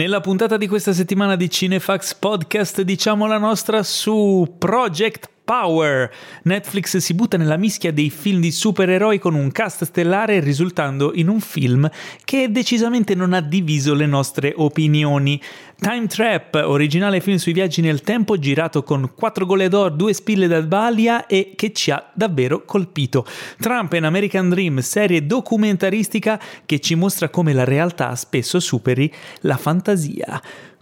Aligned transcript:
Nella 0.00 0.22
puntata 0.22 0.56
di 0.56 0.66
questa 0.66 0.94
settimana 0.94 1.36
di 1.36 1.50
Cinefax 1.50 2.14
Podcast 2.14 2.80
diciamo 2.80 3.26
la 3.26 3.36
nostra 3.36 3.82
su 3.82 4.54
Project 4.56 5.28
Power. 5.50 6.08
Netflix 6.44 6.98
si 6.98 7.12
butta 7.12 7.36
nella 7.36 7.56
mischia 7.56 7.92
dei 7.92 8.08
film 8.08 8.40
di 8.40 8.52
supereroi 8.52 9.18
con 9.18 9.34
un 9.34 9.50
cast 9.50 9.82
stellare 9.82 10.38
risultando 10.38 11.10
in 11.12 11.26
un 11.26 11.40
film 11.40 11.90
che 12.24 12.52
decisamente 12.52 13.16
non 13.16 13.32
ha 13.32 13.40
diviso 13.40 13.92
le 13.94 14.06
nostre 14.06 14.52
opinioni. 14.54 15.42
Time 15.80 16.06
Trap, 16.06 16.62
originale 16.66 17.20
film 17.20 17.38
sui 17.38 17.52
viaggi 17.52 17.80
nel 17.80 18.02
tempo 18.02 18.38
girato 18.38 18.84
con 18.84 19.10
4 19.12 19.44
gole 19.44 19.68
d'or, 19.68 19.90
2 19.90 20.12
spille 20.12 20.46
da 20.46 20.62
balia 20.62 21.26
e 21.26 21.54
che 21.56 21.72
ci 21.72 21.90
ha 21.90 22.10
davvero 22.12 22.64
colpito. 22.64 23.26
Trump 23.58 23.92
and 23.94 24.04
American 24.04 24.50
Dream, 24.50 24.78
serie 24.78 25.26
documentaristica 25.26 26.40
che 26.64 26.78
ci 26.78 26.94
mostra 26.94 27.28
come 27.28 27.52
la 27.52 27.64
realtà 27.64 28.14
spesso 28.14 28.60
superi 28.60 29.12
la 29.40 29.56
fantasia. 29.56 30.40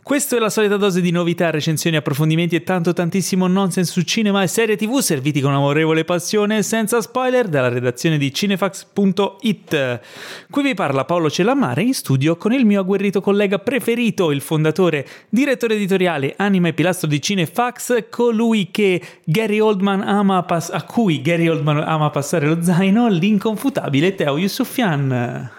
Questo 0.08 0.36
è 0.36 0.38
la 0.38 0.48
solita 0.48 0.78
dose 0.78 1.02
di 1.02 1.10
novità, 1.10 1.50
recensioni, 1.50 1.96
approfondimenti 1.96 2.56
e 2.56 2.62
tanto 2.62 2.94
tantissimo 2.94 3.46
nonsense 3.46 3.92
su 3.92 4.00
cinema 4.00 4.42
e 4.42 4.46
serie 4.46 4.74
tv 4.74 5.00
serviti 5.00 5.42
con 5.42 5.52
amorevole 5.52 6.04
passione 6.04 6.56
e 6.56 6.62
senza 6.62 7.02
spoiler 7.02 7.46
dalla 7.46 7.68
redazione 7.68 8.16
di 8.16 8.32
cinefax.it. 8.32 10.00
Qui 10.48 10.62
vi 10.62 10.72
parla 10.72 11.04
Paolo 11.04 11.28
Celamare 11.28 11.82
in 11.82 11.92
studio 11.92 12.38
con 12.38 12.54
il 12.54 12.64
mio 12.64 12.80
agguerrito 12.80 13.20
collega 13.20 13.58
preferito, 13.58 14.30
il 14.30 14.40
fondatore, 14.40 15.06
direttore 15.28 15.74
editoriale, 15.74 16.32
anima 16.38 16.68
e 16.68 16.72
pilastro 16.72 17.06
di 17.06 17.20
Cinefax, 17.20 18.06
colui 18.08 18.70
che 18.70 19.02
Gary 19.24 19.60
Oldman 19.60 20.00
ama 20.00 20.42
pass- 20.44 20.70
a 20.72 20.84
cui 20.84 21.20
Gary 21.20 21.48
Oldman 21.48 21.82
ama 21.86 22.08
passare 22.08 22.46
lo 22.46 22.62
zaino, 22.62 23.08
l'inconfutabile 23.08 24.14
Teo 24.14 24.38
Yusufian 24.38 25.50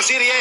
non 0.00 0.08
si 0.08 0.16
riesce 0.16 0.39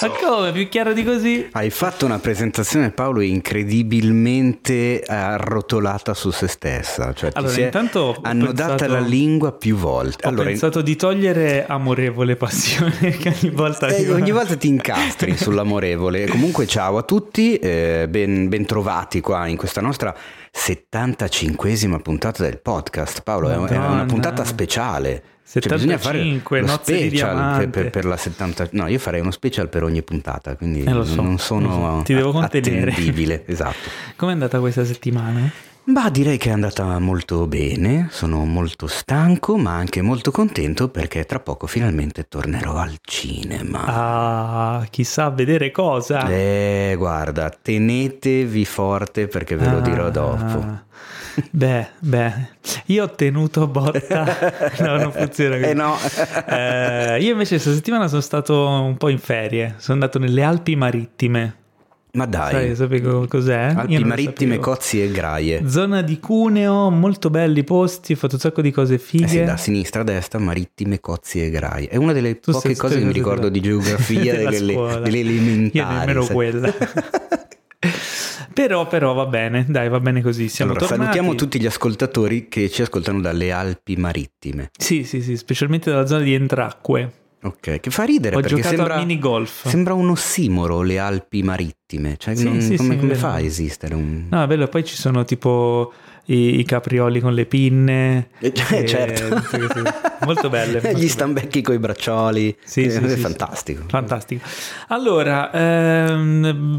Ma 0.00 0.08
come? 0.08 0.52
Più 0.52 0.68
chiaro 0.68 0.94
di 0.94 1.04
così? 1.04 1.48
Hai 1.52 1.68
fatto 1.68 2.06
una 2.06 2.18
presentazione, 2.18 2.90
Paolo, 2.90 3.20
incredibilmente 3.20 5.02
arrotolata 5.06 6.14
su 6.14 6.30
se 6.30 6.48
stessa. 6.48 7.12
Cioè, 7.12 7.30
allora, 7.34 7.60
intanto 7.60 8.16
annodata 8.22 8.76
pensato, 8.76 8.92
la 8.92 9.00
lingua 9.00 9.52
più 9.52 9.76
volte. 9.76 10.26
Ho 10.26 10.30
allora, 10.30 10.46
pensato 10.46 10.78
in... 10.78 10.84
di 10.84 10.96
togliere 10.96 11.66
amorevole 11.66 12.36
passione, 12.36 13.10
che 13.18 13.36
ogni 13.40 13.54
volta... 13.54 13.88
Eh, 13.88 14.10
ogni 14.10 14.30
volta 14.30 14.56
ti 14.56 14.68
incastri 14.68 15.36
sull'amorevole. 15.36 16.28
Comunque, 16.28 16.66
ciao 16.66 16.96
a 16.96 17.02
tutti, 17.02 17.56
eh, 17.56 18.06
ben, 18.08 18.48
ben 18.48 18.64
trovati 18.64 19.20
qua 19.20 19.46
in 19.48 19.56
questa 19.56 19.82
nostra 19.82 20.14
75esima 20.50 22.00
puntata 22.00 22.42
del 22.42 22.58
podcast. 22.60 23.22
Paolo, 23.22 23.48
Madonna. 23.48 23.68
è 23.68 23.76
una 23.76 24.04
puntata 24.06 24.44
speciale. 24.44 25.22
75, 25.50 25.68
cioè, 25.68 25.78
bisogna 25.78 25.98
fare 25.98 26.60
lo 26.60 26.68
special 26.68 27.58
per, 27.58 27.70
per, 27.70 27.90
per, 27.90 28.04
la 28.04 28.16
70 28.16 28.68
no 28.72 28.86
io 28.86 29.00
farei 29.00 29.20
uno 29.20 29.32
special 29.32 29.68
per 29.68 29.82
ogni 29.82 30.00
puntata 30.04 30.54
quindi 30.54 30.84
eh, 30.84 31.04
so, 31.04 31.16
non 31.16 31.38
sono 31.38 31.96
so. 31.98 32.02
ti 32.06 32.14
devo 32.14 32.30
contenere 32.30 32.92
attendibile 32.92 33.42
esatto 33.46 33.90
com'è 34.14 34.30
andata 34.30 34.60
questa 34.60 34.84
settimana? 34.84 35.50
Bah, 35.82 36.08
direi 36.08 36.36
che 36.36 36.50
è 36.50 36.52
andata 36.52 36.96
molto 37.00 37.48
bene, 37.48 38.06
sono 38.10 38.44
molto 38.44 38.86
stanco 38.86 39.56
ma 39.56 39.72
anche 39.72 40.02
molto 40.02 40.30
contento 40.30 40.88
perché 40.88 41.24
tra 41.24 41.40
poco 41.40 41.66
finalmente 41.66 42.28
tornerò 42.28 42.76
al 42.76 42.98
cinema. 43.00 43.84
Ah, 43.86 44.86
chissà 44.88 45.24
a 45.24 45.30
vedere 45.30 45.72
cosa. 45.72 46.28
Eh, 46.28 46.94
guarda, 46.96 47.50
tenetevi 47.50 48.64
forte 48.66 49.26
perché 49.26 49.56
ve 49.56 49.68
lo 49.68 49.78
ah, 49.78 49.80
dirò 49.80 50.10
dopo. 50.10 50.88
Beh, 51.50 51.86
beh, 51.98 52.32
io 52.86 53.04
ho 53.04 53.10
tenuto 53.10 53.66
botta. 53.66 54.68
No, 54.80 54.96
non 54.96 55.12
funziona 55.12 55.56
così. 55.56 55.70
Eh 55.70 55.74
no. 55.74 55.96
eh, 56.46 57.18
io 57.20 57.32
invece 57.32 57.54
questa 57.54 57.72
settimana 57.72 58.08
sono 58.08 58.20
stato 58.20 58.66
un 58.66 58.96
po' 58.96 59.08
in 59.08 59.18
ferie, 59.18 59.74
sono 59.78 59.94
andato 59.94 60.18
nelle 60.18 60.42
Alpi 60.42 60.76
Marittime. 60.76 61.54
Ma 62.12 62.26
dai, 62.26 62.74
Sai, 62.74 63.00
cos'è? 63.28 63.72
Alpi 63.76 64.02
marittime, 64.02 64.58
cozzi 64.58 65.00
e 65.00 65.12
graie. 65.12 65.68
Zona 65.68 66.02
di 66.02 66.18
Cuneo, 66.18 66.90
molto 66.90 67.30
belli 67.30 67.62
posti, 67.62 68.14
ho 68.14 68.16
fatto 68.16 68.34
un 68.34 68.40
sacco 68.40 68.62
di 68.62 68.72
cose 68.72 68.98
fighe. 68.98 69.24
Eh 69.24 69.28
sì, 69.28 69.44
da 69.44 69.56
sinistra 69.56 70.00
a 70.00 70.04
destra, 70.04 70.40
marittime, 70.40 70.98
cozzi 70.98 71.40
e 71.40 71.50
graie. 71.50 71.88
È 71.88 71.96
una 71.96 72.12
delle 72.12 72.40
tu 72.40 72.50
poche 72.50 72.74
cose 72.74 72.98
che 72.98 73.04
mi 73.04 73.12
ricordo 73.12 73.48
di 73.48 73.60
geografia 73.60 74.34
delle, 74.50 75.00
delle 75.02 75.20
elementari. 75.20 75.70
Io 75.72 75.86
nemmeno 75.86 76.22
sai. 76.22 76.34
quella. 76.34 76.74
però, 78.60 78.86
però 78.86 79.14
va 79.14 79.26
bene, 79.26 79.64
dai, 79.68 79.88
va 79.88 80.00
bene 80.00 80.20
così. 80.20 80.48
Siamo 80.48 80.72
allora, 80.72 80.86
tornati. 80.86 81.10
salutiamo 81.12 81.34
tutti 81.34 81.58
gli 81.58 81.66
ascoltatori 81.66 82.48
che 82.48 82.68
ci 82.68 82.82
ascoltano 82.82 83.20
dalle 83.20 83.52
Alpi 83.52 83.96
marittime. 83.96 84.70
Sì, 84.76 85.04
sì, 85.04 85.22
sì, 85.22 85.36
specialmente 85.36 85.90
dalla 85.90 86.06
zona 86.06 86.22
di 86.22 86.34
Entracque. 86.34 87.12
Ok, 87.42 87.80
che 87.80 87.90
fa 87.90 88.04
ridere 88.04 88.36
Ho 88.36 88.40
perché 88.40 88.62
sembra, 88.62 88.98
mini 88.98 89.18
golf. 89.18 89.66
sembra 89.66 89.94
un 89.94 90.10
ossimoro 90.10 90.82
le 90.82 90.98
Alpi 90.98 91.42
marittime, 91.42 92.16
cioè 92.18 92.34
sì, 92.34 92.44
non, 92.44 92.60
sì, 92.60 92.76
come, 92.76 92.94
sì, 92.94 93.00
come 93.00 93.14
fa 93.14 93.32
a 93.32 93.40
esistere 93.40 93.94
un... 93.94 94.26
No, 94.28 94.42
è 94.42 94.46
bello, 94.46 94.68
poi 94.68 94.84
ci 94.84 94.94
sono 94.94 95.24
tipo 95.24 95.90
i, 96.30 96.60
i 96.60 96.64
caprioli 96.64 97.20
con 97.20 97.34
le 97.34 97.46
pinne. 97.46 98.28
Eh, 98.38 98.52
e, 98.70 98.86
certo. 98.86 99.42
molto 100.24 100.48
belle. 100.48 100.80
Gli 100.94 101.08
stambecchi 101.08 101.60
con 101.60 101.74
i 101.74 101.78
braccioli. 101.78 102.56
Sì, 102.62 102.84
eh, 102.84 102.90
sì, 102.90 102.98
è 102.98 103.08
sì, 103.08 103.16
fantastico. 103.16 103.82
Fantastico. 103.88 104.46
Allora, 104.88 105.50
ehm, 105.52 106.78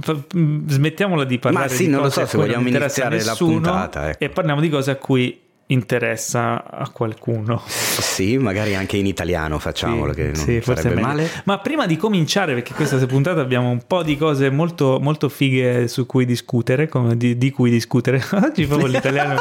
smettiamola 0.68 1.24
di 1.26 1.38
parlare 1.40 1.68
Ma 1.68 1.74
sì, 1.74 1.88
non 1.88 2.02
lo 2.02 2.10
so 2.10 2.26
se 2.26 2.38
vogliamo 2.38 2.68
iniziare 2.68 3.18
nessuno, 3.18 3.52
la 3.52 3.70
puntata. 3.72 4.10
Ecco. 4.10 4.24
E 4.24 4.30
parliamo 4.30 4.62
di 4.62 4.70
cose 4.70 4.92
a 4.92 4.96
cui 4.96 5.40
interessa 5.72 6.70
a 6.70 6.90
qualcuno. 6.90 7.62
Sì, 7.66 8.38
magari 8.38 8.76
anche 8.76 8.98
in 8.98 9.06
italiano 9.06 9.60
facciamolo, 9.60 10.14
sì, 10.14 10.18
che 10.18 10.26
non 10.26 10.36
sì, 10.36 10.62
sarebbe 10.62 11.02
male. 11.02 11.30
Ma 11.46 11.60
prima 11.60 11.86
di 11.86 11.98
cominciare, 11.98 12.54
perché 12.54 12.74
questa 12.74 13.04
puntata 13.06 13.42
abbiamo 13.42 13.70
un 13.70 13.82
po' 13.86 14.04
di 14.04 14.18
cose 14.18 14.50
molto, 14.50 15.00
molto 15.02 15.30
fighe 15.30 15.88
su 15.88 16.06
cui 16.06 16.26
discutere, 16.26 16.88
come 16.88 17.18
di, 17.18 17.38
di 17.38 17.52
cui 17.52 17.70
discutere. 17.70 18.22
Oggi 18.44 18.66
proprio 18.66 18.88
l'italiano, 18.88 19.36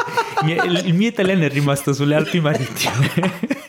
il 0.44 0.94
mio 0.94 1.08
italiano 1.08 1.44
è 1.44 1.48
rimasto 1.48 1.92
sulle 1.92 2.14
Alpi 2.14 2.40
Marittime. 2.40 3.68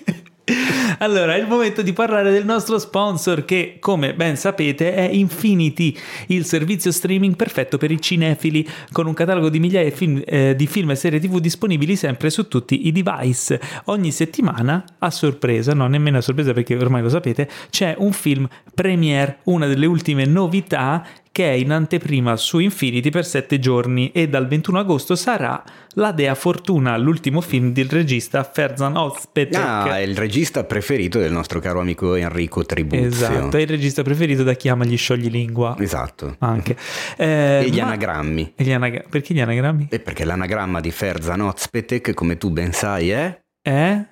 Allora, 1.00 1.36
è 1.36 1.40
il 1.40 1.48
momento 1.48 1.82
di 1.82 1.94
parlare 1.94 2.32
del 2.32 2.46
nostro 2.46 2.78
sponsor 2.78 3.46
che, 3.46 3.78
come 3.80 4.14
ben 4.14 4.38
sapete, 4.38 4.94
è 4.94 5.10
Infinity, 5.12 5.96
il 6.28 6.46
servizio 6.46 6.92
streaming 6.92 7.36
perfetto 7.36 7.78
per 7.78 7.92
i 7.92 8.00
cinefili, 8.02 8.68
con 8.92 9.08
un 9.08 9.14
catalogo 9.14 9.50
di 9.50 9.60
migliaia 9.60 9.90
di 9.90 9.96
film, 9.96 10.22
eh, 10.26 10.56
di 10.56 10.68
film 10.68 10.92
e 10.92 10.96
serie 10.96 11.20
TV 11.20 11.40
disponibili 11.40 11.96
sempre 11.96 12.30
su 12.30 12.48
tutti 12.48 12.88
i 12.88 12.92
device. 12.92 13.60
Ogni 13.86 14.12
settimana, 14.12 14.84
a 15.00 15.10
sorpresa, 15.10 15.74
no, 15.74 15.88
nemmeno 15.88 16.18
a 16.18 16.22
sorpresa 16.22 16.54
perché 16.54 16.76
ormai 16.76 17.02
lo 17.02 17.10
sapete, 17.10 17.50
c'è 17.70 17.96
un 17.98 18.12
film 18.12 18.48
premiere, 18.74 19.40
una 19.46 19.68
delle 19.68 19.86
ultime 19.86 20.26
novità 20.26 21.06
che 21.32 21.50
è 21.50 21.54
in 21.54 21.72
anteprima 21.72 22.36
su 22.36 22.60
Infinity 22.60 23.10
per 23.10 23.26
sette 23.26 23.58
giorni 23.58 24.12
e 24.12 24.28
dal 24.28 24.48
21 24.48 24.80
agosto 24.80 25.16
sarà 25.16 25.64
La 25.94 26.12
Dea 26.12 26.36
Fortuna, 26.36 26.98
l'ultimo 26.98 27.40
film 27.40 27.72
del 27.72 27.90
regista 27.90 28.44
Ferzan 28.44 28.98
Ozpetek. 28.98 29.56
Ah, 29.56 29.98
è 29.98 30.02
il 30.02 30.18
regista 30.18 30.66
preferito 30.66 31.20
del 31.20 31.32
nostro 31.32 31.60
caro 31.60 31.80
amico 31.80 32.16
Enrico 32.16 32.66
Tribuzio. 32.66 33.06
Esatto, 33.06 33.58
è 33.58 33.62
il 33.62 33.68
regista 33.68 34.04
preferito 34.04 34.44
da 34.44 34.54
chi 34.54 34.68
ama 34.68 34.84
gli 34.84 34.98
scioglilingua. 34.98 35.78
Esatto. 35.80 36.36
Anche. 36.40 36.76
Eh, 37.22 37.64
e 37.66 37.70
gli 37.70 37.78
ma... 37.78 37.88
anagrammi. 37.88 38.54
E 38.56 38.64
gli 38.64 38.72
anag... 38.72 39.08
Perché 39.08 39.34
gli 39.34 39.42
anagrammi? 39.42 39.88
E 39.90 40.00
perché 40.00 40.26
l'anagramma 40.26 40.80
di 40.80 40.92
Ferzan 40.92 41.42
Ozpetek, 41.42 42.14
come 42.14 42.38
tu 42.38 42.50
ben 42.50 42.72
sai, 42.72 43.12
è... 43.12 43.40
È? 43.62 44.06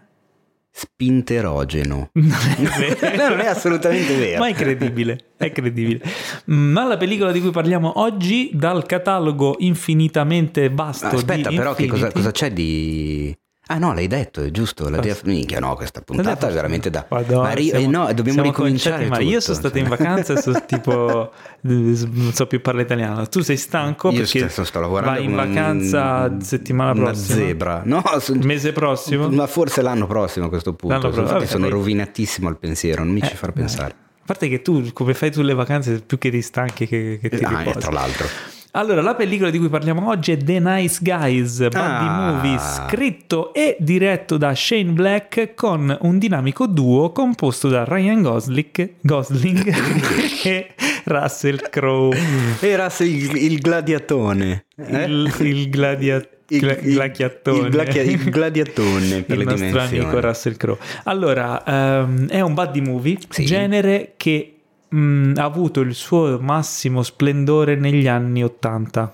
Spinterogeno. 0.79 2.11
Non 2.19 2.71
è, 2.83 3.15
non 3.29 3.39
è 3.39 3.47
assolutamente 3.47 4.15
vero. 4.15 4.39
Ma 4.39 4.47
è 4.47 4.53
credibile, 4.53 5.17
è 5.37 5.51
credibile. 5.51 6.01
Ma 6.45 6.85
la 6.85 6.97
pellicola 6.97 7.31
di 7.31 7.41
cui 7.41 7.51
parliamo 7.51 7.99
oggi, 7.99 8.51
dal 8.53 8.85
catalogo 8.85 9.55
infinitamente 9.59 10.69
vasto 10.69 11.07
Aspetta, 11.07 11.49
però, 11.49 11.69
Infinity, 11.69 11.83
che 11.83 11.87
cosa, 11.87 12.11
cosa 12.11 12.31
c'è 12.31 12.51
di... 12.51 13.35
Ah 13.71 13.77
no, 13.77 13.93
l'hai 13.93 14.07
detto, 14.07 14.41
è 14.41 14.49
giusto, 14.49 14.89
la 14.89 14.97
dia... 14.97 15.15
minchia 15.25 15.59
no, 15.59 15.75
questa 15.75 16.01
puntata 16.01 16.49
è 16.49 16.51
veramente 16.51 16.89
da... 16.89 17.05
Madonna, 17.07 17.49
ma 17.49 17.51
ri... 17.51 17.65
siamo, 17.65 17.85
eh 17.85 17.87
no, 17.87 18.13
dobbiamo 18.13 18.41
ricominciare 18.41 19.07
Ma 19.07 19.19
io 19.19 19.39
sono 19.39 19.57
stato 19.57 19.77
in 19.77 19.87
vacanza 19.87 20.33
e 20.33 20.41
sono 20.41 20.59
tipo, 20.65 21.31
non 21.61 22.31
so 22.33 22.47
più 22.47 22.61
parlare 22.61 22.85
italiano, 22.85 23.27
tu 23.27 23.41
sei 23.41 23.57
stanco 23.57 24.09
io 24.09 24.21
perché 24.21 24.39
stesso 24.39 24.63
sto 24.63 24.79
lavorando 24.79 25.19
vai 25.19 25.29
in 25.29 25.35
vacanza 25.35 26.27
un... 26.31 26.41
settimana 26.41 26.93
prossima? 26.93 27.35
Una 27.35 27.45
zebra, 27.45 27.81
no? 27.85 28.03
Il 28.29 28.43
mese 28.43 28.73
prossimo? 28.73 29.29
Ma 29.29 29.45
forse 29.45 29.83
l'anno 29.83 30.07
prossimo 30.07 30.47
a 30.47 30.49
questo 30.49 30.73
punto, 30.73 30.95
l'anno 30.95 31.07
infatti 31.09 31.31
vabbè, 31.33 31.45
sono 31.45 31.63
poi... 31.65 31.73
rovinatissimo 31.73 32.47
al 32.47 32.57
pensiero, 32.57 33.03
non 33.03 33.13
mi 33.13 33.19
eh, 33.19 33.27
ci 33.27 33.35
far 33.35 33.53
pensare. 33.53 33.91
A 33.91 34.25
parte 34.25 34.49
che 34.49 34.63
tu, 34.63 34.91
come 34.93 35.13
fai 35.13 35.29
tu 35.29 35.43
le 35.43 35.53
vacanze, 35.53 36.01
più 36.01 36.17
che 36.17 36.31
ti 36.31 36.41
stanchi 36.41 36.87
che, 36.87 37.19
che 37.21 37.29
ti 37.29 37.43
ah, 37.43 37.59
riposi. 37.59 37.77
tra 37.77 37.91
l'altro. 37.91 38.27
Allora, 38.73 39.01
la 39.01 39.15
pellicola 39.15 39.49
di 39.49 39.57
cui 39.57 39.67
parliamo 39.67 40.07
oggi 40.09 40.31
è 40.31 40.37
The 40.37 40.59
Nice 40.59 40.99
Guys, 41.01 41.57
buddy 41.57 41.75
Ah. 41.75 42.31
movie, 42.33 42.59
scritto 42.59 43.51
e 43.51 43.75
diretto 43.79 44.37
da 44.37 44.53
Shane 44.53 44.91
Black 44.91 45.55
con 45.55 45.97
un 46.01 46.19
dinamico 46.19 46.67
duo 46.67 47.11
composto 47.11 47.67
da 47.67 47.83
Ryan 47.83 48.21
Gosling, 48.21 48.93
Gosling 49.01 49.73
e 50.45 50.67
Russell 51.05 51.67
Crowe. 51.71 52.15
Era 52.59 52.93
il, 52.99 53.35
il 53.37 53.57
gladiatone. 53.59 54.65
eh? 54.77 55.03
Il, 55.05 55.33
il 55.39 55.69
gladiatore. 55.69 56.37
Il- 56.51 56.59
Gla- 56.61 56.77
il- 56.79 56.93
glacchia- 57.69 58.01
il 58.01 58.23
gladiatone 58.31 59.21
per 59.21 59.37
il 59.37 59.43
le 59.43 59.43
nostro 59.51 59.65
dimensioni. 59.67 60.03
amico 60.03 60.19
Russell 60.19 60.57
Crowe. 60.57 60.79
Allora, 61.03 61.63
ehm, 61.63 62.27
è 62.27 62.41
un 62.41 62.53
buddy 62.55 62.81
movie, 62.81 63.17
Sì. 63.29 63.45
genere 63.45 64.13
che 64.17 64.55
mh, 64.89 65.33
ha 65.37 65.43
avuto 65.43 65.79
il 65.81 65.93
suo 65.95 66.39
massimo 66.39 67.03
splendore 67.03 67.75
negli 67.75 68.07
anni 68.07 68.43
80. 68.43 69.13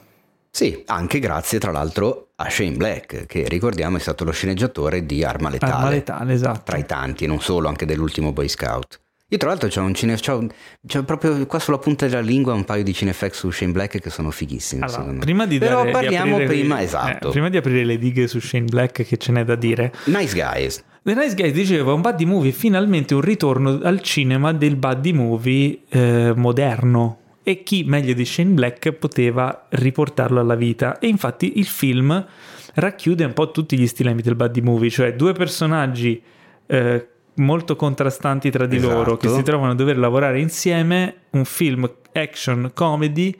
Sì, 0.49 0.83
anche 0.87 1.19
grazie 1.19 1.59
tra 1.59 1.71
l'altro 1.71 2.29
a 2.37 2.49
Shane 2.49 2.77
Black, 2.77 3.25
che 3.25 3.45
ricordiamo 3.47 3.97
è 3.97 3.99
stato 3.99 4.23
lo 4.23 4.31
sceneggiatore 4.31 5.05
di 5.05 5.23
Arma 5.23 5.49
Letale. 5.49 5.73
Arma 5.73 5.89
letale, 5.89 6.33
esatto. 6.33 6.61
Tra 6.63 6.77
i 6.77 6.85
tanti, 6.85 7.25
non 7.25 7.41
solo, 7.41 7.67
anche 7.67 7.85
dell'ultimo 7.85 8.31
Boy 8.31 8.47
Scout. 8.47 8.99
Io 9.29 9.37
tra 9.37 9.49
l'altro 9.49 9.67
c'ho 9.67 9.81
un 9.81 9.93
cine, 9.95 10.15
c'ho, 10.17 10.45
c'ho 10.87 11.03
proprio 11.03 11.45
qua 11.47 11.57
sulla 11.59 11.79
punta 11.79 12.05
della 12.07 12.21
lingua 12.21 12.53
un 12.53 12.63
paio 12.63 12.83
di 12.83 12.93
cinefax 12.93 13.33
su 13.33 13.49
Shane 13.49 13.71
Black 13.71 13.99
che 13.99 14.09
sono 14.09 14.29
fighissimi. 14.31 14.83
Allora, 14.83 15.13
prima 15.19 15.45
di 15.47 15.57
Però 15.57 15.77
dare- 15.77 15.87
di 15.87 15.91
parliamo 15.93 16.35
aprire- 16.35 16.47
prima, 16.53 16.79
eh, 16.79 16.83
esatto. 16.83 17.29
prima 17.31 17.49
di 17.49 17.57
aprire 17.57 17.83
le 17.83 17.97
dighe 17.97 18.27
su 18.27 18.39
Shane 18.39 18.65
Black 18.65 19.03
che 19.03 19.17
ce 19.17 19.31
n'è 19.31 19.43
da 19.43 19.55
dire. 19.55 19.91
Nice 20.05 20.33
Guys. 20.35 20.83
The 21.07 21.13
Nice 21.13 21.35
Guys 21.35 21.53
diceva 21.53 21.93
un 21.93 22.01
buddy 22.01 22.25
movie, 22.25 22.51
finalmente 22.51 23.13
un 23.13 23.21
ritorno 23.21 23.79
al 23.83 24.01
cinema 24.01 24.53
del 24.53 24.75
buddy 24.75 25.11
movie 25.11 25.81
eh, 25.87 26.33
moderno. 26.35 27.19
E 27.43 27.61
chi 27.61 27.83
meglio 27.83 28.15
di 28.15 28.25
Shane 28.25 28.53
Black 28.53 28.91
poteva 28.93 29.67
riportarlo 29.69 30.39
alla 30.39 30.55
vita? 30.55 30.97
E 30.97 31.05
infatti 31.05 31.59
il 31.59 31.67
film 31.67 32.25
racchiude 32.73 33.23
un 33.23 33.33
po' 33.33 33.51
tutti 33.51 33.77
gli 33.77 33.85
stilemi 33.85 34.23
del 34.23 34.33
buddy 34.33 34.61
movie, 34.61 34.89
cioè 34.89 35.13
due 35.13 35.33
personaggi 35.33 36.19
eh, 36.65 37.07
molto 37.35 37.75
contrastanti 37.75 38.49
tra 38.49 38.65
di 38.65 38.79
loro 38.79 39.01
Esatto. 39.01 39.17
che 39.17 39.29
si 39.29 39.43
trovano 39.43 39.73
a 39.73 39.75
dover 39.75 39.99
lavorare 39.99 40.39
insieme, 40.39 41.17
un 41.33 41.45
film 41.45 41.87
action 42.13 42.71
comedy 42.73 43.31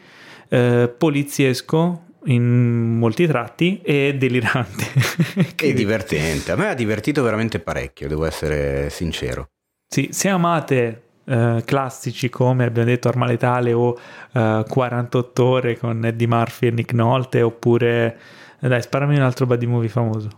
eh, 0.49 0.93
poliziesco 0.95 2.04
in 2.25 2.97
molti 2.97 3.25
tratti 3.27 3.81
e 3.81 4.15
delirante. 4.17 4.83
Che 5.55 5.73
divertente. 5.73 6.51
A 6.51 6.55
me 6.55 6.69
ha 6.69 6.73
divertito 6.73 7.23
veramente 7.23 7.59
parecchio, 7.59 8.07
devo 8.07 8.25
essere 8.25 8.89
sincero. 8.89 9.47
Sì, 9.87 10.09
se 10.11 10.29
amate 10.29 11.01
eh, 11.25 11.61
classici 11.65 12.29
come 12.29 12.65
abbiamo 12.65 12.89
detto 12.89 13.07
Arma 13.07 13.25
Letale 13.25 13.73
o 13.73 13.97
eh, 14.33 14.63
48 14.67 15.43
ore 15.45 15.77
con 15.77 16.03
Eddie 16.05 16.27
Murphy 16.27 16.67
e 16.67 16.71
Nick 16.71 16.93
Nolte 16.93 17.41
oppure 17.41 18.17
eh, 18.59 18.67
dai 18.67 18.81
sparami 18.81 19.15
un 19.15 19.21
altro 19.21 19.45
buddy 19.45 19.65
movie 19.65 19.89
famoso 19.89 20.29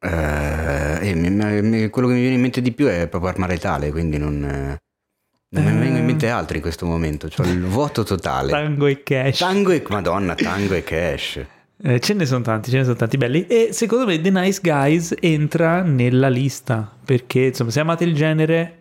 Eh, 0.00 1.08
eh, 1.10 1.14
mi- 1.14 1.30
mi- 1.30 1.88
quello 1.90 2.08
che 2.08 2.14
mi 2.14 2.20
viene 2.20 2.34
in 2.34 2.40
mente 2.40 2.60
di 2.60 2.72
più 2.72 2.86
è 2.86 3.06
proprio 3.08 3.30
Arma 3.30 3.46
Letale, 3.46 3.90
quindi 3.90 4.18
non, 4.18 4.42
eh, 4.44 4.76
non 5.60 5.64
mi 5.64 5.70
Eh. 5.70 5.74
vengono 5.80 5.98
in 5.98 6.04
mente 6.04 6.28
altri 6.28 6.56
in 6.56 6.62
questo 6.62 6.86
momento. 6.86 7.28
C'ho 7.28 7.42
il 7.44 7.62
vuoto 7.64 8.02
totale. 8.04 8.50
Tango 8.50 8.86
e 8.86 9.02
Cash 9.02 9.38
Tango 9.38 9.70
e 9.70 9.82
Madonna, 9.88 10.34
Tango 10.34 10.74
e 10.74 10.82
Cash. 10.82 11.40
Eh, 11.84 11.98
ce 12.00 12.14
ne 12.14 12.24
sono 12.26 12.42
tanti, 12.42 12.70
ce 12.70 12.76
ne 12.78 12.84
sono 12.84 12.94
tanti 12.94 13.16
belli 13.16 13.46
e 13.48 13.70
secondo 13.72 14.06
me 14.06 14.20
The 14.20 14.30
Nice 14.30 14.60
Guys 14.62 15.14
entra 15.18 15.82
nella 15.82 16.28
lista 16.28 16.90
perché 17.04 17.46
insomma 17.46 17.70
se 17.70 17.80
amate 17.80 18.04
il 18.04 18.14
genere 18.14 18.78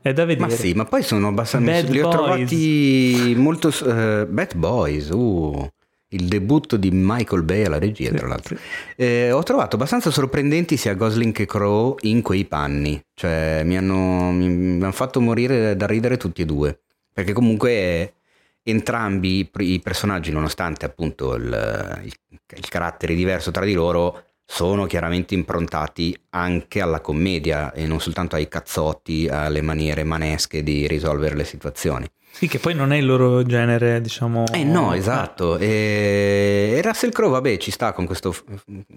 è 0.00 0.12
da 0.12 0.24
vedere 0.24 0.48
Ma 0.48 0.54
sì, 0.54 0.72
ma 0.72 0.84
poi 0.84 1.02
sono 1.02 1.26
abbastanza. 1.26 1.72
Bad 1.72 1.88
li 1.88 1.98
ho 2.00 2.02
Boys. 2.08 2.14
trovati 2.16 3.34
molto. 3.36 3.68
eh, 3.84 4.26
Bad 4.26 4.54
Boys, 4.54 5.08
uh, 5.08 5.66
il 6.10 6.28
debutto 6.28 6.76
di 6.76 6.90
Michael 6.92 7.42
Bay 7.42 7.64
alla 7.64 7.78
regia, 7.78 8.10
tra 8.12 8.26
l'altro. 8.26 8.56
Sì. 8.56 8.62
Eh, 8.96 9.30
ho 9.32 9.42
trovato 9.42 9.76
abbastanza 9.76 10.10
sorprendenti 10.10 10.76
sia 10.76 10.94
Gosling 10.94 11.32
che 11.32 11.46
Crow 11.46 11.96
in 12.02 12.22
quei 12.22 12.44
panni. 12.44 13.00
Cioè, 13.14 13.62
mi 13.64 13.76
hanno, 13.76 14.30
mi, 14.30 14.48
mi 14.48 14.82
hanno 14.82 14.92
fatto 14.92 15.20
morire 15.20 15.76
da 15.76 15.86
ridere 15.86 16.16
tutti 16.16 16.42
e 16.42 16.44
due. 16.44 16.80
Perché 17.12 17.32
comunque 17.32 18.14
entrambi 18.62 19.50
i 19.58 19.80
personaggi, 19.80 20.30
nonostante 20.30 20.84
appunto 20.86 21.34
il, 21.34 22.00
il- 22.04 22.14
il 22.56 22.68
carattere 22.68 23.14
diverso 23.14 23.50
tra 23.50 23.64
di 23.64 23.72
loro, 23.72 24.22
sono 24.44 24.86
chiaramente 24.86 25.34
improntati 25.34 26.16
anche 26.30 26.80
alla 26.80 27.00
commedia 27.00 27.72
e 27.72 27.86
non 27.86 28.00
soltanto 28.00 28.36
ai 28.36 28.46
cazzotti, 28.46 29.26
alle 29.28 29.60
maniere 29.62 30.04
manesche 30.04 30.62
di 30.62 30.86
risolvere 30.86 31.34
le 31.34 31.44
situazioni. 31.44 32.06
Sì, 32.36 32.48
che 32.48 32.58
poi 32.58 32.74
non 32.74 32.92
è 32.92 32.98
il 32.98 33.06
loro 33.06 33.42
genere, 33.44 33.98
diciamo. 34.02 34.44
Eh 34.52 34.62
no, 34.62 34.92
esatto. 34.92 35.56
E, 35.56 36.74
e 36.76 36.82
Russell 36.82 37.08
Crowe, 37.08 37.30
vabbè, 37.30 37.56
ci 37.56 37.70
sta 37.70 37.94
con 37.94 38.04
questo, 38.04 38.34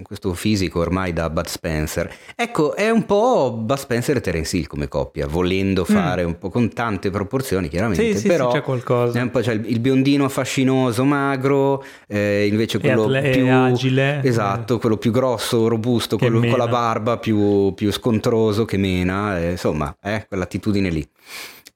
questo 0.01 0.33
fisico 0.33 0.79
ormai 0.81 1.13
da 1.13 1.29
Bud 1.29 1.45
Spencer. 1.45 2.13
Ecco, 2.35 2.75
è 2.75 2.89
un 2.89 3.05
po' 3.05 3.53
Bud 3.53 3.77
Spencer 3.77 4.17
e 4.17 4.19
Terence 4.19 4.57
Hill 4.57 4.67
come 4.67 4.89
coppia, 4.89 5.25
volendo 5.25 5.85
fare 5.85 6.23
un 6.23 6.37
po' 6.37 6.49
con 6.49 6.67
tante 6.73 7.11
proporzioni, 7.11 7.69
chiaramente. 7.69 8.09
Mm. 8.09 8.11
Sì, 8.11 8.17
sì, 8.17 8.27
però 8.27 8.51
sì, 8.51 8.57
c'è 8.57 8.63
qualcosa. 8.63 9.17
è 9.17 9.21
un 9.21 9.31
po' 9.31 9.39
c'è 9.39 9.53
il, 9.53 9.79
biondino 9.79 10.27
fascinoso, 10.27 11.05
magro, 11.05 11.81
eh, 12.09 12.45
invece 12.45 12.77
quello 12.77 13.03
atle- 13.03 13.29
più 13.29 13.49
agile. 13.49 14.19
Esatto, 14.21 14.79
quello 14.79 14.97
più 14.97 15.11
grosso, 15.11 15.69
robusto, 15.69 16.17
quello 16.17 16.41
con 16.41 16.57
la 16.57 16.67
barba 16.67 17.17
più, 17.17 17.73
più 17.73 17.89
scontroso 17.93 18.65
che 18.65 18.75
mena, 18.75 19.39
eh, 19.39 19.51
insomma, 19.51 19.95
è 20.01 20.25
quell'attitudine 20.27 20.89
lì. 20.89 21.09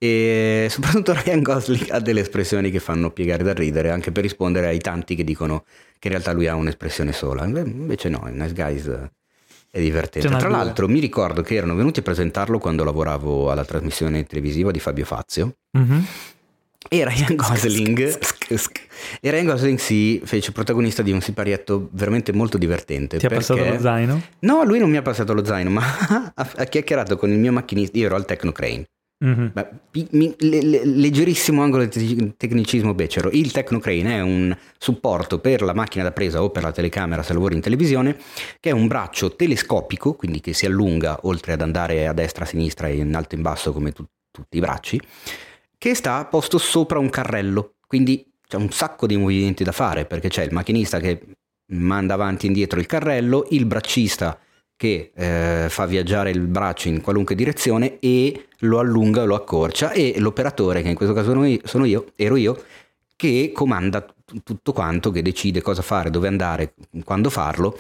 E 0.04 0.68
soprattutto 0.70 1.14
Ryan 1.14 1.42
Gosling 1.42 1.90
ha 1.92 2.00
delle 2.02 2.20
espressioni 2.20 2.70
che 2.72 2.80
fanno 2.80 3.10
piegare 3.12 3.42
da 3.44 3.54
ridere, 3.54 3.90
anche 3.90 4.12
per 4.12 4.24
rispondere 4.24 4.68
ai 4.68 4.80
tanti 4.80 5.16
che 5.16 5.24
dicono 5.24 5.64
che 5.98 6.08
in 6.10 6.14
realtà 6.16 6.34
lui 6.34 6.48
ha 6.48 6.56
un'espressione 6.56 7.14
sola. 7.14 7.46
Inve- 7.46 7.62
Invece 7.62 8.10
no, 8.10 8.26
in 8.28 8.36
Nice 8.36 8.54
Guys 8.54 8.90
è 9.72 9.80
divertente. 9.80 10.28
N'ha 10.28 10.38
Tra 10.38 10.50
l'altro 10.50 10.90
mi 10.90 11.00
ricordo 11.00 11.42
che 11.42 11.56
erano 11.56 11.74
venuti 11.76 12.00
a 12.00 12.04
presentarlo 12.04 12.58
quando 12.60 12.84
lavoravo 12.84 13.50
alla 13.50 13.64
trasmissione 13.64 14.26
televisiva 14.26 14.72
di 14.72 14.80
Fabio 14.80 15.06
Fazio. 15.06 15.56
Mhm. 15.78 16.06
E 16.90 17.06
Ryan 17.08 17.36
Gosling, 17.38 18.20
e 19.22 19.32
Ryan 19.32 19.46
Gosling 19.46 19.78
si 19.80 20.22
fece 20.26 20.52
protagonista 20.52 21.02
di 21.02 21.14
un 21.14 21.22
siparietto 21.22 21.88
veramente 21.94 22.34
molto 22.34 22.58
divertente. 22.58 23.18
Ti 23.20 23.26
ha 23.26 23.30
perché- 23.30 23.46
passato 23.54 23.70
lo 23.74 23.80
zaino? 23.80 24.22
No, 24.40 24.64
lui 24.66 24.80
non 24.80 24.90
mi 24.90 24.98
ha 24.98 25.02
passato 25.02 25.34
lo 25.34 25.46
zaino, 25.46 25.70
ma 25.70 25.82
ha, 26.36 26.64
chiacchierato 26.66 27.16
con 27.16 27.32
il 27.32 27.40
mio 27.40 27.54
macchinista. 27.54 27.98
Io 27.98 28.08
ero 28.08 28.16
al 28.16 28.26
Technocrane. 28.26 28.86
Mhm. 29.24 29.52
Beh, 29.54 29.68
mi- 30.12 30.36
le- 30.40 30.62
le- 30.62 30.86
leggerissimo 30.86 31.62
angolo 31.64 31.86
di 31.86 32.16
te- 32.16 32.34
tecnicismo 32.36 32.94
becero. 32.94 33.30
Il 33.32 33.54
Technocrane 33.54 34.18
è 34.18 34.20
un 34.22 34.56
supporto 34.78 35.40
per 35.40 35.62
la 35.62 35.74
macchina 35.74 36.04
da 36.04 36.12
presa 36.12 36.44
o 36.44 36.50
per 36.50 36.64
la 36.64 36.74
telecamera 36.74 37.24
se 37.24 37.32
lavori 37.32 37.56
in 37.56 37.62
televisione, 37.62 38.18
che 38.60 38.72
è 38.72 38.74
un 38.74 38.88
braccio 38.88 39.34
telescopico, 39.34 40.14
quindi 40.16 40.42
che 40.42 40.52
si 40.52 40.66
allunga 40.66 41.20
oltre 41.24 41.54
ad 41.54 41.62
andare 41.62 42.06
a 42.06 42.12
destra, 42.12 42.44
a 42.44 42.48
sinistra 42.48 42.88
e 42.90 42.98
in 42.98 43.16
alto 43.16 43.36
e 43.36 43.38
in 43.38 43.44
basso 43.44 43.72
come 43.72 43.94
tu- 43.94 44.06
tutti 44.30 44.58
i 44.58 44.60
bracci, 44.60 45.00
che 45.78 45.96
sta 45.96 46.26
posto 46.26 46.58
sopra 46.58 47.00
un 47.00 47.10
carrello. 47.10 47.76
Quindi 47.88 48.26
c'è 48.46 48.58
un 48.58 48.72
sacco 48.72 49.08
di 49.08 49.16
movimenti 49.16 49.64
da 49.64 49.72
fare 49.72 50.04
perché 50.06 50.28
c'è 50.28 50.44
il 50.44 50.52
macchinista 50.52 51.00
che 51.00 51.22
manda 51.72 52.14
avanti 52.16 52.46
e 52.46 52.48
indietro 52.50 52.78
il 52.80 52.88
carrello, 52.88 53.46
il 53.52 53.66
braccista 53.66 54.38
che 54.84 55.12
eh, 55.16 55.68
fa 55.70 55.86
viaggiare 55.86 56.30
il 56.30 56.42
braccio 56.42 56.90
in 56.90 57.00
qualunque 57.00 57.36
direzione 57.36 58.00
e 58.00 58.48
lo 58.60 58.80
allunga 58.80 59.22
o 59.22 59.26
lo 59.26 59.36
accorcia 59.36 59.94
e 59.94 60.16
l'operatore, 60.18 60.82
che 60.82 60.90
in 60.90 60.96
questo 60.96 61.16
caso 61.16 61.30
sono 61.32 61.46
io, 61.46 61.60
sono 61.64 61.86
io- 61.86 62.08
ero 62.18 62.36
io, 62.36 62.62
che 63.16 63.52
comanda 63.54 64.06
tutto 64.44 64.74
quanto, 64.74 65.10
che 65.10 65.22
decide 65.22 65.62
cosa 65.62 65.82
fare, 65.82 66.10
dove 66.10 66.28
andare, 66.28 66.74
quando 67.06 67.30
farlo 67.30 67.80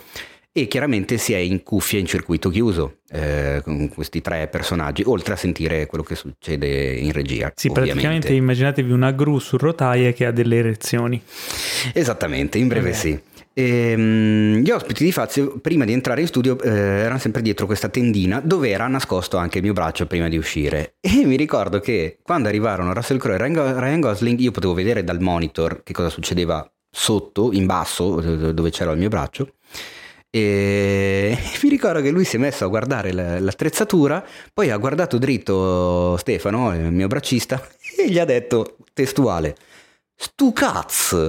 e 0.53 0.67
chiaramente 0.67 1.17
si 1.17 1.33
è 1.33 1.37
in 1.37 1.63
cuffia 1.63 1.99
in 1.99 2.05
circuito 2.05 2.49
chiuso 2.49 2.99
eh, 3.09 3.59
con 3.63 3.89
questi 3.89 4.21
tre 4.21 4.47
personaggi, 4.47 5.03
oltre 5.05 5.33
a 5.33 5.35
sentire 5.35 5.87
quello 5.87 6.05
che 6.05 6.15
succede 6.15 6.93
in 6.93 7.11
regia. 7.11 7.51
Sì, 7.53 7.67
ovviamente. 7.67 7.91
praticamente 7.91 8.33
immaginatevi 8.33 8.91
una 8.93 9.11
gru 9.11 9.39
su 9.39 9.57
rotaie 9.57 10.13
che 10.13 10.25
ha 10.25 10.31
delle 10.31 10.57
erezioni. 10.57 11.21
Esattamente, 11.91 12.59
in 12.59 12.69
breve 12.69 12.91
Ok. 12.91 12.95
sì. 12.95 13.19
Ehm, 13.55 14.55
gli 14.61 14.71
ospiti 14.71 15.03
di 15.03 15.11
Fazio, 15.11 15.59
prima 15.59 15.85
di 15.85 15.93
entrare 15.93 16.21
in 16.21 16.27
studio, 16.27 16.59
eh, 16.59 16.69
erano 16.69 17.19
sempre 17.19 17.41
dietro 17.43 17.67
questa 17.67 17.87
tendina 17.87 18.39
dove 18.43 18.69
era 18.69 18.87
nascosto 18.87 19.37
anche 19.37 19.59
il 19.59 19.63
mio 19.63 19.73
braccio 19.73 20.07
prima 20.07 20.27
di 20.27 20.37
uscire. 20.37 20.95
E 21.01 21.25
mi 21.25 21.35
ricordo 21.35 21.79
che 21.79 22.17
quando 22.23 22.47
arrivarono 22.47 22.93
Russell 22.93 23.17
Crowe 23.17 23.35
e 23.35 23.37
Ryan 23.37 23.53
Go- 23.53 23.79
Ryan 23.79 23.99
Gosling, 23.99 24.39
io 24.39 24.51
potevo 24.51 24.73
vedere 24.73 25.03
dal 25.03 25.21
monitor 25.21 25.83
che 25.83 25.93
cosa 25.93 26.09
succedeva 26.09 26.67
sotto, 26.89 27.51
in 27.53 27.65
basso, 27.65 28.51
dove 28.51 28.71
c'era 28.71 28.91
il 28.91 28.97
mio 28.97 29.09
braccio. 29.09 29.53
E 30.31 31.37
mi 31.61 31.69
ricordo 31.69 32.01
che 32.01 32.09
lui 32.09 32.25
si 32.25 32.37
è 32.37 32.39
messo 32.39 32.65
a 32.65 32.67
guardare 32.67 33.13
la- 33.13 33.39
l'attrezzatura, 33.39 34.25
poi 34.51 34.71
ha 34.71 34.77
guardato 34.77 35.19
dritto 35.19 36.17
Stefano, 36.17 36.73
il 36.73 36.91
mio 36.91 37.07
braccista, 37.07 37.61
e 37.97 38.09
gli 38.09 38.17
ha 38.17 38.25
detto 38.25 38.77
testuale: 38.93 39.55
Stu 40.15 40.51
cazzo! 40.51 41.27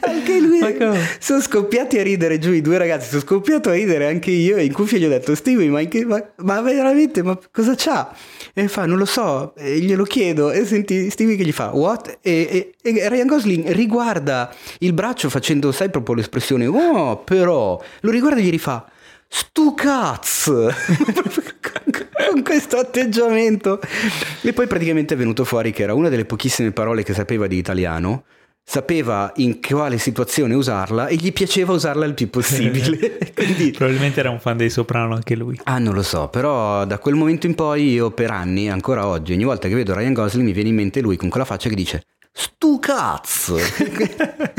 Anche 0.00 0.40
lui 0.40 0.60
sono 1.20 1.40
scoppiati 1.40 1.98
a 1.98 2.02
ridere 2.02 2.38
giù 2.38 2.52
i 2.52 2.60
due 2.60 2.76
ragazzi, 2.76 3.08
sono 3.08 3.20
scoppiato 3.20 3.68
a 3.70 3.74
ridere 3.74 4.06
anche 4.08 4.30
io 4.30 4.56
e 4.56 4.64
in 4.64 4.72
cuffia 4.72 4.98
gli 4.98 5.04
ho 5.04 5.08
detto 5.08 5.34
Stevie 5.34 5.68
ma, 5.68 5.80
che- 5.82 6.04
ma, 6.04 6.20
ma 6.38 6.60
veramente 6.60 7.22
ma 7.22 7.38
cosa 7.52 7.74
c'ha? 7.76 8.12
E 8.52 8.66
fa 8.66 8.84
non 8.86 8.98
lo 8.98 9.04
so, 9.04 9.54
e 9.56 9.78
glielo 9.78 10.04
chiedo. 10.04 10.50
E 10.50 10.64
senti 10.66 11.08
Stevie 11.10 11.36
che 11.36 11.44
gli 11.44 11.52
fa 11.52 11.70
what? 11.72 12.18
E, 12.20 12.74
e- 12.82 12.96
e 12.96 13.08
Ryan 13.08 13.26
Gosling 13.26 13.70
riguarda 13.70 14.52
il 14.80 14.92
braccio 14.92 15.28
facendo 15.30 15.70
sai 15.70 15.88
proprio 15.90 16.16
l'espressione 16.16 16.66
oh 16.66 17.18
però. 17.18 17.80
Lo 18.00 18.10
riguarda 18.10 18.40
e 18.40 18.42
gli 18.42 18.50
rifà 18.50 18.84
Stu 19.28 19.74
cazzo! 19.74 20.68
Con 22.30 22.42
questo 22.42 22.78
atteggiamento. 22.78 23.80
E 24.42 24.52
poi 24.52 24.66
praticamente 24.66 25.14
è 25.14 25.16
venuto 25.16 25.44
fuori 25.44 25.70
che 25.72 25.82
era 25.84 25.94
una 25.94 26.08
delle 26.08 26.24
pochissime 26.24 26.72
parole 26.72 27.02
che 27.04 27.14
sapeva 27.14 27.46
di 27.46 27.56
italiano 27.56 28.24
sapeva 28.70 29.32
in 29.38 29.58
quale 29.60 29.98
situazione 29.98 30.54
usarla 30.54 31.08
e 31.08 31.16
gli 31.16 31.32
piaceva 31.32 31.72
usarla 31.72 32.04
il 32.04 32.14
più 32.14 32.30
possibile. 32.30 33.18
Quindi... 33.34 33.72
Probabilmente 33.72 34.20
era 34.20 34.30
un 34.30 34.38
fan 34.38 34.56
dei 34.56 34.70
Soprano 34.70 35.14
anche 35.16 35.34
lui. 35.34 35.58
Ah, 35.64 35.78
non 35.80 35.92
lo 35.92 36.04
so, 36.04 36.28
però 36.28 36.84
da 36.84 37.00
quel 37.00 37.16
momento 37.16 37.46
in 37.48 37.56
poi 37.56 37.90
io 37.94 38.12
per 38.12 38.30
anni, 38.30 38.70
ancora 38.70 39.08
oggi, 39.08 39.32
ogni 39.32 39.42
volta 39.42 39.66
che 39.66 39.74
vedo 39.74 39.92
Ryan 39.92 40.12
Gosling 40.12 40.46
mi 40.46 40.52
viene 40.52 40.68
in 40.68 40.76
mente 40.76 41.00
lui 41.00 41.16
con 41.16 41.28
quella 41.28 41.44
faccia 41.44 41.68
che 41.68 41.74
dice 41.74 42.04
stu 42.32 42.78
cazzo 42.78 43.56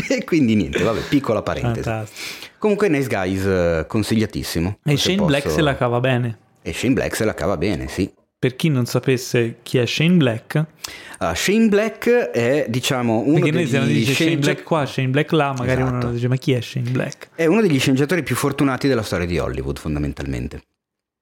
e 0.09 0.25
quindi 0.25 0.55
niente 0.55 0.83
vabbè 0.83 0.99
piccola 1.07 1.41
parentesi 1.41 1.87
Fantastico. 1.87 2.47
comunque 2.57 2.89
Nice 2.89 3.07
Guys 3.07 3.45
eh, 3.45 3.85
consigliatissimo 3.87 4.79
E 4.83 4.97
Shane 4.97 5.15
posso- 5.15 5.27
Black 5.27 5.49
se 5.49 5.61
la 5.61 5.75
cava 5.77 6.01
bene. 6.01 6.37
e 6.61 6.73
Shane 6.73 6.93
Black 6.93 7.15
se 7.15 7.23
la 7.23 7.33
cava 7.33 7.55
bene 7.55 7.87
sì 7.87 8.11
Per 8.41 8.55
chi 8.55 8.69
non 8.69 8.87
sapesse 8.87 9.57
chi 9.61 9.77
è 9.77 9.85
Shane 9.85 10.15
Black, 10.15 10.65
Ah, 11.19 11.35
Shane 11.35 11.67
Black 11.67 12.09
è 12.09 12.65
diciamo 12.69 13.19
uno 13.19 13.35
perché 13.35 13.51
noi 13.51 13.67
se 13.67 13.77
uno 13.77 13.85
dice 13.85 14.13
Shane 14.15 14.37
Black 14.39 14.63
qua, 14.63 14.83
Shane 14.87 15.09
Black 15.09 15.31
là, 15.33 15.53
magari 15.55 15.81
Esatto. 15.83 16.05
uno 16.07 16.11
dice 16.15 16.27
ma 16.27 16.35
chi 16.37 16.53
è 16.53 16.59
Shane 16.61 16.89
Black? 16.89 17.29
È 17.35 17.45
uno 17.45 17.61
degli 17.61 17.77
sceneggiatori 17.79 18.23
più 18.23 18.35
fortunati 18.35 18.87
della 18.87 19.03
storia 19.03 19.27
di 19.27 19.37
Hollywood, 19.37 19.77
fondamentalmente. 19.77 20.63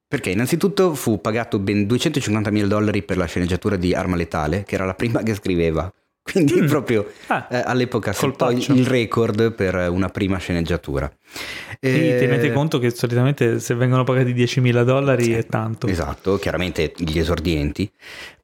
Perché 0.08 0.30
innanzitutto 0.30 0.94
fu 0.96 1.20
pagato 1.20 1.60
ben 1.60 1.86
250 1.88 2.50
mila 2.52 2.68
dollari 2.68 3.04
per 3.04 3.18
la 3.18 3.26
sceneggiatura 3.26 3.76
di 3.76 3.94
Arma 3.94 4.16
Letale, 4.16 4.64
che 4.64 4.76
era 4.76 4.86
la 4.86 4.94
prima 4.94 5.22
che 5.22 5.36
scriveva. 5.36 5.92
Quindi 6.22 6.62
Mm. 6.62 6.68
proprio 6.68 7.12
Ah, 7.28 7.48
eh, 7.52 7.62
all'epoca 7.66 8.14
colpaccio. 8.14 8.72
il 8.74 8.86
record 8.86 9.52
per 9.52 9.90
una 9.90 10.08
prima 10.08 10.38
sceneggiatura. 10.38 11.12
E 11.80 12.16
Eh, 12.16 12.20
tenete 12.20 12.52
conto 12.52 12.80
che 12.80 12.90
solitamente 12.90 13.60
se 13.60 13.74
vengono 13.76 14.04
pagati 14.04 14.34
10.000 14.34 14.84
dollari 14.84 15.32
è 15.32 15.46
tanto. 15.46 15.88
Esatto, 15.88 16.38
chiaramente 16.38 16.94
gli 16.98 17.18
esordienti. 17.18 17.90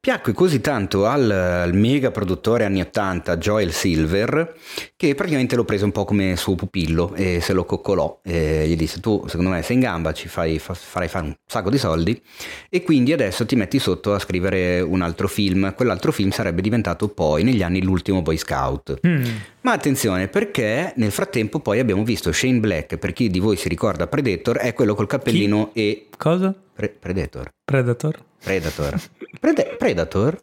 Piacque 0.05 0.33
così 0.33 0.61
tanto 0.61 1.07
al, 1.07 1.31
al 1.31 1.73
mega 1.73 2.11
produttore 2.11 2.63
anni 2.63 2.79
80 2.79 3.37
Joel 3.37 3.71
Silver 3.71 4.55
che 4.95 5.15
praticamente 5.15 5.55
lo 5.55 5.63
prese 5.63 5.83
un 5.83 5.91
po' 5.91 6.05
come 6.05 6.35
suo 6.35 6.53
pupillo 6.53 7.15
e 7.15 7.41
se 7.41 7.53
lo 7.53 7.65
coccolò 7.65 8.19
e 8.23 8.67
gli 8.67 8.75
disse 8.75 8.99
tu 8.99 9.25
secondo 9.27 9.49
me 9.49 9.63
sei 9.63 9.77
in 9.77 9.81
gamba, 9.81 10.13
ci 10.13 10.27
fai, 10.27 10.59
fa- 10.59 10.75
farai 10.75 11.07
fare 11.07 11.25
un 11.25 11.35
sacco 11.47 11.71
di 11.71 11.79
soldi 11.79 12.21
e 12.69 12.83
quindi 12.83 13.13
adesso 13.13 13.47
ti 13.47 13.55
metti 13.55 13.79
sotto 13.79 14.13
a 14.13 14.19
scrivere 14.19 14.79
un 14.79 15.01
altro 15.01 15.27
film. 15.27 15.73
Quell'altro 15.73 16.11
film 16.11 16.29
sarebbe 16.29 16.61
diventato 16.61 17.07
poi 17.07 17.41
negli 17.43 17.63
anni 17.63 17.81
l'ultimo 17.81 18.21
Boy 18.21 18.37
Scout. 18.37 18.99
Mm. 19.07 19.23
Ma 19.65 19.71
attenzione 19.71 20.27
perché 20.27 20.93
nel 20.97 21.09
frattempo 21.09 21.59
poi 21.59 21.79
abbiamo 21.79 22.03
visto 22.03 22.31
Shane 22.31 22.59
Black, 22.59 22.97
per 22.97 23.13
chi 23.13 23.31
di 23.31 23.39
voi 23.39 23.57
si 23.57 23.67
ricorda 23.67 24.05
Predator, 24.05 24.57
è 24.57 24.73
quello 24.73 24.93
col 24.93 25.07
cappellino 25.07 25.71
e... 25.73 26.07
Cosa? 26.17 26.53
Pre- 26.73 26.89
Predator. 26.89 27.49
Predator? 27.63 28.23
Predator. 28.43 28.99
Prede- 29.39 29.75
Predator? 29.75 30.39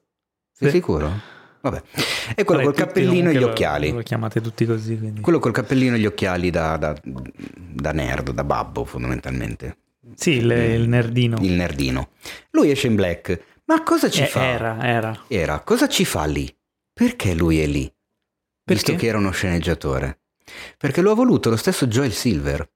Sei 0.52 0.70
Sì. 0.70 0.74
sicuro? 0.74 1.08
Vabbè. 1.60 1.82
È 2.34 2.42
quello 2.42 2.62
Vabbè, 2.64 2.74
col 2.74 2.84
cappellino 2.86 3.30
e 3.30 3.34
gli 3.34 3.38
lo- 3.38 3.50
occhiali. 3.50 3.92
Lo 3.92 4.00
chiamate 4.00 4.40
tutti 4.40 4.66
così, 4.66 4.98
quindi. 4.98 5.20
Quello 5.20 5.38
col 5.38 5.52
cappellino 5.52 5.94
e 5.94 6.00
gli 6.00 6.06
occhiali 6.06 6.50
da, 6.50 6.76
da- 6.76 6.96
da 7.04 7.92
nerd, 7.92 8.32
da 8.32 8.42
babbo 8.42 8.84
fondamentalmente. 8.84 9.76
Sì, 10.16 10.30
il, 10.38 10.50
il 10.50 10.88
nerdino. 10.88 11.36
Il 11.40 11.52
nerdino. 11.52 12.08
Lui 12.50 12.70
è 12.70 12.74
Shane 12.74 12.96
Black. 12.96 13.40
Ma 13.66 13.84
cosa 13.84 14.10
ci 14.10 14.22
Eh, 14.22 14.26
fa? 14.26 14.42
era, 14.42 14.78
era. 14.84 15.16
Era. 15.28 15.60
Cosa 15.60 15.86
ci 15.86 16.04
fa 16.04 16.24
lì? 16.24 16.52
Perché 16.92 17.34
lui 17.34 17.60
è 17.60 17.66
lì? 17.66 17.88
Visto 18.72 18.90
Perché? 18.92 18.96
che 19.06 19.08
era 19.08 19.18
uno 19.18 19.30
sceneggiatore. 19.30 20.18
Perché 20.78 21.00
lo 21.00 21.12
ha 21.12 21.14
voluto 21.14 21.50
lo 21.50 21.56
stesso 21.56 21.86
Joel 21.86 22.12
Silver, 22.12 22.68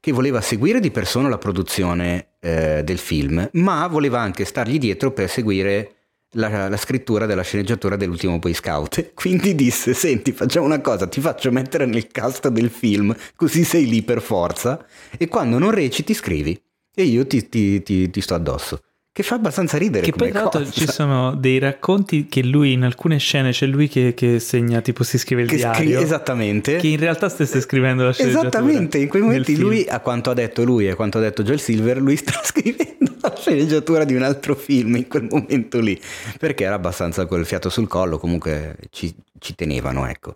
che 0.00 0.12
voleva 0.12 0.40
seguire 0.40 0.80
di 0.80 0.90
persona 0.90 1.28
la 1.28 1.38
produzione 1.38 2.30
eh, 2.40 2.82
del 2.84 2.98
film, 2.98 3.48
ma 3.54 3.86
voleva 3.86 4.20
anche 4.20 4.44
stargli 4.44 4.78
dietro 4.78 5.12
per 5.12 5.30
seguire 5.30 5.92
la, 6.32 6.68
la 6.68 6.76
scrittura 6.76 7.24
della 7.26 7.42
sceneggiatura 7.42 7.96
dell'ultimo 7.96 8.38
Boy 8.38 8.52
Scout. 8.52 9.12
Quindi 9.14 9.54
disse: 9.54 9.94
Senti, 9.94 10.32
facciamo 10.32 10.66
una 10.66 10.80
cosa, 10.80 11.06
ti 11.06 11.20
faccio 11.20 11.50
mettere 11.50 11.86
nel 11.86 12.08
cast 12.08 12.48
del 12.48 12.68
film, 12.70 13.14
così 13.34 13.64
sei 13.64 13.86
lì 13.88 14.02
per 14.02 14.20
forza, 14.20 14.84
e 15.16 15.28
quando 15.28 15.58
non 15.58 15.70
reciti, 15.70 16.12
scrivi. 16.12 16.60
E 16.94 17.02
io 17.04 17.26
ti, 17.26 17.48
ti- 17.48 17.82
ti- 17.82 18.10
ti 18.10 18.20
sto 18.20 18.34
addosso. 18.34 18.82
Che 19.16 19.22
fa 19.22 19.36
abbastanza 19.36 19.78
ridere. 19.78 20.04
Che 20.04 20.12
poi 20.12 20.30
tra 20.30 20.40
l'altro 20.42 20.70
ci 20.70 20.86
sono 20.86 21.34
dei 21.34 21.58
racconti 21.58 22.26
che 22.26 22.42
lui 22.42 22.72
in 22.72 22.82
alcune 22.82 23.16
scene 23.16 23.50
c'è 23.50 23.64
lui 23.64 23.88
che, 23.88 24.12
che 24.12 24.38
segna, 24.40 24.82
tipo 24.82 25.04
si 25.04 25.16
scrive 25.16 25.40
il 25.40 25.48
Che 25.48 25.56
scri- 25.56 25.86
diario. 25.86 26.00
esattamente. 26.00 26.76
Che 26.76 26.86
in 26.86 26.98
realtà 26.98 27.30
stesse 27.30 27.62
scrivendo 27.62 28.04
la 28.04 28.12
sceneggiatura. 28.12 28.48
Esattamente, 28.48 28.98
in 28.98 29.08
quei 29.08 29.22
momenti 29.22 29.54
film. 29.54 29.68
lui, 29.68 29.86
a 29.88 30.00
quanto 30.00 30.28
ha 30.28 30.34
detto 30.34 30.64
lui 30.64 30.84
e 30.86 30.90
a 30.90 30.94
quanto 30.96 31.16
ha 31.16 31.22
detto 31.22 31.42
Joel 31.42 31.58
Silver, 31.60 31.96
lui 31.98 32.14
sta 32.18 32.38
scrivendo 32.44 33.16
la 33.22 33.34
sceneggiatura 33.34 34.04
di 34.04 34.14
un 34.14 34.20
altro 34.20 34.54
film 34.54 34.96
in 34.96 35.08
quel 35.08 35.28
momento 35.30 35.80
lì, 35.80 35.98
perché 36.38 36.64
era 36.64 36.74
abbastanza 36.74 37.24
quel 37.24 37.46
fiato 37.46 37.70
sul 37.70 37.88
collo, 37.88 38.18
comunque 38.18 38.76
ci, 38.90 39.14
ci 39.38 39.54
tenevano, 39.54 40.06
ecco. 40.06 40.34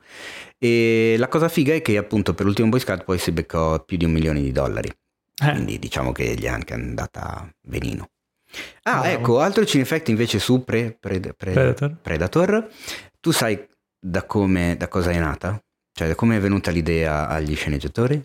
E 0.56 1.16
la 1.18 1.28
cosa 1.28 1.50
figa 1.50 1.74
è 1.74 1.82
che 1.82 1.98
appunto 1.98 2.32
per 2.32 2.46
l'ultimo 2.46 2.70
Boy 2.70 2.80
Scout 2.80 3.04
poi 3.04 3.18
si 3.18 3.30
beccò 3.30 3.84
più 3.84 3.98
di 3.98 4.06
un 4.06 4.12
milione 4.12 4.40
di 4.40 4.52
dollari, 4.52 4.88
Eh, 4.88 5.50
quindi 5.52 5.78
diciamo 5.78 6.12
che 6.12 6.34
gli 6.34 6.44
è 6.44 6.48
anche 6.48 6.72
andata 6.72 7.46
benino. 7.60 8.08
Ah, 8.82 9.00
Bravo. 9.00 9.06
ecco, 9.06 9.40
altro 9.40 9.64
cinefect 9.64 10.08
invece 10.08 10.38
su 10.38 10.64
Pre- 10.64 10.96
Pre- 10.98 11.20
Pre- 11.20 11.34
Predator. 11.34 11.96
Predator. 12.00 12.68
Tu 13.20 13.30
sai 13.30 13.62
da 13.98 14.24
come, 14.24 14.76
da 14.78 14.88
cosa 14.88 15.10
è 15.10 15.18
nata? 15.18 15.62
Cioè, 15.92 16.08
da 16.08 16.14
come 16.14 16.36
è 16.36 16.40
venuta 16.40 16.70
l'idea 16.70 17.28
agli 17.28 17.54
sceneggiatori? 17.54 18.22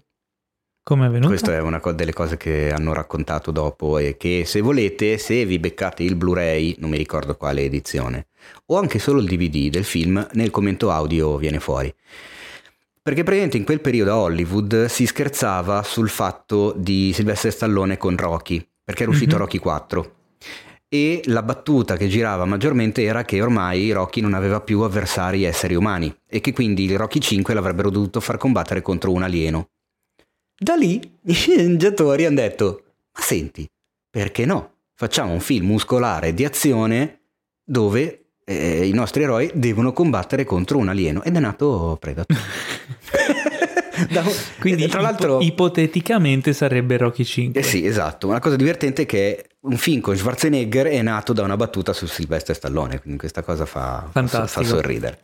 Come 0.83 1.07
è 1.07 1.09
venuto? 1.09 1.29
Questa 1.29 1.51
è 1.53 1.59
una 1.59 1.79
co- 1.79 1.93
delle 1.93 2.13
cose 2.13 2.37
che 2.37 2.71
hanno 2.71 2.93
raccontato 2.93 3.49
dopo 3.51 3.97
e 3.97 4.17
che 4.17 4.43
se 4.45 4.61
volete, 4.61 5.17
se 5.17 5.43
vi 5.45 5.57
beccate 5.59 6.03
il 6.03 6.15
Blu-ray, 6.15 6.75
non 6.77 6.91
mi 6.91 6.97
ricordo 6.97 7.35
quale 7.35 7.61
edizione, 7.63 8.27
o 8.67 8.77
anche 8.77 8.99
solo 8.99 9.19
il 9.19 9.27
DVD 9.27 9.69
del 9.71 9.83
film, 9.83 10.25
nel 10.33 10.51
commento 10.51 10.91
audio 10.91 11.37
viene 11.37 11.59
fuori. 11.59 11.91
Perché 13.01 13.21
praticamente 13.23 13.57
in 13.57 13.65
quel 13.65 13.81
periodo 13.81 14.11
a 14.11 14.17
Hollywood 14.17 14.85
si 14.85 15.05
scherzava 15.05 15.83
sul 15.83 16.09
fatto 16.09 16.73
di 16.77 17.11
Sylvester 17.13 17.51
Stallone 17.51 17.97
con 17.97 18.15
Rocky, 18.15 18.65
perché 18.83 19.03
era 19.03 19.11
uscito 19.11 19.35
Mhm. 19.35 19.41
Rocky 19.41 19.57
4. 19.59 20.14
E 20.87 21.21
la 21.25 21.41
battuta 21.41 21.97
che 21.97 22.07
girava 22.07 22.45
maggiormente 22.45 23.03
era 23.03 23.23
che 23.23 23.41
ormai 23.41 23.91
Rocky 23.91 24.21
non 24.21 24.33
aveva 24.33 24.61
più 24.61 24.81
avversari 24.81 25.43
esseri 25.43 25.75
umani 25.75 26.15
e 26.29 26.39
che 26.41 26.53
quindi 26.53 26.85
il 26.85 26.97
Rocky 26.97 27.19
5 27.19 27.53
l'avrebbero 27.53 27.89
dovuto 27.89 28.19
far 28.19 28.37
combattere 28.37 28.81
contro 28.81 29.11
un 29.11 29.23
alieno. 29.23 29.69
Da 30.57 30.75
lì 30.75 30.99
i 31.25 31.33
sceneggiatori 31.33 32.25
hanno 32.25 32.35
detto: 32.35 32.83
Ma 33.17 33.23
senti, 33.23 33.67
perché 34.09 34.45
no? 34.45 34.73
Facciamo 34.93 35.33
un 35.33 35.41
film 35.41 35.67
muscolare 35.67 36.33
di 36.33 36.45
azione 36.45 37.19
dove 37.65 38.27
eh, 38.45 38.87
i 38.87 38.93
nostri 38.93 39.23
eroi 39.23 39.51
devono 39.53 39.91
combattere 39.91 40.45
contro 40.45 40.77
un 40.77 40.87
alieno. 40.87 41.23
Ed 41.23 41.35
è 41.35 41.39
nato 41.39 41.97
Predator. 41.99 42.37
Da 44.11 44.23
Quindi 44.59 44.87
tra 44.87 44.99
l'altro. 44.99 45.39
ipoteticamente 45.39 46.51
sarebbe 46.51 46.97
Rocky 46.97 47.23
5. 47.23 47.61
Eh 47.61 47.63
sì, 47.63 47.85
esatto. 47.85 48.27
Una 48.27 48.39
cosa 48.39 48.57
divertente 48.57 49.03
è 49.03 49.05
che 49.05 49.51
un 49.65 49.77
film 49.77 50.01
con 50.01 50.15
Schwarzenegger 50.15 50.87
è 50.87 51.01
nato 51.01 51.33
da 51.33 51.43
una 51.43 51.57
battuta 51.57 51.93
su 51.93 52.05
Sylvester 52.05 52.55
Stallone, 52.55 52.99
quindi 52.99 53.19
questa 53.19 53.43
cosa 53.43 53.65
fa, 53.65 54.07
fa, 54.11 54.27
fa 54.27 54.63
sorridere. 54.63 55.19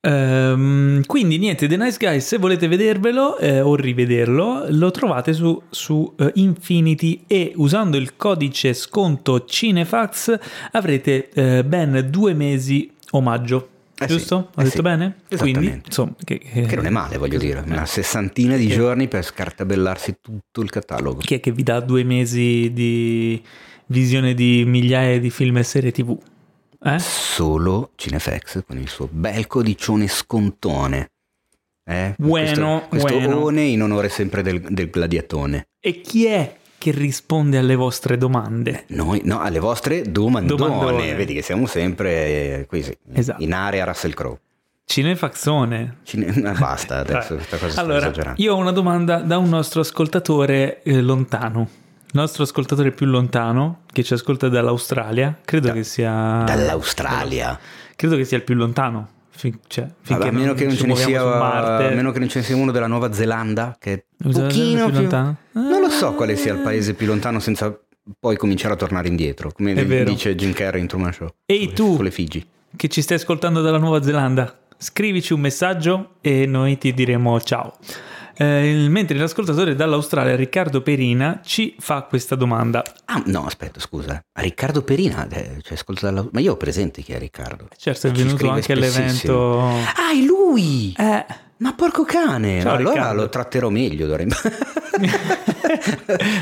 Ehm, 0.00 1.04
quindi 1.06 1.38
niente, 1.38 1.66
The 1.66 1.76
Nice 1.76 1.96
Guys, 1.98 2.24
se 2.24 2.38
volete 2.38 2.68
vedervelo 2.68 3.36
eh, 3.38 3.60
o 3.60 3.74
rivederlo, 3.74 4.66
lo 4.68 4.90
trovate 4.92 5.32
su, 5.32 5.60
su, 5.70 6.14
eh, 6.18 6.30
Infinity 6.34 7.24
e 7.26 7.52
usando 7.56 7.96
il 7.96 8.16
codice 8.16 8.74
sconto 8.74 9.44
Cinefax 9.44 10.38
avrete 10.72 11.30
eh, 11.30 11.64
ben 11.64 12.06
due 12.10 12.32
mesi 12.34 12.90
omaggio. 13.10 13.70
Eh 14.00 14.06
sì, 14.06 14.16
Giusto? 14.16 14.50
Ho 14.54 14.60
eh 14.60 14.64
detto 14.64 14.76
sì. 14.76 14.82
bene? 14.82 15.16
Quindi, 15.36 15.80
insomma, 15.84 16.14
che, 16.22 16.38
Che 16.38 16.76
non 16.76 16.86
è 16.86 16.90
male, 16.90 17.16
voglio 17.16 17.38
dire, 17.38 17.60
una 17.66 17.84
sessantina 17.84 18.56
di 18.56 18.68
giorni 18.68 19.08
per 19.08 19.24
scartabellarsi 19.24 20.18
tutto 20.20 20.60
il 20.60 20.70
catalogo. 20.70 21.20
Chi 21.20 21.34
è 21.34 21.40
che 21.40 21.50
vi 21.50 21.64
dà 21.64 21.80
due 21.80 22.04
mesi 22.04 22.72
di 22.72 23.42
visione 23.86 24.34
di 24.34 24.64
migliaia 24.64 25.18
di 25.18 25.30
film 25.30 25.56
e 25.58 25.62
serie 25.64 25.90
TV? 25.90 26.16
Eh? 26.80 26.98
Solo 27.00 27.90
Cinefx 27.96 28.62
con 28.64 28.78
il 28.78 28.88
suo 28.88 29.08
bel 29.10 29.48
codicione 29.48 30.06
scontone. 30.06 31.10
Eh? 31.84 32.14
Bueno, 32.18 32.86
questo 32.88 32.88
questo 32.88 33.40
bueno. 33.40 33.60
in 33.60 33.82
onore 33.82 34.08
sempre 34.10 34.42
del, 34.42 34.60
del 34.60 34.90
gladiatone. 34.90 35.68
E 35.80 36.00
chi 36.00 36.26
è 36.26 36.57
che 36.78 36.90
risponde 36.92 37.58
alle 37.58 37.74
vostre 37.74 38.16
domande? 38.16 38.84
Noi, 38.88 39.20
no, 39.24 39.40
alle 39.40 39.58
vostre 39.58 40.02
domandone. 40.10 40.56
Domandone. 40.70 41.14
Vedi 41.14 41.34
che 41.34 41.42
siamo 41.42 41.66
sempre 41.66 42.10
eh, 42.60 42.66
così, 42.68 42.96
Esatto. 43.12 43.42
in 43.42 43.52
area 43.52 43.84
Russell 43.84 44.14
Crowe. 44.14 44.38
Cinefaxone. 44.84 45.98
Cine- 46.04 46.32
basta 46.58 46.98
adesso, 47.00 47.34
questa 47.34 47.56
cosa 47.58 47.70
sta 47.72 47.80
allora, 47.80 47.98
esagerando. 47.98 48.40
io 48.42 48.54
ho 48.54 48.56
una 48.56 48.72
domanda 48.72 49.18
da 49.20 49.36
un 49.38 49.48
nostro 49.48 49.80
ascoltatore 49.80 50.82
eh, 50.82 51.00
lontano. 51.02 51.68
Il 52.10 52.12
nostro 52.14 52.42
ascoltatore 52.44 52.90
più 52.92 53.04
lontano, 53.06 53.80
che 53.92 54.02
ci 54.02 54.14
ascolta 54.14 54.48
dall'Australia, 54.48 55.38
credo 55.44 55.66
Da- 55.68 55.72
che 55.74 55.84
sia... 55.84 56.42
Dall'Australia. 56.46 57.58
Credo 57.96 58.16
che 58.16 58.24
sia 58.24 58.38
il 58.38 58.44
più 58.44 58.54
lontano. 58.54 59.08
Fin- 59.38 59.60
cioè, 59.68 59.86
finché 60.00 60.24
Vabbè, 60.24 60.36
a 60.36 60.36
meno 60.36 60.52
che 60.54 60.64
non 60.64 60.74
ce 60.74 60.86
ne 60.88 60.96
sia 60.96 61.90
meno 61.94 62.10
che 62.10 62.18
non 62.18 62.28
ce 62.28 62.40
ne 62.40 62.44
sia 62.44 62.56
uno 62.56 62.72
della 62.72 62.88
Nuova 62.88 63.12
Zelanda 63.12 63.76
che 63.78 63.92
è 63.92 64.04
un 64.24 64.32
pochino 64.32 64.84
più 64.86 64.92
più, 64.92 65.00
lontano? 65.02 65.36
Non 65.52 65.80
lo 65.80 65.88
so 65.90 66.12
quale 66.14 66.34
sia 66.34 66.54
il 66.54 66.58
paese 66.58 66.94
più 66.94 67.06
lontano 67.06 67.38
senza 67.38 67.78
poi 68.18 68.36
cominciare 68.36 68.74
a 68.74 68.76
tornare 68.76 69.06
indietro, 69.06 69.52
come 69.52 69.74
dice 70.04 70.34
Jim 70.34 70.52
Carrey 70.52 70.80
in 70.80 70.88
Truman 70.88 71.12
Show. 71.12 71.28
Ehi, 71.46 71.72
tu! 71.72 71.96
Che 72.74 72.88
ci 72.88 73.00
stai 73.00 73.16
ascoltando 73.18 73.60
dalla 73.62 73.78
Nuova 73.78 74.02
Zelanda. 74.02 74.58
scrivici 74.76 75.32
un 75.32 75.40
messaggio 75.40 76.14
e 76.20 76.44
noi 76.46 76.76
ti 76.76 76.92
diremo 76.92 77.40
ciao. 77.40 77.76
Eh, 78.40 78.86
mentre 78.88 79.18
l'ascoltatore 79.18 79.74
dall'Australia, 79.74 80.36
Riccardo 80.36 80.80
Perina, 80.80 81.40
ci 81.44 81.74
fa 81.78 82.02
questa 82.02 82.36
domanda. 82.36 82.84
Ah, 83.06 83.20
no, 83.26 83.44
aspetta, 83.46 83.80
scusa. 83.80 84.22
Riccardo 84.32 84.82
Perina, 84.82 85.26
eh, 85.28 85.56
cioè, 85.62 85.72
ascolta 85.74 86.06
dalla... 86.10 86.24
ma 86.30 86.38
io 86.40 86.52
ho 86.52 86.56
presente 86.56 87.02
chi 87.02 87.12
è 87.12 87.18
Riccardo. 87.18 87.66
Certo, 87.76 88.06
è 88.06 88.10
venuto 88.12 88.48
anche 88.48 88.72
all'evento. 88.72 89.60
Ah, 89.68 90.12
è 90.12 90.22
lui! 90.24 90.94
Eh. 90.96 91.24
Ma 91.56 91.72
porco 91.74 92.04
cane! 92.04 92.60
Ciao, 92.60 92.74
allora 92.76 92.92
Riccardo. 92.94 93.20
lo 93.22 93.28
tratterò 93.28 93.68
meglio 93.70 94.06
d'ora 94.06 94.22
in 94.22 94.28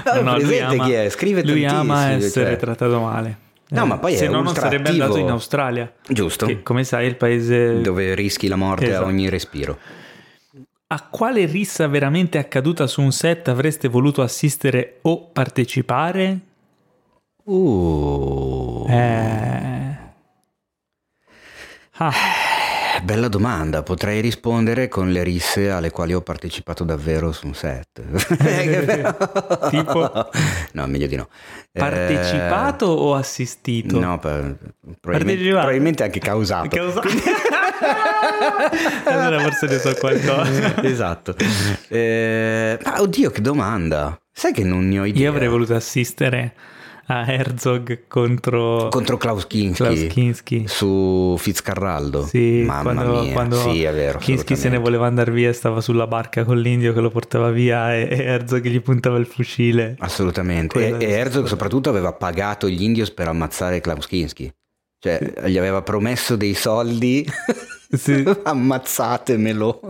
No, 0.04 0.20
no, 0.20 0.32
lui 0.34 0.44
presente 0.44 0.74
ama, 0.74 0.84
chi 0.84 0.92
è? 0.92 1.08
Scrive 1.08 1.42
lui 1.44 1.64
ama 1.64 1.94
tantissimo, 1.94 2.26
essere 2.26 2.46
cioè. 2.50 2.56
trattato 2.56 3.00
male. 3.00 3.38
No, 3.68 3.82
Eh, 3.82 3.86
ma 3.86 3.98
poi 3.98 4.14
se 4.16 4.26
è 4.26 4.28
no 4.28 4.42
non 4.42 4.54
sarebbe 4.54 4.88
attivo. 4.90 5.04
andato 5.04 5.20
in 5.20 5.28
Australia. 5.30 5.90
Giusto. 6.06 6.46
Che 6.46 6.62
come 6.62 6.84
sai 6.84 7.06
è 7.06 7.08
il 7.08 7.16
paese 7.16 7.80
Dove 7.80 8.14
rischi 8.14 8.46
la 8.48 8.56
morte 8.56 8.88
Esatto. 8.88 9.04
a 9.04 9.06
ogni 9.08 9.28
respiro. 9.28 9.78
A 10.88 11.08
quale 11.08 11.46
rissa 11.46 11.88
veramente 11.88 12.38
accaduta 12.38 12.86
su 12.86 13.00
un 13.00 13.10
set 13.10 13.48
avreste 13.48 13.88
voluto 13.88 14.22
assistere 14.22 14.98
o 15.02 15.26
partecipare? 15.32 16.40
Uh. 17.42 18.86
Eh. 18.88 19.96
Ah, 21.98 22.12
Bella 23.06 23.28
domanda, 23.28 23.84
potrei 23.84 24.20
rispondere 24.20 24.88
con 24.88 25.12
le 25.12 25.22
risse 25.22 25.70
alle 25.70 25.92
quali 25.92 26.12
ho 26.12 26.22
partecipato 26.22 26.82
davvero 26.82 27.30
su 27.30 27.46
un 27.46 27.54
set. 27.54 28.02
Tipo? 29.70 30.28
No, 30.72 30.86
meglio 30.88 31.06
di 31.06 31.14
no. 31.14 31.28
Eh, 31.70 31.78
partecipato 31.78 32.86
o 32.86 33.14
assistito? 33.14 34.00
No, 34.00 34.18
pa- 34.18 34.52
probabilmente, 34.98 35.48
probabilmente 35.48 36.02
anche 36.02 36.18
causato. 36.18 36.68
Causa- 36.68 36.98
allora 39.06 39.38
forse 39.38 39.68
ne 39.68 39.78
so 39.78 39.94
qualcosa. 39.94 40.82
esatto. 40.82 41.36
Eh, 41.86 42.76
ma 42.82 43.00
oddio, 43.00 43.30
che 43.30 43.40
domanda. 43.40 44.20
Sai 44.32 44.52
che 44.52 44.64
non 44.64 44.88
ne 44.88 44.98
ho 44.98 45.04
idea. 45.04 45.22
Io 45.22 45.30
avrei 45.30 45.46
voluto 45.46 45.76
assistere 45.76 46.54
a 47.06 47.24
Herzog 47.26 48.04
contro, 48.08 48.88
Contro 48.88 49.16
Klaus 49.16 49.46
Kinski. 49.46 49.82
Klaus 49.82 50.06
Kinski. 50.06 50.64
Su 50.66 51.36
Fitzcarraldo. 51.38 52.24
Sì, 52.26 52.62
Mamma 52.66 52.94
quando, 52.94 53.22
mia. 53.22 53.32
quando 53.32 53.56
sì, 53.56 53.82
è 53.82 53.92
vero. 53.92 54.18
Kinski 54.18 54.56
se 54.56 54.68
ne 54.68 54.78
voleva 54.78 55.06
andare 55.06 55.30
via 55.30 55.52
stava 55.52 55.80
sulla 55.80 56.06
barca 56.06 56.44
con 56.44 56.58
l'indio 56.58 56.92
che 56.92 57.00
lo 57.00 57.10
portava 57.10 57.50
via 57.50 57.94
e, 57.94 58.08
e 58.10 58.22
Herzog 58.22 58.66
gli 58.66 58.80
puntava 58.80 59.18
il 59.18 59.26
fucile. 59.26 59.96
Assolutamente. 59.98 60.96
E, 60.98 61.04
e 61.04 61.10
Herzog 61.10 61.46
soprattutto 61.46 61.88
aveva 61.88 62.12
pagato 62.12 62.68
gli 62.68 62.82
indios 62.82 63.10
per 63.10 63.28
ammazzare 63.28 63.80
Klaus 63.80 64.06
Kinski. 64.06 64.52
Cioè, 64.98 65.48
gli 65.48 65.58
aveva 65.58 65.82
promesso 65.82 66.36
dei 66.36 66.54
soldi. 66.54 67.24
Sì. 67.88 68.24
Ammazzatemelo. 68.42 69.80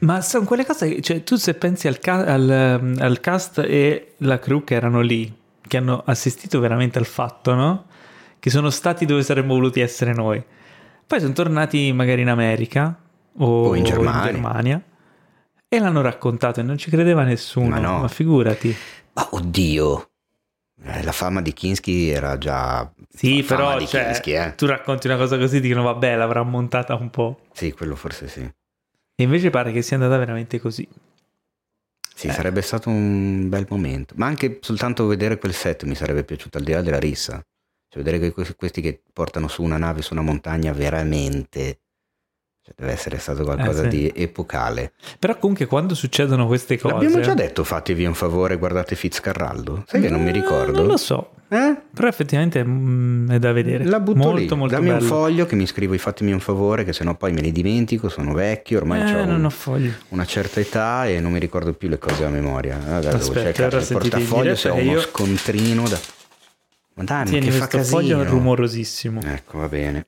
Ma 0.00 0.20
sono 0.20 0.44
quelle 0.44 0.64
cose, 0.64 1.00
cioè 1.00 1.22
tu 1.22 1.36
se 1.36 1.54
pensi 1.54 1.88
al, 1.88 1.98
ca- 1.98 2.24
al, 2.24 2.96
al 2.98 3.20
cast 3.20 3.58
e 3.58 4.14
la 4.18 4.38
crew 4.38 4.64
che 4.64 4.74
erano 4.74 5.00
lì, 5.00 5.32
che 5.66 5.76
hanno 5.76 6.02
assistito 6.04 6.60
veramente 6.60 6.98
al 6.98 7.06
fatto, 7.06 7.54
no? 7.54 7.84
Che 8.38 8.50
sono 8.50 8.70
stati 8.70 9.06
dove 9.06 9.22
saremmo 9.22 9.54
voluti 9.54 9.80
essere 9.80 10.12
noi. 10.12 10.42
Poi 11.06 11.20
sono 11.20 11.32
tornati 11.32 11.92
magari 11.92 12.22
in 12.22 12.28
America 12.28 12.96
o, 13.38 13.68
O 13.68 13.74
in 13.74 13.84
Germania. 13.84 14.32
Germania 14.32 14.82
e 15.68 15.78
l'hanno 15.78 16.00
raccontato 16.00 16.60
e 16.60 16.62
non 16.62 16.78
ci 16.78 16.90
credeva 16.90 17.22
nessuno. 17.22 17.68
Ma 17.68 17.78
no. 17.78 17.98
Ma 17.98 18.08
figurati. 18.08 18.74
Ma 19.12 19.28
oddio. 19.30 20.10
Eh, 20.82 21.02
la 21.02 21.12
fama 21.12 21.42
di 21.42 21.52
Kinski 21.52 22.08
era 22.08 22.38
già... 22.38 22.90
Sì, 23.08 23.42
però 23.42 23.76
di 23.76 23.86
cioè, 23.86 24.04
Kinski, 24.04 24.32
eh. 24.32 24.54
tu 24.56 24.66
racconti 24.66 25.06
una 25.06 25.16
cosa 25.16 25.36
così, 25.36 25.60
dicono 25.60 25.82
vabbè, 25.82 26.16
l'avrà 26.16 26.42
montata 26.42 26.94
un 26.94 27.10
po'. 27.10 27.40
Sì, 27.52 27.72
quello 27.72 27.96
forse 27.96 28.28
sì. 28.28 28.50
E 29.20 29.24
invece 29.24 29.50
pare 29.50 29.70
che 29.70 29.82
sia 29.82 29.96
andata 29.96 30.16
veramente 30.16 30.58
così. 30.58 30.88
Sì, 32.14 32.28
Eh. 32.28 32.32
sarebbe 32.32 32.62
stato 32.62 32.88
un 32.88 33.48
bel 33.50 33.66
momento. 33.68 34.14
Ma 34.16 34.24
anche 34.26 34.58
soltanto 34.62 35.06
vedere 35.06 35.38
quel 35.38 35.52
set 35.52 35.84
mi 35.84 35.94
sarebbe 35.94 36.24
piaciuto, 36.24 36.56
al 36.56 36.64
di 36.64 36.72
là 36.72 36.80
della 36.80 36.98
rissa. 36.98 37.42
Cioè, 37.88 38.02
vedere 38.02 38.32
que- 38.32 38.54
questi, 38.54 38.80
che 38.80 39.02
portano 39.12 39.46
su 39.48 39.62
una 39.62 39.76
nave 39.76 40.00
su 40.02 40.14
una 40.14 40.22
montagna 40.22 40.72
veramente... 40.72 41.80
Cioè, 42.62 42.74
deve 42.76 42.92
essere 42.92 43.18
stato 43.18 43.42
qualcosa 43.42 43.86
Eh, 43.86 43.90
sì. 43.90 43.96
di 43.96 44.12
epocale. 44.22 44.92
Però 45.18 45.36
comunque 45.38 45.66
quando 45.66 45.94
succedono 45.94 46.46
queste 46.46 46.78
cose... 46.78 46.94
L'abbiamo 46.94 47.20
già 47.20 47.34
detto, 47.34 47.62
fatevi 47.64 48.04
un 48.06 48.14
favore, 48.14 48.56
guardate 48.56 48.94
Fitzcarraldo. 48.94 49.84
Sai 49.86 50.00
che 50.00 50.08
non 50.08 50.22
mi 50.22 50.28
Eh, 50.30 50.32
ricordo? 50.32 50.78
Non 50.78 50.86
lo 50.86 50.96
so. 50.96 51.32
Eh? 51.52 51.76
Però 51.92 52.06
effettivamente 52.06 52.62
mm, 52.64 53.28
è 53.30 53.38
da 53.40 53.50
vedere. 53.50 53.84
La 53.84 53.98
butto 53.98 54.18
molto, 54.18 54.54
lì. 54.54 54.60
molto 54.60 54.74
Dammi 54.76 54.86
bello. 54.90 55.00
un 55.00 55.06
foglio 55.08 55.46
che 55.46 55.56
mi 55.56 55.66
scrivo, 55.66 55.98
fatemi 55.98 56.30
un 56.30 56.38
favore, 56.38 56.84
che 56.84 56.92
sennò 56.92 57.14
poi 57.16 57.32
me 57.32 57.40
li 57.40 57.50
dimentico, 57.50 58.08
sono 58.08 58.32
vecchio, 58.32 58.78
ormai 58.78 59.00
Eh, 59.00 59.14
ho 59.16 59.24
non 59.24 59.44
ho 59.44 59.50
una 60.10 60.24
certa 60.24 60.60
età 60.60 61.08
e 61.08 61.18
non 61.18 61.32
mi 61.32 61.40
ricordo 61.40 61.72
più 61.72 61.88
le 61.88 61.98
cose 61.98 62.24
a 62.24 62.28
memoria. 62.28 62.76
Allora, 62.84 63.00
devo 63.00 63.16
Aspetta, 63.16 63.40
cercare 63.42 63.66
ora 63.66 63.78
il 63.78 63.88
portafoglio 63.90 64.54
se 64.54 64.68
ho 64.68 64.74
uno 64.74 64.82
io- 64.92 65.00
scontrino 65.00 65.88
da... 65.88 65.98
Ma 66.94 67.04
dai, 67.04 67.24
Tieni 67.26 67.46
che 67.46 67.52
fa 67.52 67.66
casino. 67.66 67.98
foglio 67.98 68.24
rumorosissimo. 68.24 69.20
Ecco, 69.24 69.58
va 69.58 69.68
bene. 69.68 70.06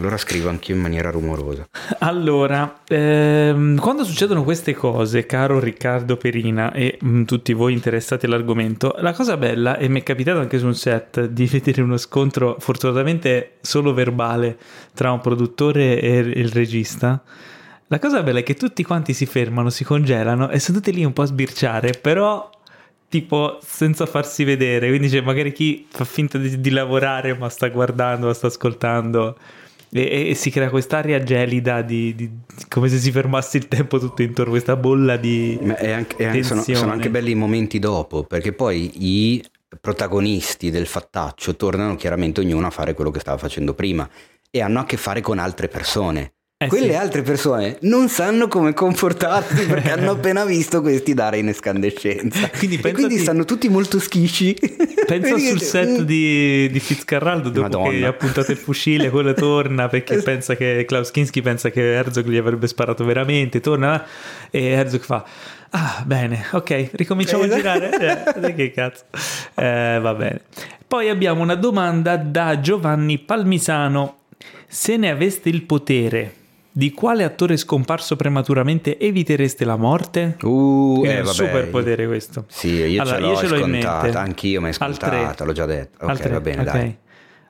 Allora 0.00 0.16
scrivo 0.16 0.48
anch'io 0.48 0.74
in 0.74 0.80
maniera 0.80 1.10
rumorosa. 1.10 1.68
Allora, 1.98 2.80
ehm, 2.88 3.78
quando 3.78 4.02
succedono 4.02 4.44
queste 4.44 4.72
cose, 4.72 5.26
caro 5.26 5.60
Riccardo 5.60 6.16
Perina 6.16 6.72
e 6.72 6.98
mm, 7.04 7.24
tutti 7.24 7.52
voi 7.52 7.74
interessati 7.74 8.24
all'argomento, 8.24 8.94
la 9.00 9.12
cosa 9.12 9.36
bella, 9.36 9.76
e 9.76 9.88
mi 9.88 10.00
è 10.00 10.02
capitato 10.02 10.38
anche 10.38 10.58
su 10.58 10.64
un 10.64 10.74
set, 10.74 11.26
di 11.26 11.44
vedere 11.44 11.82
uno 11.82 11.98
scontro 11.98 12.56
fortunatamente 12.60 13.56
solo 13.60 13.92
verbale 13.92 14.56
tra 14.94 15.12
un 15.12 15.20
produttore 15.20 16.00
e 16.00 16.16
il 16.16 16.48
regista. 16.48 17.22
La 17.88 17.98
cosa 17.98 18.22
bella 18.22 18.38
è 18.38 18.42
che 18.42 18.54
tutti 18.54 18.82
quanti 18.82 19.12
si 19.12 19.26
fermano, 19.26 19.68
si 19.68 19.84
congelano 19.84 20.48
e 20.48 20.60
sono 20.60 20.78
tutti 20.78 20.94
lì 20.94 21.04
un 21.04 21.12
po' 21.12 21.22
a 21.22 21.26
sbirciare, 21.26 21.90
però 22.00 22.50
tipo 23.10 23.58
senza 23.62 24.06
farsi 24.06 24.44
vedere. 24.44 24.88
Quindi 24.88 25.10
c'è 25.10 25.20
magari 25.20 25.52
chi 25.52 25.86
fa 25.90 26.06
finta 26.06 26.38
di, 26.38 26.58
di 26.58 26.70
lavorare 26.70 27.36
ma 27.36 27.50
sta 27.50 27.68
guardando, 27.68 28.28
ma 28.28 28.32
sta 28.32 28.46
ascoltando. 28.46 29.36
E, 29.92 30.30
e 30.30 30.34
si 30.34 30.50
crea 30.50 30.70
quest'aria 30.70 31.20
gelida 31.22 31.82
di, 31.82 32.14
di- 32.14 32.30
come 32.68 32.88
se 32.88 32.98
si 32.98 33.10
fermasse 33.10 33.56
il 33.56 33.66
tempo 33.66 33.98
tutto 33.98 34.22
intorno, 34.22 34.52
questa 34.52 34.76
bolla 34.76 35.16
di 35.16 35.58
Ma 35.62 35.76
è 35.76 35.90
anche- 35.90 36.16
è 36.16 36.24
anche- 36.26 36.42
sono, 36.44 36.62
sono 36.62 36.92
anche 36.92 37.10
belli 37.10 37.32
i 37.32 37.34
momenti 37.34 37.78
dopo, 37.80 38.22
perché 38.22 38.52
poi 38.52 38.90
i 38.94 39.42
protagonisti 39.80 40.70
del 40.70 40.86
fattaccio 40.86 41.56
tornano 41.56 41.96
chiaramente 41.96 42.40
ognuno 42.40 42.66
a 42.66 42.70
fare 42.70 42.94
quello 42.94 43.10
che 43.10 43.20
stava 43.20 43.38
facendo 43.38 43.74
prima 43.74 44.08
e 44.50 44.60
hanno 44.60 44.80
a 44.80 44.84
che 44.84 44.96
fare 44.96 45.20
con 45.20 45.38
altre 45.38 45.68
persone. 45.68 46.34
Eh 46.62 46.66
Quelle 46.66 46.90
sì. 46.90 46.94
altre 46.94 47.22
persone 47.22 47.78
non 47.82 48.10
sanno 48.10 48.46
come 48.46 48.74
comportarsi 48.74 49.64
perché 49.64 49.92
hanno 49.96 50.10
appena 50.10 50.44
visto 50.44 50.82
questi 50.82 51.14
dare 51.14 51.38
in 51.38 51.48
escandescenza. 51.48 52.50
Quindi 52.54 52.78
e 52.82 52.92
quindi 52.92 53.16
stanno 53.16 53.46
tutti 53.46 53.70
molto 53.70 53.98
schisci. 53.98 54.54
Pensa 55.06 55.38
sul 55.38 55.58
set 55.62 56.02
di, 56.02 56.68
di 56.70 56.78
Fitzcarraldo 56.78 57.48
dopo 57.48 57.62
Madonna. 57.62 57.88
che 57.88 57.96
gli 57.96 58.04
ha 58.04 58.12
puntato 58.12 58.50
il 58.50 58.58
fucile, 58.58 59.08
quello 59.08 59.32
torna 59.32 59.88
perché 59.88 60.18
pensa 60.18 60.54
che 60.54 60.84
Klaus 60.86 61.10
Kinski 61.10 61.40
pensa 61.40 61.70
che 61.70 61.94
Herzog 61.94 62.28
gli 62.28 62.36
avrebbe 62.36 62.66
sparato 62.66 63.04
veramente, 63.06 63.60
torna 63.60 64.04
e 64.50 64.62
Herzog 64.62 65.00
fa 65.00 65.24
Ah, 65.70 66.02
bene, 66.04 66.44
ok, 66.52 66.90
ricominciamo 66.92 67.44
Esatto. 67.44 67.68
a 67.68 67.72
girare. 67.88 68.34
Eh, 68.42 68.54
che 68.54 68.70
cazzo. 68.70 69.04
Eh, 69.54 69.98
va 69.98 70.12
bene. 70.12 70.42
Poi 70.86 71.08
abbiamo 71.08 71.40
una 71.40 71.54
domanda 71.54 72.16
da 72.18 72.60
Giovanni 72.60 73.18
Palmisano. 73.18 74.18
Se 74.66 74.98
ne 74.98 75.08
aveste 75.10 75.48
il 75.48 75.62
potere, 75.62 76.34
di 76.80 76.92
quale 76.92 77.24
attore 77.24 77.58
scomparso 77.58 78.16
prematuramente 78.16 78.98
evitereste 78.98 79.66
la 79.66 79.76
morte? 79.76 80.38
Uh, 80.40 81.02
eh, 81.04 81.08
è 81.10 81.18
un 81.18 81.24
vabbè. 81.24 81.34
superpotere 81.34 82.06
questo. 82.06 82.46
Sì, 82.48 82.68
io 82.72 83.02
Allora, 83.02 83.16
ce 83.16 83.20
l'ho, 83.22 83.28
io 83.28 83.36
ce 83.36 83.48
l'ho 83.48 83.56
in 83.56 83.70
mente. 83.70 83.86
anch'io 84.16 84.60
mi 84.62 84.70
è 84.70 84.72
scontata, 84.72 85.44
l'ho 85.44 85.52
già 85.52 85.66
detto. 85.66 86.06
Ok, 86.06 86.28
va 86.30 86.40
bene, 86.40 86.62
ok. 86.62 86.64
dai. 86.72 86.96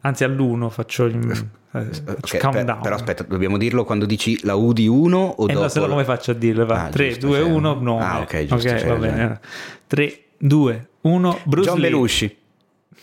Anzi, 0.00 0.24
all'uno 0.24 0.68
faccio 0.68 1.04
il 1.04 1.14
eh, 1.14 1.78
Ok, 1.78 2.38
countdown. 2.38 2.64
per- 2.64 2.78
però 2.80 2.96
aspetta, 2.96 3.22
dobbiamo 3.22 3.56
dirlo 3.56 3.84
quando 3.84 4.04
dici 4.04 4.36
la 4.42 4.56
U 4.56 4.72
di 4.72 4.88
1 4.88 5.16
o 5.16 5.44
E 5.44 5.52
dopo? 5.52 5.62
no, 5.62 5.68
se 5.68 5.78
no 5.78 5.86
come 5.86 6.02
faccio 6.04 6.32
a 6.32 6.34
dirlo? 6.34 6.66
Va. 6.66 6.86
Ah, 6.86 6.88
3, 6.88 7.08
giusto, 7.10 7.26
2, 7.28 7.38
c'è- 7.38 7.44
1, 7.44 7.74
no. 7.80 7.98
Ah, 8.00 8.20
ok, 8.22 8.44
giusto, 8.46 8.68
Ok, 8.68 8.80
c'hai 8.80 8.88
va 8.88 8.94
bene. 8.96 9.40
3, 9.86 10.18
2, 10.38 10.88
1, 11.02 11.38
Bruce 11.44 11.68
John 11.70 11.78
Lee. 11.78 11.90
Belushi. 11.90 12.36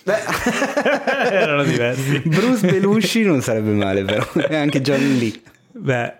Erano 1.31 1.63
diversi. 1.63 2.19
Bruce 2.25 2.67
Belushi 2.67 3.23
non 3.23 3.41
sarebbe 3.41 3.71
male 3.71 4.03
però, 4.03 4.25
e 4.49 4.55
anche 4.57 4.81
John 4.81 4.99
Lee. 5.17 5.33
Beh, 5.79 6.13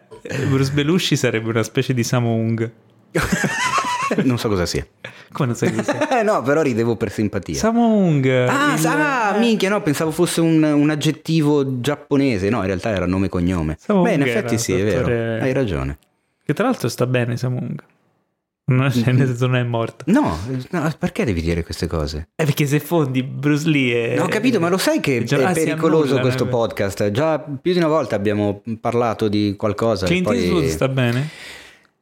Bruce 0.50 0.72
Belushi 0.72 1.16
sarebbe 1.16 1.50
una 1.50 1.64
specie 1.64 1.94
di 1.94 2.04
Samung. 2.04 2.72
non 4.24 4.38
so 4.38 4.48
cosa 4.50 4.66
sia. 4.66 4.86
Come 5.32 5.48
non 5.48 5.56
sai 5.56 5.74
chi 5.74 5.84
sia? 5.84 6.20
Eh 6.20 6.24
no, 6.24 6.42
però 6.42 6.62
ridevo 6.62 6.96
per 6.96 7.12
simpatia. 7.12 7.56
Samung. 7.56 8.26
ah, 8.48 8.76
il- 8.78 8.86
ah, 8.86 9.36
minchia, 9.38 9.70
no, 9.70 9.82
pensavo 9.82 10.12
fosse 10.12 10.42
un, 10.42 10.62
un 10.64 10.90
aggettivo 10.90 11.80
giapponese. 11.80 12.50
No, 12.50 12.60
in 12.60 12.66
realtà 12.68 12.90
era 12.90 13.06
nome 13.06 13.26
e 13.26 13.30
cognome. 13.30 13.76
Samung 13.80 14.06
Beh, 14.08 14.14
in 14.14 14.22
effetti 14.22 14.58
sì, 14.58 14.74
è 14.74 14.84
vero. 14.84 15.44
Hai 15.44 15.54
ragione. 15.54 15.98
Che 16.44 16.54
tra 16.54 16.66
l'altro 16.66 16.88
sta 16.88 17.06
bene 17.06 17.36
Samung. 17.38 17.84
Non, 18.70 18.92
cioè, 18.92 19.14
nel 19.14 19.28
senso 19.28 19.48
non 19.48 19.56
è 19.56 19.64
morto. 19.64 20.04
No, 20.08 20.38
no, 20.72 20.94
perché 21.00 21.24
devi 21.24 21.42
dire 21.42 21.64
queste 21.64 21.88
cose? 21.88 22.28
È 22.36 22.44
perché 22.44 22.66
se 22.66 22.80
fondi 22.82 23.24
Bruce 23.24 23.68
Lee. 23.70 24.16
No, 24.16 24.24
ho 24.24 24.28
capito, 24.28 24.60
ma 24.60 24.68
lo 24.68 24.78
sai 24.78 25.00
che 25.00 25.24
Già- 25.24 25.50
è 25.50 25.54
pericoloso 25.54 26.02
annullano, 26.04 26.22
questo 26.22 26.44
eh. 26.46 26.48
podcast? 26.50 27.12
Già 27.12 27.40
più 27.40 27.72
di 27.72 27.78
una 27.78 27.88
volta 27.88 28.16
abbiamo 28.18 28.62
parlato 28.82 29.30
di 29.30 29.56
qualcosa. 29.58 30.06
Clint 30.06 30.26
poi... 30.26 30.38
Eastwood 30.40 30.66
sta 30.66 30.90
bene? 30.90 31.30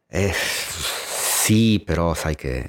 Eh, 0.10 0.32
sì, 0.34 1.82
però 1.86 2.14
sai 2.16 2.36
che... 2.36 2.68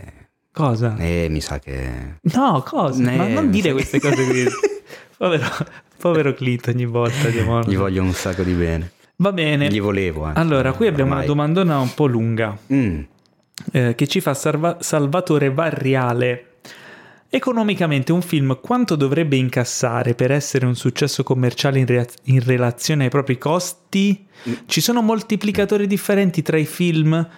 Cosa? 0.52 0.96
Eh, 0.98 1.28
mi 1.30 1.40
sa 1.40 1.59
che... 1.59 2.18
No, 2.35 2.62
cosa? 2.66 3.11
Eh, 3.11 3.16
Ma 3.16 3.28
non 3.28 3.50
dire 3.50 3.72
queste 3.72 3.98
cose 3.98 4.24
qui. 4.26 4.44
povero, 5.16 5.46
povero 5.98 6.35
Clint 6.35 6.66
ogni 6.68 6.85
volta. 6.87 7.28
Diamo... 7.28 7.62
Gli 7.62 7.76
voglio 7.76 8.02
un 8.02 8.12
sacco 8.12 8.42
di 8.42 8.52
bene. 8.52 8.90
Va 9.16 9.32
bene. 9.32 9.68
Gli 9.68 9.80
volevo. 9.80 10.24
anzi, 10.24 10.38
Allora, 10.38 10.72
qui 10.72 10.87
abbiamo 10.87 11.12
ormai. 11.12 11.24
una 11.24 11.35
domandona 11.35 11.78
un 11.78 11.94
po' 11.94 12.06
lunga 12.06 12.56
Mm, 12.72 13.00
eh, 13.73 13.95
che 13.95 14.07
ci 14.07 14.21
fa 14.21 14.35
Salva- 14.35 14.79
Salvatore 14.81 15.51
Varriale. 15.51 16.51
Economicamente 17.29 18.12
un 18.12 18.23
film 18.23 18.59
quanto 18.61 18.95
dovrebbe 18.95 19.37
incassare 19.37 20.14
per 20.14 20.31
essere 20.31 20.64
un 20.64 20.77
successo 20.77 21.23
commerciale 21.23 21.81
in, 21.81 21.87
rea- 21.87 22.07
in 22.25 22.42
relazione 22.42 23.05
ai 23.05 23.11
propri 23.11 23.37
costi? 23.37 24.27
Ci 24.66 24.81
sono 24.81 25.03
moltiplicatori 25.03 25.87
differenti 25.87 26.42
tra 26.42 26.57
i 26.57 26.64
film, 26.66 27.29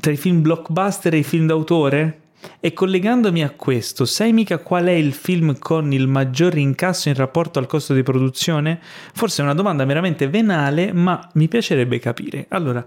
tra 0.00 0.10
i 0.10 0.16
film 0.16 0.42
blockbuster 0.42 1.14
e 1.14 1.18
i 1.18 1.22
film 1.22 1.46
d'autore? 1.46 2.20
E 2.62 2.72
collegandomi 2.72 3.42
a 3.42 3.50
questo, 3.50 4.04
sai 4.04 4.32
mica 4.32 4.58
qual 4.58 4.84
è 4.84 4.92
il 4.92 5.14
film 5.14 5.58
con 5.58 5.92
il 5.92 6.06
maggior 6.06 6.56
incasso 6.58 7.08
in 7.08 7.14
rapporto 7.14 7.58
al 7.58 7.66
costo 7.66 7.94
di 7.94 8.02
produzione? 8.02 8.78
Forse 9.14 9.40
è 9.40 9.44
una 9.44 9.54
domanda 9.54 9.84
meramente 9.84 10.28
venale, 10.28 10.92
ma 10.92 11.26
mi 11.34 11.48
piacerebbe 11.48 11.98
capire. 11.98 12.46
Allora, 12.48 12.84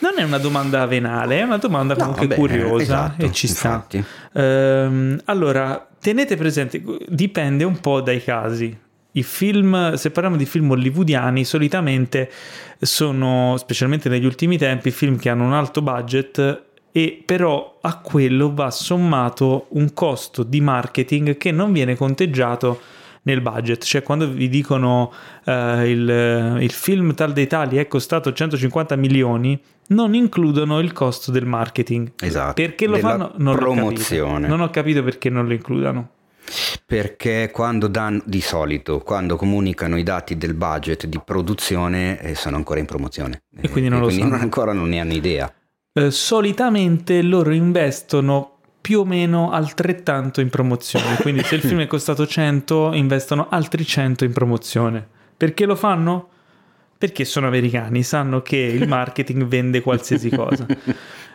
non 0.00 0.12
è 0.16 0.22
una 0.22 0.38
domanda 0.38 0.84
venale, 0.86 1.38
è 1.38 1.42
una 1.42 1.56
domanda 1.56 1.94
No, 1.94 2.00
comunque 2.00 2.26
vabbè, 2.26 2.38
curiosa 2.38 2.82
esatto, 2.82 3.24
e 3.24 3.32
ci 3.32 3.46
sta. 3.46 3.86
Ehm, 4.34 5.20
allora, 5.24 5.88
tenete 6.00 6.36
presente, 6.36 6.82
dipende 7.08 7.64
un 7.64 7.80
po' 7.80 8.00
dai 8.02 8.22
casi. 8.22 8.76
I 9.12 9.22
film, 9.22 9.94
se 9.94 10.10
parliamo 10.10 10.36
di 10.36 10.44
film 10.44 10.70
hollywoodiani, 10.70 11.44
solitamente 11.44 12.30
sono, 12.80 13.56
specialmente 13.58 14.08
negli 14.08 14.24
ultimi 14.24 14.58
tempi, 14.58 14.90
film 14.90 15.16
che 15.18 15.28
hanno 15.28 15.44
un 15.44 15.52
alto 15.52 15.82
budget 15.82 16.62
e 16.96 17.20
però 17.26 17.78
a 17.80 17.98
quello 17.98 18.54
va 18.54 18.70
sommato 18.70 19.66
un 19.70 19.92
costo 19.92 20.44
di 20.44 20.60
marketing 20.60 21.36
che 21.36 21.50
non 21.50 21.72
viene 21.72 21.96
conteggiato 21.96 22.80
nel 23.22 23.40
budget, 23.40 23.82
cioè 23.82 24.04
quando 24.04 24.28
vi 24.28 24.48
dicono 24.48 25.12
eh, 25.44 25.90
il, 25.90 26.58
il 26.60 26.70
film 26.70 27.12
tal 27.14 27.32
dei 27.32 27.48
tali 27.48 27.78
è 27.78 27.88
costato 27.88 28.32
150 28.32 28.94
milioni, 28.94 29.60
non 29.88 30.14
includono 30.14 30.78
il 30.78 30.92
costo 30.92 31.32
del 31.32 31.46
marketing. 31.46 32.12
Esatto, 32.20 32.52
Perché 32.52 32.86
lo 32.86 32.98
fanno? 32.98 33.32
Non 33.38 33.56
promozione. 33.56 34.46
Non 34.46 34.60
ho 34.60 34.70
capito 34.70 35.02
perché 35.02 35.30
non 35.30 35.48
lo 35.48 35.52
includano. 35.52 36.10
Perché 36.86 37.50
quando 37.52 37.88
danno, 37.88 38.22
di 38.24 38.40
solito, 38.40 39.00
quando 39.00 39.34
comunicano 39.34 39.96
i 39.96 40.04
dati 40.04 40.36
del 40.36 40.54
budget 40.54 41.06
di 41.06 41.20
produzione, 41.24 42.20
eh, 42.20 42.36
sono 42.36 42.54
ancora 42.54 42.78
in 42.78 42.86
promozione. 42.86 43.42
E 43.60 43.68
quindi 43.68 43.90
non 43.90 43.98
lo 43.98 44.10
sanno. 44.10 44.36
ancora 44.36 44.72
non 44.72 44.90
ne 44.90 45.00
hanno 45.00 45.14
idea. 45.14 45.52
Eh, 45.96 46.10
solitamente 46.10 47.22
loro 47.22 47.52
investono 47.52 48.56
più 48.80 49.00
o 49.00 49.04
meno 49.04 49.52
altrettanto 49.52 50.40
in 50.40 50.50
promozione. 50.50 51.16
Quindi 51.20 51.44
se 51.44 51.54
il 51.54 51.60
film 51.60 51.80
è 51.82 51.86
costato 51.88 52.26
100, 52.26 52.90
investono 52.94 53.46
altri 53.48 53.84
100 53.86 54.24
in 54.24 54.32
promozione. 54.32 55.06
Perché 55.36 55.64
lo 55.66 55.76
fanno? 55.76 56.30
Perché 56.98 57.24
sono 57.24 57.46
americani, 57.46 58.02
sanno 58.02 58.42
che 58.42 58.56
il 58.56 58.88
marketing 58.88 59.44
vende 59.44 59.82
qualsiasi 59.82 60.30
cosa. 60.30 60.66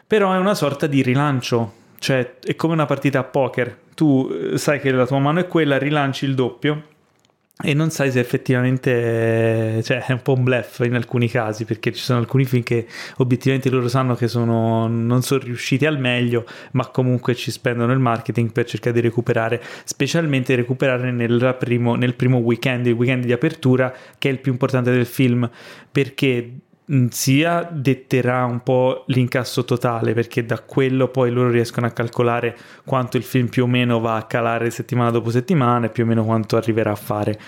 Però 0.06 0.34
è 0.34 0.38
una 0.38 0.56
sorta 0.56 0.88
di 0.88 1.02
rilancio, 1.02 1.74
cioè 2.00 2.36
è 2.44 2.56
come 2.58 2.74
una 2.74 2.86
partita 2.86 3.20
a 3.20 3.24
poker. 3.24 3.78
Tu 3.96 4.30
eh, 4.30 4.58
sai 4.58 4.82
che 4.82 4.92
la 4.92 5.08
tua 5.08 5.20
mano 5.20 5.40
è 5.40 5.48
quella, 5.48 5.78
rilanci 5.78 6.26
il 6.26 6.36
doppio 6.36 6.84
e 7.62 7.74
non 7.74 7.90
sai 7.92 8.10
se 8.10 8.22
effettivamente 8.22 9.82
cioè, 9.84 10.06
è 10.06 10.14
un 10.14 10.22
po' 10.22 10.34
un 10.34 10.44
bluff 10.44 10.80
in 10.80 10.96
alcuni 10.96 11.28
casi 11.28 11.66
perché 11.66 11.92
ci 11.92 12.02
sono 12.02 12.18
alcuni 12.20 12.46
film 12.46 12.64
che 12.64 12.88
obiettivamente 13.18 13.70
loro 13.70 13.90
sanno 13.90 14.16
che 14.16 14.30
sono, 14.30 14.88
non 14.88 15.22
sono 15.24 15.44
riusciti 15.44 15.86
al 15.86 16.00
meglio 16.00 16.46
ma 16.72 16.88
comunque 16.88 17.36
ci 17.36 17.52
spendono 17.52 17.92
il 17.92 18.00
marketing 18.00 18.54
per 18.54 18.64
cercare 18.64 18.94
di 18.94 19.02
recuperare 19.02 19.62
specialmente 19.84 20.56
recuperare 20.56 21.12
nel 21.12 21.56
primo, 21.60 21.96
nel 21.96 22.16
primo 22.16 22.38
weekend 22.38 22.86
il 22.86 22.94
weekend 22.94 23.26
di 23.26 23.34
apertura 23.34 23.94
che 24.18 24.30
è 24.30 24.32
il 24.32 24.40
più 24.40 24.54
importante 24.54 24.92
del 24.92 25.06
film 25.06 25.50
perché 25.92 26.60
sia 27.10 27.68
detterà 27.72 28.46
un 28.46 28.64
po' 28.64 29.04
l'incasso 29.08 29.64
totale 29.64 30.14
perché 30.14 30.46
da 30.46 30.60
quello 30.60 31.10
poi 31.10 31.30
loro 31.30 31.50
riescono 31.50 31.86
a 31.86 31.92
calcolare 31.92 32.58
quanto 32.84 33.18
il 33.18 33.24
film 33.24 33.48
più 33.48 33.64
o 33.64 33.68
meno 33.68 34.00
va 34.00 34.16
a 34.16 34.24
calare 34.24 34.72
settimana 34.72 35.12
dopo 35.12 35.30
settimana 35.30 35.86
e 35.86 35.90
più 35.90 36.04
o 36.04 36.08
meno 36.08 36.26
quanto 36.26 36.58
arriverà 36.58 36.92
a 36.92 36.96
fare. 36.96 37.40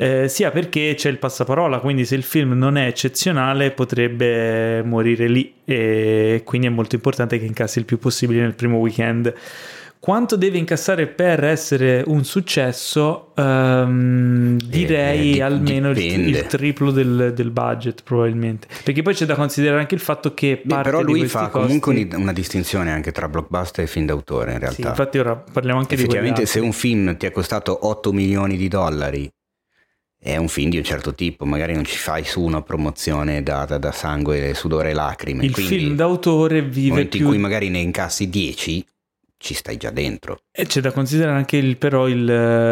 Eh, 0.00 0.28
sia 0.28 0.50
perché 0.52 0.94
c'è 0.96 1.10
il 1.10 1.18
passaparola, 1.18 1.80
quindi 1.80 2.04
se 2.04 2.14
il 2.14 2.22
film 2.22 2.52
non 2.52 2.76
è 2.76 2.86
eccezionale 2.86 3.72
potrebbe 3.72 4.80
morire 4.84 5.26
lì 5.26 5.52
e 5.64 6.42
quindi 6.44 6.68
è 6.68 6.70
molto 6.70 6.94
importante 6.94 7.38
che 7.38 7.44
incassi 7.44 7.80
il 7.80 7.84
più 7.84 7.98
possibile 7.98 8.40
nel 8.40 8.54
primo 8.54 8.78
weekend. 8.78 9.34
Quanto 10.00 10.36
deve 10.36 10.58
incassare 10.58 11.06
per 11.08 11.42
essere 11.44 12.02
un 12.06 12.24
successo? 12.24 13.32
Ehm, 13.36 14.56
direi 14.64 15.30
Eh, 15.30 15.32
di- 15.32 15.40
almeno 15.40 15.90
il, 15.90 15.98
il 15.98 16.46
triplo 16.46 16.90
del, 16.92 17.32
del 17.34 17.50
budget, 17.50 18.02
probabilmente. 18.04 18.68
Perché 18.84 19.02
poi 19.02 19.14
c'è 19.14 19.26
da 19.26 19.34
considerare 19.34 19.80
anche 19.80 19.94
il 19.96 20.00
fatto 20.00 20.34
che 20.34 20.60
Beh, 20.62 20.68
parte 20.74 20.90
però 20.90 21.02
lui 21.02 21.26
fa 21.26 21.48
costi- 21.48 21.58
comunque 21.80 21.94
un- 22.14 22.20
una 22.22 22.32
distinzione 22.32 22.92
anche 22.92 23.10
tra 23.12 23.28
blockbuster 23.28 23.84
e 23.84 23.88
film 23.88 24.06
d'autore 24.06 24.52
in 24.52 24.58
Sì, 24.58 24.62
realtà. 24.64 24.88
infatti 24.90 25.18
ora 25.18 25.34
parliamo 25.36 25.80
anche 25.80 25.94
di 25.96 26.02
Effettivamente 26.02 26.42
quelli 26.42 26.48
se 26.48 26.60
un 26.60 26.72
film 26.72 27.16
ti 27.16 27.26
è 27.26 27.30
costato 27.32 27.86
8 27.86 28.12
milioni 28.12 28.56
di 28.56 28.68
dollari 28.68 29.28
è 30.20 30.36
un 30.36 30.48
film 30.48 30.70
di 30.70 30.78
un 30.78 30.84
certo 30.84 31.14
tipo, 31.14 31.44
magari 31.44 31.74
non 31.74 31.84
ci 31.84 31.96
fai 31.96 32.24
su 32.24 32.42
una 32.42 32.62
promozione 32.62 33.42
da, 33.42 33.64
da- 33.64 33.78
da 33.78 33.92
sangue, 33.92 34.52
sudore 34.54 34.90
e 34.90 34.92
lacrime. 34.92 35.44
Il 35.44 35.52
quindi 35.52 35.76
film 35.76 35.94
d'autore 35.96 36.62
vive 36.62 37.06
più 37.06 37.20
in 37.20 37.26
cui 37.26 37.38
magari 37.38 37.68
ne 37.68 37.78
incassi 37.78 38.28
10 38.28 38.84
ci 39.38 39.54
stai 39.54 39.76
già 39.76 39.90
dentro. 39.90 40.40
E 40.50 40.66
c'è 40.66 40.80
da 40.80 40.92
considerare 40.92 41.36
anche 41.38 41.56
il- 41.56 41.78
però 41.78 42.08
il- 42.08 42.24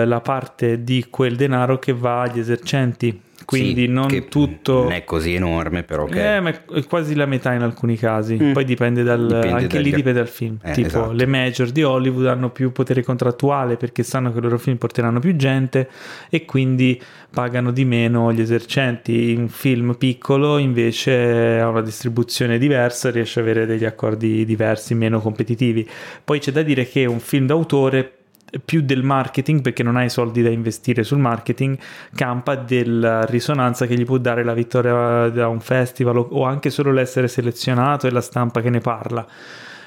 la 0.07 0.21
parte 0.21 0.83
di 0.83 1.07
quel 1.09 1.37
denaro 1.37 1.79
che 1.79 1.93
va 1.93 2.23
agli 2.23 2.39
esercenti, 2.39 3.19
quindi 3.47 3.87
Sì, 3.87 3.87
non 3.87 4.09
che 4.09 4.27
tutto... 4.27 4.83
Non 4.83 4.93
è 4.93 5.05
così 5.05 5.35
enorme 5.35 5.85
però 5.85 6.05
che... 6.05 6.37
Eh, 6.37 6.41
ma 6.41 6.51
è 6.51 6.85
quasi 6.87 7.15
la 7.15 7.25
metà 7.27 7.55
in 7.55 7.63
alcuni 7.63 7.97
casi. 7.97 8.37
Mm. 8.41 8.53
Poi 8.53 8.65
dipende 8.65 9.03
dal. 9.03 9.23
Dipende 9.23 9.49
anche 9.49 9.67
dagli- 9.69 9.85
lì 9.85 9.91
dipende 9.95 10.19
dal 10.19 10.29
film. 10.29 10.59
Eh, 10.63 10.73
tipo, 10.73 10.89
esatto. 10.89 11.13
le 11.13 11.27
major 11.27 11.71
di 11.71 11.83
Hollywood 11.83 12.27
hanno 12.27 12.51
più 12.51 12.73
potere 12.73 13.03
contrattuale 13.03 13.77
perché 13.77 14.03
sanno 14.03 14.33
che 14.33 14.39
i 14.39 14.43
loro 14.43 14.59
film 14.59 14.77
porteranno 14.77 15.21
più 15.21 15.37
gente 15.37 15.89
e 16.29 16.45
quindi 16.45 17.01
pagano 17.31 17.71
di 17.71 17.85
meno 17.85 18.33
gli 18.33 18.41
esercenti. 18.41 19.33
Un 19.39 19.49
film 19.49 19.95
piccolo 19.97 20.59
invece 20.59 21.61
ha 21.61 21.69
una 21.69 21.83
distribuzione 21.83 22.59
diversa, 22.59 23.11
riesce 23.11 23.39
ad 23.39 23.47
avere 23.47 23.65
degli 23.65 23.85
accordi 23.85 24.45
diversi, 24.45 24.95
meno 24.95 25.21
competitivi. 25.21 25.89
Poi 26.25 26.41
c'è 26.41 26.51
da 26.51 26.63
dire 26.63 26.89
che 26.89 27.05
un 27.05 27.21
film 27.21 27.47
d'autore 27.47 28.16
più 28.65 28.81
del 28.83 29.03
marketing 29.03 29.61
perché 29.61 29.83
non 29.83 29.97
hai 29.97 30.09
soldi 30.09 30.43
da 30.43 30.51
investire 30.51 31.03
sul 31.03 31.19
marketing 31.19 31.77
campa 32.15 32.55
della 32.55 33.25
risonanza 33.25 33.87
che 33.87 33.97
gli 33.97 34.05
può 34.05 34.19
dare 34.19 34.45
la 34.45 34.55
vittoria 34.55 35.29
da 35.29 35.49
un 35.49 35.61
festival 35.61 36.17
o- 36.17 36.45
anche 36.45 36.71
solo 36.71 36.93
l'essere 36.93 37.29
selezionato 37.29 38.07
e 38.07 38.11
la 38.11 38.21
stampa 38.21 38.61
che 38.61 38.71
ne 38.71 38.81
parla. 38.81 39.27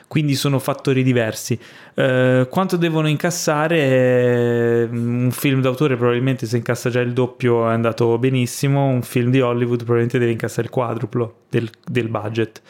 Quindi 0.07 0.33
sono 0.33 0.57
fattori 0.57 1.03
diversi. 1.03 1.57
Eh, 1.93 2.47
quanto 2.49 2.77
devono 2.77 3.07
incassare 3.07 3.77
Eh, 3.77 4.87
un 4.91 5.29
film 5.31 5.61
d'autore 5.61 5.95
probabilmente 5.97 6.47
se 6.47 6.57
incassa 6.57 6.89
già 6.89 6.99
il 6.99 7.13
doppio 7.13 7.69
è 7.69 7.73
andato 7.73 8.17
benissimo 8.17 8.87
un 8.87 9.03
film 9.03 9.29
di 9.29 9.39
Hollywood 9.39 9.77
probabilmente 9.77 10.17
deve 10.17 10.31
incassare 10.31 10.63
il 10.63 10.69
quadruplo 10.69 11.41
del, 11.49 11.69
del 11.85 12.09
budget 12.09 12.61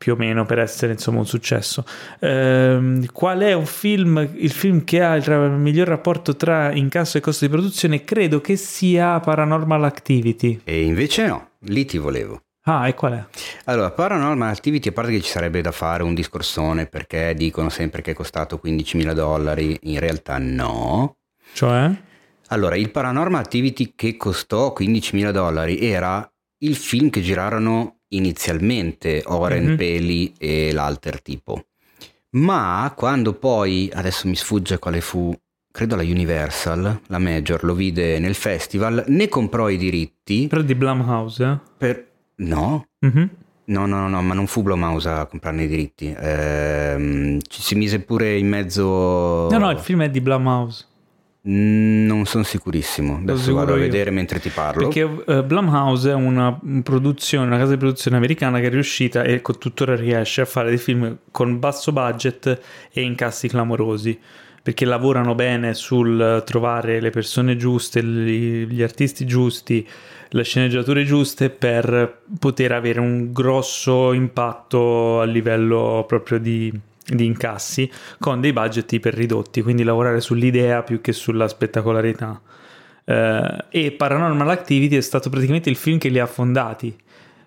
più 0.00 0.14
o 0.14 0.16
meno 0.16 0.46
per 0.46 0.58
essere 0.58 0.92
insomma 0.92 1.18
un 1.18 1.26
successo. 1.26 1.84
Ehm, 2.20 3.04
qual 3.12 3.40
è 3.40 3.52
un 3.52 3.66
film, 3.66 4.26
il 4.34 4.50
film 4.50 4.82
che 4.82 5.02
ha 5.02 5.14
il 5.14 5.22
ra- 5.22 5.46
miglior 5.48 5.88
rapporto 5.88 6.36
tra 6.36 6.72
incasso 6.72 7.18
e 7.18 7.20
costo 7.20 7.44
di 7.44 7.50
produzione? 7.50 8.02
Credo 8.02 8.40
che 8.40 8.56
sia 8.56 9.20
Paranormal 9.20 9.84
Activity. 9.84 10.62
E 10.64 10.84
invece 10.84 11.26
no, 11.26 11.50
lì 11.66 11.84
ti 11.84 11.98
volevo. 11.98 12.40
Ah, 12.62 12.88
e 12.88 12.94
qual 12.94 13.12
è? 13.12 13.24
Allora, 13.66 13.90
Paranormal 13.90 14.48
Activity, 14.48 14.88
a 14.88 14.92
parte 14.92 15.12
che 15.12 15.20
ci 15.20 15.28
sarebbe 15.28 15.60
da 15.60 15.70
fare 15.70 16.02
un 16.02 16.14
discorsone 16.14 16.86
perché 16.86 17.34
dicono 17.34 17.68
sempre 17.68 18.00
che 18.00 18.12
è 18.12 18.14
costato 18.14 18.58
15.000 18.64 19.12
dollari, 19.12 19.78
in 19.82 19.98
realtà 19.98 20.38
no. 20.38 21.16
Cioè? 21.52 21.90
Allora, 22.48 22.74
il 22.74 22.90
Paranormal 22.90 23.38
Activity 23.38 23.92
che 23.94 24.16
costò 24.16 24.72
15.000 24.74 25.30
dollari 25.30 25.78
era 25.78 26.26
il 26.62 26.74
film 26.74 27.10
che 27.10 27.20
girarono 27.20 27.99
inizialmente 28.10 29.22
Oren 29.26 29.64
Mhm. 29.70 29.76
Peli 29.76 30.32
e 30.38 30.72
l'alter 30.72 31.20
tipo. 31.22 31.64
Ma 32.30 32.92
quando 32.96 33.34
poi, 33.34 33.90
adesso 33.92 34.28
mi 34.28 34.36
sfugge 34.36 34.78
quale 34.78 35.00
fu, 35.00 35.34
credo 35.72 35.96
la 35.96 36.02
Universal, 36.02 37.00
la 37.06 37.18
Major, 37.18 37.64
lo 37.64 37.74
vide 37.74 38.18
nel 38.18 38.34
festival, 38.34 39.04
ne 39.08 39.28
comprò 39.28 39.68
i 39.68 39.76
diritti 39.76 40.46
Però 40.46 40.62
di 40.62 40.74
Blumhouse, 40.74 41.44
eh? 41.44 41.58
per... 41.76 42.08
No, 42.36 42.86
Mhm. 43.00 43.30
No, 43.70 43.86
no, 43.86 44.08
no, 44.08 44.20
ma 44.20 44.34
non 44.34 44.48
fu 44.48 44.62
Blumhouse 44.62 45.08
a 45.08 45.26
comprarne 45.26 45.62
i 45.62 45.68
diritti. 45.68 46.12
Ehm, 46.18 47.38
ci 47.46 47.62
si 47.62 47.76
mise 47.76 48.00
pure 48.00 48.36
in 48.36 48.48
mezzo... 48.48 49.46
No, 49.48 49.58
no, 49.58 49.70
il 49.70 49.78
film 49.78 50.02
è 50.02 50.10
di 50.10 50.20
Blumhouse. 50.20 50.86
Non 51.42 52.26
sono 52.26 52.44
sicurissimo. 52.44 53.16
Adesso 53.16 53.54
vado 53.54 53.72
a 53.72 53.76
io. 53.76 53.82
vedere 53.82 54.10
mentre 54.10 54.40
ti 54.40 54.50
parlo. 54.50 54.88
Perché 54.88 55.24
eh, 55.26 55.42
Blumhouse 55.42 56.10
è 56.10 56.14
una 56.14 56.58
produzione, 56.82 57.46
una 57.46 57.56
casa 57.56 57.70
di 57.72 57.78
produzione 57.78 58.18
americana 58.18 58.60
che 58.60 58.66
è 58.66 58.70
riuscita 58.70 59.22
e 59.22 59.40
tuttora 59.40 59.96
riesce 59.96 60.42
a 60.42 60.44
fare 60.44 60.68
dei 60.68 60.78
film 60.78 61.16
con 61.30 61.58
basso 61.58 61.92
budget 61.92 62.60
e 62.92 63.00
incassi 63.00 63.48
clamorosi. 63.48 64.18
Perché 64.62 64.84
lavorano 64.84 65.34
bene 65.34 65.72
sul 65.72 66.42
trovare 66.44 67.00
le 67.00 67.08
persone 67.08 67.56
giuste, 67.56 68.04
gli, 68.04 68.66
gli 68.66 68.82
artisti 68.82 69.24
giusti, 69.24 69.88
le 70.28 70.44
sceneggiature 70.44 71.04
giuste 71.04 71.48
per 71.48 72.20
poter 72.38 72.72
avere 72.72 73.00
un 73.00 73.32
grosso 73.32 74.12
impatto 74.12 75.22
a 75.22 75.24
livello 75.24 76.04
proprio 76.06 76.38
di, 76.38 76.70
di 77.14 77.24
incassi 77.26 77.90
con 78.18 78.40
dei 78.40 78.52
budget 78.52 78.90
iper 78.92 79.14
ridotti. 79.14 79.62
Quindi 79.62 79.82
lavorare 79.82 80.20
sull'idea 80.20 80.82
più 80.82 81.00
che 81.00 81.12
sulla 81.12 81.48
spettacolarità. 81.48 82.40
Eh, 83.04 83.64
e 83.70 83.90
Paranormal 83.92 84.48
Activity 84.50 84.96
è 84.96 85.00
stato 85.00 85.30
praticamente 85.30 85.70
il 85.70 85.76
film 85.76 85.98
che 85.98 86.08
li 86.08 86.18
ha 86.18 86.26
fondati 86.26 86.96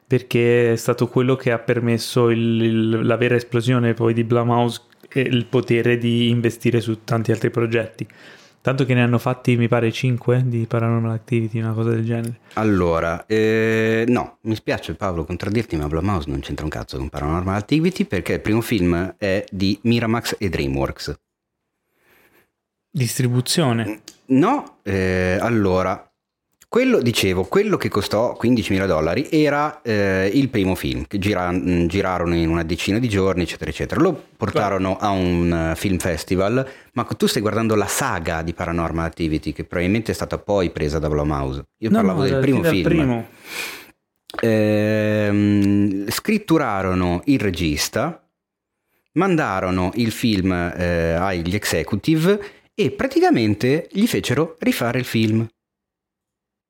perché 0.06 0.74
è 0.74 0.76
stato 0.76 1.08
quello 1.08 1.36
che 1.36 1.52
ha 1.52 1.60
permesso 1.60 2.30
il- 2.30 2.62
il- 2.62 3.06
la 3.06 3.16
vera 3.16 3.36
esplosione 3.36 3.94
poi 3.94 4.14
di 4.14 4.24
Blumhouse 4.24 4.82
e 5.10 5.22
il 5.22 5.46
potere 5.46 5.98
di 5.98 6.30
investire 6.30 6.82
su 6.82 7.04
tanti 7.04 7.32
altri 7.32 7.50
progetti. 7.50 8.06
Tanto 8.64 8.86
che 8.86 8.94
ne 8.94 9.04
hanno 9.04 9.18
fatti, 9.18 9.58
mi 9.58 9.68
pare, 9.68 9.92
5 9.92 10.44
di 10.46 10.66
Paranormal 10.66 11.12
Activity, 11.12 11.60
una 11.60 11.74
cosa 11.74 11.90
del 11.90 12.06
genere. 12.06 12.40
Allora, 12.54 13.26
eh, 13.26 14.06
no, 14.08 14.38
mi 14.44 14.56
spiace 14.56 14.96
Paolo 14.96 15.26
contraddirti, 15.26 15.76
ma 15.76 15.88
Blumhouse 15.88 16.30
non 16.30 16.40
c'entra 16.40 16.64
un 16.64 16.72
cazzo 16.72 16.96
con 16.96 17.10
Paranormal 17.10 17.58
Activity 17.58 18.06
perché 18.06 18.36
il 18.36 18.40
primo 18.40 18.62
film 18.62 19.16
è 19.18 19.44
di 19.52 19.78
Miramax 19.82 20.38
e 20.40 20.48
DreamWorks. 20.48 21.20
Distribuzione. 22.90 24.00
No, 24.28 24.78
eh, 24.84 25.38
allora, 25.42 26.13
quello, 26.74 27.04
dicevo, 27.04 27.44
quello 27.44 27.78
che 27.78 27.88
costò 27.88 28.36
15.000 28.36 28.88
dollari 28.88 29.28
era 29.30 29.84
eh, 29.84 30.32
il 30.34 30.50
primo 30.50 30.74
film, 30.74 31.06
che 31.06 31.20
gira- 31.20 31.54
girarono 31.86 32.34
in 32.34 32.50
una 32.50 32.64
decina 32.64 32.98
di 32.98 33.08
giorni, 33.08 33.44
eccetera, 33.44 33.70
eccetera. 33.70 34.02
Lo 34.02 34.20
portarono 34.36 34.98
a 34.98 35.10
un 35.12 35.54
eh, 35.54 35.76
film 35.76 36.00
festival, 36.00 36.68
ma 36.94 37.04
tu 37.04 37.28
stai 37.28 37.44
guardando 37.44 37.76
la 37.76 37.86
saga 37.86 38.42
di 38.42 38.56
Paranormal 38.56 39.06
Activity, 39.06 39.54
che 39.54 39.66
probabilmente 39.66 40.14
è 40.14 40.16
stata 40.16 40.40
poi 40.40 40.72
presa 40.72 40.98
da 40.98 41.10
Blumhouse. 41.10 41.64
Io 41.78 41.90
No, 41.92 41.98
parlavo 41.98 42.22
no, 42.24 42.28
del 42.28 42.40
primo 42.40 42.64
film. 42.64 42.84
primo. 42.84 43.28
Ehm, 44.42 46.10
scritturarono 46.10 47.22
il 47.26 47.40
regista, 47.40 48.28
mandarono 49.12 49.92
il 49.94 50.10
film 50.12 50.52
eh, 50.52 51.12
agli 51.12 51.54
executive 51.54 52.40
e 52.74 52.90
praticamente 52.90 53.88
gli 53.92 54.08
fecero 54.08 54.56
rifare 54.58 54.98
il 54.98 55.06
film. 55.06 55.48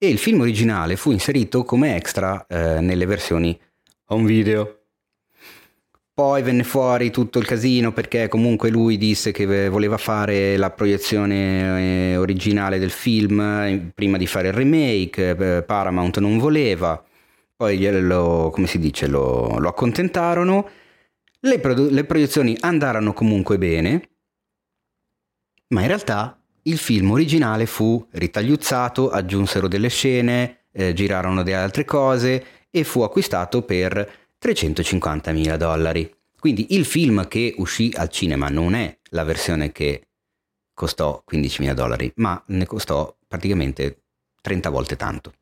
E 0.04 0.10
il 0.10 0.18
film 0.18 0.42
originale 0.42 0.98
fu 0.98 1.12
inserito 1.12 1.64
come 1.64 1.96
extra 1.96 2.46
eh, 2.48 2.82
nelle 2.82 3.06
versioni 3.06 3.58
home 4.08 4.26
video. 4.26 4.88
Poi 6.14 6.42
venne 6.42 6.66
fuori 6.66 7.10
tutto 7.10 7.40
il 7.40 7.46
casino 7.46 7.94
perché 7.94 8.28
comunque 8.28 8.70
lui 8.70 8.98
disse 8.98 9.32
che 9.32 9.70
voleva 9.70 9.96
fare 9.96 10.58
la 10.58 10.72
proiezione 10.72 12.12
eh, 12.12 12.18
originale 12.18 12.80
del 12.80 12.90
film 12.90 13.40
eh, 13.40 13.92
prima 13.96 14.18
di 14.18 14.28
fare 14.28 14.50
il 14.50 14.54
remake, 14.56 15.30
eh, 15.30 15.64
Paramount 15.64 16.20
non 16.20 16.38
voleva, 16.38 17.02
poi 17.56 17.78
glielo, 17.78 18.50
come 18.52 18.68
si 18.68 18.80
dice, 18.80 19.08
lo, 19.08 19.58
lo 19.58 19.70
accontentarono, 19.70 20.70
le, 21.40 21.60
produ- 21.60 21.90
le 21.90 22.04
proiezioni 22.04 22.58
andarono 22.60 23.14
comunque 23.14 23.58
bene, 23.58 24.10
ma 25.70 25.80
in 25.80 25.88
realtà 25.88 26.43
il 26.64 26.78
film 26.78 27.12
originale 27.12 27.66
fu 27.66 28.06
ritagliuzzato, 28.12 29.10
aggiunsero 29.10 29.68
delle 29.68 29.90
scene, 29.90 30.66
eh, 30.72 30.94
girarono 30.94 31.44
delle 31.44 31.58
altre 31.58 31.86
cose 31.86 32.46
e 32.70 32.84
fu 32.84 33.02
acquistato 33.02 33.64
per 33.64 34.10
350 34.38 35.32
mila 35.32 35.58
dollari. 35.58 36.12
Quindi 36.40 36.76
il 36.76 36.86
film 36.86 37.28
che 37.28 37.54
uscì 37.58 37.92
al 37.96 38.10
cinema 38.10 38.50
non 38.50 38.76
è 38.76 38.98
la 39.12 39.24
versione 39.24 39.72
che 39.72 40.08
costò 40.74 41.22
15 41.24 41.62
mila 41.62 41.74
dollari, 41.74 42.12
ma 42.16 42.42
ne 42.48 42.66
costò 42.66 43.16
praticamente 43.28 44.04
30 44.42 44.70
volte 44.70 44.96
tanto. 44.96 45.34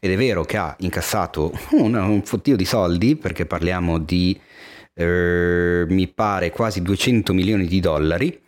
Ed 0.00 0.10
è 0.10 0.16
vero 0.16 0.44
che 0.44 0.56
ha 0.56 0.74
incassato 0.80 1.52
un, 1.72 1.94
un 1.94 2.22
fottio 2.22 2.56
di 2.56 2.64
soldi, 2.64 3.14
perché 3.16 3.46
parliamo 3.46 3.98
di, 3.98 4.38
eh, 4.94 5.84
mi 5.88 6.08
pare, 6.08 6.50
quasi 6.50 6.82
200 6.82 7.32
milioni 7.32 7.66
di 7.66 7.78
dollari, 7.78 8.40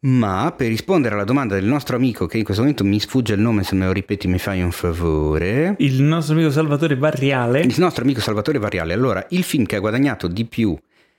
ma 0.00 0.52
per 0.56 0.68
rispondere 0.68 1.14
alla 1.14 1.24
domanda 1.24 1.54
del 1.54 1.64
nostro 1.64 1.96
amico, 1.96 2.26
che 2.26 2.38
in 2.38 2.44
questo 2.44 2.62
momento 2.62 2.84
mi 2.84 3.00
sfugge 3.00 3.34
il 3.34 3.40
nome, 3.40 3.64
se 3.64 3.74
me 3.74 3.86
lo 3.86 3.92
ripeti 3.92 4.28
mi 4.28 4.38
fai 4.38 4.62
un 4.62 4.70
favore. 4.70 5.74
Il 5.78 6.02
nostro 6.02 6.34
amico 6.34 6.50
Salvatore 6.50 6.96
Barriale. 6.96 7.60
Il 7.60 7.74
nostro 7.78 8.04
amico 8.04 8.20
Salvatore 8.20 8.58
Variale. 8.58 8.92
Allora, 8.92 9.26
il 9.30 9.42
film 9.42 9.64
che 9.64 9.76
ha 9.76 9.80
guadagnato 9.80 10.28
di 10.28 10.44
più 10.44 10.78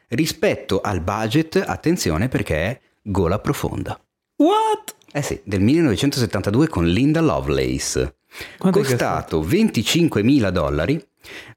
rispetto 0.09 0.81
al 0.81 1.01
budget, 1.01 1.63
attenzione 1.65 2.29
perché 2.29 2.55
è 2.55 2.79
Gola 3.01 3.39
Profonda. 3.39 3.99
What? 4.37 4.95
Eh 5.11 5.21
sì, 5.21 5.41
del 5.43 5.61
1972 5.61 6.67
con 6.67 6.87
Linda 6.87 7.19
Lovelace. 7.19 8.15
Quanto 8.57 8.79
Costato 8.79 9.41
25 9.41 10.23
mila 10.23 10.51
dollari, 10.51 11.03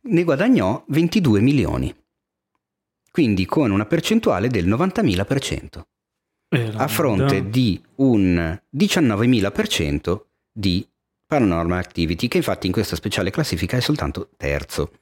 ne 0.03 0.25
guadagnò 0.25 0.83
22 0.89 1.41
milioni. 1.41 1.95
Quindi 3.11 3.45
con 3.45 3.71
una 3.71 3.85
percentuale 3.85 4.49
del 4.49 4.67
90.000%, 4.67 5.79
Eh, 5.79 5.85
a 6.75 6.89
fronte 6.89 7.49
di 7.49 7.83
un 7.97 8.59
19.000% 8.77 10.21
di 10.53 10.87
Paranormal 11.27 11.79
Activity, 11.79 12.29
che 12.29 12.37
infatti 12.37 12.67
in 12.67 12.73
questa 12.73 12.95
speciale 12.95 13.31
classifica 13.31 13.77
è 13.77 13.81
soltanto 13.81 14.29
terzo. 14.37 14.93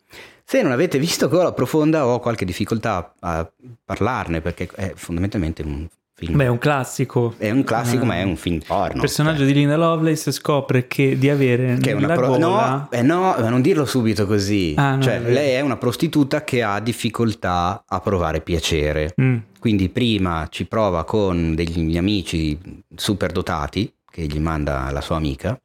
Se 0.44 0.62
non 0.62 0.72
avete 0.72 0.98
visto 0.98 1.28
Gola 1.28 1.52
Profonda 1.52 2.06
ho 2.06 2.20
qualche 2.20 2.44
difficoltà 2.44 3.14
a 3.18 3.50
parlarne 3.84 4.40
perché 4.40 4.68
è 4.74 4.92
fondamentalmente 4.94 5.62
un 5.62 5.88
film... 6.20 6.36
Beh, 6.36 6.44
è 6.44 6.48
un 6.48 6.58
classico. 6.58 7.34
è 7.38 7.50
un 7.50 7.64
classico 7.64 8.02
Eh, 8.02 8.06
ma 8.06 8.14
è 8.16 8.22
un 8.22 8.36
film 8.36 8.60
porno. 8.66 8.94
Il 8.94 9.00
personaggio 9.00 9.44
di 9.44 9.52
Linda 9.52 9.76
Lovelace 9.76 10.30
scopre 10.32 10.86
che 10.86 11.16
di 11.18 11.30
avere 11.30 11.78
Che 11.80 11.90
è 11.90 11.94
una 11.94 12.14
pro- 12.14 12.28
gola... 12.28 12.38
no, 12.38 12.88
eh 12.90 13.02
no, 13.02 13.36
non 13.48 13.60
dirlo 13.62 13.84
subito 13.84 14.26
così. 14.26 14.74
Ah, 14.76 14.96
no, 14.96 15.02
cioè, 15.02 15.20
vero. 15.20 15.32
lei 15.32 15.52
è 15.54 15.60
una 15.60 15.76
prostituta 15.76 16.44
che 16.44 16.62
ha 16.62 16.78
difficoltà 16.80 17.84
a 17.86 18.00
provare 18.00 18.40
piacere. 18.40 19.14
Mm. 19.20 19.36
Quindi 19.58 19.88
prima 19.88 20.46
ci 20.50 20.66
prova 20.66 21.04
con 21.04 21.54
degli 21.54 21.96
amici 21.96 22.58
super 22.94 23.32
dotati 23.32 23.92
che 24.10 24.26
gli 24.26 24.38
manda 24.38 24.90
la 24.90 25.00
sua 25.00 25.16
amica 25.16 25.58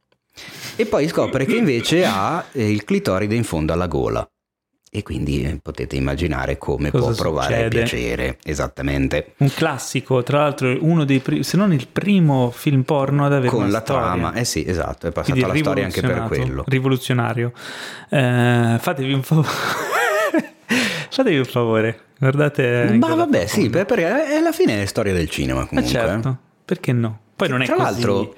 e 0.76 0.86
poi 0.86 1.08
scopre 1.08 1.46
che 1.46 1.56
invece 1.56 2.04
ha 2.06 2.44
eh, 2.52 2.70
il 2.70 2.84
clitoride 2.84 3.36
in 3.36 3.44
fondo 3.44 3.74
alla 3.74 3.88
gola. 3.88 4.28
E 4.96 5.04
quindi 5.04 5.44
eh, 5.44 5.60
potete 5.62 5.98
immaginare 5.98 6.58
come 6.58 6.90
Cosa 6.90 7.08
può 7.08 7.16
provare 7.16 7.48
succede? 7.56 7.70
piacere, 7.80 8.38
esattamente. 8.46 9.34
Un 9.40 9.52
classico, 9.54 10.24
tra 10.24 10.38
l'altro 10.40 10.74
uno 10.80 11.04
dei 11.04 11.20
primi, 11.20 11.44
se 11.44 11.58
non 11.58 11.74
il 11.74 11.86
primo 11.92 12.50
film 12.50 12.84
porno 12.84 13.26
ad 13.26 13.34
avere 13.34 13.50
Con 13.50 13.70
la 13.70 13.82
storia. 13.82 14.04
trama, 14.04 14.34
eh 14.34 14.46
sì, 14.46 14.64
esatto, 14.66 15.08
è 15.08 15.12
passata 15.12 15.34
Quindi 15.38 15.52
la 15.52 15.58
storia 15.64 15.84
anche 15.84 16.00
per 16.00 16.24
quello. 16.28 16.64
Rivoluzionario. 16.66 17.52
Eh, 18.10 18.78
fatevi 18.80 19.12
un 19.12 19.22
favore. 19.22 19.50
fatevi 21.10 21.38
un 21.40 21.46
favore. 21.46 22.00
Guardate. 22.18 22.96
Ma 22.98 23.16
vabbè, 23.16 23.48
sì, 23.48 23.70
perché 23.70 24.06
è 24.28 24.36
alla 24.36 24.54
fine 24.54 24.82
è 24.82 24.86
storia 24.86 25.12
del 25.12 25.30
cinema 25.30 25.60
Ma 25.60 25.66
comunque. 25.66 25.92
certo, 25.92 26.38
perché 26.64 26.94
no? 26.94 27.20
Poi 27.36 27.50
non 27.50 27.62
è 27.62 27.66
Tra 27.66 27.76
così. 27.76 27.86
l'altro, 27.92 28.36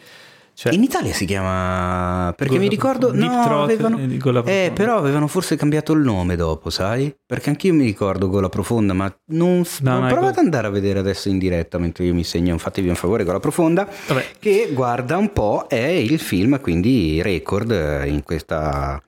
cioè, 0.59 0.73
In 0.73 0.81
Italia 0.81 1.13
si 1.13 1.25
chiama 1.25 2.33
perché 2.35 2.53
Gola 2.55 2.63
mi 2.65 2.69
ricordo. 2.69 3.11
Deep 3.11 3.31
no, 3.31 3.43
Throat 3.43 3.63
avevano, 3.69 4.43
eh, 4.45 4.71
però 4.73 4.97
avevano 4.97 5.27
forse 5.27 5.55
cambiato 5.55 5.93
il 5.93 5.99
nome 5.99 6.35
dopo, 6.35 6.71
sai? 6.71 7.15
Perché 7.27 7.51
anch'io 7.51 7.75
mi 7.75 7.83
ricordo 7.83 8.27
Gola 8.27 8.49
Profonda, 8.49 8.93
ma 8.93 9.15
non, 9.25 9.61
No, 9.81 9.99
non 9.99 10.07
provate 10.07 10.19
Go- 10.19 10.27
ad 10.27 10.37
andare 10.39 10.65
a 10.65 10.69
vedere 10.71 10.97
adesso 10.97 11.29
in 11.29 11.37
diretta 11.37 11.77
mentre 11.77 12.05
io 12.05 12.15
mi 12.15 12.23
segno, 12.23 12.57
fatevi 12.57 12.89
un 12.89 12.95
favore 12.95 13.23
Gola 13.23 13.39
Profonda, 13.39 13.87
Vabbè. 14.07 14.25
che 14.39 14.71
guarda 14.73 15.15
un 15.17 15.31
po' 15.31 15.67
è 15.67 15.75
il 15.75 16.17
film 16.17 16.59
quindi 16.59 17.21
record 17.21 17.69
eh, 17.69 18.07
in 18.07 18.23
questa 18.23 18.99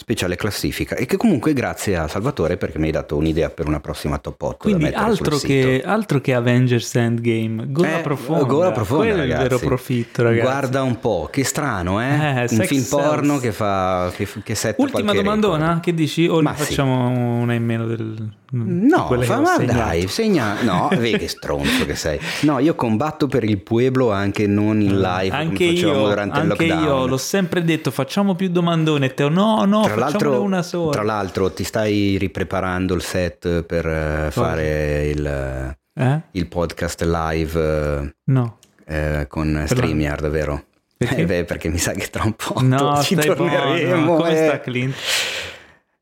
speciale 0.00 0.34
classifica 0.34 0.96
e 0.96 1.04
che 1.04 1.18
comunque 1.18 1.52
grazie 1.52 1.94
a 1.94 2.08
Salvatore 2.08 2.56
perché 2.56 2.78
mi 2.78 2.86
hai 2.86 2.90
dato 2.90 3.16
un'idea 3.16 3.50
per 3.50 3.66
una 3.66 3.80
prossima 3.80 4.16
top 4.16 4.40
8 4.40 4.56
Quindi 4.56 4.86
altro 4.86 5.36
che, 5.36 5.82
altro 5.84 6.22
che 6.22 6.32
Avengers 6.32 6.94
Endgame, 6.94 7.66
gola 7.70 7.98
Eh, 7.98 8.00
profonda. 8.00 8.44
gola 8.44 8.72
profonda, 8.72 9.04
Quello 9.04 9.20
è 9.20 9.24
il 9.26 9.30
ragazzi. 9.30 9.48
vero 9.48 9.58
profitto, 9.58 10.22
ragazzi. 10.22 10.40
Guarda 10.42 10.82
un 10.82 10.98
po', 11.00 11.28
che 11.30 11.44
strano, 11.44 12.00
eh? 12.00 12.06
Eh, 12.44 12.46
un 12.50 12.60
film 12.64 12.84
porno 12.88 13.38
sells. 13.38 13.40
che 13.42 13.52
fa 13.52 14.10
che, 14.16 14.26
che 14.42 14.54
setta 14.54 14.80
Ultima 14.80 15.12
domandona, 15.12 15.64
record. 15.66 15.80
che 15.82 15.94
dici? 15.94 16.26
O 16.26 16.40
Ma 16.40 16.52
ne 16.52 16.56
sì. 16.56 16.64
facciamo 16.64 17.08
una 17.40 17.52
in 17.52 17.64
meno 17.64 17.84
del... 17.86 18.32
No, 18.52 19.06
fa, 19.20 19.38
ma 19.38 19.54
segnato? 19.58 19.78
dai, 19.78 20.08
segna. 20.08 20.60
No, 20.62 20.88
vedi 20.98 21.18
che 21.18 21.28
stronzo 21.28 21.86
che 21.86 21.94
sei. 21.94 22.18
No, 22.40 22.58
io 22.58 22.74
combatto 22.74 23.28
per 23.28 23.44
il 23.44 23.58
pueblo 23.60 24.10
anche 24.10 24.48
non 24.48 24.80
in 24.80 24.98
live 25.00 25.32
Anche 25.36 25.66
come 25.66 25.74
facevamo 25.76 26.00
io, 26.00 26.08
durante 26.08 26.40
il 26.40 26.50
anche 26.50 26.66
lockdown. 26.66 26.84
io 26.84 27.06
l'ho 27.06 27.16
sempre 27.16 27.62
detto, 27.62 27.92
facciamo 27.92 28.34
più 28.34 28.48
domandone. 28.48 29.14
Teo, 29.14 29.28
no, 29.28 29.64
no, 29.66 29.82
tra, 29.92 30.00
l'altro, 30.04 30.42
una 30.42 30.62
sola. 30.62 30.90
tra 30.92 31.02
l'altro 31.02 31.52
ti 31.52 31.64
stai 31.64 32.16
ripreparando 32.18 32.94
il 32.94 33.02
set 33.02 33.62
per 33.62 33.86
eh, 33.86 34.28
fare 34.30 35.06
il, 35.08 35.76
Eh? 35.94 36.20
il 36.32 36.46
podcast 36.48 37.02
live 37.02 38.14
No. 38.24 38.58
eh, 38.86 39.26
con 39.28 39.52
la- 39.52 39.66
StreamYard, 39.66 40.28
vero? 40.28 40.64
Perché? 40.96 41.16
Eh 41.22 41.24
beh, 41.24 41.44
perché 41.44 41.68
mi 41.70 41.78
sa 41.78 41.92
che 41.92 42.08
tra 42.10 42.24
un 42.24 42.34
po' 42.34 42.60
No, 42.60 43.00
ci 43.02 43.14
torneremo. 43.14 44.04
buono. 44.04 44.16
Come 44.22 44.32
eh. 44.38 44.46
sta 44.46 44.60
Clint? 44.60 44.94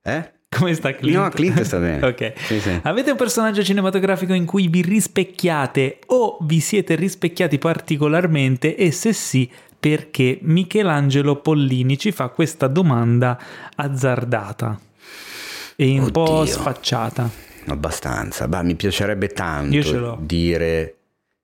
Eh? 0.03 0.33
Come 0.49 0.75
sta 0.75 0.95
Clint? 0.95 1.17
No, 1.17 1.29
Clint 1.29 1.61
sta 1.61 1.79
bene. 1.79 2.05
ok. 2.09 2.33
Sì, 2.37 2.59
sì. 2.59 2.81
Avete 2.83 3.11
un 3.13 3.17
personaggio 3.17 3.63
cinematografico 3.63 4.33
in 4.33 4.45
cui 4.47 4.67
vi 4.69 4.83
rispecchiate 4.83 5.99
o 6.07 6.39
vi 6.41 6.59
siete 6.61 6.95
rispecchiati 6.97 7.59
particolarmente 7.59 8.75
e 8.75 8.91
se 8.91 9.13
sì, 9.13 9.49
perché 9.79 10.39
Michelangelo 10.43 11.37
Pollini 11.41 11.97
ci 11.99 12.11
fa 12.13 12.29
questa 12.29 12.67
domanda 12.67 13.39
azzardata 13.77 14.79
e 15.77 15.99
un 15.99 16.11
po' 16.11 16.31
Oddio. 16.31 16.53
sfacciata. 16.53 17.31
Abbastanza. 17.67 18.49
Bah, 18.49 18.63
mi 18.63 18.75
piacerebbe 18.75 19.29
tanto 19.29 20.17
dire 20.21 20.95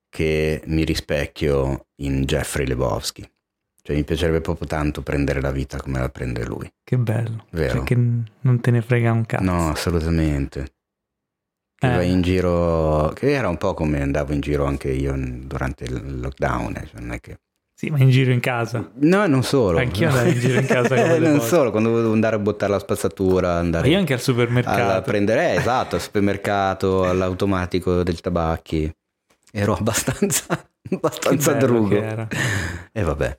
che 0.09 0.61
mi 0.65 0.83
rispecchio 0.83 1.85
in 1.97 2.23
Jeffrey 2.23 2.65
Lebowski. 2.65 3.29
Cioè 3.81 3.95
mi 3.95 4.03
piacerebbe 4.03 4.41
proprio 4.41 4.67
tanto 4.67 5.03
prendere 5.03 5.39
la 5.41 5.51
vita 5.51 5.77
come 5.79 5.99
la 5.99 6.09
prende 6.09 6.43
lui. 6.43 6.67
Che 6.83 6.97
bello. 6.97 7.45
Vero. 7.51 7.73
Cioè 7.75 7.83
che 7.83 7.95
n- 7.95 8.23
non 8.41 8.59
te 8.59 8.71
ne 8.71 8.81
frega 8.81 9.11
un 9.11 9.25
cazzo. 9.27 9.43
No, 9.43 9.69
assolutamente. 9.69 10.73
Che 11.75 11.85
Eh. 11.85 11.95
vai 11.95 12.09
in 12.09 12.21
giro, 12.23 13.11
che 13.13 13.31
era 13.33 13.47
un 13.47 13.57
po' 13.57 13.75
come 13.75 14.01
andavo 14.01 14.33
in 14.33 14.39
giro 14.39 14.65
anche 14.65 14.89
io 14.91 15.13
durante 15.17 15.83
il 15.83 16.19
lockdown. 16.19 16.75
eh, 16.77 16.87
cioè 16.87 16.99
non 17.01 17.11
è 17.11 17.19
che... 17.19 17.39
Sì, 17.77 17.89
ma 17.89 17.97
in 17.99 18.09
giro 18.09 18.31
in 18.31 18.39
casa. 18.39 18.89
No, 18.99 19.27
non 19.27 19.43
solo. 19.43 19.79
Anch'io 19.79 20.07
andavo 20.07 20.29
in 20.29 20.39
giro 20.39 20.59
in 20.61 20.65
casa 20.65 20.95
le 20.95 21.17
non 21.19 21.31
volte. 21.33 21.45
solo, 21.47 21.71
quando 21.71 21.89
dovevo 21.89 22.13
andare 22.13 22.37
a 22.37 22.39
buttare 22.39 22.71
la 22.71 22.79
spazzatura, 22.79 23.49
Ma 23.53 23.57
andare 23.59 23.89
io 23.89 23.97
anche 23.97 24.13
al 24.13 24.21
supermercato. 24.21 24.91
a 24.97 25.01
prendere, 25.01 25.51
eh, 25.51 25.55
esatto, 25.57 25.95
al 25.95 26.01
supermercato, 26.01 27.03
all'automatico 27.09 28.01
del 28.03 28.21
tabacchi. 28.21 28.89
Ero 29.51 29.73
abbastanza, 29.75 30.45
abbastanza 30.91 31.53
drugo. 31.53 31.95
E 32.93 33.01
vabbè. 33.03 33.37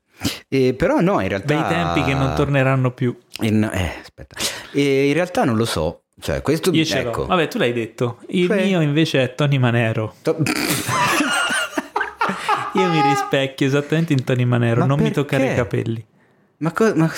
E 0.49 0.75
però 0.75 1.01
no, 1.01 1.21
in 1.21 1.29
realtà... 1.29 1.55
Bei 1.61 1.69
tempi 1.69 2.03
che 2.05 2.15
non 2.15 2.35
torneranno 2.35 2.91
più. 2.91 3.17
In, 3.41 3.63
eh, 3.73 3.93
aspetta. 4.03 4.37
In 4.73 5.13
realtà 5.15 5.45
non 5.45 5.57
lo 5.57 5.65
so. 5.65 6.03
Cioè, 6.19 6.41
questo... 6.43 6.71
Io 6.73 6.85
ce 6.85 7.01
ecco. 7.01 7.27
Vabbè, 7.27 7.49
tu 7.49 7.57
l'hai 7.59 7.73
detto. 7.75 8.19
Il 8.29 8.49
Cioè- 8.49 8.65
mio 8.65 8.81
invece 8.81 9.23
è 9.23 9.35
Tony 9.35 9.59
Manero. 9.59 10.15
To- 10.23 10.37
Io 12.77 12.89
mi 12.91 13.01
rispecchio 13.03 13.67
esattamente 13.67 14.13
in 14.13 14.25
Tony 14.25 14.45
Manero. 14.45 14.81
Ma 14.81 14.87
non 14.87 14.97
mi 14.99 15.05
perché? 15.11 15.21
toccare 15.21 15.53
i 15.53 15.55
capelli. 15.55 16.05
ma, 16.59 16.73
co- 16.73 16.93
ma- 16.95 17.11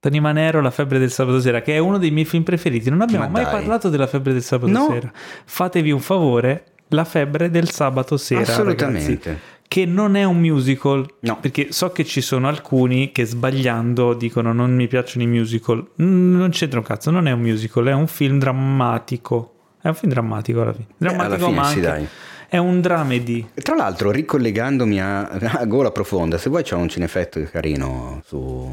Tony 0.00 0.20
Manero, 0.20 0.60
La 0.60 0.70
febbre 0.70 0.98
del 0.98 1.10
sabato 1.10 1.40
sera, 1.40 1.62
che 1.62 1.74
è 1.74 1.78
uno 1.78 1.98
dei 1.98 2.10
miei 2.10 2.26
film 2.26 2.42
preferiti. 2.42 2.90
Non 2.90 3.00
abbiamo 3.00 3.24
Ma 3.24 3.30
mai 3.30 3.42
dai. 3.44 3.52
parlato 3.52 3.88
della 3.88 4.06
febbre 4.06 4.32
del 4.32 4.42
sabato 4.42 4.70
No. 4.72 4.88
sera. 4.90 5.10
Fatevi 5.44 5.90
un 5.90 6.00
favore. 6.00 6.64
La 6.88 7.04
febbre 7.04 7.50
del 7.50 7.70
sabato 7.70 8.16
sera. 8.18 8.42
Assolutamente. 8.42 9.18
ragazzi. 9.30 9.52
che 9.66 9.86
non 9.86 10.14
è 10.14 10.22
un 10.24 10.38
musical. 10.38 11.04
No. 11.20 11.38
Perché 11.40 11.72
so 11.72 11.90
che 11.90 12.04
ci 12.04 12.20
sono 12.20 12.46
alcuni 12.46 13.10
che 13.12 13.24
sbagliando 13.24 14.12
dicono 14.12 14.52
non 14.52 14.72
mi 14.74 14.86
piacciono 14.86 15.24
i 15.24 15.26
musical. 15.26 15.84
Non 15.96 16.50
c'entra 16.50 16.78
un 16.78 16.84
cazzo, 16.84 17.10
non 17.10 17.26
è 17.26 17.32
un 17.32 17.40
musical, 17.40 17.86
è 17.86 17.92
un 17.92 18.06
film 18.06 18.38
drammatico. 18.38 19.54
È 19.80 19.88
un 19.88 19.94
film 19.94 20.12
drammatico 20.12 20.60
alla 20.60 20.72
fine. 20.74 20.86
Eh, 20.90 21.06
alla 21.06 21.12
Drammatico, 21.36 21.46
fine 21.48 21.58
ma 21.58 21.64
sì, 21.66 21.74
anche- 21.78 21.86
dai. 21.88 22.08
È 22.54 22.58
un 22.58 22.80
dramedy. 22.80 23.48
Tra 23.52 23.74
l'altro, 23.74 24.12
ricollegandomi 24.12 25.00
a, 25.00 25.26
a 25.28 25.64
Gola 25.64 25.90
Profonda, 25.90 26.38
se 26.38 26.48
vuoi 26.50 26.62
c'è 26.62 26.76
un 26.76 26.88
cinefetto 26.88 27.42
carino 27.50 28.22
su 28.24 28.70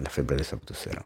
La 0.00 0.08
febbre 0.08 0.34
del 0.34 0.44
sabato 0.44 0.74
sera. 0.74 1.00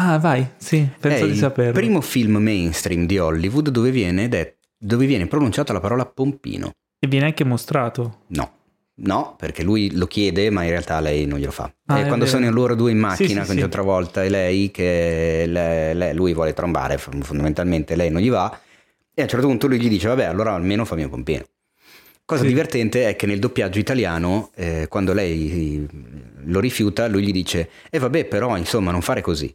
Ah, 0.00 0.18
vai, 0.18 0.44
sì, 0.56 0.84
penso 0.98 1.22
è 1.22 1.26
di 1.28 1.34
il 1.34 1.38
saperlo. 1.38 1.72
primo 1.72 2.00
film 2.00 2.38
mainstream 2.38 3.06
di 3.06 3.18
Hollywood 3.18 3.68
dove 3.68 3.92
viene, 3.92 4.26
det- 4.28 4.56
dove 4.76 5.06
viene 5.06 5.28
pronunciata 5.28 5.72
la 5.72 5.78
parola 5.78 6.04
pompino. 6.06 6.72
E 6.98 7.06
viene 7.06 7.26
anche 7.26 7.44
mostrato. 7.44 8.22
No. 8.30 8.50
No, 8.96 9.36
perché 9.38 9.62
lui 9.62 9.92
lo 9.94 10.06
chiede, 10.08 10.50
ma 10.50 10.64
in 10.64 10.70
realtà 10.70 10.98
lei 10.98 11.24
non 11.24 11.38
glielo 11.38 11.52
fa. 11.52 11.72
Ah, 11.86 12.00
e 12.00 12.06
quando 12.08 12.24
vero. 12.24 12.36
sono 12.36 12.50
loro 12.50 12.74
due 12.74 12.90
in 12.90 12.96
Sì, 12.96 13.02
macchina 13.04 13.40
sì, 13.42 13.46
con 13.46 13.54
sì. 13.54 13.60
John 13.60 13.70
Travolta 13.70 14.24
e 14.24 14.28
lei, 14.28 14.72
che 14.72 15.44
le- 15.46 15.94
le- 15.94 16.12
lui 16.14 16.34
vuole 16.34 16.52
trombare, 16.52 16.98
f- 16.98 17.16
fondamentalmente 17.20 17.94
lei 17.94 18.10
non 18.10 18.20
gli 18.22 18.30
va, 18.30 18.58
e 19.14 19.20
a 19.20 19.24
un 19.24 19.28
certo 19.30 19.46
punto 19.46 19.66
lui 19.66 19.80
gli 19.80 19.88
dice, 19.88 20.08
vabbè, 20.08 20.24
allora 20.24 20.54
almeno 20.54 20.84
fammi 20.84 21.04
un 21.04 21.10
pompino. 21.10 21.44
Cosa 22.26 22.42
Sì. 22.42 22.48
divertente 22.48 23.08
è 23.08 23.16
che 23.16 23.26
nel 23.26 23.38
doppiaggio 23.38 23.78
italiano, 23.78 24.50
eh, 24.54 24.86
quando 24.88 25.12
lei 25.12 25.86
lo 26.46 26.58
rifiuta, 26.60 27.06
lui 27.06 27.22
gli 27.22 27.32
dice, 27.32 27.68
e 27.90 27.98
vabbè, 27.98 28.24
però 28.24 28.56
insomma 28.56 28.90
non 28.90 29.02
fare 29.02 29.20
così. 29.20 29.52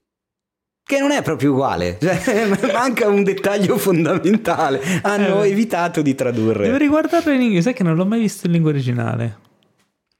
Che 0.89 0.99
non 0.99 1.11
è 1.11 1.21
proprio 1.21 1.51
uguale, 1.51 1.97
cioè, 2.01 2.47
manca 2.71 3.07
un 3.07 3.23
dettaglio 3.23 3.77
fondamentale. 3.77 4.81
Hanno 5.03 5.43
Eh. 5.43 5.49
evitato 5.49 6.01
di 6.01 6.15
tradurre. 6.15 6.63
Devo 6.65 6.77
riguardarlo 6.77 7.31
in 7.31 7.41
inglese, 7.41 7.61
sai 7.63 7.73
che 7.73 7.83
non 7.83 7.95
l'ho 7.95 8.05
mai 8.05 8.19
visto 8.19 8.45
in 8.47 8.53
lingua 8.53 8.69
originale. 8.71 9.37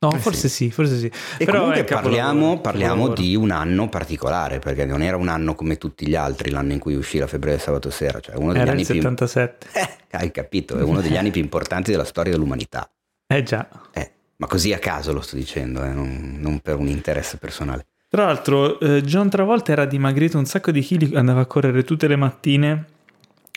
No, 0.02 0.14
Eh, 0.14 0.18
forse 0.20 0.48
sì. 0.48 0.72
forse 0.72 0.98
sì. 0.98 1.12
E 1.38 1.44
Però 1.44 1.60
comunque 1.60 1.84
parliamo, 1.84 2.62
parliamo 2.62 3.10
di 3.10 3.36
un 3.36 3.52
anno 3.52 3.90
particolare, 3.90 4.60
perché 4.60 4.86
non 4.86 5.02
era 5.02 5.18
un 5.18 5.28
anno 5.28 5.56
come 5.56 5.78
tutti 5.78 6.08
gli 6.08 6.16
altri, 6.16 6.52
l'anno 6.52 6.72
in 6.72 6.80
cui 6.80 6.96
uscì 6.96 7.18
la 7.18 7.28
febbre 7.28 7.52
del 7.52 7.60
sabato 7.60 7.90
sera, 7.90 8.22
cioè 8.22 8.36
uno 8.38 8.54
degli 8.54 8.62
Era 8.62 8.72
anni 8.72 8.82
il 8.82 8.88
più... 8.88 8.96
77. 9.02 9.68
Eh, 10.12 10.18
hai 10.18 10.32
capito, 10.32 10.76
è 10.78 10.82
uno 10.82 11.02
degli 11.02 11.18
anni 11.18 11.30
più 11.30 11.40
importanti 11.42 11.92
della 11.92 12.04
storia 12.06 12.32
dell'umanità. 12.32 12.90
Eh 13.28 13.44
già. 13.44 13.68
Eh, 13.94 14.12
ma 14.38 14.48
così 14.48 14.74
a 14.74 14.80
caso 14.80 15.14
lo 15.14 15.22
sto 15.22 15.36
dicendo, 15.36 15.84
eh, 15.84 15.90
non, 15.90 16.38
non 16.40 16.60
per 16.62 16.78
un 16.78 16.88
interesse 16.88 17.38
personale. 17.38 17.86
Tra 18.08 18.26
l'altro, 18.26 18.80
eh, 18.80 19.04
John 19.04 19.30
Travolta 19.30 19.72
era 19.72 19.86
dimagrito 19.86 20.40
un 20.40 20.46
sacco 20.46 20.72
di 20.72 20.82
chili, 20.82 21.14
andava 21.16 21.42
a 21.42 21.46
correre 21.46 21.84
tutte 21.84 22.08
le 22.08 22.16
mattine 22.16 22.86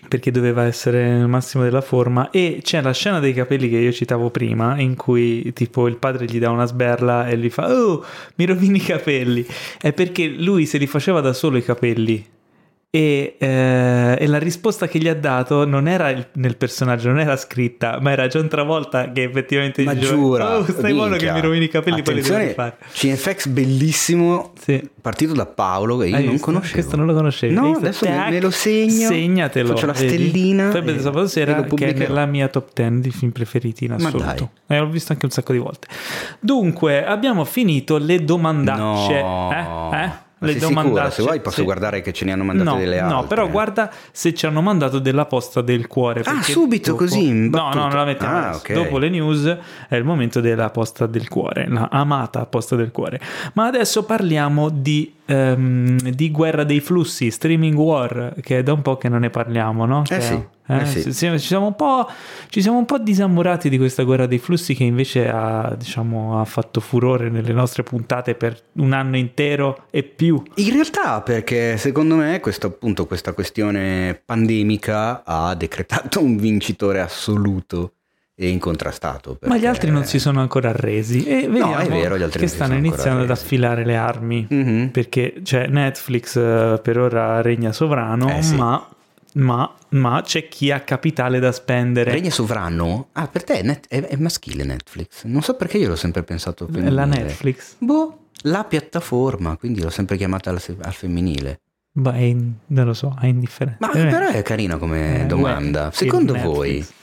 perché 0.08 0.30
doveva 0.30 0.64
essere 0.64 1.08
nel 1.08 1.28
massimo 1.28 1.62
della 1.62 1.80
forma 1.80 2.30
e 2.30 2.60
c'è 2.62 2.80
la 2.82 2.92
scena 2.92 3.20
dei 3.20 3.32
capelli 3.32 3.68
che 3.68 3.78
io 3.78 3.92
citavo 3.92 4.30
prima 4.30 4.78
in 4.78 4.94
cui 4.96 5.52
tipo 5.52 5.86
il 5.86 5.96
padre 5.96 6.26
gli 6.26 6.38
dà 6.38 6.50
una 6.50 6.66
sberla 6.66 7.28
e 7.28 7.38
gli 7.38 7.50
fa 7.50 7.70
oh 7.70 8.04
mi 8.36 8.46
rovini 8.46 8.78
i 8.78 8.82
capelli. 8.82 9.46
È 9.80 9.92
perché 9.92 10.26
lui 10.28 10.66
se 10.66 10.78
li 10.78 10.86
faceva 10.86 11.20
da 11.20 11.32
solo 11.32 11.56
i 11.56 11.64
capelli 11.64 12.24
e, 12.94 13.36
eh, 13.38 14.16
e 14.18 14.26
la 14.26 14.38
risposta 14.38 14.86
che 14.86 14.98
gli 14.98 15.08
ha 15.08 15.14
dato 15.14 15.64
non 15.64 15.88
era 15.88 16.10
il- 16.10 16.26
nel 16.34 16.58
personaggio, 16.58 17.08
non 17.08 17.20
era 17.20 17.38
scritta, 17.38 17.98
ma 18.02 18.10
era 18.10 18.26
John 18.26 18.48
Travolta 18.48 19.10
che 19.12 19.22
effettivamente 19.22 19.82
Ma 19.82 19.94
diceva, 19.94 20.12
giura, 20.14 20.58
oh 20.58 20.64
stai 20.70 20.92
buono 20.92 21.16
che 21.16 21.32
mi 21.32 21.40
rovini 21.40 21.64
i 21.64 21.68
capelli 21.68 22.02
poi 22.02 22.12
li 22.16 22.20
Attenzione, 22.20 22.48
rifare 22.48 22.76
CFX 22.92 23.46
bellissimo, 23.48 24.52
sì. 24.60 24.86
partito 25.00 25.32
da 25.32 25.46
Paolo 25.46 25.96
che 25.96 26.08
io 26.08 26.16
Hai 26.16 26.22
non 26.24 26.32
visto? 26.32 26.46
conoscevo. 26.48 26.74
Questo 26.74 26.96
non 26.96 27.06
lo 27.06 27.14
conoscevi. 27.14 27.54
No, 27.54 27.72
adesso 27.76 28.04
me, 28.06 28.14
Tac, 28.14 28.28
me 28.30 28.40
lo 28.42 28.50
segno. 28.50 29.08
Segnatelo. 29.08 29.68
Faccio 29.68 29.86
la 29.86 29.94
stellina. 29.94 30.70
E- 30.74 30.82
del 30.82 31.00
sabato 31.00 31.26
sera 31.28 31.62
che 31.64 31.86
è 31.86 31.92
nella 31.94 32.26
mia 32.26 32.48
top 32.48 32.72
10 32.74 33.00
di 33.00 33.10
film 33.10 33.30
preferiti 33.30 33.86
in 33.86 33.92
assoluto. 33.92 34.50
E 34.66 34.78
l'ho 34.78 34.88
visto 34.90 35.12
anche 35.12 35.24
un 35.24 35.30
sacco 35.30 35.52
di 35.52 35.58
volte. 35.58 35.86
Dunque, 36.40 37.06
abbiamo 37.06 37.44
finito 37.46 37.96
le 37.96 38.22
domandacce. 38.22 39.22
No. 39.22 39.90
Eh? 39.92 39.96
Eh? 40.04 40.30
Ma 40.42 40.48
Le 40.48 40.58
domandacce. 40.58 41.10
Se 41.16 41.22
vuoi 41.22 41.40
posso 41.40 41.56
Sì. 41.58 41.62
guardare 41.64 42.00
che 42.00 42.12
ce 42.12 42.24
ne 42.24 42.32
hanno 42.32 42.42
mandate 42.44 42.68
no, 42.70 42.76
delle 42.76 42.98
altre. 42.98 43.16
No, 43.16 43.26
però 43.26 43.48
guarda 43.48 43.90
se 44.10 44.34
ci 44.34 44.44
hanno 44.46 44.60
mandato 44.60 44.98
della 44.98 45.24
posta 45.26 45.60
del 45.62 45.86
cuore. 45.86 46.22
Ah, 46.24 46.42
subito 46.42 46.94
così, 46.96 47.26
in 47.28 47.48
No, 47.48 47.70
no, 47.72 47.82
non 47.82 47.90
la 47.94 48.04
mettiamo 48.04 48.36
Ah, 48.36 48.48
adesso. 48.48 48.58
ok. 48.58 48.72
Dopo 48.72 48.98
le 48.98 49.08
news 49.08 49.56
è 49.88 49.94
il 49.96 50.04
momento 50.04 50.40
della 50.40 50.70
posta 50.70 51.06
del 51.06 51.28
cuore, 51.28 51.66
la 51.68 51.88
amata 51.90 52.44
posta 52.46 52.74
del 52.76 52.90
cuore. 52.90 53.20
Ma 53.54 53.66
adesso 53.66 54.04
parliamo 54.04 54.68
di, 54.68 55.14
ehm, 55.32 55.98
di 56.10 56.30
guerra 56.30 56.64
dei 56.64 56.80
flussi, 56.80 57.30
streaming 57.30 57.76
war, 57.76 58.34
che 58.40 58.58
è 58.58 58.62
da 58.62 58.72
un 58.72 58.82
po' 58.82 58.96
che 58.96 59.08
non 59.08 59.20
ne 59.20 59.30
parliamo, 59.30 59.86
no? 59.86 60.02
Eh 60.08 60.20
sì, 60.20 60.34
eh, 60.66 60.76
eh 60.80 60.86
sì. 60.86 61.02
ci 61.02 61.12
siamo- 61.12 61.38
Ci, 61.38 61.46
siamo 61.46 61.66
un 61.66 61.74
po', 61.74 62.06
ci 62.48 62.60
siamo 62.60 62.78
un 62.78 62.84
po' 62.84 62.98
disamorati 62.98 63.68
di 63.68 63.78
questa 63.78 64.02
guerra 64.02 64.26
dei 64.26 64.38
flussi 64.38 64.74
che 64.74 64.84
invece 64.84 65.28
ha, 65.28 65.74
diciamo, 65.76 66.40
ha 66.40 66.44
fatto 66.44 66.80
furore 66.80 67.30
nelle 67.30 67.52
nostre 67.52 67.82
puntate 67.82 68.34
per 68.34 68.58
un 68.74 68.92
anno 68.92 69.16
intero 69.16 69.86
e 69.90 70.02
più. 70.02 70.42
In 70.56 70.72
realtà, 70.72 71.22
perché 71.22 71.76
secondo 71.76 72.16
me 72.16 72.40
questo, 72.40 72.66
appunto, 72.66 73.06
questa 73.06 73.32
questione 73.32 74.20
pandemica 74.24 75.22
ha 75.24 75.54
decretato 75.54 76.22
un 76.22 76.36
vincitore 76.36 77.00
assoluto 77.00 77.94
e 78.34 78.48
incontrastato. 78.48 79.38
Ma 79.42 79.48
gli 79.48 79.50
perché- 79.60 79.66
altri 79.66 79.90
non 79.90 80.04
si 80.04 80.18
sono 80.18 80.40
ancora 80.40 80.70
arresi 80.70 81.24
e 81.24 81.46
vediamo 81.48 81.76
è 81.76 81.86
vero, 81.88 82.16
gli 82.18 82.22
altri 82.22 82.40
che 82.40 82.46
stanno 82.48 82.74
iniziando 82.74 83.22
ad 83.22 83.30
affilare 83.30 83.84
le 83.84 83.96
armi 83.96 84.46
Mhm. 84.48 84.88
perché 84.90 85.40
cioè, 85.42 85.66
Netflix 85.66 86.36
eh, 86.36 86.80
per 86.82 86.98
ora 86.98 87.40
regna 87.42 87.72
sovrano 87.72 88.34
Eh, 88.36 88.42
sì. 88.42 88.54
ma, 88.56 88.88
ma- 89.34 89.74
ma 89.90 90.22
c'è 90.24 90.48
chi 90.48 90.70
ha 90.70 90.80
capitale 90.80 91.38
da 91.40 91.52
spendere 91.52 92.10
Regna 92.10 92.30
sovrano? 92.30 93.08
Ah, 93.12 93.28
per 93.28 93.44
te 93.44 93.58
è, 93.58 93.62
net- 93.62 93.86
è- 93.88 94.02
è 94.06 94.16
maschile 94.16 94.64
Netflix. 94.64 95.24
Non 95.24 95.42
so 95.42 95.54
perché 95.54 95.76
io 95.78 95.88
l'ho 95.88 95.96
sempre 95.96 96.22
pensato 96.22 96.64
femminile. 96.66 96.90
la 96.94 97.04
Netflix 97.04 97.74
Boh, 97.78 98.28
la 98.44 98.64
piattaforma, 98.64 99.56
quindi 99.56 99.82
l'ho 99.82 99.90
sempre 99.90 100.16
chiamata 100.16 100.50
al, 100.50 100.60
al 100.80 100.92
femminile. 100.94 101.60
Beh, 101.94 102.34
non 102.68 102.86
lo 102.86 102.94
so 102.94 103.14
è 103.20 103.26
indifferente 103.26 103.76
Ma 103.84 103.92
Eh, 103.92 104.06
però 104.06 104.28
è 104.28 104.40
carina 104.42 104.78
come 104.78 105.20
eh, 105.24 105.26
domanda. 105.26 105.88
beh, 105.88 105.94
Secondo 105.94 106.32
voi? 106.34 106.76
Netflix. 106.76 107.00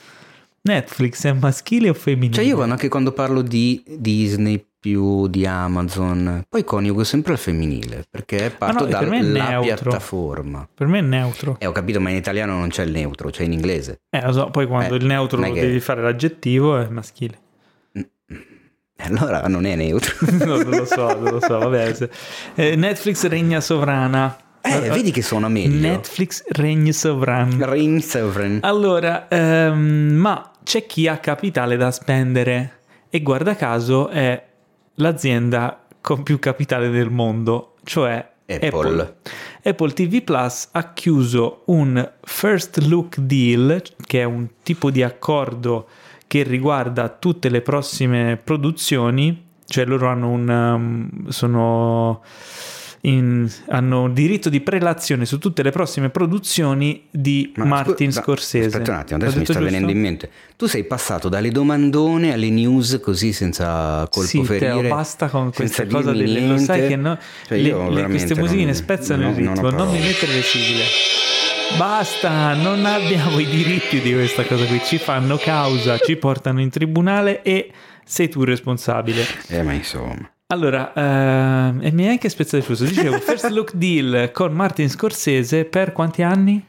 Netflix 0.63 1.25
è 1.25 1.33
maschile 1.33 1.89
o 1.89 1.93
femminile? 1.93 2.33
Cioè 2.33 2.43
io 2.45 2.61
anche 2.61 2.87
quando 2.89 3.11
parlo 3.11 3.41
di 3.41 3.83
Disney 3.97 4.63
più 4.79 5.27
di 5.27 5.45
Amazon. 5.45 6.43
Poi 6.47 6.63
coniugo 6.63 7.03
sempre 7.03 7.33
al 7.33 7.37
femminile 7.37 8.05
perché 8.09 8.49
parto 8.55 8.85
no, 8.85 8.97
per 8.97 9.09
dalla 9.09 9.59
piattaforma. 9.59 10.67
Per 10.73 10.87
me 10.87 10.99
è 10.99 11.01
neutro. 11.01 11.57
Eh, 11.59 11.65
ho 11.65 11.71
capito, 11.71 11.99
ma 11.99 12.09
in 12.09 12.15
italiano 12.15 12.57
non 12.57 12.69
c'è 12.69 12.83
il 12.83 12.91
neutro, 12.91 13.29
c'è 13.29 13.43
in 13.43 13.51
inglese. 13.51 14.01
Eh, 14.09 14.21
lo 14.25 14.31
so, 14.31 14.49
poi 14.51 14.67
quando 14.67 14.93
Eh, 14.95 14.97
il 14.97 15.05
neutro 15.05 15.39
lo 15.39 15.51
che- 15.51 15.59
devi 15.61 15.79
fare 15.79 16.01
l'aggettivo 16.01 16.77
è 16.77 16.87
maschile. 16.87 17.37
Allora 19.01 19.47
non 19.47 19.65
è 19.65 19.75
neutro. 19.75 20.13
no, 20.45 20.57
non 20.61 20.69
lo 20.69 20.85
so, 20.85 21.07
non 21.19 21.31
lo 21.31 21.39
so, 21.39 21.57
vabbè. 21.57 22.09
eh, 22.55 22.75
Netflix 22.75 23.25
regna 23.27 23.61
sovrana. 23.61 24.35
Eh, 24.61 24.89
vedi 24.89 25.11
che 25.11 25.21
suona 25.21 25.47
meglio. 25.47 25.79
Netflix 25.79 26.43
regna 26.49 26.91
sovrana. 26.91 27.65
Reign 27.65 27.99
Sovereign. 27.99 28.59
Allora, 28.61 29.27
ehm, 29.27 30.13
ma 30.13 30.51
c'è 30.63 30.85
chi 30.85 31.07
ha 31.07 31.17
capitale 31.17 31.77
da 31.77 31.91
spendere 31.91 32.79
e 33.09 33.21
guarda 33.21 33.55
caso 33.55 34.09
è 34.09 34.45
l'azienda 34.95 35.85
con 36.01 36.23
più 36.23 36.39
capitale 36.39 36.89
del 36.89 37.09
mondo, 37.09 37.75
cioè 37.83 38.27
Apple. 38.45 38.67
Apple. 38.67 39.15
Apple 39.63 39.93
TV 39.93 40.21
Plus 40.23 40.69
ha 40.71 40.93
chiuso 40.93 41.63
un 41.65 42.11
first 42.21 42.77
look 42.87 43.17
deal, 43.19 43.81
che 44.05 44.21
è 44.21 44.23
un 44.23 44.47
tipo 44.63 44.89
di 44.89 45.03
accordo 45.03 45.87
che 46.27 46.43
riguarda 46.43 47.09
tutte 47.09 47.49
le 47.49 47.61
prossime 47.61 48.39
produzioni, 48.41 49.47
cioè 49.65 49.85
loro 49.85 50.07
hanno 50.07 50.29
un 50.29 50.47
um, 50.47 51.27
sono 51.29 52.21
in- 53.01 53.49
hanno 53.69 54.09
diritto 54.09 54.49
di 54.49 54.59
prelazione 54.61 55.25
su 55.25 55.37
tutte 55.37 55.63
le 55.63 55.71
prossime 55.71 56.09
produzioni 56.09 57.03
di 57.09 57.51
Ma 57.55 57.65
Martin 57.65 58.11
scu- 58.11 58.23
Scorsese. 58.23 58.67
Aspetta 58.67 58.91
un 58.91 58.97
attimo, 58.97 59.17
adesso 59.17 59.37
mi 59.37 59.43
sta 59.45 59.53
giusto? 59.53 59.69
venendo 59.69 59.91
in 59.91 59.99
mente. 59.99 60.29
Tu 60.57 60.65
sei 60.67 60.83
passato 60.83 61.29
dalle 61.29 61.49
domandone 61.51 62.33
alle 62.33 62.49
news 62.49 62.99
così 63.01 63.31
senza 63.33 64.07
colpo 64.09 64.27
sì, 64.27 64.43
ferire. 64.43 64.81
Teo, 64.81 64.89
basta 64.89 65.27
con 65.29 65.51
questa 65.53 65.85
cosa 65.87 66.11
delle, 66.11 66.45
lo 66.47 66.57
sai 66.57 66.87
che 66.87 66.95
no, 66.95 67.17
Cioè, 67.47 67.57
le- 67.57 67.89
le- 67.91 68.03
queste 68.05 68.35
musichine 68.35 68.73
spezzano 68.73 69.21
non- 69.23 69.31
il 69.31 69.37
ritmo, 69.37 69.61
non 69.61 69.75
non, 69.75 69.91
mi 69.91 69.99
mettere 69.99 70.33
le 70.33 70.41
sigle. 70.41 70.83
Basta, 71.77 72.53
non 72.55 72.83
abbiamo 72.85 73.37
i 73.39 73.45
diritti 73.45 74.01
di 74.01 74.11
questa 74.13 74.43
cosa 74.43 74.65
qui, 74.65 74.81
ci 74.83 74.97
fanno 74.97 75.37
causa, 75.37 75.97
ci 75.99 76.15
portano 76.15 76.61
in 76.61 76.69
tribunale 76.69 77.43
e 77.43 77.71
sei 78.03 78.27
tu 78.27 78.43
responsabile. 78.43 79.23
Eh, 79.49 79.61
ma 79.61 79.73
insomma. 79.73 80.29
Allora, 80.53 80.91
ehm, 80.95 81.79
e 81.83 81.91
mi 81.91 82.05
hai 82.05 82.09
anche 82.09 82.27
spezzato 82.27 82.57
il 82.57 82.63
flusso. 82.63 82.83
Dicevo, 82.83 83.19
first 83.21 83.47
look 83.49 83.73
deal 83.75 84.31
con 84.31 84.51
Martin 84.51 84.89
Scorsese 84.89 85.65
per 85.65 85.91
quanti 85.91 86.23
anni? 86.23 86.65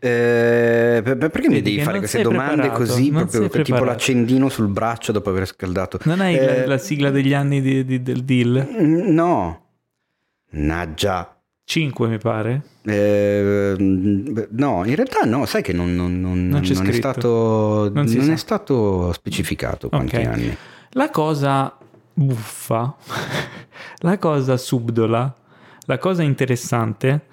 Eh, 0.00 1.00
per- 1.04 1.16
per- 1.16 1.30
perché 1.30 1.48
mi 1.48 1.62
devi 1.62 1.80
fare 1.82 1.98
queste 1.98 2.22
domande 2.22 2.68
così, 2.70 3.10
proprio 3.12 3.48
tipo 3.62 3.84
l'accendino 3.84 4.48
sul 4.48 4.66
braccio 4.66 5.12
dopo 5.12 5.30
aver 5.30 5.46
scaldato? 5.46 6.00
Non 6.02 6.20
hai 6.20 6.34
la- 6.34 6.40
Eh, 6.56 6.66
la 6.66 6.78
sigla 6.78 7.10
degli 7.10 7.32
anni 7.32 7.60
di- 7.60 7.84
di- 7.84 8.02
del 8.02 8.24
deal? 8.24 8.66
No. 8.80 9.66
Naggia. 10.50 11.36
5 11.64 12.08
mi 12.08 12.18
pare. 12.18 12.60
Eh, 12.84 13.76
no, 13.78 14.82
in 14.84 14.94
realtà 14.96 15.20
no, 15.26 15.46
sai 15.46 15.62
che 15.62 15.72
non, 15.72 15.94
non- 15.94 16.20
non- 16.20 16.48
Non 16.48 16.60
è, 16.88 16.92
stato, 16.92 17.86
è 17.94 18.36
stato 18.36 19.12
specificato 19.12 19.88
quanti 19.90 20.16
Ok. 20.16 20.24
anni. 20.26 20.56
La 20.94 21.08
cosa 21.10 21.76
buffa, 22.14 22.94
la 23.98 24.18
cosa 24.18 24.56
subdola, 24.56 25.34
la 25.86 25.98
cosa 25.98 26.22
interessante, 26.22 27.26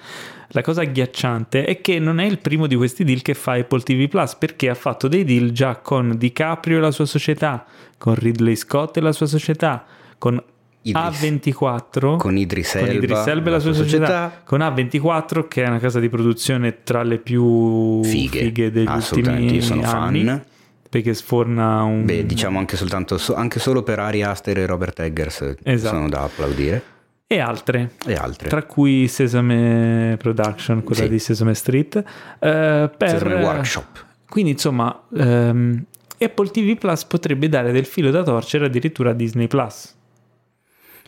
la 0.50 0.62
cosa 0.62 0.82
agghiacciante 0.82 1.66
è 1.66 1.82
che 1.82 2.00
non 2.00 2.20
è 2.20 2.26
il 2.26 2.40
primo 2.40 2.66
di 2.68 2.76
questi 2.76 3.04
deal 3.04 3.22
che 3.22 3.34
fa 3.34 3.54
Apple 3.54 3.82
TV 3.82 4.08
Plus 4.08 4.36
perché 4.36 4.70
ha 4.70 4.76
fatto 4.76 5.08
dei 5.08 5.24
deal 5.24 5.52
già 5.52 5.76
con 5.76 6.18
DiCaprio 6.18 6.78
e 6.78 6.82
la 6.82 6.92
sua 6.92 7.06
società, 7.06 7.66
con 7.98 8.16
Ridley 8.16 8.56
Scott 8.56 8.98
e 8.98 9.02
la 9.02 9.12
sua 9.12 9.28
società, 9.28 9.86
con 10.18 10.42
Idris. 10.82 11.22
A24 11.22 12.16
Con 12.16 12.38
Idris 12.38 12.72
con 12.72 12.82
Elba, 12.82 12.94
Idris 12.94 13.28
Elba 13.28 13.48
e 13.50 13.52
la 13.52 13.60
sua 13.60 13.74
società, 13.74 14.42
con 14.46 14.62
A24 14.62 15.48
che 15.48 15.64
è 15.64 15.68
una 15.68 15.80
casa 15.80 16.00
di 16.00 16.08
produzione 16.08 16.84
tra 16.84 17.04
le 17.04 17.18
più 17.18 18.02
Fighe, 18.04 18.40
fighe 18.40 18.72
degli 18.72 18.88
ultimi 18.88 19.56
io 19.56 19.62
sono 19.62 19.84
anni 19.84 20.24
fan. 20.24 20.44
Perché 20.90 21.14
sforna 21.14 21.84
un 21.84 22.04
Beh, 22.06 22.26
diciamo 22.26 22.58
anche 22.60 22.76
soltanto 22.76 23.18
so- 23.20 23.36
anche 23.36 23.60
solo 23.60 23.84
per 23.84 24.00
Ari 24.00 24.24
Aster 24.24 24.58
e 24.58 24.66
Robert 24.66 25.00
Eggers 25.00 25.42
eh, 25.42 25.58
Esatto. 25.64 25.96
sono 25.96 26.10
da 26.10 26.24
applaudire. 26.24 26.84
e 27.28 27.40
altre 27.40 27.92
E 28.08 28.16
altre. 28.16 28.50
tra 28.50 28.64
cui 28.64 29.08
Sesame 29.08 30.16
Production, 30.18 30.84
quella 30.84 31.04
Sì. 31.04 31.10
di 31.10 31.20
Sesame 31.20 31.54
Street, 31.54 31.96
eh, 31.98 32.90
per 32.98 33.10
Sesame 33.10 33.36
Workshop. 33.36 34.06
Quindi 34.28 34.52
insomma, 34.52 35.00
ehm, 35.16 35.84
Apple 36.20 36.50
TV 36.50 36.76
Plus 36.78 37.06
potrebbe 37.06 37.48
dare 37.48 37.72
del 37.72 37.86
filo 37.86 38.10
da 38.10 38.24
torcere 38.24 38.66
addirittura 38.66 39.12
a 39.12 39.14
Disney 39.14 39.48
Plus. 39.48 39.96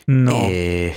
No, 0.06 0.46
E... 0.48 0.92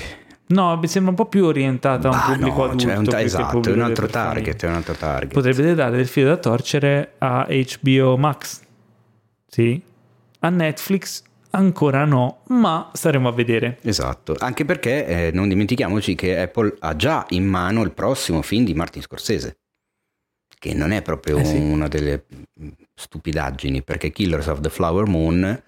no, 0.47 0.77
mi 0.77 0.87
sembra 0.87 1.09
un 1.11 1.17
po' 1.17 1.25
più 1.25 1.45
orientata 1.45 2.09
a 2.09 2.11
un 2.11 2.33
pubblico 2.35 2.57
no, 2.57 2.63
adulto. 2.65 2.85
cioè, 2.85 2.95
un 2.97 3.05
ta- 3.05 3.21
esatto, 3.21 3.61
è 3.69 3.71
un 3.71 3.81
altro 3.81 4.07
target, 4.07 4.63
è 4.63 4.67
un 4.67 4.73
altro 4.73 4.93
target. 4.93 5.33
Potrebbe 5.33 5.73
dare 5.75 5.97
del 5.97 6.07
filo 6.07 6.27
da 6.29 6.37
torcere 6.37 7.13
a 7.19 7.47
HBO 7.49 8.17
Max. 8.17 8.61
Sì. 9.47 9.81
A 10.39 10.49
Netflix 10.49 11.23
ancora 11.51 12.03
no, 12.05 12.41
ma 12.47 12.89
staremo 12.93 13.27
a 13.29 13.31
vedere. 13.31 13.77
Esatto, 13.81 14.35
anche 14.39 14.65
perché 14.65 15.05
eh, 15.27 15.31
non 15.31 15.47
dimentichiamoci 15.47 16.13
che 16.15 16.37
Apple 16.39 16.75
ha 16.79 16.95
già 16.95 17.25
in 17.29 17.45
mano 17.45 17.81
il 17.83 17.91
prossimo 17.93 18.41
film 18.41 18.65
di 18.65 18.73
Martin 18.73 19.01
Scorsese, 19.01 19.57
che 20.59 20.73
non 20.73 20.91
è 20.91 21.01
proprio 21.01 21.37
Eh 21.37 21.45
sì. 21.45 21.55
una 21.57 21.87
delle 21.87 22.25
mm, 22.61 22.67
stupidaggini, 22.93 23.83
perché 23.83 24.11
Killers 24.11 24.47
of 24.47 24.59
the 24.59 24.69
Flower 24.69 25.05
Moon, 25.07 25.63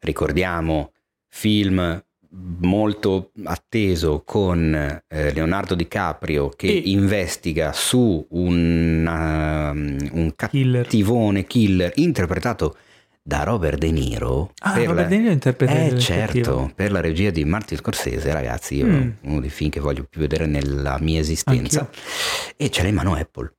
ricordiamo, 0.00 0.92
film 1.28 2.02
molto 2.30 3.30
atteso 3.44 4.22
con 4.24 4.74
eh, 5.08 5.32
Leonardo 5.32 5.74
DiCaprio 5.74 6.50
che 6.50 6.66
E- 6.66 6.82
investiga 6.86 7.72
su 7.72 8.26
un, 8.30 9.06
um, 9.06 9.96
un 10.12 10.34
Killer. 10.36 10.82
cattivone 10.82 11.44
killer 11.46 11.92
interpretato 11.96 12.76
da 13.28 13.42
Robert 13.42 13.76
De 13.76 13.90
Niro 13.90 14.52
Ah, 14.60 14.72
per 14.72 14.86
Robert 14.86 15.02
la- 15.10 15.14
De 15.14 15.18
Niro 15.18 15.32
interpreta 15.32 15.72
eh 15.74 15.98
certo, 15.98 16.72
per 16.74 16.90
la 16.90 17.00
regia 17.00 17.28
di 17.28 17.44
Martin 17.44 17.76
Scorsese, 17.76 18.32
ragazzi, 18.32 18.76
io 18.76 18.86
Mm. 18.86 19.10
uno 19.24 19.40
dei 19.40 19.50
film 19.50 19.68
che 19.68 19.80
voglio 19.80 20.04
più 20.08 20.18
vedere 20.18 20.46
nella 20.46 20.96
mia 20.98 21.20
esistenza. 21.20 21.80
Anch'io. 21.80 22.00
E 22.56 22.70
ce 22.70 22.80
l'ha 22.82 22.88
in 22.88 22.94
mano 22.94 23.12
Apple. 23.14 23.52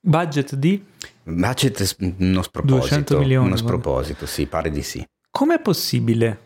Budget 0.00 0.54
di? 0.54 0.80
Budget 1.24 1.96
uno 2.18 2.42
sproposito. 2.42 2.78
200 2.82 3.18
milioni, 3.18 3.46
Uno 3.46 3.56
sproposito, 3.56 4.26
sì, 4.26 4.46
pare 4.46 4.70
di 4.70 4.82
sì. 4.82 5.04
Com'è 5.28 5.60
possibile? 5.60 6.38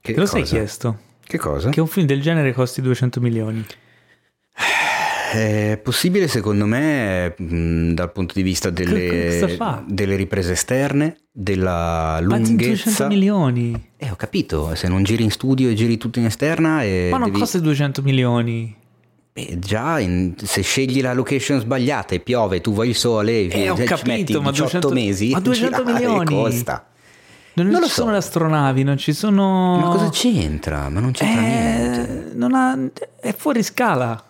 Che 0.00 0.12
Te 0.12 0.18
lo 0.18 0.26
sei 0.26 0.40
cosa? 0.42 0.54
chiesto? 0.56 0.98
Che 1.24 1.38
cosa? 1.38 1.70
Che 1.70 1.80
un 1.80 1.86
film 1.86 2.06
del 2.06 2.20
genere 2.20 2.52
costi 2.52 2.82
200 2.82 3.20
milioni. 3.20 3.64
È 5.34 5.80
possibile 5.82 6.28
secondo 6.28 6.64
me 6.64 7.34
dal 7.36 8.12
punto 8.12 8.34
di 8.34 8.42
vista 8.42 8.70
delle, 8.70 9.56
delle 9.88 10.14
riprese 10.14 10.52
esterne, 10.52 11.16
della 11.32 12.20
Ma 12.22 12.36
200 12.38 12.46
lunghezza. 12.48 13.06
milioni. 13.08 13.88
Eh, 13.96 14.10
ho 14.10 14.14
capito, 14.14 14.76
se 14.76 14.86
non 14.86 15.02
giri 15.02 15.24
in 15.24 15.32
studio 15.32 15.68
e 15.68 15.74
giri 15.74 15.96
tutto 15.98 16.20
in 16.20 16.26
esterna 16.26 16.84
e 16.84 17.08
Ma 17.10 17.18
non 17.18 17.26
devi- 17.28 17.40
costa 17.40 17.58
200 17.58 18.02
milioni. 18.02 18.76
Beh, 19.32 19.58
già, 19.58 19.98
in- 19.98 20.34
se 20.40 20.62
scegli 20.62 21.02
la 21.02 21.12
location 21.12 21.58
sbagliata 21.58 22.14
e 22.14 22.20
piove, 22.20 22.60
tu 22.60 22.72
vuoi 22.72 22.90
il 22.90 22.94
sole, 22.94 23.48
Eh, 23.48 23.68
ho 23.70 23.76
ci 23.76 23.82
capito, 23.82 24.10
metti 24.12 24.32
ma 24.38 24.50
18 24.52 24.78
200 24.78 24.90
mesi, 24.90 25.30
ma 25.30 25.40
200 25.40 25.82
girare 25.84 25.94
milioni? 26.06 26.24
costa. 26.26 26.86
Non, 27.54 27.66
Non 27.66 27.82
ci 27.82 27.88
so. 27.88 27.94
sono 28.02 28.10
le 28.12 28.16
astronavi, 28.18 28.82
non 28.84 28.96
ci 28.98 29.12
sono... 29.12 29.78
Ma 29.78 29.88
cosa 29.88 30.08
c'entra? 30.10 30.88
Ma 30.88 31.00
non 31.00 31.10
c'entra 31.10 31.40
niente. 31.40 32.30
Eh, 32.30 32.34
non 32.36 32.54
ha... 32.54 32.78
È 33.20 33.32
fuori 33.36 33.62
scala. 33.64 34.22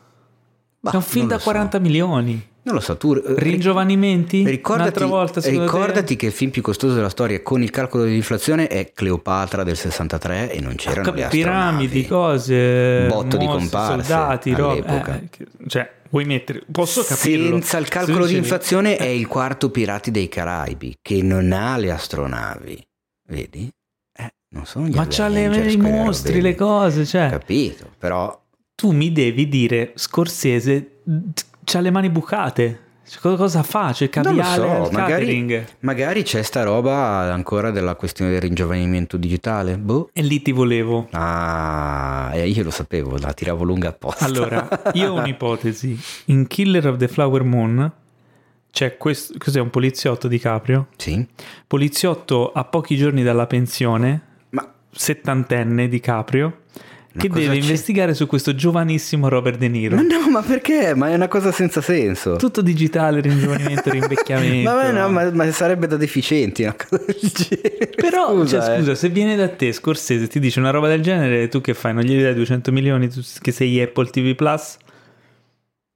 Bah, 0.84 0.90
è 0.90 0.96
un 0.96 1.02
film 1.02 1.28
da 1.28 1.36
lo 1.36 1.40
so. 1.40 1.44
40 1.50 1.78
milioni. 1.78 2.48
Non 2.64 2.74
lo 2.74 2.80
so, 2.80 2.98
tu... 2.98 3.14
Ringiovanimenti? 3.14 4.44
Ricordati, 4.44 5.02
volta, 5.04 5.40
ricordati 5.40 6.14
che 6.14 6.26
il 6.26 6.32
film 6.32 6.50
più 6.50 6.60
costoso 6.60 6.94
della 6.94 7.08
storia 7.08 7.40
con 7.42 7.62
il 7.62 7.70
calcolo 7.70 8.04
dell'inflazione 8.04 8.66
è 8.66 8.92
Cleopatra 8.92 9.62
del 9.64 9.78
63 9.78 10.50
e 10.50 10.60
non 10.60 10.74
c'erano 10.74 11.10
le 11.12 11.24
astronavi. 11.24 11.86
piramidi, 11.88 12.06
cose, 12.06 13.06
Botto 13.06 13.38
di 13.38 13.46
mostre, 13.46 13.60
comparse 13.60 14.04
soldati, 14.04 14.52
all'epoca. 14.52 15.20
Eh, 15.20 15.28
cioè, 15.68 15.90
vuoi 16.10 16.24
mettere... 16.26 16.62
Posso 16.70 17.02
capirlo. 17.02 17.48
Senza 17.48 17.78
il 17.78 17.88
calcolo 17.88 18.26
di 18.26 18.36
inflazione 18.36 18.96
è 18.96 19.06
il 19.06 19.26
quarto 19.26 19.70
Pirati 19.70 20.10
dei 20.10 20.28
Caraibi, 20.28 20.98
che 21.00 21.22
non 21.22 21.50
ha 21.52 21.78
le 21.78 21.90
astronavi. 21.90 22.86
Vedi? 23.28 23.70
Eh, 24.14 24.34
non 24.50 24.66
sono 24.66 24.86
gli 24.86 24.94
Ma 24.94 25.06
c'ha 25.08 25.28
le- 25.28 25.70
i 25.72 25.78
mostri, 25.78 26.42
le 26.42 26.54
cose, 26.54 27.06
cioè... 27.06 27.30
Capito, 27.30 27.90
però 27.98 28.42
tu 28.74 28.90
mi 28.90 29.12
devi 29.12 29.48
dire 29.48 29.92
Scorsese 29.94 31.00
c'ha 31.64 31.80
le 31.80 31.90
mani 31.90 32.10
bucate. 32.10 32.80
Cosa- 33.20 33.62
fa? 33.62 33.92
C'è 33.92 34.04
il 34.04 34.10
non 34.22 34.34
lo 34.34 34.42
so, 34.42 34.90
magari, 34.90 35.26
catering. 35.26 35.66
magari 35.80 36.22
c'è 36.22 36.42
sta 36.42 36.62
roba 36.62 37.30
ancora 37.32 37.70
della 37.70 37.96
questione 37.96 38.30
del 38.30 38.40
ringiovanimento 38.40 39.18
digitale. 39.18 39.76
Boh. 39.76 40.08
e 40.12 40.22
lì 40.22 40.40
ti 40.40 40.52
volevo. 40.52 41.08
Ah, 41.10 42.30
eh, 42.32 42.48
io 42.48 42.62
lo 42.64 42.70
sapevo, 42.70 43.18
la 43.18 43.32
tiravo 43.34 43.62
lunga 43.62 43.90
apposta. 43.90 44.24
allora 44.24 44.66
io 44.94 45.12
ho 45.12 45.18
un'ipotesi. 45.18 45.98
In 46.26 46.46
Killer 46.46 46.86
of 46.88 46.96
the 46.96 47.08
Flower 47.08 47.42
Moon 47.44 47.92
c'è 48.72 48.96
questo 48.96 49.34
cos'è 49.38 49.60
un 49.60 49.70
poliziotto 49.70 50.26
di 50.26 50.38
Caprio? 50.38 50.88
Sì, 50.96 51.24
poliziotto 51.66 52.52
a 52.52 52.64
pochi 52.64 52.96
giorni 52.96 53.22
dalla 53.22 53.46
pensione 53.46 54.20
ma 54.50 54.72
settantenne 54.90 55.88
DiCaprio 55.88 56.62
che 57.16 57.28
deve 57.28 57.54
c'è? 57.54 57.60
investigare 57.60 58.14
su 58.14 58.26
questo 58.26 58.54
giovanissimo 58.54 59.28
Robert 59.28 59.58
De 59.58 59.68
Niro. 59.68 59.96
Ma 59.96 60.02
no, 60.02 60.28
ma 60.30 60.42
perché? 60.42 60.94
Ma 60.94 61.10
è 61.10 61.14
una 61.14 61.28
cosa 61.28 61.52
senza 61.52 61.80
senso. 61.80 62.36
Tutto 62.36 62.60
digitale, 62.60 63.20
ringiovanimento, 63.20 63.90
rinvecchiamento. 63.90 64.70
Ma, 64.70 64.90
no, 64.90 65.08
ma, 65.08 65.30
ma, 65.30 65.50
sarebbe 65.52 65.86
da 65.86 65.96
deficienti 65.96 66.62
una 66.62 66.74
cosa 66.74 67.02
del 67.06 67.30
genere. 67.32 67.90
Però, 67.94 68.34
scusa, 68.34 68.60
cioè, 68.60 68.74
eh. 68.74 68.78
scusa, 68.78 68.94
se 68.94 69.08
viene 69.10 69.36
da 69.36 69.48
te 69.48 69.72
Scorsese 69.72 70.26
ti 70.26 70.40
dice 70.40 70.58
una 70.58 70.70
roba 70.70 70.88
del 70.88 71.02
genere, 71.02 71.48
tu 71.48 71.60
che 71.60 71.74
fai? 71.74 71.94
Non 71.94 72.02
gli 72.02 72.20
dai 72.20 72.34
200 72.34 72.72
milioni 72.72 73.08
tu 73.08 73.20
che 73.40 73.52
sei 73.52 73.80
Apple 73.80 74.10
TV 74.10 74.34
Plus? 74.34 74.78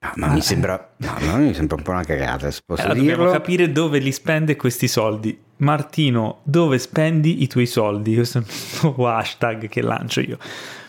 No, 0.00 0.12
ma 0.14 0.28
mi 0.28 0.40
sembra, 0.40 0.92
no, 0.98 1.16
ma 1.26 1.36
mi 1.38 1.52
sembra 1.52 1.74
un 1.74 1.82
po' 1.82 1.90
una 1.90 2.04
cagata, 2.04 2.52
se 2.52 2.60
posso 2.64 2.82
Allora, 2.82 2.96
dobbiamo 2.96 3.24
dirlo. 3.24 3.32
capire 3.32 3.72
dove 3.72 3.98
li 3.98 4.12
spende 4.12 4.54
questi 4.54 4.86
soldi. 4.86 5.36
Martino, 5.56 6.38
dove 6.44 6.78
spendi 6.78 7.42
i 7.42 7.48
tuoi 7.48 7.66
soldi? 7.66 8.14
Questo 8.14 8.38
è 8.38 8.40
il 8.42 8.46
nuovo 8.82 9.08
hashtag 9.10 9.68
che 9.68 9.82
lancio 9.82 10.20
io. 10.20 10.38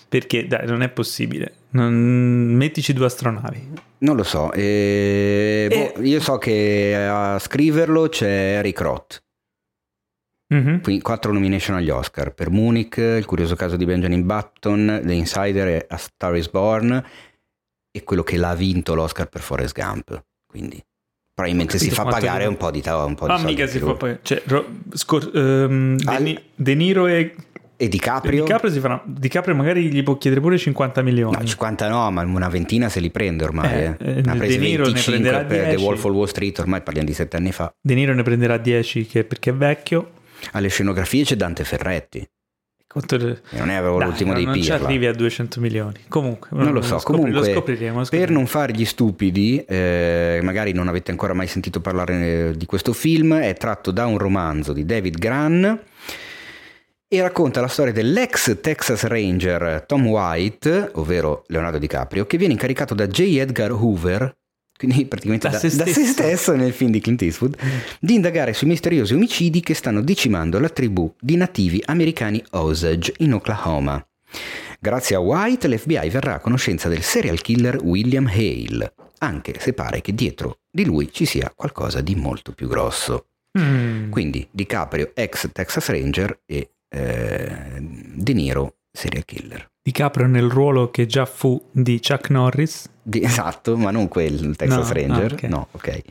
Perché 0.10 0.48
dai, 0.48 0.66
non 0.66 0.82
è 0.82 0.90
possibile. 0.90 1.54
Non... 1.72 1.94
Mettici 1.94 2.94
due 2.94 3.06
astronavi. 3.06 3.70
Non 4.00 4.16
lo 4.16 4.24
so, 4.24 4.52
eh, 4.54 5.68
E- 5.70 5.92
boh, 5.96 6.02
io 6.04 6.20
so 6.20 6.38
che 6.38 6.96
a 6.96 7.38
scriverlo 7.38 8.08
c'è 8.10 8.28
Eric 8.58 8.80
Roth, 8.82 9.24
Mhm. 10.54 10.82
quindi 10.82 11.02
quattro 11.04 11.32
nomination 11.32 11.76
agli 11.78 11.90
Oscar 11.92 12.34
per 12.34 12.50
Munich, 12.50 12.98
Il 12.98 13.26
curioso 13.26 13.56
caso 13.56 13.76
di 13.76 13.86
Benjamin 13.86 14.26
Button, 14.26 15.02
The 15.06 15.14
Insider 15.14 15.68
e 15.68 15.86
A 15.90 15.98
Star 15.98 16.36
is 16.36 16.50
Born 16.50 17.04
e 17.92 18.04
quello 18.04 18.24
che 18.24 18.38
l'ha 18.38 18.56
vinto 18.56 18.96
l'Oscar 18.96 19.28
per 19.28 19.42
Forrest 19.42 19.76
Gump, 19.80 20.24
quindi 20.48 20.82
probabilmente 21.34 21.78
si 21.78 21.92
fa 21.92 22.04
pagare 22.06 22.46
un 22.48 22.58
po' 22.58 22.72
di, 22.72 22.82
ta- 22.82 23.04
un 23.06 23.16
po' 23.16 23.26
di 23.28 23.32
Ah, 23.34 23.38
soldi 23.38 23.52
mica 23.54 23.68
si 23.68 23.80
fa 23.80 23.94
poi. 23.94 24.18
Cioè, 24.22 24.42
Ro- 24.46 24.66
Scor- 24.94 25.30
De, 25.32 25.98
Al- 26.06 26.42
De 26.56 26.74
Niro 26.76 27.06
e 27.08 27.36
E 27.82 27.88
DiCaprio? 27.88 28.44
DiCaprio 28.44 28.70
si 28.72 28.80
faranno. 28.82 29.04
DiCaprio 29.06 29.56
magari 29.56 29.90
gli 29.90 30.04
può 30.04 30.18
chiedere 30.18 30.42
pure 30.42 30.58
50 30.58 31.02
milioni. 31.02 31.38
No, 31.40 31.44
50 31.46 31.88
no, 31.88 32.12
ma 32.12 32.24
una 32.24 32.50
ventina 32.50 32.90
se 32.90 33.00
li 33.00 33.10
prende 33.10 33.46
ormai. 33.46 33.72
Eh, 33.72 33.96
eh. 34.00 34.10
eh, 34.18 34.22
Ne 34.22 34.32
ha 34.32 34.34
De 34.34 34.38
presi 34.38 34.58
Niro 34.58 34.84
ne 34.86 34.92
25 34.92 35.12
prenderà 35.14 35.38
per 35.46 35.64
The 35.64 35.70
10. 35.76 35.84
Wolf 35.86 36.04
of 36.04 36.12
Wall 36.12 36.26
Street, 36.26 36.60
ormai 36.60 36.82
parliamo 36.82 37.08
di 37.08 37.14
sette 37.14 37.38
anni 37.38 37.54
fa. 37.54 37.74
De 37.80 37.94
Niro 37.94 38.14
ne 38.14 38.24
prenderà 38.24 38.58
10 38.58 39.06
che- 39.06 39.24
perché 39.24 39.52
è 39.52 39.54
vecchio. 39.54 40.12
Alle 40.52 40.68
scenografie 40.68 41.24
c'è 41.24 41.36
Dante 41.36 41.64
Ferretti, 41.64 42.28
Quanto- 42.86 43.16
e 43.16 43.38
non 43.58 43.70
è 43.70 43.76
avevo 43.76 43.98
Dai, 44.00 44.08
l'ultimo 44.08 44.32
non, 44.34 44.38
dei 44.38 44.46
non 44.52 44.62
ci 44.62 44.70
Pirla. 44.72 44.86
arrivi 44.86 45.06
a 45.06 45.14
200 45.14 45.60
milioni. 45.62 46.00
Comunque, 46.10 46.50
Non 46.52 46.74
lo 46.74 46.82
so, 46.82 46.98
scopri- 47.00 47.22
comunque 47.22 47.48
lo 47.48 47.54
scopriremo. 47.56 47.92
lo 47.92 47.98
per 48.00 48.06
scopriremo. 48.08 48.38
non 48.38 48.46
fare 48.48 48.74
gli 48.74 48.84
stupidi, 48.86 49.64
eh, 49.66 50.40
magari 50.44 50.74
non 50.74 50.88
avete 50.90 51.12
ancora 51.12 51.34
mai 51.34 51.48
sentito 51.48 51.80
parlare 51.82 52.50
eh, 52.50 52.54
di 52.58 52.66
questo 52.66 52.92
film, 52.92 53.36
è 53.36 53.54
tratto 53.56 53.92
da 53.92 54.06
un 54.06 54.18
romanzo 54.18 54.74
di 54.74 54.86
David 54.86 55.18
Gran 55.18 55.80
e 57.12 57.22
racconta 57.24 57.60
la 57.60 57.68
storia 57.68 57.92
dell'ex 57.92 58.60
Texas 58.62 59.02
Ranger 59.04 59.84
Tom 59.88 60.06
White, 60.06 60.92
ovvero 60.94 61.44
Leonardo 61.48 61.80
DiCaprio, 61.80 62.28
che 62.28 62.38
viene 62.38 62.54
incaricato 62.54 62.94
da 62.94 63.08
J. 63.08 63.38
Edgar 63.40 63.72
Hoover, 63.72 64.38
quindi 64.78 65.06
praticamente 65.10 65.50
Da 65.50 65.54
da, 65.54 65.60
se 65.60 65.76
da 65.76 65.86
se 65.86 65.92
stesso. 65.92 66.12
stesso 66.12 66.56
nel 66.56 66.72
film 66.72 66.92
di 66.92 67.00
Clint 67.00 67.24
Eastwood, 67.24 67.58
di 68.00 68.14
indagare 68.14 68.54
sui 68.54 68.68
misteriosi 68.68 69.16
omicidi 69.16 69.62
che 69.62 69.74
stanno 69.74 70.02
decimando 70.02 70.60
la 70.60 70.70
tribù 70.70 71.12
di 71.20 71.36
nativi 71.36 71.82
americani 71.88 72.44
Osage 72.52 73.16
in 73.18 73.34
Oklahoma. 73.34 74.06
Grazie 74.80 75.16
a 75.16 75.20
White 75.20 75.68
l'FBI 75.68 76.10
verrà 76.10 76.36
a 76.36 76.40
conoscenza 76.40 76.90
del 76.90 77.02
serial 77.02 77.42
killer 77.42 77.82
William 77.82 78.28
Hale, 78.28 78.94
anche 79.18 79.56
se 79.60 79.74
pare 79.74 80.02
che 80.02 80.14
dietro 80.14 80.60
di 80.70 80.86
lui 80.86 81.12
ci 81.12 81.26
sia 81.26 81.52
qualcosa 81.56 82.02
di 82.02 82.14
molto 82.14 82.52
più 82.52 82.68
grosso. 82.68 83.26
Mm. 83.60 84.12
Quindi 84.12 84.48
DiCaprio 84.52 85.10
ex 85.16 85.50
Texas 85.52 85.88
Ranger 85.90 86.42
e 86.46 86.70
eh, 86.90 87.78
De 87.80 88.34
Niro 88.34 88.76
serial 88.92 89.24
killer. 89.26 89.68
DiCaprio 89.82 90.28
nel 90.28 90.50
ruolo 90.50 90.92
che 90.92 91.06
già 91.06 91.26
fu 91.26 91.60
di 91.72 92.00
Chuck 92.00 92.30
Norris. 92.30 92.90
Di- 93.02 93.24
esatto, 93.24 93.76
ma 93.78 93.92
non 93.92 94.08
quel 94.08 94.56
Texas 94.56 94.88
No, 94.90 94.94
Ranger. 94.94 95.32
ah, 95.32 95.36
ok. 95.36 95.44
No, 95.44 95.68
ok. 95.72 96.02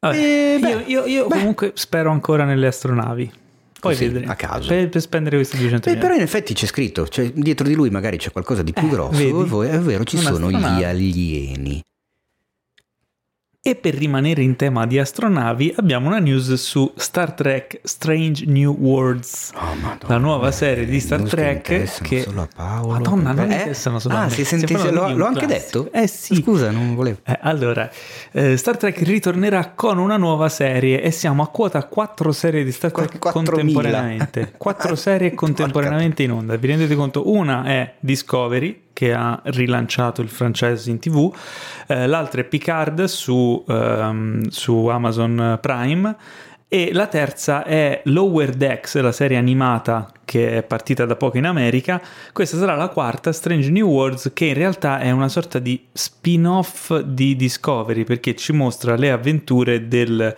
Vabbè, 0.00 0.16
Eh, 0.16 0.58
beh, 0.60 0.68
io 0.70 0.82
io- 0.86 1.06
io 1.06 1.24
comunque 1.28 1.72
spero 1.74 2.10
ancora 2.10 2.44
nelle 2.44 2.66
astronavi. 2.66 3.30
Poi 3.80 3.92
Così, 3.94 4.08
vedremo. 4.08 4.32
a 4.32 4.34
caso. 4.34 4.68
Per, 4.68 4.88
per 4.90 5.00
spendere 5.00 5.36
questi 5.36 5.56
200 5.58 5.90
Beh, 5.90 5.96
però 5.98 6.14
in 6.14 6.20
effetti 6.20 6.52
c'è 6.54 6.66
scritto, 6.66 7.08
cioè 7.08 7.30
dietro 7.32 7.66
di 7.66 7.74
lui 7.74 7.88
magari 7.90 8.18
c'è 8.18 8.30
qualcosa 8.30 8.62
di 8.62 8.72
più 8.72 8.86
Eh, 8.86 8.90
grosso, 8.90 9.16
vedi? 9.16 9.68
è 9.68 9.78
vero, 9.78 10.04
ci 10.04 10.16
Una 10.16 10.30
sono 10.32 10.50
gli 10.50 10.82
alieni. 10.84 11.82
E 13.62 13.74
per 13.74 13.92
rimanere 13.94 14.40
in 14.42 14.56
tema 14.56 14.86
di 14.86 14.98
astronavi, 14.98 15.74
abbiamo 15.76 16.06
una 16.06 16.18
news 16.18 16.54
su 16.54 16.90
Star 16.96 17.32
Trek 17.34 17.80
Strange 17.82 18.46
New 18.46 18.74
Worlds. 18.74 19.50
Oh, 19.54 19.98
La 20.06 20.16
nuova 20.16 20.50
serie 20.50 20.86
di 20.86 20.98
Star 20.98 21.20
Trek 21.24 22.00
che- 22.00 22.22
solo 22.22 22.40
a 22.40 22.48
Paolo. 22.56 22.92
Madonna, 22.94 23.32
non 23.32 23.50
Eh? 23.50 23.56
interessano 23.56 23.98
solo 23.98 24.14
a 24.14 24.20
Ah, 24.22 24.24
me. 24.24 24.30
si 24.30 24.44
parlando 24.66 25.08
l'ho, 25.08 25.14
l'ho 25.14 25.26
anche 25.26 25.44
detto? 25.44 25.90
Eh 25.92 26.06
sì. 26.06 26.36
Scusa, 26.36 26.70
non 26.70 26.94
volevo. 26.94 27.18
Eh, 27.22 27.38
allora, 27.42 27.90
eh, 28.32 28.56
Star 28.56 28.78
Trek 28.78 28.98
ritornerà 29.00 29.72
con 29.74 29.98
una 29.98 30.16
nuova 30.16 30.48
serie 30.48 31.02
e 31.02 31.10
siamo 31.10 31.42
a 31.42 31.48
quota 31.48 31.84
4 31.84 32.32
serie 32.32 32.64
di 32.64 32.72
Star 32.72 32.92
Trek 32.92 33.10
Qu- 33.10 33.18
4.000. 33.18 33.60
contemporaneamente. 33.60 34.52
4 34.56 34.94
serie 34.96 35.34
contemporaneamente 35.36 36.22
in 36.22 36.32
onda. 36.32 36.56
Vi 36.56 36.66
rendete 36.66 36.94
conto? 36.94 37.30
Una 37.30 37.64
è 37.64 37.92
Discovery 38.00 38.84
che 38.92 39.12
ha 39.12 39.40
rilanciato 39.44 40.20
il 40.22 40.28
franchise 40.28 40.90
in 40.90 40.98
tv, 40.98 41.34
eh, 41.86 42.06
l'altra 42.06 42.40
è 42.40 42.44
Picard 42.44 43.04
su, 43.04 43.64
ehm, 43.66 44.48
su 44.48 44.86
Amazon 44.86 45.58
Prime 45.60 46.16
e 46.72 46.92
la 46.92 47.08
terza 47.08 47.64
è 47.64 48.00
Lower 48.04 48.50
Decks, 48.50 48.96
la 49.00 49.10
serie 49.10 49.36
animata 49.36 50.12
che 50.24 50.58
è 50.58 50.62
partita 50.62 51.04
da 51.04 51.16
poco 51.16 51.36
in 51.36 51.46
America. 51.46 52.00
Questa 52.32 52.56
sarà 52.56 52.76
la 52.76 52.86
quarta, 52.86 53.32
Strange 53.32 53.68
New 53.68 53.88
Worlds, 53.88 54.30
che 54.32 54.44
in 54.44 54.54
realtà 54.54 55.00
è 55.00 55.10
una 55.10 55.26
sorta 55.26 55.58
di 55.58 55.86
spin-off 55.92 56.96
di 57.00 57.34
Discovery 57.34 58.04
perché 58.04 58.36
ci 58.36 58.52
mostra 58.52 58.94
le 58.94 59.10
avventure 59.10 59.88
del- 59.88 60.32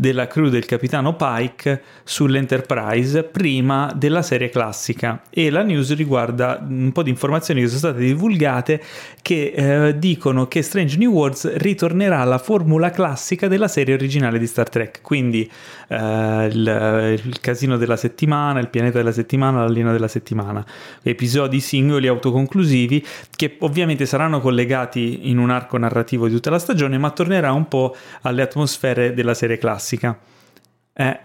della 0.00 0.28
crew 0.28 0.48
del 0.48 0.64
capitano 0.64 1.16
Pike 1.16 1.82
sull'Enterprise 2.04 3.24
prima 3.24 3.92
della 3.96 4.22
serie 4.22 4.48
classica. 4.48 5.22
E 5.28 5.50
la 5.50 5.64
news 5.64 5.92
riguarda 5.96 6.64
un 6.64 6.92
po' 6.92 7.02
di 7.02 7.10
informazioni 7.10 7.62
che 7.62 7.66
sono 7.66 7.78
state 7.80 7.98
divulgate 7.98 8.80
che 9.20 9.52
eh, 9.56 9.98
dicono 9.98 10.46
che 10.46 10.62
Strange 10.62 10.96
New 10.98 11.10
Worlds 11.10 11.56
ritornerà 11.56 12.20
alla 12.20 12.38
formula 12.38 12.90
classica 12.90 13.48
della 13.48 13.66
serie 13.66 13.94
originale 13.94 14.38
di 14.38 14.46
Star 14.46 14.68
Trek. 14.68 15.00
Quindi 15.02 15.50
eh, 15.88 16.48
il, 16.48 17.20
il 17.24 17.40
casino 17.40 17.76
della 17.76 17.96
settimana, 17.96 18.60
il 18.60 18.68
pianeta 18.68 18.98
della 18.98 19.10
settimana, 19.10 19.64
la 19.64 19.68
linea 19.68 19.90
della 19.90 20.06
settimana, 20.06 20.64
episodi 21.02 21.58
singoli 21.58 22.06
autoconclusivi 22.06 23.04
che 23.34 23.56
ovviamente 23.60 24.06
saranno 24.06 24.40
collegati 24.40 25.28
in 25.28 25.38
un 25.38 25.50
arco 25.50 25.76
narrativo 25.76 26.28
di 26.28 26.34
tutta 26.34 26.50
la 26.50 26.60
stagione, 26.60 26.98
ma 26.98 27.10
tornerà 27.10 27.50
un 27.50 27.66
po' 27.66 27.96
alle 28.22 28.42
atmosfere 28.42 29.12
della 29.12 29.34
serie 29.34 29.58
classica. 29.58 29.86
Eh, 29.96 31.04
e- 31.08 31.20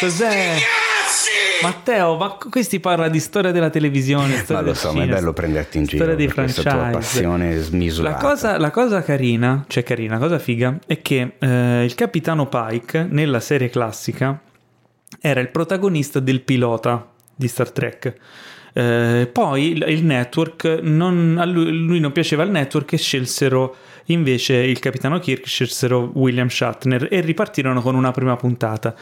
Cos'è? 0.00 0.56
Matteo, 1.62 2.16
ma 2.16 2.36
questi 2.50 2.80
parla 2.80 3.08
di 3.08 3.20
storia 3.20 3.52
della 3.52 3.70
televisione, 3.70 4.34
Ma 4.34 4.40
storia 4.42 4.60
lo 4.62 4.66
del 4.66 4.76
so, 4.76 4.92
ma 4.92 5.04
è 5.04 5.06
bello 5.06 5.32
prenderti 5.32 5.78
in 5.78 5.84
giro 5.84 5.96
storia 5.98 6.16
dei 6.16 6.28
questa 6.32 6.62
tua 6.62 6.70
franchise. 6.72 6.98
passione 6.98 7.54
La 7.54 7.62
smisurata. 7.62 8.26
cosa, 8.26 8.58
la 8.58 8.70
cosa 8.70 9.02
carina, 9.02 9.64
cioè 9.68 9.84
carina, 9.84 10.18
cosa 10.18 10.40
figa, 10.40 10.76
è 10.86 11.00
che 11.00 11.34
eh, 11.38 11.84
il 11.84 11.94
capitano 11.94 12.48
Pike 12.48 13.06
nella 13.08 13.38
serie 13.38 13.70
classica 13.70 14.40
era 15.20 15.38
il 15.38 15.50
protagonista 15.50 16.18
del 16.18 16.40
pilota 16.40 17.06
di 17.36 17.46
Star 17.46 17.70
Trek. 17.70 18.12
Eh, 18.72 19.28
poi 19.30 19.72
il, 19.86 20.04
network, 20.04 20.80
non, 20.82 21.36
a 21.38 21.44
lui, 21.44 21.70
lui 21.70 22.00
non 22.00 22.10
piaceva 22.10 22.42
il 22.42 22.50
network 22.50 22.94
e 22.94 22.96
scelsero 22.96 23.76
invece 24.06 24.54
il 24.54 24.78
capitano 24.78 25.18
Kirk, 25.18 25.46
scelsero 25.46 26.10
William 26.14 26.48
Shatner 26.48 27.08
e 27.10 27.20
ripartirono 27.20 27.80
con 27.80 27.94
una 27.94 28.10
prima 28.10 28.36
puntata. 28.36 28.94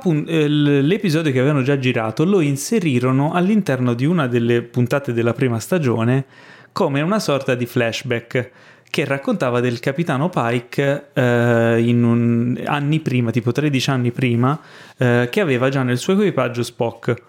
Pun- 0.00 0.24
eh, 0.28 0.48
l'episodio 0.48 1.32
che 1.32 1.38
avevano 1.40 1.62
già 1.62 1.78
girato 1.78 2.24
lo 2.24 2.40
inserirono 2.40 3.32
all'interno 3.32 3.94
di 3.94 4.04
una 4.04 4.26
delle 4.26 4.62
puntate 4.62 5.12
della 5.12 5.32
prima 5.32 5.58
stagione 5.58 6.24
come 6.72 7.00
una 7.00 7.18
sorta 7.18 7.54
di 7.54 7.66
flashback 7.66 8.50
che 8.90 9.04
raccontava 9.04 9.60
del 9.60 9.80
capitano 9.80 10.28
Pike 10.30 11.08
eh, 11.12 11.92
un- 11.92 12.60
anni 12.64 13.00
prima, 13.00 13.30
tipo 13.30 13.52
13 13.52 13.90
anni 13.90 14.10
prima, 14.12 14.58
eh, 14.96 15.28
che 15.30 15.40
aveva 15.40 15.68
già 15.68 15.82
nel 15.82 15.98
suo 15.98 16.14
equipaggio 16.14 16.62
Spock 16.62 17.22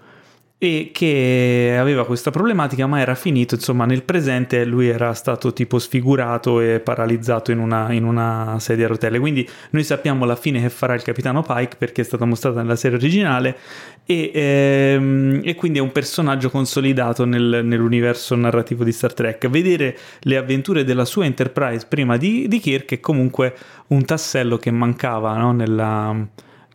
e 0.61 0.89
che 0.91 1.77
aveva 1.79 2.05
questa 2.05 2.31
problematica 2.31 2.85
ma 2.85 2.99
era 2.99 3.15
finito 3.15 3.55
insomma 3.55 3.85
nel 3.85 4.03
presente 4.03 4.65
lui 4.65 4.89
era 4.89 5.13
stato 5.13 5.53
tipo 5.53 5.79
sfigurato 5.79 6.59
e 6.59 6.81
paralizzato 6.81 7.51
in 7.51 7.59
una, 7.59 7.93
in 7.93 8.03
una 8.03 8.57
sedia 8.59 8.83
a 8.83 8.89
rotelle 8.89 9.19
quindi 9.19 9.47
noi 9.69 9.85
sappiamo 9.85 10.25
la 10.25 10.35
fine 10.35 10.59
che 10.59 10.69
farà 10.69 10.95
il 10.95 11.01
capitano 11.01 11.43
Pike 11.43 11.77
perché 11.77 12.01
è 12.01 12.03
stata 12.03 12.25
mostrata 12.25 12.61
nella 12.61 12.75
serie 12.75 12.97
originale 12.97 13.57
e, 14.03 14.31
ehm, 14.33 15.41
e 15.45 15.55
quindi 15.55 15.79
è 15.79 15.81
un 15.81 15.93
personaggio 15.93 16.49
consolidato 16.49 17.23
nel- 17.23 17.61
nell'universo 17.63 18.35
narrativo 18.35 18.83
di 18.83 18.91
Star 18.91 19.13
Trek 19.13 19.47
vedere 19.47 19.97
le 20.23 20.35
avventure 20.35 20.83
della 20.83 21.05
sua 21.05 21.23
Enterprise 21.23 21.85
prima 21.87 22.17
di, 22.17 22.49
di 22.49 22.59
Kirk 22.59 22.91
è 22.91 22.99
comunque 22.99 23.55
un 23.87 24.03
tassello 24.03 24.57
che 24.57 24.71
mancava 24.71 25.37
no? 25.37 25.53
nella 25.53 26.27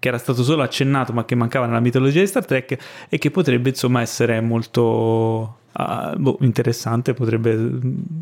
che 0.05 0.11
era 0.11 0.19
stato 0.19 0.43
solo 0.43 0.61
accennato 0.61 1.15
ma 1.15 1.25
che 1.25 1.35
mancava 1.35 1.65
nella 1.65 1.81
mitologia 1.81 2.21
di 2.21 2.27
Star 2.27 2.45
Trek 2.45 2.77
e 3.09 3.17
che 3.17 3.31
potrebbe 3.31 3.71
insomma 3.71 4.03
essere 4.03 4.39
molto 4.43 5.61
uh, 5.73 6.15
boh, 6.15 6.37
interessante, 6.43 7.15
potrebbe, 7.15 7.57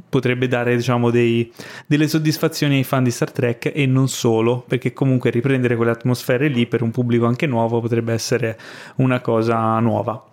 potrebbe 0.09 0.47
dare 0.47 0.77
diciamo 0.77 1.11
dei, 1.11 1.51
delle 1.89 2.07
soddisfazioni 2.07 2.77
ai 2.77 2.85
fan 2.85 3.03
di 3.03 3.11
Star 3.11 3.33
Trek 3.33 3.73
e 3.75 3.85
non 3.87 4.07
solo, 4.07 4.63
perché 4.65 4.93
comunque 4.93 5.31
riprendere 5.31 5.75
quelle 5.75 5.91
atmosfere 5.91 6.47
lì 6.47 6.69
per 6.69 6.83
un 6.83 6.93
pubblico 6.93 7.27
anche 7.27 7.47
nuovo 7.47 7.81
potrebbe 7.81 8.13
essere 8.13 8.57
una 8.97 9.21
cosa 9.21 9.77
nuova. 9.81 10.25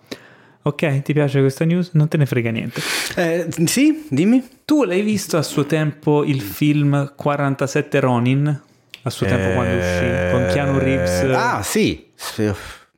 Ok, 0.62 1.02
ti 1.02 1.12
piace 1.12 1.40
questa 1.40 1.64
news? 1.64 1.90
Non 1.94 2.06
te 2.06 2.16
ne 2.16 2.26
frega 2.26 2.52
niente. 2.52 2.80
Eh, 3.16 3.48
sì, 3.64 4.06
dimmi. 4.08 4.46
Tu 4.64 4.84
l'hai 4.84 5.02
visto 5.02 5.36
a 5.36 5.42
suo 5.42 5.64
tempo 5.66 6.22
il 6.22 6.42
film 6.42 7.12
47 7.16 7.98
Ronin? 7.98 8.68
A 9.02 9.10
suo 9.10 9.26
tempo 9.26 9.48
Eh, 9.50 9.54
quando 9.54 9.76
uscì 9.76 10.30
con 10.32 10.46
Keanu 10.52 10.78
Reeves? 10.78 11.22
Ah, 11.34 11.62
sì. 11.62 12.10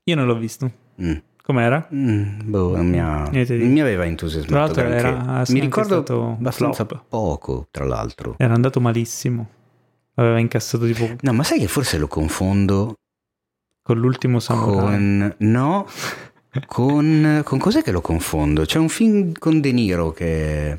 Io 0.04 0.14
non 0.16 0.26
l'ho 0.26 0.36
visto. 0.36 0.70
Mm. 1.00 1.14
Com'era? 1.44 1.88
Mm, 1.92 2.40
boh, 2.44 2.76
non 2.76 2.88
mi, 2.88 3.00
ha- 3.00 3.28
non 3.30 3.70
mi 3.72 3.80
aveva 3.80 4.02
Tra 4.02 4.10
entusiasmato 4.10 4.54
l'altro 4.54 4.82
granché. 4.84 5.06
era 5.06 5.42
Mi 5.48 5.60
ricordo 5.60 6.04
abbastanza 6.38 6.84
flop. 6.84 7.04
poco, 7.08 7.66
tra 7.70 7.84
l'altro. 7.84 8.34
Era 8.38 8.54
andato 8.54 8.80
malissimo. 8.80 9.48
Aveva 10.14 10.38
incassato 10.38 10.86
tipo 10.86 11.08
No, 11.20 11.32
ma 11.32 11.42
sai 11.42 11.58
che 11.58 11.66
forse 11.68 11.98
lo 11.98 12.06
confondo 12.06 12.94
con 13.82 13.98
l'ultimo 13.98 14.38
samurai. 14.40 14.78
con... 14.78 15.34
No, 15.38 15.86
con... 16.66 17.40
Con 17.44 17.58
cos'è 17.58 17.82
che 17.82 17.90
lo 17.92 18.00
confondo? 18.00 18.64
C'è 18.64 18.78
un 18.78 18.88
film 18.88 19.32
con 19.38 19.60
De 19.60 19.72
Niro 19.72 20.12
che... 20.12 20.78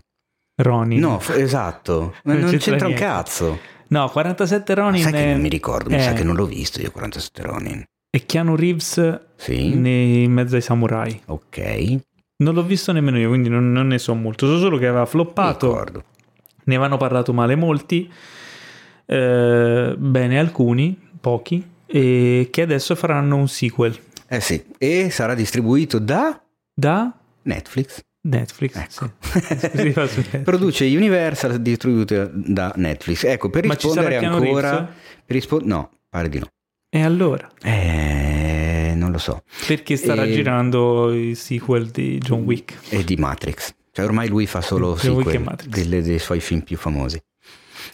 Ronin. 0.56 1.00
No, 1.00 1.20
esatto, 1.36 2.14
ma 2.24 2.34
Non 2.34 2.42
non 2.44 2.50
c'entra 2.52 2.70
c'entra 2.72 2.88
un 2.88 2.94
cazzo. 2.94 3.60
No, 3.94 4.10
47 4.10 4.76
Ma 4.76 4.82
Ronin 4.82 5.04
sai 5.04 5.12
che 5.12 5.24
è, 5.24 5.32
non 5.34 5.42
mi 5.42 5.50
ricordo, 5.50 5.90
mi 5.90 5.96
eh. 5.98 6.02
sa 6.02 6.14
che 6.14 6.24
non 6.24 6.36
l'ho 6.36 6.46
visto 6.46 6.82
io 6.82 6.92
47 6.92 7.42
Ronin. 7.44 7.84
è 8.10 8.26
Keanu 8.26 8.56
Reeves 8.56 9.20
Sì, 9.36 9.74
nei- 9.76 10.24
in 10.24 10.32
mezzo 10.32 10.56
ai 10.56 10.62
samurai. 10.62 11.22
ok, 11.26 11.98
Non 12.38 12.54
l'ho 12.56 12.64
visto 12.64 12.92
nemmeno 12.92 13.18
io, 13.20 13.30
quindi 13.30 13.50
non, 13.50 13.72
non 13.72 13.88
ne 13.88 13.98
so 14.00 14.14
molto. 14.16 14.48
So 14.48 14.58
solo 14.60 14.78
che 14.78 14.88
aveva 14.88 15.06
floppato. 15.06 15.68
ricordo. 15.68 16.04
Ne 16.66 16.76
avevano 16.76 16.98
parlato 16.98 17.34
male 17.34 17.56
molti, 17.56 18.10
eh, 19.06 19.96
bene 19.98 20.40
alcuni, 20.40 20.98
pochi, 21.20 21.66
e 21.86 22.48
che 22.52 22.62
adesso 22.62 22.96
faranno 22.96 23.36
un 23.36 23.48
sequel 23.48 23.96
Eh 24.28 24.40
sì, 24.40 24.64
e 24.78 25.10
sarà 25.12 25.36
distribuito 25.36 26.00
da 26.00 26.42
da 26.74 27.14
Netflix. 27.44 28.00
Netflix. 28.26 28.76
Ecco. 28.76 29.12
sì. 30.08 30.38
Produce 30.44 30.86
Universal 30.86 31.62
distribuito 31.62 32.30
da 32.34 32.72
Netflix. 32.78 33.24
Ecco, 33.24 33.50
per 33.50 33.66
Ma 33.66 33.74
rispondere 33.74 34.18
ancora... 34.18 34.84
Per 35.26 35.36
rispo- 35.36 35.62
no, 35.64 35.92
pare 36.10 36.30
di 36.30 36.40
no. 36.40 36.48
E 36.90 37.02
allora? 37.02 37.50
Eh, 37.62 38.94
non 38.96 39.12
lo 39.12 39.18
so. 39.18 39.44
Perché 39.68 39.96
starà 39.96 40.24
E- 40.26 40.32
girando 40.32 41.12
il 41.14 41.36
sequel 41.36 41.88
di 41.90 42.18
John 42.20 42.44
Wick? 42.44 42.76
E 42.90 43.04
di 43.04 43.16
Matrix. 43.16 43.74
Cioè 43.92 44.06
ormai 44.06 44.28
lui 44.28 44.46
fa 44.48 44.62
solo 44.62 44.96
John 45.00 45.24
sequel 45.24 45.56
delle- 45.68 46.02
dei 46.02 46.20
suoi 46.20 46.40
film 46.40 46.62
più 46.62 46.78
famosi. 46.78 47.20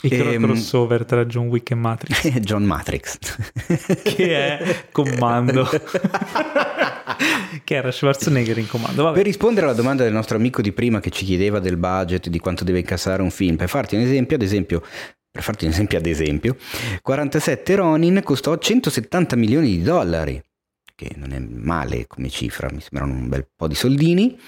Il 0.01 0.13
Ehm, 0.13 0.43
crossover 0.43 1.03
tra 1.05 1.25
John 1.25 1.47
Wick 1.47 1.71
e 1.71 1.75
Matrix, 1.75 2.29
John 2.39 2.63
Matrix. 2.63 3.17
che 4.03 4.57
è 4.57 4.85
comando. 4.91 5.67
che 7.63 7.75
era 7.75 7.91
Schwarzenegger 7.91 8.57
in 8.57 8.67
comando. 8.67 9.03
Vabbè. 9.03 9.15
Per 9.17 9.25
rispondere 9.25 9.65
alla 9.65 9.75
domanda 9.75 10.03
del 10.03 10.13
nostro 10.13 10.37
amico 10.37 10.61
di 10.61 10.71
prima 10.71 10.99
che 10.99 11.09
ci 11.09 11.25
chiedeva 11.25 11.59
del 11.59 11.77
budget, 11.77 12.29
di 12.29 12.39
quanto 12.39 12.63
deve 12.63 12.79
incassare 12.79 13.21
un 13.21 13.31
film, 13.31 13.55
per 13.57 13.67
farti 13.69 13.95
un 13.95 14.01
esempio, 14.01 14.35
ad 14.37 14.41
esempio, 14.41 14.81
per 15.29 15.43
farti 15.43 15.65
un 15.65 15.71
esempio 15.71 15.97
ad 15.97 16.05
esempio, 16.05 16.55
47 17.01 17.75
Ronin 17.75 18.21
costò 18.23 18.57
170 18.57 19.35
milioni 19.35 19.67
di 19.67 19.81
dollari, 19.81 20.41
che 20.95 21.11
non 21.15 21.33
è 21.33 21.39
male 21.39 22.07
come 22.07 22.29
cifra, 22.29 22.69
mi 22.71 22.79
sembrano 22.81 23.13
un 23.13 23.27
bel 23.27 23.47
po' 23.55 23.67
di 23.67 23.75
soldini. 23.75 24.39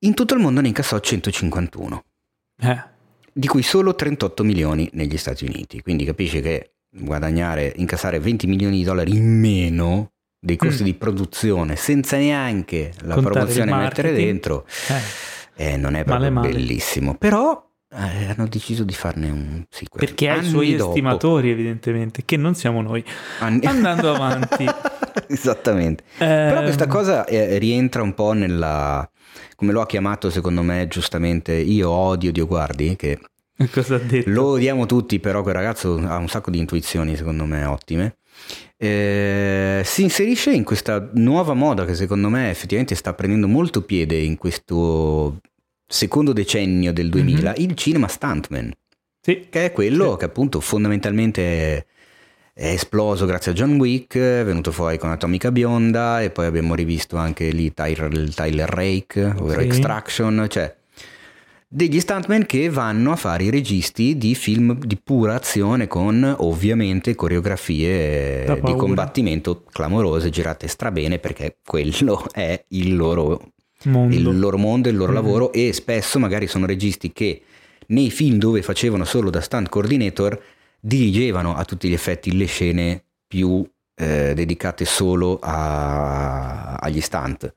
In 0.00 0.14
tutto 0.14 0.34
il 0.34 0.40
mondo 0.40 0.60
ne 0.60 0.68
incassò 0.68 0.98
151, 1.00 2.04
Eh, 2.60 2.82
di 3.38 3.46
cui 3.46 3.62
solo 3.62 3.94
38 3.94 4.42
milioni 4.42 4.88
negli 4.94 5.16
Stati 5.16 5.44
Uniti. 5.44 5.80
Quindi 5.80 6.04
capisci 6.04 6.40
che 6.40 6.72
guadagnare, 6.90 7.72
incassare 7.76 8.18
20 8.18 8.46
milioni 8.48 8.78
di 8.78 8.82
dollari 8.84 9.14
in 9.14 9.38
meno 9.38 10.10
dei 10.40 10.56
costi 10.56 10.82
Mm. 10.82 10.86
di 10.86 10.94
produzione 10.94 11.76
senza 11.76 12.16
neanche 12.16 12.92
la 13.02 13.14
Contare 13.14 13.34
promozione 13.34 13.70
il 13.70 13.76
mettere 13.76 14.12
dentro 14.12 14.66
eh. 15.56 15.72
eh, 15.72 15.76
non 15.76 15.94
è 15.94 16.04
Male, 16.04 16.04
proprio 16.04 16.30
male. 16.30 16.48
bellissimo 16.52 17.14
però 17.16 17.60
eh, 17.90 18.26
hanno 18.36 18.46
deciso 18.48 18.84
di 18.84 18.94
farne 18.94 19.30
un 19.30 19.64
sequel 19.68 20.04
Perché 20.04 20.28
ha 20.28 20.36
i 20.36 20.44
suoi 20.44 20.76
dopo. 20.76 20.90
estimatori, 20.90 21.50
evidentemente, 21.50 22.22
che 22.26 22.36
non 22.36 22.54
siamo 22.54 22.82
noi. 22.82 23.02
Anni- 23.40 23.64
Andando 23.66 24.14
avanti. 24.14 24.64
esattamente 25.28 26.04
però 26.18 26.58
Ehm, 26.58 26.62
questa 26.64 26.86
cosa 26.86 27.24
eh, 27.26 27.58
rientra 27.58 28.02
un 28.02 28.14
po' 28.14 28.32
nella 28.32 29.08
come 29.56 29.72
lo 29.72 29.80
ha 29.80 29.86
chiamato 29.86 30.30
secondo 30.30 30.62
me 30.62 30.86
giustamente 30.88 31.52
io 31.54 31.90
odio 31.90 32.32
Dio 32.32 32.46
guardi 32.46 32.96
che 32.96 33.18
Cosa 33.72 33.96
ha 33.96 33.98
detto? 33.98 34.30
Lo 34.30 34.44
odiamo 34.50 34.86
tutti, 34.86 35.18
però 35.18 35.42
quel 35.42 35.54
ragazzo 35.54 35.96
ha 35.96 36.16
un 36.16 36.28
sacco 36.28 36.48
di 36.52 36.58
intuizioni, 36.58 37.16
secondo 37.16 37.44
me, 37.44 37.64
ottime. 37.64 38.18
Eh, 38.76 39.82
si 39.84 40.02
inserisce 40.02 40.52
in 40.52 40.62
questa 40.62 41.10
nuova 41.14 41.54
moda 41.54 41.84
che 41.84 41.94
secondo 41.96 42.28
me 42.28 42.50
effettivamente 42.50 42.94
sta 42.94 43.14
prendendo 43.14 43.48
molto 43.48 43.82
piede 43.82 44.16
in 44.16 44.36
questo 44.36 45.40
secondo 45.84 46.32
decennio 46.32 46.92
del 46.92 47.08
2000, 47.08 47.54
il 47.56 47.74
cinema 47.74 48.06
stuntman, 48.06 48.70
Sì. 49.20 49.46
che 49.50 49.64
è 49.64 49.72
quello 49.72 50.12
Sì. 50.12 50.18
che 50.18 50.24
appunto 50.26 50.60
fondamentalmente 50.60 51.86
è, 52.58 52.72
esploso 52.72 53.24
grazie 53.24 53.52
a 53.52 53.54
John 53.54 53.76
Wick, 53.78 54.16
è 54.16 54.42
venuto 54.44 54.72
fuori 54.72 54.98
con 54.98 55.10
Atomica 55.10 55.52
Bionda 55.52 56.20
e 56.22 56.30
poi 56.30 56.46
abbiamo 56.46 56.74
rivisto 56.74 57.16
anche 57.16 57.50
lì 57.50 57.72
Tyler, 57.72 58.34
Tyler 58.34 58.68
Rake, 58.68 59.22
ovvero 59.38 59.60
Sì. 59.60 59.66
Extraction, 59.66 60.46
cioè 60.48 60.74
degli 61.70 62.00
stuntman 62.00 62.46
che 62.46 62.70
vanno 62.70 63.12
a 63.12 63.16
fare 63.16 63.44
i 63.44 63.50
registi 63.50 64.16
di 64.16 64.34
film 64.34 64.78
di 64.78 64.96
pura 65.02 65.34
azione 65.34 65.86
con 65.86 66.34
ovviamente 66.38 67.14
coreografie 67.14 68.44
di 68.64 68.74
combattimento 68.74 69.64
clamorose 69.70 70.30
girate 70.30 70.66
strabene 70.66 71.18
perché 71.18 71.56
quello 71.66 72.24
è 72.32 72.64
il 72.68 72.96
loro, 72.96 73.52
Mondo. 73.84 74.14
il 74.16 74.38
loro 74.38 74.56
mondo, 74.56 74.88
il 74.88 74.96
loro 74.96 75.12
Mhm. 75.12 75.18
lavoro 75.18 75.52
e 75.52 75.72
spesso 75.74 76.18
magari 76.18 76.46
sono 76.46 76.64
registi 76.64 77.12
che 77.12 77.42
nei 77.88 78.10
film 78.10 78.38
dove 78.38 78.62
facevano 78.62 79.04
solo 79.04 79.28
da 79.30 79.40
stunt 79.42 79.68
coordinator 79.68 80.40
dirigevano 80.80 81.54
a 81.54 81.64
tutti 81.64 81.88
gli 81.88 81.92
effetti 81.92 82.36
le 82.36 82.46
scene 82.46 83.02
più 83.26 83.66
eh, 83.94 84.32
dedicate 84.34 84.84
solo 84.84 85.38
a- 85.40 86.74
agli 86.76 87.00
stunt. 87.00 87.52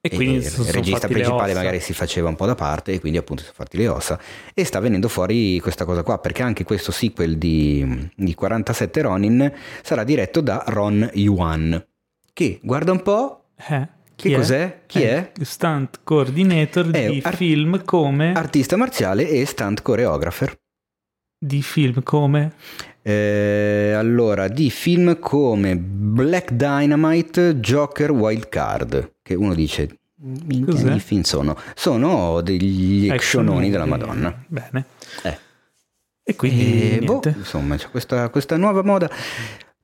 E 0.00 0.08
quindi 0.10 0.36
il 0.36 0.50
regista 0.70 1.08
principale 1.08 1.52
magari 1.52 1.80
si 1.80 1.92
faceva 1.92 2.28
un 2.28 2.36
po' 2.36 2.46
da 2.46 2.54
parte 2.54 2.92
e 2.92 3.00
quindi 3.00 3.18
appunto 3.18 3.42
si 3.42 3.48
sono 3.48 3.58
fatti 3.64 3.76
le 3.76 3.88
ossa. 3.88 4.20
E 4.54 4.64
sta 4.64 4.78
venendo 4.78 5.08
fuori 5.08 5.58
questa 5.58 5.84
cosa 5.84 6.04
qua 6.04 6.18
perché 6.18 6.42
anche 6.42 6.62
questo 6.62 6.92
sequel 6.92 7.36
di, 7.38 8.08
di 8.14 8.34
47 8.34 9.00
Ronin 9.02 9.52
sarà 9.82 10.04
diretto 10.04 10.40
da 10.40 10.62
Ron 10.68 11.10
Yuan 11.14 11.84
che 12.32 12.60
guarda 12.62 12.92
un 12.92 13.02
po' 13.02 13.46
Eh, 13.68 13.88
che 14.14 14.34
cos'è? 14.34 14.82
Chi 14.86 15.02
è? 15.02 15.32
Stunt 15.40 16.00
coordinator 16.04 16.86
di 16.86 17.20
ar- 17.24 17.34
film 17.34 17.82
come... 17.84 18.32
artista 18.34 18.76
marziale 18.76 19.28
e 19.28 19.44
stunt 19.44 19.82
choreographer 19.82 20.56
di 21.46 21.62
film 21.62 22.02
come... 22.02 22.52
Eh, 23.02 23.92
allora 23.96 24.48
di 24.48 24.68
film 24.68 25.20
come 25.20 25.76
Black 25.76 26.50
Dynamite 26.50 27.60
Joker 27.60 28.10
Wild 28.10 28.48
Card 28.48 29.12
che 29.22 29.34
uno 29.34 29.54
dice 29.54 29.98
minchia 30.16 30.94
che 30.94 30.98
film 30.98 31.22
sono? 31.22 31.56
sono 31.76 32.40
degli 32.40 33.08
actiononi 33.08 33.70
della 33.70 33.84
eh, 33.84 33.88
Madonna 33.88 34.44
Bene. 34.48 34.86
Eh. 35.22 35.38
E 36.24 36.34
quindi 36.34 36.96
E, 36.96 36.98
boh, 36.98 37.20
niente. 37.22 37.34
insomma, 37.36 37.76
c'è 37.76 37.88
questa, 37.90 38.28
questa 38.30 38.56
nuova 38.56 38.82
moda. 38.82 39.08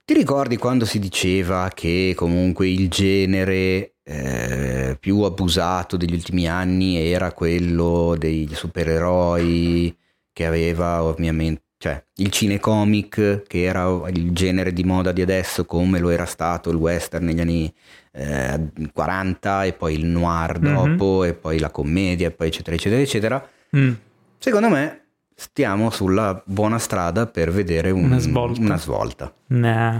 Ti 0.03 0.13
ricordi 0.13 0.57
quando 0.57 0.83
si 0.83 0.99
diceva 0.99 1.71
che 1.73 2.11
comunque 2.17 2.67
il 2.67 2.89
genere 2.89 3.93
eh, 4.03 4.97
più 4.99 5.21
abusato 5.21 5.95
degli 5.95 6.13
ultimi 6.13 6.45
anni 6.45 6.97
era 6.97 7.31
quello 7.31 8.15
dei 8.17 8.49
supereroi 8.51 9.95
che 10.33 10.45
aveva 10.45 11.03
ovviamente, 11.03 11.61
cioè 11.77 12.03
il 12.15 12.29
cinecomic 12.31 13.43
che 13.47 13.63
era 13.63 13.85
il 14.09 14.31
genere 14.31 14.73
di 14.73 14.83
moda 14.83 15.11
di 15.11 15.21
adesso 15.21 15.65
come 15.65 15.99
lo 15.99 16.09
era 16.09 16.25
stato 16.25 16.69
il 16.69 16.75
western 16.77 17.25
negli 17.25 17.39
anni 17.39 17.73
eh, 18.15 18.69
40 18.93 19.63
e 19.65 19.73
poi 19.73 19.93
il 19.95 20.05
noir 20.05 20.59
Mhm. 20.59 20.73
dopo 20.97 21.23
e 21.23 21.33
poi 21.33 21.59
la 21.59 21.69
commedia 21.71 22.27
e 22.27 22.31
poi 22.31 22.47
eccetera 22.47 22.75
eccetera 22.75 23.01
eccetera. 23.01 23.49
Mm. 23.75 23.91
Secondo 24.37 24.69
me 24.69 24.99
stiamo 25.35 25.89
sulla 25.89 26.41
buona 26.45 26.77
strada 26.79 27.25
per 27.27 27.51
vedere 27.51 27.89
un- 27.91 28.03
Una 28.05 28.19
svolta. 28.19 28.61
una 28.61 28.77
svolta. 28.77 29.33
Nah. 29.47 29.91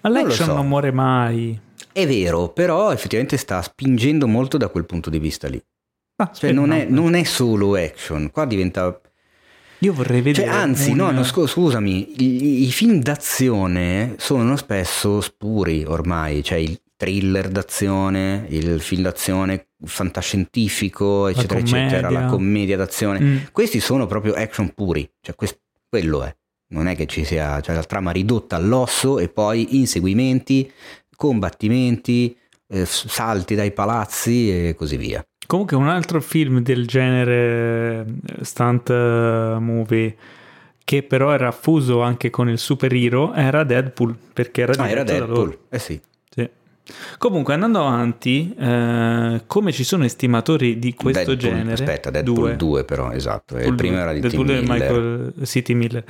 Ma 0.00 0.10
Non 0.10 0.12
l'action 0.12 0.48
so. 0.48 0.54
non 0.54 0.68
muore 0.68 0.90
mai. 0.92 1.58
È 1.92 2.06
vero, 2.06 2.48
però 2.48 2.92
effettivamente 2.92 3.36
sta 3.36 3.62
spingendo 3.62 4.26
molto 4.26 4.56
da 4.58 4.68
quel 4.68 4.84
punto 4.84 5.08
di 5.08 5.18
vista 5.18 5.48
lì. 5.48 5.62
Ah, 6.16 6.30
Cioè 6.32 6.52
non 6.52 6.72
è, 6.72 6.84
non 6.86 7.14
è 7.14 7.22
solo 7.24 7.74
action, 7.74 8.30
qua 8.30 8.44
diventa... 8.44 9.00
Io 9.82 9.92
vorrei 9.92 10.20
vedere. 10.20 10.46
Cioè, 10.46 10.56
anzi, 10.56 10.90
un... 10.90 10.96
no, 10.96 11.10
no, 11.10 11.24
scu- 11.24 11.48
scusami, 11.48 12.22
i, 12.22 12.66
i 12.66 12.72
film 12.72 13.00
d'azione 13.00 14.14
sono 14.16 14.56
spesso 14.56 15.20
spuri 15.20 15.84
ormai, 15.84 16.42
cioè 16.44 16.58
il 16.58 16.80
thriller 16.96 17.48
d'azione, 17.48 18.46
il 18.50 18.80
film 18.80 19.02
d'azione 19.02 19.70
fantascientifico, 19.84 21.26
eccetera, 21.26 21.58
eccetera, 21.58 22.10
la 22.10 22.26
commedia 22.26 22.76
d'azione. 22.76 23.20
Mm. 23.20 23.36
Questi 23.50 23.80
sono 23.80 24.06
proprio 24.06 24.34
action 24.34 24.72
puri, 24.72 25.08
cioè 25.20 25.34
quest- 25.34 25.60
quello 25.88 26.22
è. 26.22 26.34
Non 26.68 26.86
è 26.86 26.94
che 26.94 27.06
ci 27.06 27.24
sia 27.24 27.60
cioè, 27.60 27.74
la 27.74 27.82
trama 27.82 28.12
ridotta 28.12 28.54
all'osso 28.54 29.18
e 29.18 29.28
poi 29.28 29.76
inseguimenti, 29.78 30.70
combattimenti, 31.16 32.36
eh, 32.68 32.86
salti 32.86 33.56
dai 33.56 33.72
palazzi 33.72 34.68
e 34.68 34.74
così 34.76 34.96
via. 34.96 35.26
Comunque 35.52 35.76
un 35.76 35.88
altro 35.88 36.22
film 36.22 36.62
del 36.62 36.86
genere 36.86 38.06
eh, 38.06 38.42
stunt 38.42 38.88
eh, 38.88 39.56
movie 39.60 40.16
che 40.82 41.02
però 41.02 41.30
era 41.34 41.52
fuso 41.52 42.00
anche 42.00 42.30
con 42.30 42.48
il 42.48 42.56
superhero 42.56 43.34
era 43.34 43.62
Deadpool 43.62 44.16
perché 44.32 44.62
era, 44.62 44.82
ah, 44.82 44.88
era 44.88 45.02
Deadpool, 45.02 45.58
eh 45.68 45.78
sì. 45.78 46.00
sì. 46.30 46.48
Comunque, 47.18 47.52
andando 47.52 47.80
avanti, 47.80 48.54
eh, 48.58 49.42
come 49.46 49.72
ci 49.72 49.84
sono 49.84 50.06
estimatori 50.06 50.78
di 50.78 50.94
questo 50.94 51.34
Deadpool, 51.34 51.52
genere? 51.52 51.72
Aspetta, 51.74 52.08
Deadpool 52.08 52.56
2 52.56 52.84
però, 52.84 53.10
esatto. 53.10 53.58
il 53.58 53.74
primo 53.74 53.98
era 53.98 54.14
di 54.14 54.20
Deadpool 54.20 54.46
Tim 54.46 54.56
Miller. 54.56 54.70
Michael 54.70 55.32
City 55.44 55.74
Miller. 55.74 56.04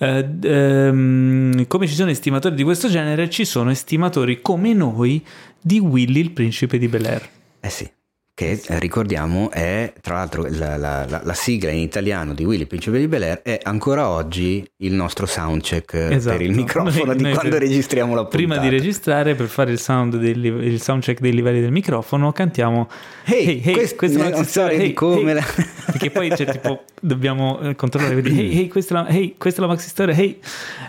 Eh, 0.00 0.28
ehm, 0.42 1.66
come 1.66 1.86
ci 1.86 1.94
sono 1.94 2.10
estimatori 2.10 2.54
di 2.54 2.62
questo 2.62 2.90
genere, 2.90 3.30
ci 3.30 3.46
sono 3.46 3.70
estimatori 3.70 4.42
come 4.42 4.74
noi 4.74 5.24
di 5.58 5.78
Willy, 5.78 6.20
il 6.20 6.30
principe 6.32 6.76
di 6.76 6.88
Bel 6.88 7.06
Air. 7.06 7.28
Eh 7.58 7.70
sì 7.70 7.90
che 8.34 8.62
eh, 8.66 8.78
ricordiamo 8.78 9.50
è 9.50 9.92
tra 10.00 10.14
l'altro 10.14 10.46
la, 10.48 10.78
la, 10.78 11.04
la, 11.06 11.20
la, 11.22 11.34
sigla 11.34 11.70
in 11.70 11.80
italiano 11.80 12.32
di 12.32 12.44
Willy 12.44 12.64
Principe 12.64 12.98
di 12.98 13.06
Bel 13.06 13.22
Air 13.24 13.42
è 13.42 13.60
ancora 13.62 14.08
oggi 14.08 14.66
il 14.78 14.94
nostro 14.94 15.26
soundcheck 15.26 15.92
esatto. 15.92 16.38
per 16.38 16.46
il 16.46 16.54
microfono 16.54 17.04
noi, 17.04 17.16
di 17.16 17.22
noi 17.24 17.32
quando 17.34 17.58
per, 17.58 17.60
registriamo 17.60 18.14
la 18.14 18.22
puntata 18.22 18.36
prima 18.36 18.56
di 18.56 18.70
registrare 18.70 19.34
per 19.34 19.48
fare 19.48 19.70
il, 19.70 19.78
sound 19.78 20.16
del, 20.16 20.42
il 20.42 20.80
soundcheck 20.80 21.20
dei 21.20 21.34
livelli 21.34 21.60
del 21.60 21.72
microfono 21.72 22.32
cantiamo 22.32 22.88
hey, 23.24 23.46
hey, 23.46 23.62
hey 23.64 23.74
quest, 23.74 23.96
questa 23.96 24.24
è 24.24 24.34
una 24.34 24.44
storia 24.44 24.78
hey, 24.78 24.86
di 24.86 24.92
come 24.94 25.32
hey. 25.32 25.42
perché 25.84 26.10
poi 26.10 26.30
c'è 26.30 26.46
tipo 26.46 26.84
dobbiamo 27.02 27.60
eh, 27.60 27.74
controllare 27.74 28.18
quindi, 28.18 28.40
hey, 28.40 28.58
hey, 28.60 28.68
questa, 28.68 28.94
è 28.94 29.02
la, 29.02 29.08
hey, 29.08 29.34
questa 29.36 29.60
è 29.60 29.66
la 29.66 29.70
maxi 29.70 29.88
storia 29.88 30.14
hey. 30.14 30.38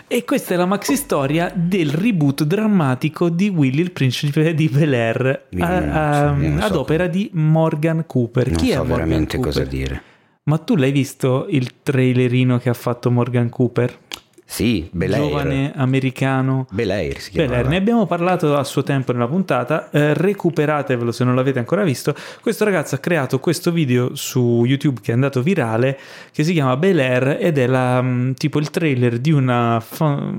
e 0.08 0.24
questa 0.24 0.54
è 0.54 0.56
la 0.56 0.66
maxi 0.66 0.96
storia 0.96 1.52
del 1.54 1.90
reboot 1.90 2.44
drammatico 2.44 3.28
di 3.28 3.48
Willy 3.48 3.82
il 3.82 3.90
principe 3.90 4.54
di 4.54 4.68
Bel 4.68 4.94
Air 4.94 5.46
a, 5.58 5.66
a, 5.66 6.28
ad 6.30 6.72
so. 6.72 6.80
opera 6.80 7.06
di 7.06 7.32
Morgan 7.34 8.04
Cooper. 8.06 8.48
Non 8.48 8.56
Chi 8.56 8.72
so 8.72 8.82
è 8.82 8.86
veramente 8.86 9.36
Cooper? 9.36 9.52
cosa 9.52 9.64
dire. 9.64 10.02
Ma 10.44 10.58
tu 10.58 10.76
l'hai 10.76 10.92
visto 10.92 11.46
il 11.48 11.80
trailerino 11.82 12.58
che 12.58 12.68
ha 12.68 12.74
fatto 12.74 13.10
Morgan 13.10 13.48
Cooper? 13.48 13.98
Sì, 14.46 14.86
Belair. 14.92 15.22
Giovane 15.22 15.72
americano. 15.74 16.66
Belair 16.70 17.18
si 17.18 17.30
chiama. 17.30 17.48
Belair. 17.48 17.66
Ne 17.66 17.76
abbiamo 17.76 18.04
parlato 18.06 18.54
a 18.56 18.62
suo 18.62 18.82
tempo 18.82 19.10
nella 19.12 19.26
puntata, 19.26 19.88
eh, 19.90 20.12
recuperatevelo 20.12 21.10
se 21.12 21.24
non 21.24 21.34
l'avete 21.34 21.58
ancora 21.58 21.82
visto. 21.82 22.14
Questo 22.42 22.64
ragazzo 22.64 22.94
ha 22.94 22.98
creato 22.98 23.40
questo 23.40 23.72
video 23.72 24.14
su 24.14 24.64
YouTube 24.66 25.00
che 25.02 25.12
è 25.12 25.14
andato 25.14 25.42
virale, 25.42 25.98
che 26.30 26.44
si 26.44 26.52
chiama 26.52 26.76
Belair 26.76 27.38
ed 27.40 27.56
è 27.56 27.66
la, 27.66 28.02
mm, 28.02 28.32
tipo 28.32 28.58
il 28.58 28.68
trailer 28.70 29.18
di 29.18 29.32
una 29.32 29.80
fa- 29.80 30.30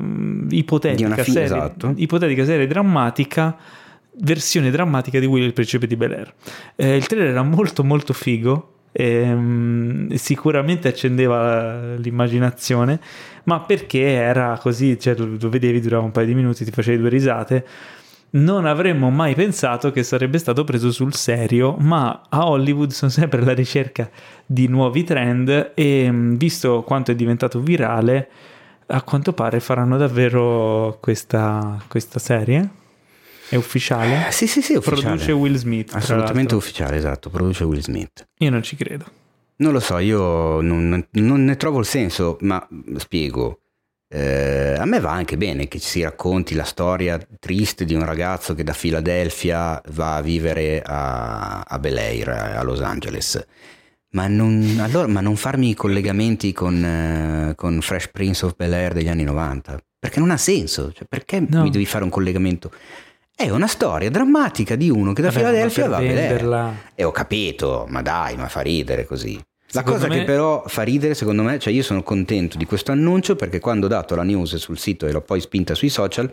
ipotetica, 0.49 1.07
di 1.07 1.11
una 1.13 1.23
fi- 1.23 1.31
serie, 1.31 1.45
esatto. 1.47 1.93
ipotetica 1.95 2.45
serie 2.45 2.67
drammatica 2.67 3.57
versione 4.19 4.71
drammatica 4.71 5.19
di 5.19 5.25
Willy 5.25 5.45
il 5.45 5.53
principe 5.53 5.87
di 5.87 5.95
Bel 5.95 6.11
Air. 6.11 6.33
Eh, 6.75 6.95
il 6.95 7.07
trailer 7.07 7.29
era 7.29 7.43
molto 7.43 7.83
molto 7.83 8.13
figo, 8.13 8.73
ehm, 8.91 10.13
sicuramente 10.13 10.87
accendeva 10.87 11.95
l'immaginazione, 11.95 12.99
ma 13.43 13.59
perché 13.61 14.01
era 14.01 14.57
così, 14.61 14.99
cioè 14.99 15.15
lo, 15.15 15.49
vedevi, 15.49 15.81
durava 15.81 16.03
un 16.05 16.11
paio 16.11 16.27
di 16.27 16.35
minuti, 16.35 16.63
ti 16.63 16.71
facevi 16.71 16.97
due 16.97 17.09
risate. 17.09 17.65
Non 18.31 18.65
avremmo 18.65 19.09
mai 19.09 19.33
pensato 19.33 19.91
che 19.91 20.03
sarebbe 20.03 20.37
stato 20.39 20.65
preso 20.65 20.91
sul 20.91 21.13
serio, 21.13 21.75
ma 21.79 22.23
a 22.27 22.47
Hollywood 22.49 22.91
sono 22.91 23.11
sempre 23.11 23.41
alla 23.41 23.53
ricerca 23.53 24.09
di 24.45 24.67
nuovi 24.67 25.03
trend 25.03 25.71
e 25.73 26.09
visto 26.11 26.83
quanto 26.83 27.11
è 27.11 27.15
diventato 27.15 27.61
virale, 27.61 28.29
a 28.87 29.01
quanto 29.03 29.31
pare 29.33 29.59
faranno 29.61 29.97
davvero 29.97 30.97
questa, 30.99 31.81
questa 31.87 32.19
serie 32.19 32.83
è 33.49 33.55
ufficiale? 33.55 34.27
Eh, 34.27 34.31
sì, 34.31 34.47
sì, 34.47 34.61
sì, 34.61 34.75
ufficiale. 34.75 35.01
Produce 35.01 35.31
Will 35.31 35.55
Smith. 35.55 35.93
Assolutamente 35.93 36.55
ufficiale, 36.55 36.97
esatto, 36.97 37.29
produce 37.29 37.63
Will 37.63 37.81
Smith. 37.81 38.27
Io 38.39 38.49
non 38.49 38.63
ci 38.63 38.75
credo. 38.75 39.05
Non 39.57 39.71
lo 39.71 39.79
so, 39.79 39.97
io 39.99 40.61
non, 40.61 41.07
non 41.11 41.45
ne 41.45 41.55
trovo 41.55 41.79
il 41.79 41.85
senso, 41.85 42.37
ma 42.41 42.65
spiego. 42.97 43.59
Eh, 44.07 44.75
a 44.77 44.85
me 44.85 44.99
va 44.99 45.11
anche 45.11 45.35
bene 45.35 45.67
che 45.67 45.79
ci 45.79 45.87
si 45.87 46.03
racconti 46.03 46.53
la 46.53 46.63
storia 46.63 47.19
triste 47.39 47.85
di 47.85 47.93
un 47.93 48.05
ragazzo 48.05 48.53
che 48.53 48.63
da 48.63 48.73
Filadelfia 48.73 49.81
va 49.93 50.15
a 50.15 50.21
vivere 50.21 50.81
a, 50.81 51.61
a 51.61 51.79
Bel 51.79 51.97
Air, 51.97 52.29
a 52.29 52.63
Los 52.63 52.81
Angeles. 52.81 53.45
Ma 54.11 54.27
non, 54.27 54.77
allora, 54.79 55.07
ma 55.07 55.21
non 55.21 55.35
farmi 55.35 55.69
i 55.69 55.73
collegamenti 55.73 56.53
con, 56.53 56.83
eh, 56.83 57.55
con 57.55 57.81
Fresh 57.81 58.09
Prince 58.09 58.45
of 58.45 58.55
Bel 58.55 58.73
Air 58.73 58.93
degli 58.93 59.09
anni 59.09 59.23
90? 59.23 59.77
Perché 59.99 60.19
non 60.19 60.31
ha 60.31 60.37
senso. 60.37 60.93
Cioè, 60.93 61.05
perché 61.07 61.45
no. 61.45 61.63
mi 61.63 61.69
devi 61.69 61.85
fare 61.85 62.03
un 62.03 62.09
collegamento? 62.09 62.71
È 63.37 63.49
una 63.49 63.67
storia 63.67 64.09
drammatica 64.09 64.77
di 64.77 64.89
uno 64.89 65.11
che 65.11 65.21
da 65.21 65.27
Vabbè, 65.27 65.39
Filadelfia 65.39 65.87
va 65.89 65.97
a 65.97 65.99
vedere. 65.99 66.91
E 66.95 67.03
ho 67.03 67.11
capito, 67.11 67.85
ma 67.89 68.01
dai, 68.01 68.37
ma 68.37 68.47
fa 68.47 68.61
ridere 68.61 69.05
così. 69.05 69.35
La 69.35 69.81
secondo 69.81 69.99
cosa 69.99 70.07
me... 70.07 70.19
che 70.19 70.23
però 70.23 70.63
fa 70.67 70.83
ridere, 70.83 71.13
secondo 71.15 71.43
me, 71.43 71.59
cioè 71.59 71.73
io 71.73 71.83
sono 71.83 72.01
contento 72.01 72.57
di 72.57 72.63
questo 72.63 72.93
annuncio 72.93 73.35
perché 73.35 73.59
quando 73.59 73.87
ho 73.87 73.89
dato 73.89 74.15
la 74.15 74.23
news 74.23 74.55
sul 74.55 74.77
sito 74.77 75.05
e 75.05 75.11
l'ho 75.11 75.19
poi 75.19 75.41
spinta 75.41 75.75
sui 75.75 75.89
social, 75.89 76.31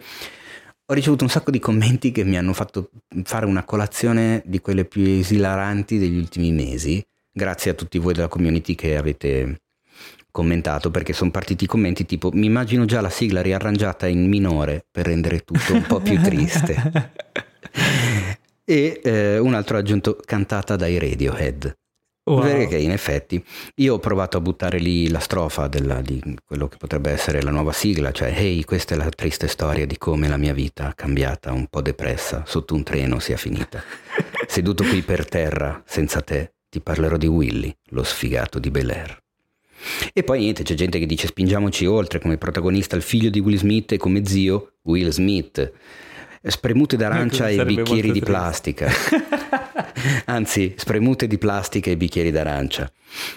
ho 0.87 0.95
ricevuto 0.95 1.25
un 1.25 1.31
sacco 1.31 1.51
di 1.51 1.59
commenti 1.59 2.13
che 2.13 2.23
mi 2.23 2.39
hanno 2.39 2.53
fatto 2.53 2.91
fare 3.25 3.47
una 3.47 3.65
colazione 3.65 4.41
di 4.45 4.61
quelle 4.61 4.85
più 4.85 5.03
esilaranti 5.03 5.99
degli 5.99 6.17
ultimi 6.17 6.53
mesi, 6.53 7.05
grazie 7.33 7.73
a 7.73 7.75
tutti 7.75 7.99
voi 7.99 8.13
della 8.13 8.29
community 8.29 8.77
che 8.77 8.97
avete 8.97 9.62
commentato 10.33 10.91
perché 10.91 11.13
sono 11.13 11.31
partiti 11.31 11.65
i 11.65 11.69
commenti 11.69 12.05
tipo 12.05 12.31
mi 12.33 12.47
immagino 12.47 12.85
già 12.87 13.01
la 13.01 13.11
sigla 13.11 13.43
riarrangiata 13.43 14.09
in 14.09 14.27
minore 14.27 14.85
per 14.91 15.07
rendere 15.07 15.41
tutto 15.41 15.75
un 15.75 15.83
po' 15.87 16.01
più 16.01 16.21
triste. 16.21 17.21
E 18.65 19.01
eh, 19.03 19.39
un 19.39 19.55
altro 19.55 19.77
ha 19.77 19.81
aggiunto 19.81 20.17
cantata 20.25 20.77
dai 20.77 20.97
Radiohead. 20.99 21.77
Wow. 22.25 22.41
perché 22.41 22.77
in 22.77 22.93
effetti 22.93 23.45
io 23.77 23.95
ho 23.95 23.99
provato 23.99 24.37
a 24.37 24.41
buttare 24.41 24.79
lì 24.79 25.09
la 25.09 25.19
strofa 25.19 25.67
della, 25.67 26.01
di 26.01 26.23
quello 26.47 26.69
che 26.69 26.77
potrebbe 26.77 27.11
essere 27.11 27.43
la 27.43 27.51
nuova 27.51 27.73
sigla 27.73 28.13
cioè 28.13 28.29
hey 28.29 28.63
questa 28.63 28.95
è 28.95 28.97
la 28.97 29.09
triste 29.09 29.49
storia 29.49 29.87
di 29.87 29.99
come 29.99 30.29
la 30.29 30.37
mia 30.37 30.53
vita 30.53 30.93
cambiata 30.95 31.51
un 31.51 31.67
po' 31.67 31.83
depressa 31.83 32.45
sotto 32.47 32.75
un 32.75 32.85
treno 32.85 33.19
sia 33.19 33.37
finita. 33.37 33.83
Seduto 34.47 34.85
qui 34.85 35.03
per 35.03 35.29
terra 35.29 35.83
senza 35.85 36.21
te 36.21 36.53
ti 36.69 36.81
parlerò 36.81 37.17
di 37.17 37.27
Willy 37.27 37.77
lo 37.87 38.05
sfigato 38.05 38.61
di 38.61 38.71
Bel 38.71 38.91
Air 38.91 39.22
e 40.13 40.23
poi 40.23 40.41
niente, 40.41 40.63
c'è 40.63 40.75
gente 40.75 40.99
che 40.99 41.07
dice 41.07 41.27
spingiamoci 41.27 41.87
oltre, 41.87 42.19
come 42.19 42.39
protagonista 42.39 42.97
il 42.97 43.03
figlio 43.03 43.31
di 43.31 43.41
Will 43.41 43.57
Smith 43.57 43.93
e 43.93 43.97
come 43.97 44.25
zio 44.25 44.75
Will 44.83 45.11
Smith. 45.11 45.73
Spremute 46.45 46.97
d'arancia 46.97 47.49
e 47.49 47.65
bicchieri 47.65 48.11
di 48.11 48.21
plastica. 48.21 48.91
Anzi, 50.27 50.75
spremute 50.77 51.29
di 51.29 51.39
plastica 51.39 51.91
e 51.91 51.97
bicchieri 51.97 52.33
d'arancia. 52.33 52.91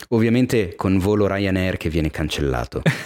Ovviamente 0.10 0.74
con 0.76 0.98
volo 0.98 1.28
Ryanair 1.28 1.78
che 1.78 1.90
viene 1.90 2.10
cancellato. 2.10 2.82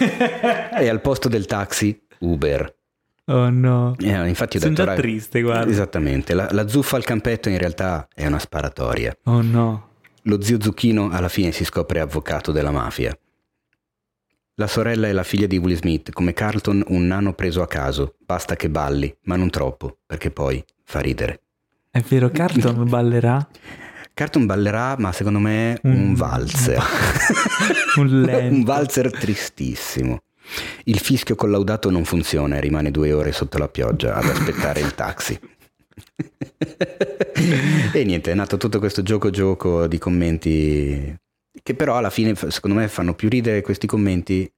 e 0.78 0.88
al 0.88 1.02
posto 1.02 1.28
del 1.28 1.44
taxi, 1.44 2.00
Uber. 2.20 2.74
Oh 3.26 3.50
no. 3.50 3.94
Eh, 3.98 4.28
infatti 4.28 4.56
ho 4.56 4.60
Sento 4.60 4.84
detto... 4.84 5.00
triste, 5.00 5.42
guarda. 5.42 5.70
Esattamente. 5.70 6.32
La, 6.32 6.48
la 6.50 6.66
zuffa 6.66 6.96
al 6.96 7.04
campetto 7.04 7.50
in 7.50 7.58
realtà 7.58 8.08
è 8.14 8.26
una 8.26 8.38
sparatoria. 8.38 9.16
Oh 9.24 9.42
no. 9.42 9.88
Lo 10.24 10.42
zio 10.42 10.60
Zucchino 10.60 11.10
alla 11.10 11.28
fine 11.28 11.52
si 11.52 11.64
scopre 11.64 12.00
avvocato 12.00 12.52
della 12.52 12.70
mafia. 12.70 13.16
La 14.60 14.66
sorella 14.66 15.08
è 15.08 15.12
la 15.12 15.22
figlia 15.22 15.46
di 15.46 15.56
Will 15.56 15.74
Smith, 15.74 16.12
come 16.12 16.34
Carlton 16.34 16.84
un 16.88 17.06
nano 17.06 17.32
preso 17.32 17.62
a 17.62 17.66
caso. 17.66 18.16
Basta 18.18 18.56
che 18.56 18.68
balli, 18.68 19.10
ma 19.22 19.36
non 19.36 19.48
troppo, 19.48 20.00
perché 20.04 20.30
poi 20.30 20.62
fa 20.84 21.00
ridere. 21.00 21.40
È 21.90 22.00
vero, 22.00 22.28
Carlton 22.28 22.84
ballerà? 22.86 23.48
Carlton 24.12 24.44
ballerà, 24.44 24.96
ma 24.98 25.12
secondo 25.12 25.38
me 25.38 25.78
un, 25.84 25.92
un 26.12 26.12
valzer. 26.12 26.78
un, 27.96 28.28
un 28.50 28.62
valzer 28.62 29.10
tristissimo. 29.10 30.24
Il 30.84 30.98
fischio 30.98 31.36
collaudato 31.36 31.88
non 31.88 32.04
funziona 32.04 32.56
e 32.56 32.60
rimane 32.60 32.90
due 32.90 33.14
ore 33.14 33.32
sotto 33.32 33.56
la 33.56 33.68
pioggia 33.68 34.16
ad 34.16 34.26
aspettare 34.26 34.80
il 34.80 34.94
taxi. 34.94 35.40
e 37.94 38.04
niente, 38.04 38.30
è 38.30 38.34
nato 38.34 38.58
tutto 38.58 38.78
questo 38.78 39.02
gioco 39.02 39.30
gioco 39.30 39.86
di 39.86 39.96
commenti 39.96 41.18
che 41.62 41.74
però 41.74 41.96
alla 41.96 42.10
fine 42.10 42.34
secondo 42.34 42.78
me 42.78 42.88
fanno 42.88 43.14
più 43.14 43.28
ridere 43.28 43.60
questi 43.62 43.86
commenti 43.86 44.50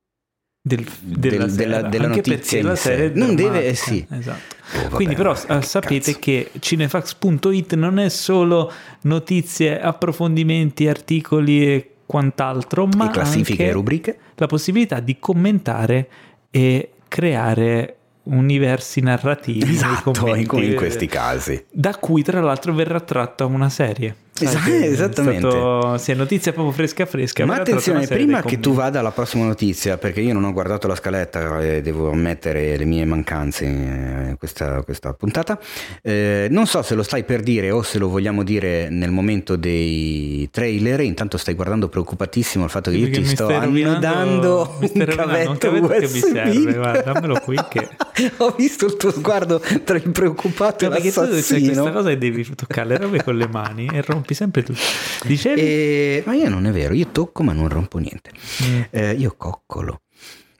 del, 0.65 0.87
della, 1.01 1.47
del, 1.47 1.55
della, 1.55 1.83
della 1.83 2.07
notizia 2.07 2.63
la 2.63 2.77
serie 2.77 3.11
non 3.15 3.35
deve 3.35 3.67
eh, 3.67 3.75
sì. 3.75 4.07
esatto. 4.09 4.55
oh, 4.77 4.83
vabbè, 4.83 4.95
quindi 4.95 5.15
però 5.17 5.33
eh, 5.33 5.63
sapete 5.63 6.13
cazzo. 6.13 6.19
che 6.21 6.51
cinefax.it 6.59 7.75
non 7.75 7.99
è 7.99 8.09
solo 8.09 8.71
notizie 9.03 9.81
approfondimenti 9.81 10.87
articoli 10.87 11.67
e 11.67 11.93
quant'altro, 12.13 12.87
ma 12.87 13.09
e 13.09 13.13
classifiche 13.13 13.63
anche 13.63 13.69
e 13.69 13.73
rubriche. 13.73 14.19
la 14.35 14.47
possibilità 14.47 15.01
di 15.01 15.17
commentare 15.19 16.09
e 16.51 16.91
creare 17.09 17.97
universi 18.25 19.01
narrativi 19.01 19.73
Esatto, 19.73 20.13
in 20.37 20.47
eh, 20.53 20.75
questi 20.75 21.07
casi. 21.07 21.65
da 21.71 21.97
cui 21.97 22.23
tra 22.23 22.41
l'altro 22.41 22.75
verrà 22.75 23.01
tratta 23.01 23.47
una 23.47 23.71
serie. 23.71 24.15
Sai 24.35 24.47
Esa- 24.49 24.61
che 24.61 24.79
è 24.81 24.89
esattamente. 24.89 25.41
stato- 25.51 25.99
sì, 25.99 26.15
notizia 26.15 26.53
proprio 26.53 26.73
fresca 26.75 27.05
fresca. 27.05 27.45
Ma 27.45 27.57
attenzione, 27.57 28.07
prima 28.07 28.41
che 28.43 28.59
tu 28.61 28.73
vada 28.73 28.99
alla 29.01 29.11
prossima 29.11 29.45
notizia, 29.45 29.99
perché 29.99 30.21
io 30.21 30.33
non 30.33 30.45
ho 30.45 30.53
guardato 30.55 30.89
la 30.89 30.95
scaletta 30.95 31.61
e 31.63 31.83
devo 31.83 32.11
ammettere 32.11 32.77
le 32.79 32.85
mie 32.87 33.05
mancanze 33.05 33.65
in 33.67 34.37
questa, 34.39 34.83
questa 34.83 35.13
puntata, 35.13 35.61
eh, 36.03 36.47
non 36.51 36.67
so 36.67 36.81
se 36.83 36.95
lo 36.95 37.03
stai 37.03 37.25
per 37.25 37.43
dire 37.43 37.71
o 37.71 37.83
se 37.83 37.99
lo 37.99 38.09
vogliamo 38.09 38.43
dire 38.43 38.89
nel 38.89 39.11
momento 39.11 39.55
dei 39.57 40.49
trailer, 40.51 41.01
intanto 41.01 41.37
stai 41.37 41.53
guardando 41.55 41.89
preoccupatissimo 41.89 42.65
il 42.65 42.71
fatto 42.71 42.91
che 42.91 42.97
io 42.97 43.09
Perché 43.11 43.21
ti 43.21 43.29
sto 43.29 43.49
annodando 43.49 44.77
un 44.81 44.89
rovinando 45.05 45.47
un 45.51 45.59
cavetto 45.59 45.69
cavetto 45.69 45.89
che 45.89 46.09
mi 46.09 46.19
USB. 46.19 46.33
serve, 46.33 46.73
guarda, 46.73 47.13
dammelo 47.13 47.41
qui 47.41 47.59
che- 47.69 47.89
ho 48.39 48.55
visto 48.57 48.87
il 48.87 48.97
tuo 48.97 49.11
sguardo 49.13 49.61
tra 49.85 49.97
il 49.97 50.11
preoccupato 50.11 50.87
e 50.87 50.89
perché 50.89 51.13
tu 51.13 51.21
c'è 51.21 51.27
l'assassino. 51.29 51.65
questa 51.73 51.93
cosa 51.93 52.09
che 52.09 52.19
devi 52.19 52.55
toccare 52.55 52.89
le 52.89 52.97
robe 52.97 53.23
con 53.23 53.37
le 53.37 53.47
mani 53.49 53.89
e 53.93 54.03
rompi 54.23 54.35
sempre 54.35 54.63
tutto. 54.63 54.81
Dicevi? 55.27 55.61
E- 55.61 56.23
Ma 56.25 56.35
io 56.35 56.49
non 56.49 56.67
è 56.67 56.71
vero, 56.71 56.95
io 56.95 57.09
tocco 57.09 57.43
ma 57.43 57.53
non 57.53 57.69
rompo 57.69 57.99
niente. 57.99 58.31
Mm. 58.65 58.81
Eh, 58.91 59.13
io 59.13 59.35
coccolo, 59.37 60.03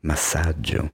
massaggio, 0.03 0.93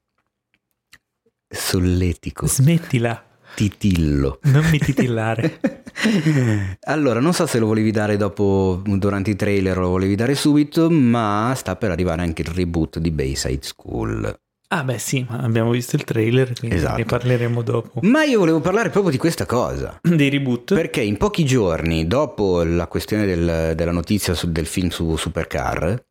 solletico, 1.49 2.47
Smettila, 2.47 3.25
titillo. 3.55 4.39
non 4.43 4.69
mi 4.71 4.79
titillare. 4.79 5.61
allora, 6.85 7.21
non 7.21 7.33
so 7.33 7.47
se 7.47 7.59
lo 7.59 7.66
volevi 7.66 7.91
dare 7.91 8.16
dopo, 8.16 8.83
durante 8.85 9.31
i 9.31 9.37
trailer 9.37 9.79
o 9.79 9.83
lo 9.83 9.89
volevi 9.89 10.14
dare 10.14 10.35
subito, 10.35 10.91
ma 10.91 11.53
sta 11.57 11.75
per 11.77 11.91
arrivare 11.91 12.23
anche 12.23 12.43
il 12.43 12.49
reboot 12.49 12.99
di 12.99 13.11
Bayside 13.11 13.62
School. 13.62 14.39
Ah 14.71 14.85
beh 14.85 14.99
sì, 14.99 15.25
ma 15.29 15.39
abbiamo 15.39 15.71
visto 15.71 15.97
il 15.97 16.05
trailer, 16.05 16.53
quindi 16.59 16.77
Esatto. 16.77 16.99
ne 16.99 17.05
parleremo 17.07 17.62
dopo. 17.62 18.01
Ma 18.03 18.25
io 18.25 18.39
volevo 18.39 18.61
parlare 18.61 18.91
proprio 18.91 19.11
di 19.11 19.16
questa 19.16 19.47
cosa. 19.47 19.99
Dei 20.03 20.29
reboot? 20.29 20.75
Perché 20.75 21.01
in 21.01 21.16
pochi 21.16 21.45
giorni 21.47 22.07
dopo 22.07 22.62
la 22.64 22.87
questione 22.87 23.25
del- 23.25 23.73
della 23.75 23.93
notizia 23.93 24.35
su- 24.35 24.53
del 24.53 24.66
film 24.66 24.89
su 24.91 25.16
Supercar, 25.16 26.05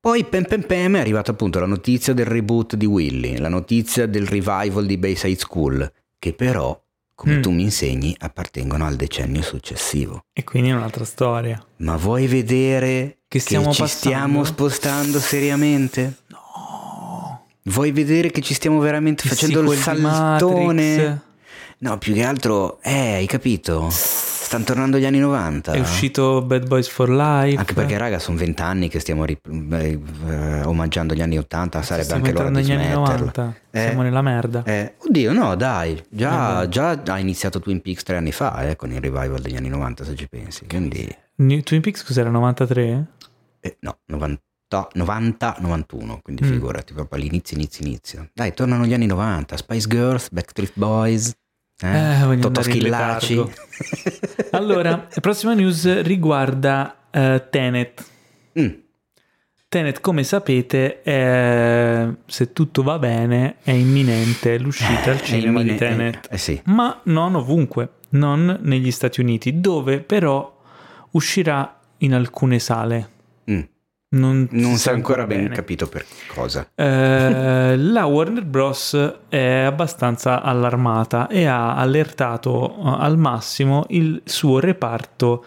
poi 0.00 0.24
pem 0.24 0.44
pem 0.46 0.62
pem 0.62 0.96
è 0.96 1.00
arrivata 1.00 1.30
appunto 1.30 1.60
la 1.60 1.66
notizia 1.66 2.12
del 2.12 2.26
reboot 2.26 2.74
di 2.74 2.86
Willy, 2.86 3.38
la 3.38 3.48
notizia 3.48 4.06
del 4.06 4.26
revival 4.26 4.84
di 4.84 4.98
Bayside 4.98 5.38
School, 5.38 5.92
che 6.18 6.32
però, 6.32 6.80
come 7.14 7.36
Mm. 7.36 7.40
tu 7.42 7.50
mi 7.52 7.62
insegni, 7.62 8.14
appartengono 8.18 8.84
al 8.84 8.96
decennio 8.96 9.42
successivo. 9.42 10.24
E 10.32 10.42
quindi 10.44 10.70
è 10.70 10.74
un'altra 10.74 11.04
storia. 11.04 11.64
Ma 11.78 11.96
vuoi 11.96 12.26
vedere 12.26 13.18
Che 13.28 13.38
stiamo 13.38 13.72
ci 13.72 13.80
passando? 13.82 13.96
stiamo 14.16 14.44
spostando 14.44 15.18
seriamente? 15.18 16.16
Vuoi 17.68 17.90
vedere 17.90 18.30
che 18.30 18.40
ci 18.42 18.54
stiamo 18.54 18.78
veramente 18.78 19.24
Il 19.24 19.30
facendo 19.30 19.60
il 19.72 19.78
saltone? 19.78 21.20
No, 21.78 21.98
più 21.98 22.14
che 22.14 22.22
altro, 22.22 22.80
eh, 22.80 23.14
hai 23.14 23.26
capito? 23.26 23.88
Stanno 23.90 24.62
tornando 24.64 24.98
gli 24.98 25.04
anni 25.04 25.18
90. 25.18 25.72
È 25.72 25.80
uscito 25.80 26.40
Bad 26.42 26.68
Boys 26.68 26.86
for 26.88 27.10
Life. 27.10 27.58
Anche 27.58 27.74
perché, 27.74 27.98
raga, 27.98 28.20
sono 28.20 28.36
vent'anni 28.38 28.88
che 28.88 29.00
stiamo 29.00 29.24
rip- 29.24 29.48
beh, 29.48 29.98
eh, 30.28 30.62
omaggiando 30.62 31.12
gli 31.14 31.20
anni 31.20 31.36
80, 31.36 31.82
sarebbe 31.82 32.12
anche 32.12 32.32
l'ora 32.32 32.50
di 32.50 32.62
smetterla. 32.62 32.94
90. 32.94 33.54
Eh. 33.72 33.80
Siamo 33.80 34.02
nella 34.02 34.22
merda. 34.22 34.62
Eh, 34.64 34.94
oddio, 34.98 35.32
no, 35.32 35.56
dai, 35.56 36.00
già, 36.08 36.62
Eh, 36.62 36.68
già 36.68 37.02
ha 37.04 37.18
iniziato 37.18 37.58
Twin 37.60 37.82
Peaks 37.82 38.04
tre 38.04 38.16
anni 38.16 38.30
fa, 38.32 38.68
eh, 38.68 38.76
con 38.76 38.92
il 38.92 39.00
revival 39.00 39.40
degli 39.40 39.56
anni 39.56 39.68
90, 39.68 40.04
se 40.04 40.14
ci 40.14 40.28
pensi. 40.28 40.66
Quindi, 40.68 41.06
New- 41.36 41.62
Twin 41.62 41.80
Peaks 41.80 42.04
cos'era? 42.04 42.30
93? 42.30 43.06
eh, 43.60 43.76
no, 43.80 43.98
90, 44.06 44.40
90-91, 44.68 46.20
quindi 46.22 46.44
Mm. 46.44 46.50
figurati, 46.50 46.92
proprio 46.92 47.18
all'inizio, 47.20 47.56
inizio, 47.56 47.84
inizio. 47.86 48.28
Dai, 48.34 48.52
tornano 48.52 48.84
gli 48.86 48.92
anni 48.94 49.06
90, 49.06 49.56
Spice 49.56 49.86
Girls, 49.88 50.30
Backstreet 50.30 50.72
Boys, 50.74 51.34
eh, 51.82 52.20
Eh, 52.20 52.32
in 52.34 52.50
Schillaci. 52.62 53.44
Allora, 54.52 54.90
la 54.90 55.20
prossima 55.20 55.54
news 55.54 56.00
riguarda 56.02 57.08
eh, 57.10 57.46
Tenet. 57.50 58.04
Mm, 58.58 58.68
Tenet, 59.68 60.00
come 60.00 60.22
sapete, 60.24 61.02
è- 61.02 62.08
se 62.26 62.52
tutto 62.52 62.82
va 62.82 62.98
bene, 62.98 63.56
è 63.62 63.72
imminente 63.72 64.58
l'uscita 64.58 65.10
al 65.10 65.18
è 65.20 65.22
cinema 65.22 65.60
di 65.62 65.68
immine- 65.70 65.76
Tenet. 65.78 66.26
eh, 66.30 66.34
eh 66.34 66.38
sì. 66.38 66.60
Ma 66.66 67.00
non 67.04 67.34
ovunque, 67.34 67.90
non 68.10 68.58
negli 68.62 68.90
Stati 68.90 69.20
Uniti, 69.20 69.60
dove 69.60 70.00
però 70.00 70.54
uscirà 71.12 71.78
in 71.98 72.14
alcune 72.14 72.58
sale. 72.58 73.10
Non, 74.08 74.46
Non 74.52 74.76
si 74.76 74.88
è 74.88 74.92
ancora 74.92 75.26
ben 75.26 75.42
bene. 75.44 75.54
capito 75.54 75.88
per 75.88 76.04
cosa. 76.32 76.68
Eh, 76.74 77.76
la 77.76 78.04
Warner 78.06 78.44
Bros. 78.44 79.14
è 79.28 79.62
abbastanza 79.66 80.42
allarmata 80.42 81.26
e 81.28 81.44
ha 81.46 81.74
allertato 81.74 82.70
eh, 82.76 82.94
al 82.98 83.18
massimo 83.18 83.84
il 83.88 84.22
suo 84.24 84.60
reparto 84.60 85.44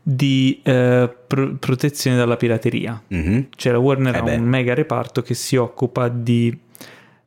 di 0.00 0.60
eh, 0.62 1.12
pro- 1.26 1.56
protezione 1.58 2.16
dalla 2.16 2.36
pirateria. 2.36 3.02
Mhm. 3.08 3.48
Cioè 3.56 3.72
la 3.72 3.78
Warner 3.78 4.14
Eh 4.14 4.18
ha 4.18 4.22
beh. 4.22 4.36
un 4.36 4.44
mega 4.44 4.72
reparto 4.72 5.20
che 5.22 5.34
si 5.34 5.56
occupa 5.56 6.06
di 6.08 6.56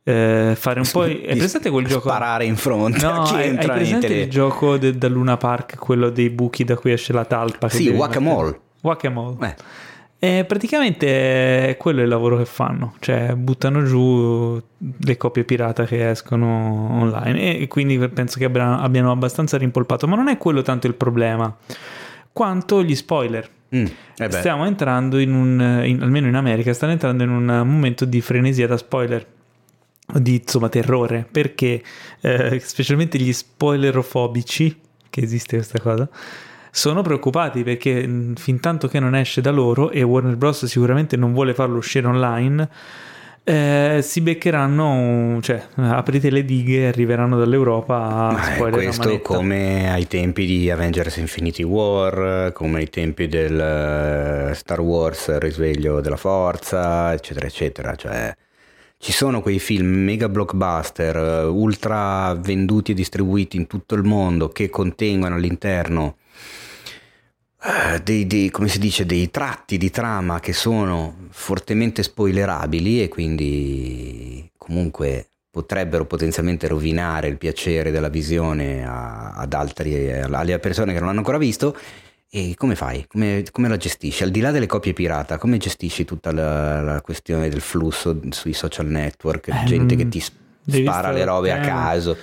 eh, 0.02 0.54
fare 0.56 0.80
un 0.80 0.88
po'... 0.90 1.04
È 1.04 1.08
Di 1.34 1.38
presente 1.38 1.68
quel 1.68 1.84
gioco? 1.86 2.08
Sparare 2.08 2.46
in 2.46 2.56
fronte 2.56 3.04
a 3.04 3.12
No, 3.16 3.22
chi 3.24 3.34
nei 3.34 3.54
presente 3.58 4.06
il 4.06 4.30
gioco 4.30 4.78
de- 4.78 4.96
da 4.96 5.08
Luna 5.08 5.36
Park, 5.36 5.76
quello 5.76 6.08
dei 6.08 6.30
buchi 6.30 6.64
da 6.64 6.74
cui 6.74 6.90
esce 6.92 7.12
la 7.12 7.26
talpa? 7.26 7.68
Sì, 7.68 7.84
devi 7.84 7.98
Whack-A-Mole. 7.98 8.58
E 10.22 10.44
praticamente 10.44 11.68
è 11.68 11.76
quello 11.78 12.02
il 12.02 12.08
lavoro 12.08 12.36
che 12.36 12.44
fanno, 12.44 12.92
cioè 13.00 13.34
buttano 13.36 13.84
giù 13.84 14.60
le 14.76 15.16
copie 15.16 15.44
pirata 15.44 15.86
che 15.86 16.10
escono 16.10 17.00
online 17.00 17.56
e 17.56 17.66
quindi 17.68 17.98
penso 18.10 18.38
che 18.38 18.44
abbiano, 18.44 18.78
abbiano 18.82 19.12
abbastanza 19.12 19.56
rimpolpato, 19.56 20.06
ma 20.06 20.16
non 20.16 20.28
è 20.28 20.36
quello 20.36 20.60
tanto 20.60 20.86
il 20.86 20.94
problema, 20.94 21.56
quanto 22.34 22.82
gli 22.82 22.94
spoiler. 22.94 23.48
mm, 23.74 23.84
eh. 24.18 24.30
Stiamo 24.30 24.66
entrando 24.66 25.18
in 25.18 25.32
un, 25.32 25.82
in- 25.86 26.02
almeno 26.02 26.26
in 26.26 26.34
America, 26.34 26.74
stanno 26.74 26.92
entrando 26.92 27.22
in 27.22 27.30
un 27.30 27.62
momento 27.64 28.04
di 28.04 28.20
frenesia 28.20 28.66
da 28.66 28.76
spoiler, 28.76 29.26
di 30.16 30.34
insomma 30.34 30.68
terrore, 30.68 31.26
perché 31.30 31.82
eh, 32.20 32.60
specialmente 32.62 33.16
gli 33.16 33.32
spoilerofobici, 33.32 34.78
che 35.08 35.22
esiste 35.22 35.56
questa 35.56 35.80
cosa, 35.80 36.06
sono 36.70 37.02
preoccupati 37.02 37.62
perché 37.62 38.06
mh, 38.06 38.34
fin 38.34 38.60
tanto 38.60 38.88
che 38.88 39.00
non 39.00 39.14
esce 39.14 39.40
da 39.40 39.50
loro 39.50 39.90
e 39.90 40.02
Warner 40.02 40.36
Bros. 40.36 40.64
sicuramente 40.66 41.16
non 41.16 41.32
vuole 41.32 41.54
farlo 41.54 41.78
uscire 41.78 42.06
online. 42.06 42.68
eh, 43.42 44.00
si 44.02 44.20
beccheranno, 44.20 45.38
cioè 45.42 45.60
aprite 45.76 46.30
le 46.30 46.44
dighe 46.44 46.82
e 46.82 46.86
arriveranno 46.88 47.36
dall'Europa 47.38 48.28
a 48.28 48.42
spoiler 48.42 48.82
questo 48.84 49.20
come 49.20 49.90
ai 49.90 50.06
tempi 50.06 50.46
di 50.46 50.70
Avengers 50.70 51.16
Infinity 51.16 51.62
War, 51.62 52.52
come 52.52 52.78
ai 52.80 52.88
tempi 52.90 53.26
del 53.26 53.58
eh, 54.50 54.54
Star 54.54 54.80
Wars 54.80 55.36
Risveglio 55.38 56.00
della 56.00 56.16
Forza, 56.16 57.12
eccetera, 57.12 57.46
eccetera. 57.46 57.96
Cioè, 57.96 58.36
ci 58.98 59.12
sono 59.12 59.40
quei 59.40 59.58
film 59.58 59.88
mega 60.04 60.28
blockbuster, 60.28 61.48
ultra 61.48 62.34
venduti 62.34 62.92
e 62.92 62.94
distribuiti 62.94 63.56
in 63.56 63.66
tutto 63.66 63.94
il 63.94 64.04
mondo 64.04 64.50
che 64.50 64.68
contengono 64.68 65.34
all'interno 65.34 66.16
dei, 68.02 68.26
dei- 68.26 68.50
come 68.50 68.68
si 68.68 68.78
dice, 68.78 69.04
dei 69.04 69.30
tratti 69.30 69.76
di 69.76 69.90
trama 69.90 70.40
che 70.40 70.52
sono 70.52 71.14
fortemente 71.30 72.02
spoilerabili 72.02 73.02
e 73.02 73.08
quindi 73.08 74.50
comunque 74.56 75.26
potrebbero 75.50 76.04
potenzialmente 76.06 76.68
rovinare 76.68 77.26
il 77.28 77.36
piacere 77.36 77.90
della 77.90 78.08
visione 78.08 78.86
a- 78.86 79.32
ad 79.32 79.52
altri, 79.52 80.10
alle 80.12 80.58
persone 80.58 80.92
che 80.92 80.98
non 80.98 81.08
l'hanno 81.08 81.18
ancora 81.18 81.38
visto. 81.38 81.76
E 82.32 82.54
come 82.56 82.76
fai? 82.76 83.04
Come, 83.08 83.42
come 83.50 83.66
la 83.68 83.76
gestisci? 83.76 84.22
Al 84.22 84.30
di 84.30 84.38
là 84.40 84.52
delle 84.52 84.66
copie 84.66 84.92
pirata, 84.92 85.36
come 85.36 85.56
gestisci 85.58 86.04
tutta 86.04 86.30
la, 86.30 86.80
la 86.80 87.00
questione 87.00 87.48
del 87.48 87.60
flusso 87.60 88.20
sui 88.30 88.52
social 88.52 88.86
network? 88.86 89.48
Eh, 89.48 89.64
gente 89.64 89.96
mm, 89.96 89.98
che 89.98 90.08
ti 90.08 90.20
s- 90.20 90.30
devi 90.62 90.84
spara 90.84 91.10
le 91.10 91.24
robe 91.24 91.50
a 91.50 91.58
caso. 91.58 92.16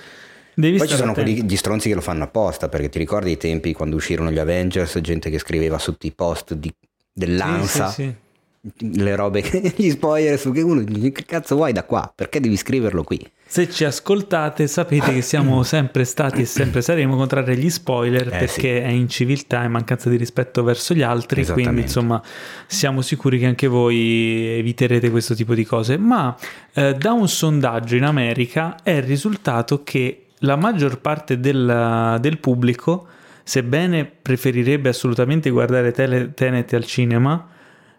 Devi 0.58 0.78
Poi 0.78 0.88
ci 0.88 0.96
sono 0.96 1.12
quelli, 1.12 1.44
gli 1.44 1.56
stronzi 1.56 1.88
che 1.88 1.94
lo 1.94 2.00
fanno 2.00 2.24
apposta, 2.24 2.68
perché 2.68 2.88
ti 2.88 2.98
ricordi 2.98 3.30
i 3.30 3.36
tempi 3.36 3.72
quando 3.72 3.94
uscirono 3.94 4.32
gli 4.32 4.40
Avengers, 4.40 4.98
gente 5.00 5.30
che 5.30 5.38
scriveva 5.38 5.78
sotto 5.78 6.04
i 6.08 6.10
post 6.10 6.54
di- 6.54 6.74
dell'ANSA 7.12 7.88
Sì, 7.90 8.02
sì, 8.02 8.74
sì. 8.76 9.00
le 9.00 9.14
robe, 9.14 9.44
gli 9.76 9.88
spoiler 9.88 10.36
su 10.36 10.50
che 10.50 10.60
uno 10.62 10.82
dice 10.82 11.12
che 11.12 11.24
cazzo 11.24 11.54
vuoi 11.54 11.72
da 11.72 11.84
qua? 11.84 12.12
Perché 12.12 12.40
devi 12.40 12.56
scriverlo 12.56 13.04
qui? 13.04 13.24
Se 13.46 13.70
ci 13.70 13.84
ascoltate 13.84 14.66
sapete 14.66 15.12
che 15.12 15.22
siamo 15.22 15.62
sempre 15.64 16.02
stati 16.04 16.40
e 16.40 16.44
sempre 16.44 16.82
saremo 16.82 17.14
contrari 17.14 17.52
agli 17.52 17.70
spoiler 17.70 18.26
Eh, 18.26 18.38
perché 18.38 18.82
è 18.82 18.88
inciviltà 18.88 19.62
e 19.62 19.68
mancanza 19.68 20.10
di 20.10 20.16
rispetto 20.16 20.64
verso 20.64 20.92
gli 20.92 21.02
altri, 21.02 21.46
quindi 21.46 21.82
insomma 21.82 22.20
siamo 22.66 23.00
sicuri 23.00 23.38
che 23.38 23.46
anche 23.46 23.68
voi 23.68 24.58
eviterete 24.58 25.08
questo 25.08 25.36
tipo 25.36 25.54
di 25.54 25.64
cose. 25.64 25.96
Ma 25.98 26.36
eh, 26.72 26.94
da 26.94 27.12
un 27.12 27.28
sondaggio 27.28 27.94
in 27.94 28.02
America 28.02 28.74
è 28.82 29.00
risultato 29.00 29.84
che 29.84 30.24
la 30.40 30.56
maggior 30.56 31.00
parte 31.00 31.38
del, 31.40 32.18
del 32.20 32.38
pubblico, 32.38 33.06
sebbene 33.42 34.04
preferirebbe 34.04 34.88
assolutamente 34.90 35.50
guardare 35.50 35.90
tele, 35.92 36.34
Tenet 36.34 36.72
al 36.74 36.84
cinema, 36.84 37.48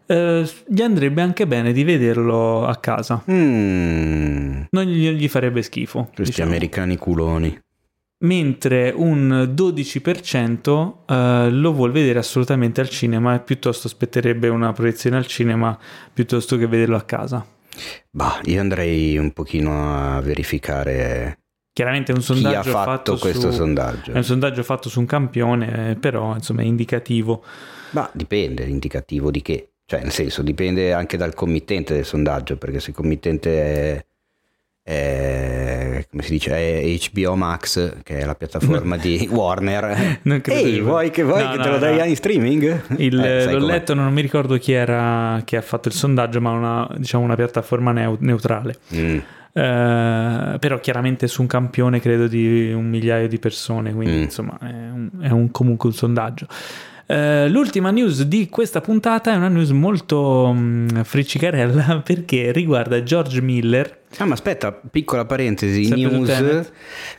eh, 0.05 0.49
gli 0.67 0.81
andrebbe 0.81 1.21
anche 1.21 1.45
bene 1.47 1.71
di 1.71 1.83
vederlo 1.83 2.65
a 2.65 2.75
casa. 2.77 3.23
Mm, 3.29 4.61
Non 4.71 4.83
gli, 4.85 5.09
gli 5.11 5.27
farebbe 5.27 5.61
schifo. 5.61 6.05
questi 6.15 6.23
diciamo. 6.23 6.49
americani 6.49 6.97
culoni. 6.97 7.59
Mentre 8.21 8.91
un 8.93 9.53
12% 9.55 10.93
eh, 11.07 11.49
lo 11.51 11.71
vuol 11.73 11.91
vedere 11.91 12.19
assolutamente 12.19 12.81
al 12.81 12.89
cinema 12.89 13.35
e 13.35 13.39
piuttosto 13.39 13.87
aspetterebbe 13.87 14.49
una 14.49 14.73
proiezione 14.73 15.15
al 15.15 15.25
cinema 15.25 15.77
piuttosto 16.13 16.57
che 16.57 16.67
vederlo 16.67 16.97
a 16.97 17.03
casa. 17.03 17.45
Bah, 18.11 18.41
io 18.43 18.59
andrei 18.59 19.17
un 19.17 19.31
pochino 19.31 20.15
a 20.17 20.19
verificare 20.19 21.37
Chiaramente 21.71 22.11
è 22.11 22.15
un 22.15 22.21
chi 22.21 22.31
ha 22.31 22.35
sondaggio 22.35 22.71
fatto 22.71 23.17
questo 23.17 23.51
su, 23.51 23.57
sondaggio. 23.57 24.11
È 24.11 24.17
un 24.17 24.23
sondaggio 24.23 24.63
fatto 24.63 24.89
su 24.89 24.99
un 24.99 25.05
campione, 25.05 25.91
eh, 25.91 25.95
però 25.95 26.33
insomma 26.35 26.61
è 26.61 26.65
indicativo. 26.65 27.43
Ma 27.91 28.09
dipende, 28.13 28.63
indicativo 28.63 29.31
di 29.31 29.41
che? 29.41 29.69
Cioè, 29.85 30.01
nel 30.01 30.11
senso, 30.11 30.41
dipende 30.43 30.93
anche 30.93 31.17
dal 31.17 31.33
committente 31.33 31.93
del 31.93 32.05
sondaggio, 32.05 32.57
perché 32.57 32.79
se 32.79 32.89
il 32.91 32.95
committente 32.95 33.61
è, 33.61 34.05
è- 34.83 36.05
come 36.09 36.23
si 36.23 36.31
dice, 36.31 36.51
è 36.55 36.97
HBO 37.11 37.35
Max, 37.35 37.97
che 38.03 38.19
è 38.19 38.25
la 38.25 38.35
piattaforma 38.35 38.97
di 38.97 39.27
Warner. 39.31 40.19
Non 40.23 40.41
credo 40.41 40.59
Ehi, 40.67 40.79
vuoi 40.81 41.09
che, 41.11 41.23
vuoi 41.23 41.43
No, 41.43 41.51
che 41.51 41.57
no, 41.57 41.63
te 41.63 41.69
lo 41.69 41.77
dai 41.77 42.09
in 42.09 42.15
streaming? 42.15 42.81
Il- 42.97 43.19
Eh, 43.19 43.45
l'ho 43.51 43.59
com'è. 43.59 43.71
letto, 43.71 43.93
non 43.93 44.11
mi 44.13 44.21
ricordo 44.21 44.57
chi 44.57 44.71
era 44.73 45.41
che 45.45 45.57
ha 45.57 45.61
fatto 45.61 45.87
il 45.87 45.93
sondaggio, 45.93 46.41
ma 46.41 46.51
una, 46.51 46.87
diciamo 46.97 47.23
una 47.23 47.35
piattaforma 47.35 47.91
neu- 47.91 48.19
neutrale. 48.19 48.77
Mm. 48.93 49.17
Eh, 49.59 50.57
però 50.59 50.79
chiaramente 50.79 51.27
su 51.27 51.41
un 51.41 51.47
campione 51.47 51.99
credo 51.99 52.27
di 52.27 52.71
un 52.71 52.87
migliaio 52.89 53.27
di 53.27 53.39
persone, 53.39 53.93
quindi 53.93 54.15
Mm. 54.17 54.21
insomma 54.21 54.57
è, 54.59 54.65
un- 54.65 55.09
è 55.21 55.29
un- 55.29 55.51
comunque 55.51 55.89
un 55.89 55.95
sondaggio. 55.95 56.47
Eh, 57.05 57.49
l'ultima 57.49 57.89
news 57.89 58.21
di 58.23 58.49
questa 58.49 58.81
puntata 58.81 59.33
è 59.33 59.35
una 59.35 59.47
news 59.47 59.71
molto 59.71 60.51
mm, 60.55 60.99
friccicarella 61.01 62.01
perché 62.05 62.51
riguarda 62.51 63.01
George 63.03 63.41
Miller. 63.41 64.01
Ah, 64.17 64.25
ma 64.25 64.33
aspetta, 64.33 64.71
piccola 64.71 65.25
parentesi, 65.25 65.85
Sempre 65.85 66.09
news 66.11 66.71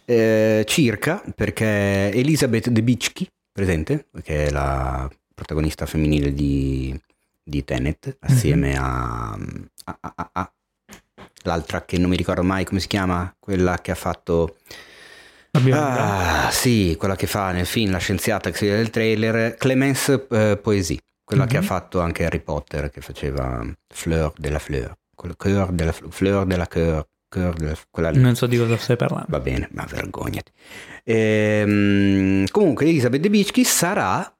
eh, 0.05 0.65
circa, 0.67 1.23
perché 1.35 2.11
Elizabeth 2.13 2.69
Debicki, 2.71 3.27
presente, 3.53 4.07
che 4.23 4.47
è 4.47 4.51
la 4.51 5.11
protagonista 5.35 5.87
femminile 5.87 6.33
di, 6.33 6.99
di 7.43 7.65
Tenet, 7.65 8.17
assieme 8.21 8.77
a, 8.77 9.33
a- 9.33 9.99
a- 10.01 10.13
a- 10.17 10.31
a- 10.33 10.53
l'altra 11.43 11.85
che 11.85 11.99
non 11.99 12.11
mi 12.11 12.17
ricordo 12.17 12.43
mai 12.43 12.65
come 12.65 12.81
si 12.81 12.87
chiama, 12.89 13.33
quella 13.39 13.79
che 13.81 13.91
ha 13.91 13.95
fatto... 13.97 14.57
Ah, 15.73 16.49
sì, 16.53 16.95
quella 16.97 17.17
che 17.17 17.27
fa 17.27 17.51
nel 17.51 17.67
film 17.67 17.91
La 17.91 17.99
scienziata 17.99 18.51
che 18.51 18.57
si 18.57 18.65
vede 18.67 18.77
nel 18.79 18.91
trailer, 18.91 19.57
Clemence 19.57 20.27
eh, 20.31 20.57
Poesie, 20.63 20.99
quella 21.25 21.47
che 21.47 21.57
ha 21.57 21.61
Mhm. 21.61 21.67
fatto 21.67 22.01
anche 22.01 22.25
Harry 22.25 22.39
Potter, 22.41 22.89
che 22.91 23.01
faceva 23.01 23.61
Fleur 23.93 24.33
de 24.37 24.51
la 24.51 24.59
Fleur, 24.61 24.95
quel 25.15 25.35
Cœur 25.37 25.73
de 25.73 25.85
la 25.85 25.93
Fleur, 25.93 26.13
Fleur 26.13 26.47
de 26.47 26.57
la 26.57 26.67
Cœur, 26.67 27.05
Cœur 27.29 27.55
de 27.55 27.65
la, 27.67 27.77
quella 27.91 28.11
lì. 28.11 28.21
Non 28.21 28.37
so 28.37 28.47
di 28.47 28.57
cosa 28.59 28.77
stai 28.77 28.97
parlando. 28.97 29.27
Va 29.29 29.41
bene, 29.41 29.69
ma 29.73 29.85
vergognati. 29.89 30.53
Ehm, 31.05 32.47
comunque 32.51 32.87
Elisabeth 32.87 33.21
Debicki 33.21 33.65
sarà 33.65 34.33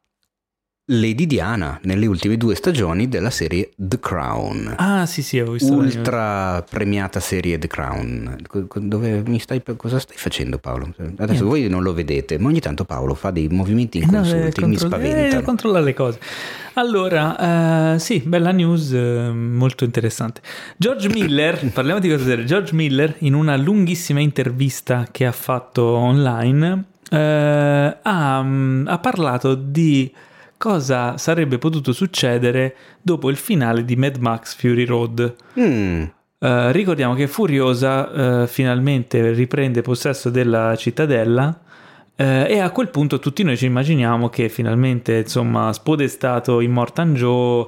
Lady 0.93 1.25
Diana 1.27 1.79
nelle 1.85 2.07
ultime 2.07 2.37
due 2.37 2.57
stagioni 2.57 3.09
della 3.09 3.31
serie 3.31 3.71
The 3.77 4.01
Crown. 4.01 4.75
Ah, 4.77 5.07
sì, 5.07 5.23
sì, 5.23 5.39
ho 5.39 5.53
visto. 5.53 5.73
Ultra 5.73 6.65
premiata 6.69 7.21
serie 7.21 7.59
The 7.59 7.69
Crown. 7.69 8.37
Dove 8.75 9.23
mi 9.25 9.39
stai, 9.39 9.63
cosa 9.77 10.01
stai 10.01 10.17
facendo 10.17 10.59
Paolo? 10.59 10.93
Adesso 10.97 11.15
Niente. 11.17 11.43
voi 11.45 11.69
non 11.69 11.85
lo 11.85 11.95
vedete, 11.95 12.39
ma 12.39 12.49
ogni 12.49 12.59
tanto 12.59 12.85
Paolo 12.85 13.15
fa 13.15 13.31
dei 13.31 13.47
movimenti 13.49 13.99
Eh, 13.99 14.07
no, 14.07 14.17
inconsulti, 14.19 14.65
mi 14.65 14.77
controll- 14.77 15.05
eh, 15.05 15.43
controlla 15.45 15.81
le 15.81 15.95
cose. 15.95 16.19
Allora, 16.75 17.95
eh, 17.95 17.99
sì, 18.01 18.21
bella 18.27 18.51
news, 18.51 18.93
eh, 18.93 19.31
molto 19.33 19.85
interessante. 19.85 20.41
George 20.77 21.09
Miller, 21.09 21.67
parliamo 21.73 22.01
di 22.01 22.09
cosa 22.11 22.25
seria. 22.25 22.45
George 22.45 22.75
Miller, 22.75 23.15
in 23.19 23.35
una 23.35 23.57
lunghissima 23.57 24.19
intervista 24.19 25.07
che 25.09 25.25
ha 25.25 25.33
fatto 25.33 25.85
online, 25.85 26.85
eh, 27.11 27.97
ha, 28.03 28.43
mm, 28.43 28.87
ha 28.89 28.99
parlato 28.99 29.55
di 29.55 30.13
cosa 30.61 31.17
sarebbe 31.17 31.57
potuto 31.57 31.91
succedere 31.95 32.77
dopo 33.01 33.31
il 33.31 33.37
finale 33.37 33.83
di 33.83 33.97
Mad 33.97 34.17
Max 34.17 34.55
Fury 34.57 34.85
Road. 34.85 35.35
Mm, 35.59 36.03
Eh, 36.39 36.73
ricordiamo 36.73 37.15
che 37.15 37.27
Furiosa 37.27 38.43
eh, 38.43 38.47
finalmente 38.47 39.33
riprende 39.33 39.81
possesso 39.81 40.29
della 40.29 40.75
cittadella 40.77 41.61
eh, 42.15 42.47
e 42.47 42.59
a 42.59 42.71
quel 42.71 42.91
punto 42.91 43.19
tutti 43.19 43.43
noi 43.43 43.57
ci 43.57 43.65
immaginiamo 43.65 44.29
che 44.29 44.51
finalmente, 44.51 45.17
insomma, 45.19 45.73
spodestato 45.73 46.61
in 46.61 46.73
Mortan 46.73 47.15
Joe, 47.15 47.67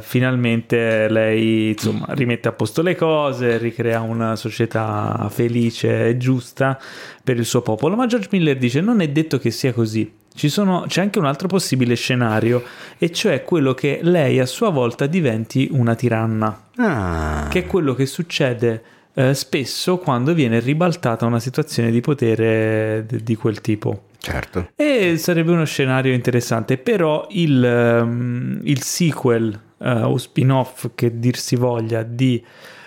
finalmente 0.00 1.08
lei, 1.08 1.70
insomma, 1.70 2.06
rimette 2.10 2.46
a 2.46 2.52
posto 2.52 2.82
le 2.82 2.94
cose, 2.94 3.58
ricrea 3.58 4.00
una 4.00 4.36
società 4.36 5.28
felice 5.30 6.08
e 6.08 6.16
giusta 6.16 6.78
per 7.24 7.36
il 7.36 7.44
suo 7.44 7.62
popolo. 7.62 7.96
Ma 7.96 8.06
George 8.06 8.28
Miller 8.30 8.56
dice 8.56 8.80
non 8.80 9.00
è 9.00 9.08
detto 9.08 9.38
che 9.38 9.50
sia 9.50 9.72
così. 9.72 10.12
Ci 10.38 10.48
sono- 10.48 10.84
c'è 10.86 11.00
anche 11.00 11.18
un 11.18 11.24
altro 11.26 11.48
possibile 11.48 11.96
scenario, 11.96 12.62
e 12.96 13.10
cioè 13.10 13.42
quello 13.42 13.74
che 13.74 13.98
lei 14.02 14.38
a 14.38 14.46
sua 14.46 14.70
volta 14.70 15.06
diventi 15.06 15.68
una 15.72 15.96
tiranna 15.96 16.62
ah, 16.76 17.48
che 17.50 17.58
è 17.60 17.66
quello 17.66 17.92
che 17.94 18.06
succede 18.06 18.82
eh, 19.14 19.34
spesso 19.34 19.98
quando 19.98 20.32
viene 20.34 20.60
ribaltata 20.60 21.26
una 21.26 21.40
situazione 21.40 21.90
di 21.90 22.00
potere 22.00 23.04
d- 23.04 23.20
di 23.20 23.34
quel 23.34 23.60
tipo. 23.60 24.02
certo. 24.20 24.68
E 24.76 25.16
sarebbe 25.18 25.50
uno 25.50 25.64
scenario 25.64 26.12
interessante, 26.12 26.78
però 26.78 27.26
il, 27.30 27.64
ehm, 27.64 28.60
il 28.62 28.80
sequel 28.82 29.58
eh, 29.78 29.90
o 29.90 30.16
spin-off 30.18 30.90
che 30.94 31.18
dir 31.18 31.36
si 31.36 31.56
voglia 31.56 32.04
di 32.04 32.40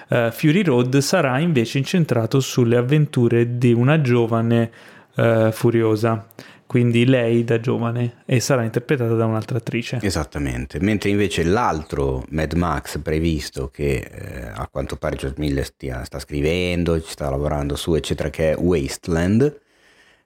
eh, 0.07 0.29
Fury 0.31 0.63
Road 0.63 0.97
sarà 0.99 1.37
invece 1.39 1.79
incentrato 1.79 2.39
sulle 2.39 2.77
avventure 2.77 3.57
di 3.57 3.73
una 3.73 3.99
giovane 3.99 4.71
eh, 5.15 5.49
furiosa, 5.51 6.27
quindi 6.71 7.05
lei 7.05 7.43
da 7.43 7.59
giovane 7.59 8.23
e 8.25 8.39
sarà 8.39 8.63
interpretata 8.63 9.13
da 9.13 9.25
un'altra 9.25 9.57
attrice. 9.57 9.99
Esattamente, 10.01 10.79
mentre 10.79 11.09
invece 11.09 11.43
l'altro 11.43 12.23
Mad 12.29 12.53
Max 12.53 12.97
previsto 13.01 13.67
che 13.67 13.95
eh, 13.95 14.47
a 14.47 14.69
quanto 14.71 14.95
pare 14.95 15.17
George 15.17 15.37
Miller 15.37 15.65
stia- 15.65 16.05
sta 16.05 16.17
scrivendo, 16.17 17.01
ci 17.01 17.11
sta 17.11 17.29
lavorando 17.29 17.75
su 17.75 17.93
eccetera 17.93 18.29
che 18.29 18.51
è 18.51 18.57
Wasteland, 18.57 19.59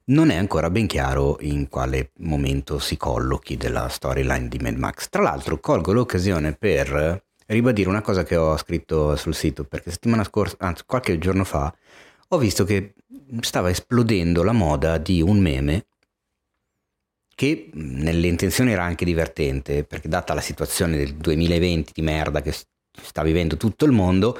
non 0.03 0.29
è 0.29 0.35
ancora 0.35 0.69
ben 0.69 0.85
chiaro 0.85 1.37
in 1.39 1.67
quale 1.67 2.11
momento 2.17 2.77
si 2.77 2.95
collochi 2.95 3.57
della 3.57 3.87
storyline 3.89 4.47
di 4.47 4.59
Mad 4.59 4.75
Max. 4.75 5.09
Tra 5.09 5.23
l'altro 5.23 5.59
colgo 5.59 5.93
l'occasione 5.93 6.53
per 6.53 7.23
ribadire 7.47 7.89
una 7.89 8.03
cosa 8.03 8.21
che 8.21 8.35
ho 8.35 8.55
scritto 8.57 9.15
sul 9.15 9.33
sito, 9.33 9.63
perché 9.63 9.89
settimana 9.89 10.23
scorsa, 10.23 10.57
anzi 10.59 10.83
qualche 10.85 11.17
giorno 11.17 11.43
fa, 11.43 11.75
ho 12.27 12.37
visto 12.37 12.63
che 12.65 12.93
stava 13.39 13.71
esplodendo 13.71 14.43
la 14.43 14.51
moda 14.51 14.99
di 14.99 15.23
un 15.23 15.39
meme 15.39 15.85
che 17.35 17.69
nelle 17.73 18.27
intenzioni 18.27 18.71
era 18.71 18.83
anche 18.83 19.05
divertente, 19.05 19.83
perché 19.83 20.07
data 20.07 20.33
la 20.33 20.41
situazione 20.41 20.97
del 20.97 21.15
2020 21.15 21.91
di 21.93 22.01
merda 22.01 22.41
che 22.41 22.53
sta 23.01 23.21
vivendo 23.21 23.57
tutto 23.57 23.85
il 23.85 23.91
mondo, 23.91 24.39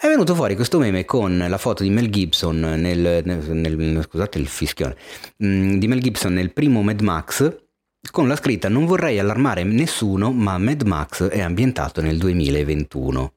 è 0.00 0.06
venuto 0.06 0.36
fuori 0.36 0.54
questo 0.54 0.78
meme 0.78 1.04
con 1.04 1.44
la 1.48 1.58
foto 1.58 1.82
di 1.82 1.90
Mel 1.90 2.08
Gibson 2.08 2.60
nel, 2.60 3.22
nel- 3.24 3.50
nel- 3.50 4.06
scusate 4.08 4.38
il 4.38 4.46
fischione, 4.46 4.96
di 5.36 5.86
Mel 5.88 6.00
Gibson 6.00 6.32
nel 6.32 6.52
primo 6.52 6.82
Mad 6.82 7.00
Max 7.00 7.66
con 8.12 8.28
la 8.28 8.36
scritta 8.36 8.68
non 8.68 8.86
vorrei 8.86 9.18
allarmare 9.18 9.64
nessuno, 9.64 10.30
ma 10.32 10.56
Mad 10.56 10.82
Max 10.82 11.24
è 11.24 11.40
ambientato 11.40 12.00
nel 12.00 12.16
2021. 12.16 13.32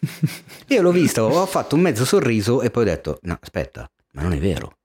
Io 0.68 0.82
l'ho 0.82 0.90
visto, 0.90 1.22
ho 1.22 1.46
fatto 1.46 1.76
un 1.76 1.82
mezzo 1.82 2.04
sorriso 2.04 2.62
e 2.62 2.70
poi 2.70 2.82
ho 2.82 2.86
detto 2.86 3.18
no, 3.22 3.38
aspetta, 3.40 3.88
ma 4.12 4.22
non 4.22 4.32
è 4.32 4.38
vero. 4.38 4.75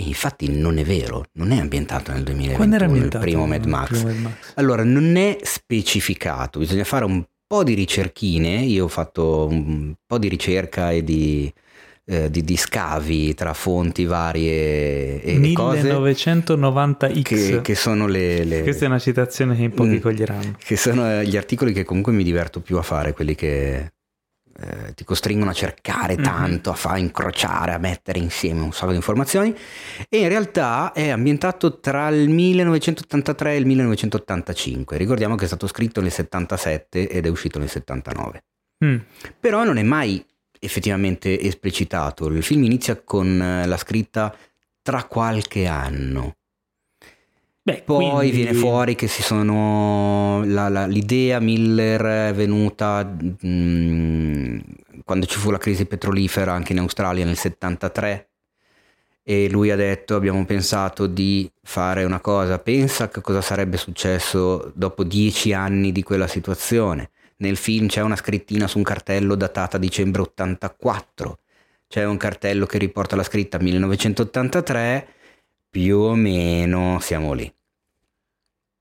E 0.00 0.06
infatti 0.08 0.48
non 0.50 0.78
è 0.78 0.84
vero, 0.84 1.24
non 1.32 1.50
è 1.52 1.58
ambientato 1.58 2.10
nel 2.12 2.22
2021 2.22 2.56
Quando 2.56 2.74
era 2.76 2.84
il 2.86 2.90
ambientato 2.90 3.24
primo 3.24 3.46
Mad 3.46 3.62
il 3.64 3.68
Max. 3.70 3.88
primo 3.88 4.04
Mad 4.06 4.16
Max? 4.20 4.52
Allora, 4.54 4.82
non 4.84 5.16
è 5.16 5.36
specificato, 5.42 6.58
bisogna 6.58 6.84
fare 6.84 7.04
un 7.04 7.22
po' 7.46 7.62
di 7.64 7.74
ricerchine. 7.74 8.60
Io 8.62 8.84
ho 8.84 8.88
fatto 8.88 9.46
un 9.50 9.94
po' 10.06 10.18
di 10.18 10.28
ricerca 10.28 10.90
e 10.90 11.04
di, 11.04 11.52
eh, 12.06 12.30
di- 12.30 12.44
di 12.44 12.56
scavi 12.56 13.34
tra 13.34 13.52
fonti 13.54 14.04
varie 14.04 15.20
e 15.22 15.52
cose 15.54 15.82
1990X. 15.82 17.22
che, 17.22 17.60
che 17.60 17.74
sono 17.74 18.06
le, 18.06 18.44
le- 18.44 18.62
Questa 18.62 18.84
è 18.84 18.88
una 18.88 18.98
citazione 18.98 19.56
che 19.56 19.62
in 19.62 19.72
pochi 19.72 19.96
Mm. 19.96 19.98
coglieranno. 20.00 20.56
che 20.64 20.76
sono 20.76 21.08
eh, 21.20 21.26
gli 21.26 21.36
articoli 21.36 21.72
che 21.72 21.84
comunque 21.84 22.12
mi 22.12 22.24
diverto 22.24 22.60
più 22.60 22.76
a 22.78 22.82
fare, 22.82 23.12
quelli 23.12 23.34
che 23.34 23.92
eh, 24.58 24.94
ti 24.94 25.04
costringono 25.04 25.50
a 25.50 25.54
cercare 25.54 26.16
Mhm. 26.16 26.22
tanto, 26.22 26.70
a 26.70 26.74
far 26.74 26.98
incrociare, 26.98 27.72
a 27.72 27.78
mettere 27.78 28.18
insieme 28.18 28.60
un 28.62 28.72
sacco 28.72 28.90
di 28.90 28.96
informazioni. 28.96 29.54
E 30.08 30.18
in 30.18 30.28
realtà 30.28 30.92
è 30.92 31.08
ambientato 31.08 31.80
tra 31.80 32.08
il 32.08 32.28
1983 32.28 33.52
e 33.54 33.56
il 33.56 33.66
1985. 33.66 34.96
Ricordiamo 34.96 35.34
che 35.36 35.44
è 35.44 35.46
stato 35.46 35.66
scritto 35.66 36.00
nel 36.00 36.10
77 36.10 37.08
ed 37.08 37.26
è 37.26 37.28
uscito 37.28 37.58
nel 37.58 37.68
79. 37.68 38.44
Mm. 38.84 38.96
Però 39.38 39.64
non 39.64 39.76
è 39.78 39.82
mai 39.82 40.24
effettivamente 40.58 41.40
esplicitato. 41.40 42.26
Il 42.28 42.42
film 42.42 42.64
inizia 42.64 43.00
con 43.02 43.40
eh, 43.40 43.66
la 43.66 43.76
scritta 43.76 44.34
tra 44.82 45.04
qualche 45.04 45.66
anno. 45.66 46.36
Beh, 47.62 47.82
Poi 47.84 48.10
quindi- 48.10 48.30
viene 48.36 48.54
fuori 48.54 48.94
che 48.94 49.06
si 49.06 49.22
sono. 49.22 50.42
la- 50.46 50.68
la- 50.70 50.86
l'idea 50.86 51.40
Miller 51.40 52.30
è 52.30 52.34
venuta 52.34 53.04
mm, 53.04 54.58
quando 55.04 55.26
ci 55.26 55.38
fu 55.38 55.50
la 55.50 55.58
crisi 55.58 55.84
petrolifera 55.84 56.52
anche 56.52 56.72
in 56.72 56.78
Australia 56.78 57.24
nel 57.24 57.36
73. 57.36 58.28
E 59.22 59.48
lui 59.50 59.70
ha 59.70 59.76
detto: 59.76 60.14
Abbiamo 60.16 60.44
pensato 60.46 61.06
di 61.06 61.50
fare 61.62 62.04
una 62.04 62.20
cosa. 62.20 62.58
Pensa 62.58 63.08
che 63.08 63.20
cosa 63.20 63.42
sarebbe 63.42 63.76
successo 63.76 64.72
dopo 64.74 65.04
dieci 65.04 65.52
anni 65.52 65.92
di 65.92 66.02
quella 66.02 66.26
situazione. 66.26 67.10
Nel 67.36 67.56
film 67.56 67.86
c'è 67.88 68.00
una 68.00 68.16
scrittina 68.16 68.66
su 68.66 68.78
un 68.78 68.84
cartello 68.84 69.34
datata 69.34 69.76
dicembre 69.78 70.22
84. 70.22 71.38
C'è 71.88 72.04
un 72.04 72.16
cartello 72.16 72.66
che 72.66 72.78
riporta 72.78 73.16
la 73.16 73.22
scritta 73.22 73.58
1983. 73.58 75.06
Più 75.70 75.98
o 75.98 76.14
meno 76.14 76.98
siamo 77.00 77.32
lì. 77.32 77.52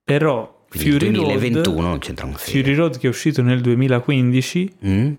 Però 0.03 0.65
Quindi 0.69 0.89
Fury 0.91 1.05
il 1.07 1.11
2021 1.13 1.75
Road, 1.75 1.85
non 1.87 1.99
c'entra 1.99 2.25
un 2.25 2.33
Fury 2.33 2.73
Road 2.73 2.97
che 2.97 3.05
è 3.05 3.09
uscito 3.09 3.41
nel 3.43 3.61
2015 3.61 4.73
Mm? 4.85 5.13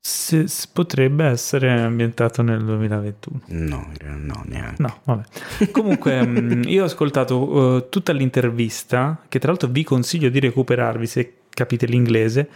se- 0.00 0.46
se 0.46 0.68
potrebbe 0.72 1.24
essere 1.24 1.70
ambientato 1.80 2.42
nel 2.42 2.62
2021. 2.62 3.40
No, 3.46 3.90
no, 4.02 4.42
neanche. 4.46 4.82
No, 4.82 5.00
vabbè. 5.04 5.70
Comunque, 5.72 6.22
mh, 6.26 6.62
io 6.68 6.82
ho 6.82 6.86
ascoltato 6.86 7.76
eh, 7.78 7.88
tutta 7.88 8.12
l'intervista, 8.12 9.20
che 9.28 9.38
tra 9.38 9.48
l'altro 9.48 9.68
vi 9.68 9.82
consiglio 9.82 10.28
di 10.28 10.38
recuperarvi 10.40 11.06
se 11.06 11.32
capite 11.54 11.86
l'inglese. 11.86 12.48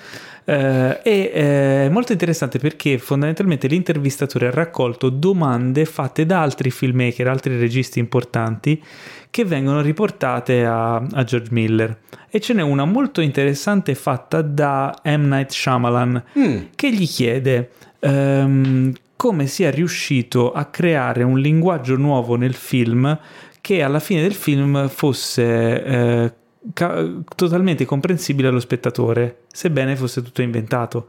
eh, 0.44 1.01
e 1.03 1.30
eh, 1.32 1.86
è 1.86 1.88
molto 1.88 2.12
interessante 2.12 2.59
perché 2.59 2.99
fondamentalmente 2.99 3.66
l'intervistatore 3.68 4.49
ha 4.49 4.51
raccolto 4.51 5.09
domande 5.09 5.84
fatte 5.84 6.26
da 6.26 6.42
altri 6.42 6.70
filmmaker, 6.70 7.28
altri 7.28 7.59
registi 7.59 7.99
importanti 7.99 8.82
che 9.30 9.44
vengono 9.44 9.80
riportate 9.82 10.64
a, 10.64 10.96
a 10.96 11.24
George 11.24 11.51
Miller. 11.53 11.96
E 12.30 12.40
ce 12.40 12.55
n'è 12.55 12.62
una 12.62 12.84
molto 12.84 13.20
interessante 13.20 13.94
fatta 13.94 14.42
da 14.42 14.94
M. 15.05 15.28
Night 15.28 15.51
Shyamalan 15.51 16.22
Mm. 16.38 16.57
che 16.74 16.92
gli 16.92 17.07
chiede 17.07 17.70
ehm, 18.01 18.92
come 19.16 19.46
sia 19.46 19.70
riuscito 19.70 20.53
a 20.53 20.64
creare 20.66 21.22
un 21.24 21.38
linguaggio 21.38 21.96
nuovo 21.96 22.36
nel 22.36 22.55
film 22.55 23.18
che 23.61 23.82
alla 23.82 23.99
fine 24.01 24.22
del 24.22 24.32
film 24.34 24.88
fosse 24.88 25.84
eh, 25.84 26.32
ca- 26.73 27.07
totalmente 27.35 27.85
comprensibile 27.85 28.49
allo 28.49 28.61
spettatore, 28.61 29.43
sebbene 29.53 29.97
fosse 29.97 30.23
tutto 30.23 30.43
inventato. 30.43 31.09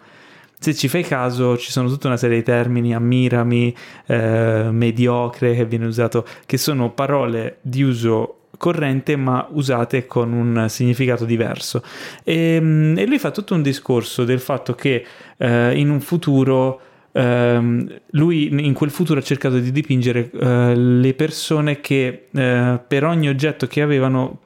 Se 0.60 0.76
ci 0.76 0.90
fai 0.90 1.04
caso, 1.04 1.58
ci 1.58 1.72
sono 1.72 1.88
tutta 1.88 2.08
una 2.08 2.18
serie 2.18 2.38
di 2.38 2.44
termini, 2.44 2.94
ammirami, 2.94 3.74
eh, 4.08 4.68
mediocre, 4.72 5.56
che 5.56 5.66
viene 5.66 5.86
usato, 5.86 6.26
che 6.46 6.58
sono 6.58 6.92
parole 6.92 7.60
di 7.62 7.82
uso 7.82 8.36
corrente 8.58 9.16
ma 9.16 9.48
usate 9.52 10.06
con 10.06 10.34
un 10.34 10.66
significato 10.68 11.24
diverso. 11.24 11.82
E, 12.24 12.56
e 12.56 13.06
lui 13.06 13.18
fa 13.18 13.32
tutto 13.32 13.56
un 13.56 13.62
discorso 13.62 14.26
del 14.26 14.42
fatto 14.42 14.76
che 14.76 15.06
eh, 15.38 15.80
in 15.80 15.90
un 15.90 16.02
futuro 16.02 16.82
ehm, 17.12 18.00
lui 18.12 18.48
in 18.66 18.74
quel 18.74 18.92
futuro 18.92 19.20
ha 19.20 19.24
cercato 19.24 19.58
di 19.60 19.72
dipingere 19.72 20.30
eh, 20.32 20.76
le 20.76 21.14
persone 21.14 21.80
che 21.80 22.28
eh, 22.32 22.80
per 22.86 23.04
ogni 23.06 23.30
oggetto 23.30 23.66
che 23.66 23.82
avevano 23.82 24.40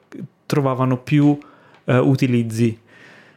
trovavano 0.46 0.98
più 0.98 1.36
eh, 1.84 1.98
utilizzi 1.98 2.82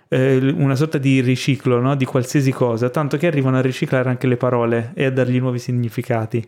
eh, 0.10 0.54
una 0.56 0.76
sorta 0.76 0.98
di 0.98 1.22
riciclo 1.22 1.80
no? 1.80 1.96
di 1.96 2.06
qualsiasi 2.06 2.52
cosa, 2.52 2.90
tanto 2.90 3.18
che 3.18 3.28
arrivano 3.28 3.58
a 3.58 3.62
riciclare 3.62 4.10
anche 4.10 4.28
le 4.28 4.38
parole 4.38 4.92
e 4.94 5.06
a 5.06 5.12
dargli 5.12 5.40
nuovi 5.40 5.60
significati. 5.60 6.46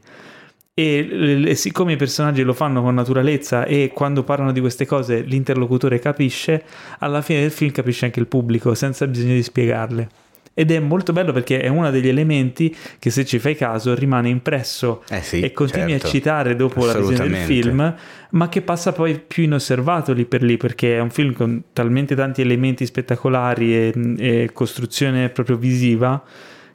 E 0.74 1.44
eh, 1.46 1.56
siccome 1.56 1.94
i 1.94 1.98
personaggi 1.98 2.42
lo 2.44 2.54
fanno 2.54 2.82
con 2.82 2.94
naturalezza 2.94 3.66
e 3.66 3.92
quando 3.94 4.24
parlano 4.24 4.54
di 4.54 4.62
queste 4.62 4.86
cose 4.86 5.22
l'interlocutore 5.22 6.00
capisce, 6.00 6.64
alla 7.00 7.22
fine 7.22 7.42
del 7.42 7.52
film 7.52 7.72
capisce 7.72 8.06
anche 8.06 8.20
il 8.20 8.28
pubblico 8.28 8.74
senza 8.76 9.06
bisogno 9.08 9.34
di 9.34 9.44
spiegarle. 9.44 10.10
Ed 10.54 10.72
è 10.72 10.80
molto 10.80 11.14
bello 11.14 11.32
perché 11.32 11.62
è 11.62 11.68
uno 11.68 11.90
degli 11.90 12.08
elementi 12.08 12.76
che 13.00 13.10
se 13.10 13.26
ci 13.26 13.40
fai 13.40 13.56
caso 13.56 13.96
rimane 13.96 14.30
impresso 14.30 15.04
Eh 15.10 15.22
sì, 15.22 15.40
e 15.42 15.52
continui 15.52 15.92
certo. 15.92 16.08
a 16.08 16.10
citare 16.10 16.56
dopo 16.56 16.86
la 16.86 16.94
visione 17.00 17.30
del 17.30 17.38
film, 17.38 17.96
ma 18.32 18.50
che 18.50 18.62
passa 18.62 18.92
poi 18.92 19.20
più 19.20 19.44
inosservato 19.44 20.14
lì 20.14 20.26
per 20.26 20.44
lì 20.44 20.58
perché 20.58 20.98
è 20.98 21.00
un 21.00 21.10
film 21.10 21.34
con 21.34 21.64
talmente 21.74 22.16
tanti 22.16 22.42
elementi 22.42 22.86
spettacolari 22.86 23.76
e, 23.76 23.94
e 24.18 24.50
costruzione 24.54 25.30
proprio 25.30 25.58
visiva 25.58 26.22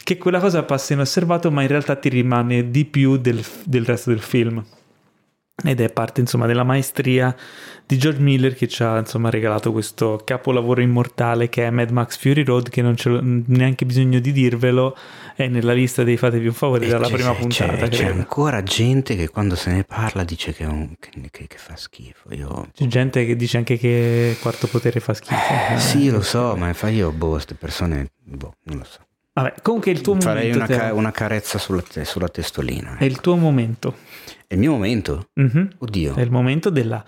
che 0.03 0.19
quella 0.19 0.39
cosa 0.39 0.63
passa 0.65 0.93
inosservato 0.93 1.51
ma 1.51 1.63
in 1.63 1.69
realtà 1.69 1.97
ti 1.97 2.09
rimane 2.11 2.71
di 2.71 2.85
più 2.85 3.17
del, 3.17 3.43
del 3.65 3.85
resto 3.85 4.11
del 4.11 4.21
film 4.21 4.63
ed 5.63 5.81
è 5.81 5.89
parte 5.93 6.21
insomma 6.21 6.47
della 6.47 6.65
maestria 6.65 7.35
di 7.87 7.97
George 7.97 8.21
Miller 8.21 8.55
che 8.57 8.67
ci 8.67 8.83
ha 8.83 8.99
insomma 8.99 9.31
regalato 9.31 9.71
questo 9.71 10.21
capolavoro 10.25 10.81
immortale 10.81 11.49
che 11.49 11.65
è 11.65 11.71
Mad 11.71 11.91
Max 11.91 12.17
Fury 12.19 12.43
Road 12.43 12.69
che 12.71 12.83
non 12.83 12.95
c'è 12.95 13.09
neanche 13.21 13.87
bisogno 13.87 14.19
di 14.19 14.33
dirvelo 14.33 14.97
è 15.37 15.47
nella 15.47 15.73
lista 15.73 16.03
dei 16.03 16.17
fatevi 16.17 16.49
un 16.49 16.55
favore 16.55 16.87
E 16.87 16.89
dalla 16.89 17.07
c'è- 17.07 17.13
prima 17.15 17.35
puntata 17.35 17.77
C'è, 17.77 17.89
c'è 17.89 18.07
ancora 18.07 18.65
gente 18.65 19.15
che 19.15 19.29
quando 19.29 19.55
se 19.55 19.71
ne 19.71 19.85
parla 19.85 20.25
dice 20.25 20.53
che, 20.53 20.65
un- 20.65 20.97
che- 20.99 21.11
che- 21.31 21.47
che 21.47 21.57
fa 21.57 21.77
schifo. 21.77 22.35
Io... 22.35 22.69
C'è 22.75 22.87
gente 22.87 23.25
che 23.25 23.37
dice 23.37 23.57
anche 23.59 23.79
che 23.79 24.37
Quarto 24.41 24.67
Potere 24.67 24.99
fa 24.99 25.15
schifo. 25.15 25.35
Eh, 25.75 25.79
Sì, 25.79 26.11
lo 26.11 26.21
so, 26.23 26.57
ma 26.57 26.73
fa 26.73 26.89
io, 26.89 27.13
boh, 27.13 27.31
queste 27.31 27.55
persone, 27.55 28.11
boh, 28.25 28.55
non 28.65 28.79
lo 28.79 28.85
so. 28.85 28.99
Vabbè, 29.35 29.55
comunque 29.63 29.91
il 29.91 30.01
tuo 30.01 30.15
Farei 30.21 30.51
momento. 30.53 30.59
una, 30.59 30.67
Teo. 30.67 30.79
ca- 30.79 30.95
una 30.95 31.11
carezza 31.11 31.59
sulla, 31.59 31.83
te- 31.83 32.05
sulla 32.05 32.29
testolina. 32.29 32.97
È 32.99 33.05
il 33.05 33.21
tuo 33.21 33.35
momento. 33.37 33.97
È 34.47 34.55
il 34.55 34.61
mio 34.61 34.73
momento? 34.73 35.29
Mhm. 35.35 35.69
Oddio. 35.79 36.15
È 36.15 36.21
il 36.21 36.31
momento 36.31 36.71
della 36.71 37.05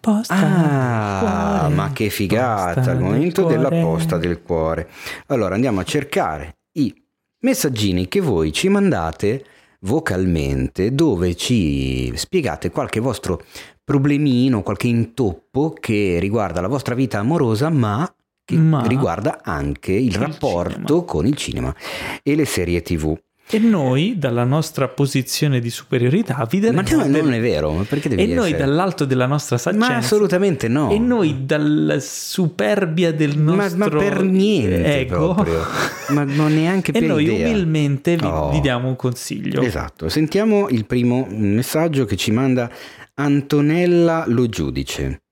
posta. 0.00 0.34
Ah, 0.34 1.58
cuore. 1.60 1.74
ma 1.74 1.92
che 1.92 2.08
figata, 2.08 2.80
il 2.80 2.86
del 2.86 2.98
momento 2.98 3.44
della 3.44 3.68
posta 3.68 4.16
del 4.16 4.42
cuore. 4.42 4.88
Allora 5.26 5.54
andiamo 5.54 5.80
a 5.80 5.84
cercare 5.84 6.58
i 6.78 6.94
messaggini 7.40 8.08
che 8.08 8.20
voi 8.20 8.52
ci 8.52 8.68
mandate 8.68 9.44
vocalmente 9.80 10.92
dove 10.94 11.36
ci 11.36 12.12
spiegate 12.16 12.70
qualche 12.70 13.00
vostro 13.00 13.42
problemino, 13.84 14.62
qualche 14.62 14.88
intoppo 14.88 15.74
che 15.78 16.18
riguarda 16.20 16.60
la 16.60 16.68
vostra 16.68 16.94
vita 16.94 17.18
amorosa, 17.18 17.68
ma 17.70 18.10
che 18.44 18.56
Ma- 18.56 18.82
riguarda 18.86 19.40
anche 19.42 19.92
il, 19.92 20.06
Il 20.06 20.14
rapporto 20.16 20.74
cinema. 20.86 21.04
con 21.04 21.26
il 21.26 21.36
cinema 21.36 21.74
e 22.22 22.34
le 22.34 22.44
serie 22.44 22.80
TV. 22.82 23.16
E 23.50 23.58
noi, 23.58 24.16
dalla 24.18 24.44
nostra 24.44 24.88
posizione 24.88 25.58
di 25.60 25.70
superiorità, 25.70 26.46
vi 26.50 26.60
Ma 26.60 26.82
daremo 26.82 27.04
no, 27.06 27.10
del- 27.10 27.22
non 27.24 27.32
è 27.32 27.40
vero, 27.40 27.72
ma 27.72 27.82
perché 27.84 28.10
devi 28.10 28.22
E 28.22 28.26
noi 28.34 28.50
essere- 28.50 28.58
dall'alto 28.64 29.04
della 29.06 29.24
nostra 29.26 29.56
saggezza 29.56 29.88
Ma 29.88 29.96
assolutamente 29.96 30.68
no. 30.68 30.90
E 30.90 30.98
noi 30.98 31.46
dalla 31.46 31.98
superbia 31.98 33.10
del 33.12 33.38
Ma, 33.38 33.54
nostro 33.54 33.78
ma 33.78 33.88
per 33.88 34.22
niente 34.22 34.98
ego 35.00 35.32
proprio. 35.32 35.64
Ma 36.08 36.24
non 36.24 36.52
neanche 36.54 36.90
E 36.94 37.00
per 37.00 37.08
noi 37.08 37.24
idea. 37.24 37.48
umilmente 37.48 38.16
vi, 38.16 38.26
Oh. 38.26 38.50
vi 38.50 38.60
diamo 38.60 38.88
un 38.88 38.96
consiglio 38.96 39.62
Esatto, 39.62 40.08
sentiamo 40.10 40.68
il 40.68 40.84
primo 40.84 41.26
messaggio 41.30 42.04
che 42.04 42.16
ci 42.16 42.30
manda 42.30 42.70
Antonella 43.14 44.24
Lo 44.26 44.46
Giudice. 44.48 45.22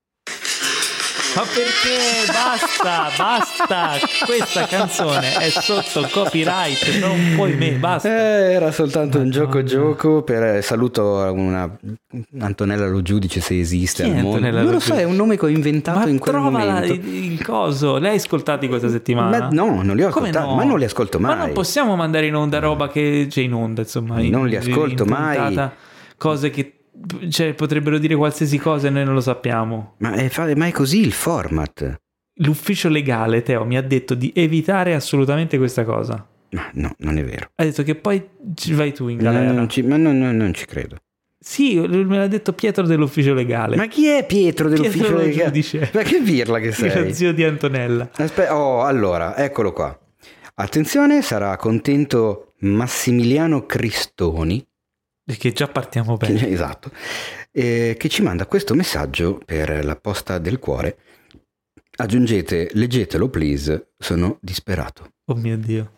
Ma 1.37 1.43
perché? 1.43 2.25
Basta, 2.31 3.09
basta 3.15 3.89
Questa 4.25 4.65
canzone 4.65 5.35
è 5.35 5.49
sotto 5.51 6.07
copyright 6.11 6.97
Non 6.99 7.33
puoi 7.35 7.53
me, 7.55 7.73
basta 7.73 8.09
Eh, 8.09 8.53
era 8.53 8.71
soltanto 8.71 9.19
un 9.19 9.29
gioco 9.29 9.61
gioco 9.63 10.23
per 10.23 10.41
eh, 10.41 10.61
saluto 10.63 11.03
una 11.31 11.69
Antonella 12.39 12.87
Lo 12.87 13.03
Giudice 13.03 13.39
se 13.39 13.59
esiste 13.59 14.01
Chi 14.03 14.09
al 14.09 14.15
mondo. 14.15 14.29
Antonella 14.37 14.61
non 14.63 14.71
Lo 14.71 14.79
so, 14.79 14.95
è 14.95 15.03
un 15.03 15.15
nome 15.15 15.37
che 15.37 15.45
ho 15.45 15.49
inventato 15.49 15.99
Ma 15.99 16.07
in 16.07 16.17
quel 16.17 16.33
trova 16.33 16.49
momento. 16.49 16.93
il, 16.93 17.07
il 17.33 17.43
coso 17.45 17.99
L'hai 17.99 18.15
ascoltati 18.15 18.67
questa 18.67 18.89
settimana? 18.89 19.37
Ma 19.37 19.47
no, 19.51 19.83
non 19.83 19.95
li 19.95 20.01
ho 20.03 20.07
ascoltati, 20.07 20.43
no? 20.47 20.55
ma 20.55 20.63
non 20.63 20.79
li 20.79 20.85
ascolto 20.85 21.19
mai. 21.19 21.35
Ma 21.35 21.43
non 21.43 21.53
possiamo 21.53 21.95
mandare 21.95 22.25
in 22.25 22.35
onda 22.35 22.57
roba 22.57 22.87
che 22.89 23.27
c'è 23.29 23.41
in 23.41 23.53
onda, 23.53 23.81
insomma. 23.81 24.19
in- 24.21 24.31
Non 24.31 24.47
li 24.47 24.55
ascolto 24.55 25.03
in 25.03 25.09
mai. 25.09 25.35
puntata, 25.37 25.75
Cose 26.17 26.49
che 26.49 26.76
cioè, 27.29 27.53
potrebbero 27.53 27.97
dire 27.97 28.15
qualsiasi 28.15 28.57
cosa 28.57 28.87
e 28.87 28.89
noi 28.89 29.05
non 29.05 29.13
lo 29.13 29.21
sappiamo. 29.21 29.95
Ma 29.99 30.13
è, 30.13 30.29
fa- 30.29 30.53
ma 30.55 30.67
è 30.67 30.71
così 30.71 30.99
il 30.99 31.11
format? 31.11 31.99
L'ufficio 32.41 32.89
legale, 32.89 33.41
Teo, 33.41 33.65
mi 33.65 33.77
ha 33.77 33.81
detto 33.81 34.13
di 34.13 34.31
evitare 34.35 34.93
assolutamente 34.93 35.57
questa 35.57 35.83
cosa. 35.83 36.25
Ma 36.51 36.69
no, 36.73 36.93
non 36.99 37.17
è 37.17 37.23
vero. 37.25 37.49
Ha 37.55 37.63
detto 37.63 37.83
che 37.83 37.95
poi 37.95 38.23
ci 38.55 38.73
vai 38.73 38.93
tu 38.93 39.07
in 39.07 39.17
No, 39.17 39.23
galera. 39.23 39.51
non 39.51 39.67
ci- 39.69 39.81
ma 39.81 39.97
no, 39.97 40.11
no, 40.13 40.31
non 40.31 40.53
ci 40.53 40.65
credo. 40.65 40.97
Sì, 41.39 41.77
me 41.79 42.17
l'ha 42.17 42.27
detto 42.27 42.53
Pietro 42.53 42.85
dell'ufficio 42.85 43.33
legale. 43.33 43.75
Ma 43.75 43.87
chi 43.87 44.07
è 44.07 44.25
Pietro 44.25 44.69
dell'ufficio 44.69 44.97
Pietro 44.97 45.17
lo 45.17 45.23
legale? 45.23 45.43
giudice. 45.45 45.91
Ma 45.93 46.01
che 46.01 46.19
birla 46.19 46.59
che 46.59 46.65
Lo 46.67 46.71
sei? 46.73 47.13
zio 47.13 47.31
di 47.33 47.43
Antonella. 47.43 48.09
Aspetta, 48.15 48.55
oh, 48.57 48.81
allora, 48.83 49.37
eccolo 49.37 49.71
qua. 49.71 49.97
Attenzione, 50.55 51.21
sarà 51.21 51.55
contento 51.57 52.53
Massimiliano 52.61 53.65
Cristoni, 53.65 54.65
Perché 55.27 55.51
già 55.51 55.67
partiamo 55.67 56.15
che- 56.15 56.27
bene. 56.31 56.47
esatto, 56.49 56.89
eh, 57.51 57.95
che 57.99 58.07
ci 58.07 58.21
manda 58.21 58.45
questo 58.45 58.73
messaggio 58.75 59.41
per 59.43 59.83
la 59.83 59.97
posta 59.97 60.37
del 60.37 60.57
cuore. 60.57 60.97
Aggiungete, 61.97 62.69
leggetelo 62.73 63.27
please, 63.29 63.89
sono 63.97 64.37
disperato. 64.39 65.11
Oh 65.25 65.35
mio 65.35 65.57
Dio. 65.57 65.91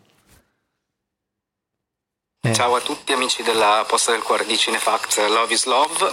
Eh. 2.42 2.54
Ciao 2.54 2.74
a 2.74 2.80
tutti 2.80 3.12
amici 3.12 3.42
della 3.42 3.84
Posta 3.86 4.12
del 4.12 4.22
Cuore 4.22 4.46
di 4.46 4.56
Cinefact 4.56 5.18
Love 5.28 5.52
is 5.52 5.64
Love. 5.64 6.10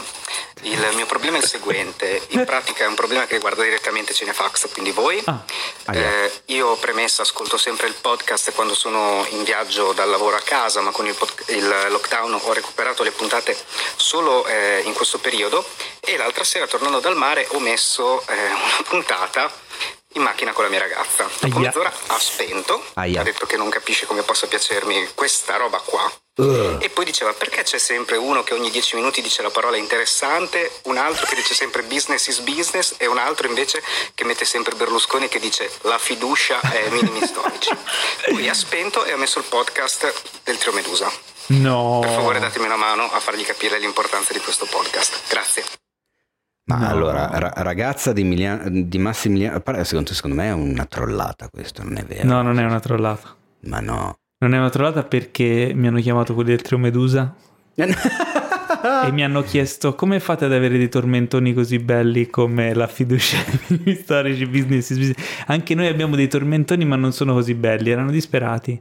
Il 0.64 0.90
mio 0.94 1.06
problema 1.06 1.38
è 1.38 1.40
il 1.40 1.48
seguente, 1.48 2.22
in 2.32 2.44
pratica 2.44 2.84
è 2.84 2.88
un 2.88 2.96
problema 2.96 3.26
che 3.26 3.36
riguarda 3.36 3.64
direttamente 3.64 4.14
Cinefax, 4.14 4.70
quindi 4.74 4.92
voi. 4.92 5.24
Ah. 5.24 5.42
Eh, 5.94 6.42
io 6.48 6.76
premessa 6.76 7.22
ascolto 7.22 7.56
sempre 7.56 7.88
il 7.88 7.94
podcast 7.94 8.52
quando 8.52 8.74
sono 8.74 9.26
in 9.30 9.44
viaggio 9.44 9.94
dal 9.94 10.10
lavoro 10.10 10.36
a 10.36 10.42
casa, 10.42 10.82
ma 10.82 10.92
con 10.92 11.08
il, 11.08 11.16
pod- 11.16 11.46
il 11.48 11.66
lockdown 11.66 12.40
ho 12.44 12.52
recuperato 12.52 13.04
le 13.04 13.12
puntate 13.12 13.58
solo 13.96 14.46
eh, 14.48 14.82
in 14.84 14.92
questo 14.92 15.20
periodo 15.20 15.66
e 16.02 16.18
l'altra 16.18 16.44
sera 16.44 16.68
tornando 16.68 17.00
dal 17.00 17.16
mare 17.16 17.48
ho 17.52 17.60
messo 17.62 18.22
eh, 18.28 18.34
una 18.52 18.84
puntata 18.84 19.50
in 20.18 20.24
macchina 20.24 20.52
con 20.52 20.64
la 20.64 20.70
mia 20.70 20.80
ragazza. 20.80 21.30
Dopo 21.40 21.60
mezz'ora 21.60 21.92
ha 22.08 22.20
spento, 22.20 22.84
Aia. 22.94 23.22
ha 23.22 23.24
detto 23.24 23.46
che 23.46 23.56
non 23.56 23.70
capisce 23.70 24.06
come 24.06 24.24
possa 24.24 24.48
piacermi 24.48 25.10
questa 25.16 25.56
roba 25.56 25.80
qua. 25.80 26.12
Uh. 26.38 26.78
E 26.80 26.90
poi 26.90 27.04
diceva 27.04 27.34
perché 27.34 27.64
c'è 27.64 27.80
sempre 27.80 28.16
uno 28.16 28.44
che 28.44 28.54
ogni 28.54 28.70
dieci 28.70 28.96
minuti 28.96 29.22
dice 29.22 29.42
la 29.42 29.50
parola 29.50 29.76
interessante, 29.76 30.72
un 30.84 30.98
altro 30.98 31.26
che 31.26 31.36
dice 31.36 31.56
sempre 31.56 31.82
business 31.84 32.28
is 32.28 32.40
business 32.40 32.94
e 32.98 33.08
un 33.08 33.18
altro 33.18 33.48
invece 33.48 33.82
che 34.14 34.24
mette 34.24 34.46
sempre 34.46 34.76
Berlusconi 34.76 35.30
che 35.30 35.40
dice 35.40 35.72
la 35.82 35.98
fiducia 35.98 36.60
è 36.60 36.90
minimi 36.90 37.26
storici. 37.26 37.72
Poi 38.30 38.48
ha 38.50 38.54
spento 38.54 39.04
e 39.06 39.14
ha 39.14 39.18
messo 39.18 39.40
il 39.40 39.46
podcast 39.46 40.14
del 40.44 40.58
Trio 40.58 40.74
Medusa. 40.74 41.12
No. 41.48 42.00
Per 42.02 42.12
favore 42.12 42.40
datemi 42.40 42.66
una 42.66 42.76
mano 42.76 43.10
a 43.12 43.20
fargli 43.20 43.44
capire 43.44 43.80
l'importanza 43.80 44.34
di 44.34 44.40
questo 44.40 44.66
podcast. 44.66 45.22
Grazie. 45.28 45.87
Ma 46.68 46.80
no. 46.80 46.88
allora, 46.88 47.30
ra- 47.34 47.54
ragazza 47.56 48.12
di, 48.12 48.24
Milian- 48.24 48.90
di 48.90 48.98
Massimiliano, 48.98 49.62
secondo, 49.84 50.14
secondo 50.14 50.36
me 50.36 50.48
è 50.48 50.52
una 50.52 50.86
trollata 50.86 51.48
questo, 51.50 51.82
non 51.84 51.98
è 51.98 52.04
vero? 52.04 52.28
No, 52.28 52.42
non 52.42 52.60
è 52.60 52.66
una 52.66 52.80
trollata. 52.82 53.34
Ma 53.62 53.80
no. 53.80 54.18
Non 54.40 54.54
è 54.54 54.58
una 54.58 54.70
trollata 54.70 55.04
perché 55.04 55.72
mi 55.74 55.88
hanno 55.88 56.00
chiamato 56.00 56.34
quelli 56.34 56.50
del 56.50 56.62
Trio 56.62 56.78
Medusa 56.78 57.34
e 57.74 59.12
mi 59.12 59.24
hanno 59.24 59.42
chiesto 59.44 59.96
come 59.96 60.20
fate 60.20 60.46
ad 60.46 60.54
avere 60.54 60.78
dei 60.78 60.90
tormentoni 60.90 61.54
così 61.54 61.80
belli 61.80 62.30
come 62.30 62.74
la 62.74 62.88
fiducia 62.88 63.38
storici 64.02 64.46
business, 64.46 64.90
business. 64.90 65.46
Anche 65.48 65.74
noi 65.74 65.88
abbiamo 65.88 66.16
dei 66.16 66.28
tormentoni 66.28 66.84
ma 66.86 66.98
non 66.98 67.14
sono 67.14 67.34
così 67.34 67.54
belli, 67.54 67.90
erano 67.90 68.12
disperati. 68.12 68.80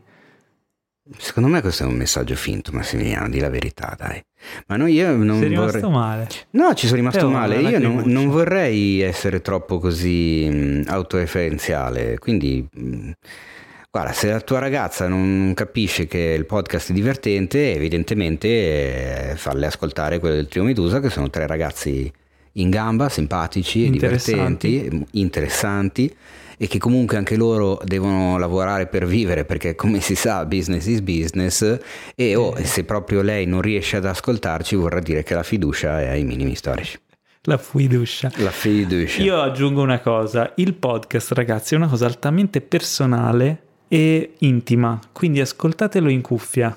Secondo 1.19 1.49
me 1.49 1.61
questo 1.61 1.85
è 1.85 1.87
un 1.87 1.95
messaggio 1.95 2.35
finto, 2.35 2.73
Massimiliano, 2.73 3.29
di 3.29 3.39
la 3.39 3.49
verità, 3.49 3.95
dai. 3.97 4.21
Ma 4.67 4.77
no, 4.77 4.87
io 4.87 5.15
non 5.15 5.39
Sei 5.39 5.49
rimasto 5.49 5.89
vorrei... 5.89 5.91
male. 5.91 6.29
No, 6.51 6.75
ci 6.75 6.87
sono 6.87 6.99
rimasto 6.99 7.31
male. 7.31 7.61
Io 7.61 7.79
non, 7.79 8.03
non, 8.07 8.29
vorrei 8.29 9.01
essere 9.03 9.41
troppo 9.41 9.79
così 9.79 10.49
mh, 10.49 10.85
autoreferenziale. 10.89 12.19
Quindi, 12.19 12.67
mh, 12.69 13.11
guarda, 13.89 14.13
se 14.13 14.31
la 14.31 14.41
tua 14.41 14.59
ragazza 14.59 15.07
non 15.07 15.53
capisce 15.55 16.09
che 16.09 16.35
il 16.37 16.45
podcast 16.45 16.91
è 16.91 16.93
divertente, 16.93 17.73
evidentemente 17.73 19.31
eh, 19.31 19.37
farle 19.37 19.67
ascoltare 19.67 20.19
quello 20.19 20.35
del 20.35 20.49
Trio 20.49 20.65
Medusa, 20.65 20.99
che 20.99 21.11
sono 21.11 21.31
tre 21.31 21.47
ragazzi 21.47 22.13
in 22.55 22.69
gamba, 22.69 23.09
simpatici, 23.09 23.85
interessanti. 23.85 24.69
divertenti, 24.69 25.07
interessanti 25.21 26.17
e 26.57 26.67
che 26.67 26.79
comunque 26.79 27.17
anche 27.17 27.37
loro 27.37 27.81
devono 27.85 28.39
lavorare 28.39 28.87
per 28.87 29.07
vivere 29.07 29.45
perché 29.45 29.75
come 29.75 30.01
si 30.01 30.15
sa 30.15 30.45
business 30.47 30.87
is 30.87 31.01
business 31.01 31.79
e 32.15 32.35
oh, 32.35 32.55
se 32.63 32.85
proprio 32.85 33.23
lei 33.23 33.47
non 33.47 33.61
riesce 33.61 33.97
ad 33.97 34.07
ascoltarci 34.07 34.75
vorrà 34.77 35.01
dire 35.01 35.23
che 35.23 35.35
la 35.35 35.43
fiducia 35.43 36.01
è 36.01 36.09
ai 36.09 36.25
minimi 36.25 36.55
storici. 36.55 36.99
La 37.43 37.59
fiducia. 37.59 38.33
La 38.39 38.51
fiducia. 38.51 39.23
Io 39.23 39.41
aggiungo 39.41 39.81
una 39.81 40.01
cosa, 40.01 40.53
il 40.57 40.75
podcast 40.75 41.31
ragazzi 41.33 41.75
è 41.75 41.77
una 41.77 41.87
cosa 41.87 42.05
altamente 42.07 42.61
personale 42.61 43.63
e 43.87 44.35
intima, 44.39 44.99
quindi 45.13 45.41
ascoltatelo 45.41 46.09
in 46.09 46.23
cuffia, 46.23 46.77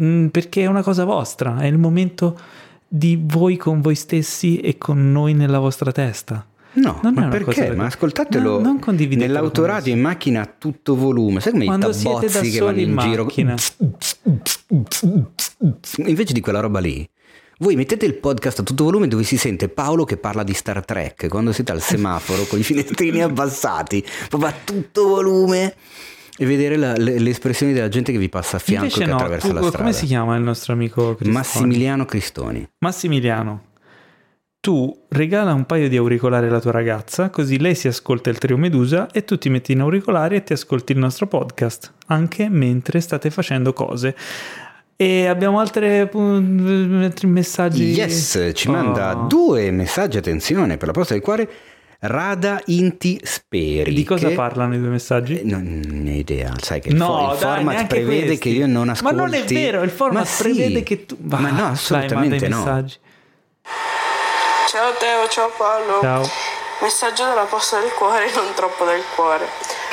mm, 0.00 0.26
perché 0.28 0.62
è 0.62 0.66
una 0.66 0.82
cosa 0.82 1.04
vostra, 1.04 1.58
è 1.58 1.66
il 1.66 1.78
momento 1.78 2.38
di 2.86 3.20
voi 3.20 3.56
con 3.56 3.80
voi 3.80 3.96
stessi 3.96 4.60
e 4.60 4.78
con 4.78 5.10
noi 5.10 5.34
nella 5.34 5.58
vostra 5.58 5.90
testa. 5.90 6.46
No, 6.72 7.00
non 7.02 7.14
ma 7.14 7.28
perché? 7.28 7.74
Ma 7.74 7.86
ascoltatelo 7.86 8.60
no, 8.60 8.78
nell'autoradio 8.86 9.92
in 9.92 10.00
macchina 10.00 10.42
a 10.42 10.46
tutto 10.46 10.94
volume. 10.94 11.40
Sai 11.40 11.52
come 11.52 11.64
Quando 11.64 11.90
i 11.90 11.92
tabbozzi 11.92 12.50
che 12.50 12.60
vanno 12.60 12.80
in, 12.80 12.90
in 12.90 12.98
giro? 12.98 13.26
Invece 16.06 16.32
di 16.32 16.40
quella 16.40 16.60
roba 16.60 16.78
lì, 16.78 17.08
voi 17.58 17.76
mettete 17.76 18.06
il 18.06 18.14
podcast 18.14 18.60
a 18.60 18.62
tutto 18.62 18.84
volume 18.84 19.08
dove 19.08 19.24
si 19.24 19.36
sente 19.36 19.68
Paolo 19.68 20.04
che 20.04 20.16
parla 20.16 20.42
di 20.42 20.54
Star 20.54 20.84
Trek 20.84 21.28
quando 21.28 21.52
siete 21.52 21.72
al 21.72 21.82
semaforo 21.82 22.44
con 22.44 22.58
i 22.58 22.62
finestrini 22.62 23.20
abbassati, 23.20 24.04
proprio 24.28 24.50
a 24.50 24.54
tutto 24.64 25.08
volume 25.08 25.74
e 26.38 26.46
vedere 26.46 26.76
la, 26.76 26.94
le, 26.94 27.18
le, 27.18 27.30
espressioni 27.30 27.74
della 27.74 27.88
gente 27.88 28.12
che 28.12 28.18
vi 28.18 28.30
passa 28.30 28.56
a 28.56 28.60
fianco 28.60 28.84
Invece 28.84 29.04
che 29.04 29.10
no, 29.10 29.16
attraversa 29.16 29.48
tu, 29.48 29.52
la 29.52 29.60
strada. 29.60 29.78
Come 29.78 29.92
si 29.92 30.06
chiama 30.06 30.36
il 30.36 30.42
nostro 30.42 30.72
amico 30.72 31.14
Cristoni? 31.14 31.32
Massimiliano 31.32 32.04
Cristoni. 32.06 32.68
Massimiliano, 32.78 33.62
tu 34.60 34.94
regala 35.08 35.54
un 35.54 35.64
paio 35.64 35.88
di 35.88 35.96
auricolari 35.96 36.46
alla 36.46 36.60
tua 36.60 36.70
ragazza, 36.70 37.30
così 37.30 37.58
lei 37.58 37.74
si 37.74 37.88
ascolta 37.88 38.28
il 38.28 38.36
trio 38.36 38.58
Medusa 38.58 39.08
e 39.10 39.24
tu 39.24 39.38
ti 39.38 39.48
metti 39.48 39.72
in 39.72 39.80
auricolari 39.80 40.36
e 40.36 40.44
ti 40.44 40.52
ascolti 40.52 40.92
il 40.92 40.98
nostro 40.98 41.26
podcast, 41.26 41.92
anche 42.06 42.48
mentre 42.50 43.00
state 43.00 43.30
facendo 43.30 43.72
cose. 43.72 44.14
E 44.96 45.26
abbiamo 45.26 45.60
altre, 45.60 46.10
altri 46.12 47.26
messaggi. 47.26 47.84
Yes, 47.84 48.50
ci 48.52 48.68
oh. 48.68 48.72
manda 48.72 49.14
due 49.14 49.70
messaggi, 49.70 50.18
attenzione, 50.18 50.76
per 50.76 50.88
la 50.88 50.92
posta 50.92 51.14
del 51.14 51.22
cuore. 51.22 51.48
Rada 52.00 52.60
Inti 52.66 53.18
Speri. 53.22 53.94
Di 53.94 54.04
cosa 54.04 54.28
che... 54.28 54.34
parlano 54.34 54.74
i 54.74 54.78
due 54.78 54.88
messaggi? 54.88 55.40
Eh, 55.40 55.42
non 55.44 55.82
ne 55.86 56.12
ho 56.12 56.16
idea, 56.16 56.52
sai 56.58 56.80
che 56.80 56.90
il, 56.90 56.96
no, 56.96 57.32
il 57.32 57.38
dai, 57.38 57.56
format 57.56 57.86
prevede 57.86 58.26
questi. 58.26 58.38
che 58.38 58.48
io 58.50 58.66
non 58.66 58.90
ascolti. 58.90 59.14
Ma 59.14 59.20
non 59.22 59.32
è 59.32 59.42
vero, 59.44 59.82
il 59.82 59.90
format 59.90 60.24
Ma 60.24 60.30
prevede 60.38 60.76
sì. 60.76 60.82
che 60.82 61.06
tu... 61.06 61.16
Va, 61.18 61.38
Ma 61.38 61.50
no, 61.50 61.64
assolutamente 61.68 62.36
dai, 62.36 62.48
no. 62.50 62.58
Messaggi. 62.58 62.96
Ciao 64.70 64.92
Teo, 64.92 65.26
ciao 65.26 65.48
Paolo. 65.48 65.98
Ciao. 66.00 66.30
Messaggio 66.78 67.24
dalla 67.24 67.42
posta 67.42 67.80
del 67.80 67.92
cuore, 67.92 68.30
non 68.30 68.54
troppo 68.54 68.84
del 68.84 69.02
cuore. 69.16 69.48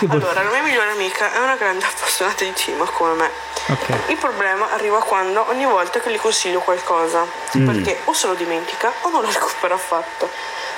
Allora, 0.07 0.43
la 0.43 0.51
mia 0.51 0.61
migliore 0.61 0.91
amica 0.91 1.33
è 1.33 1.39
una 1.39 1.55
grande 1.55 1.83
appassionata 1.83 2.43
di 2.43 2.53
cinema 2.55 2.85
come 2.85 3.13
me. 3.13 3.31
Okay. 3.69 3.99
Il 4.09 4.17
problema 4.17 4.69
arriva 4.69 4.99
quando 4.99 5.43
ogni 5.49 5.65
volta 5.65 5.99
che 5.99 6.11
gli 6.11 6.19
consiglio 6.19 6.59
qualcosa, 6.59 7.25
mm. 7.57 7.65
perché 7.65 8.01
o 8.03 8.13
se 8.13 8.27
lo 8.27 8.35
dimentica 8.35 8.93
o 9.01 9.09
non 9.09 9.21
lo 9.21 9.31
recupera 9.33 9.73
affatto. 9.73 10.29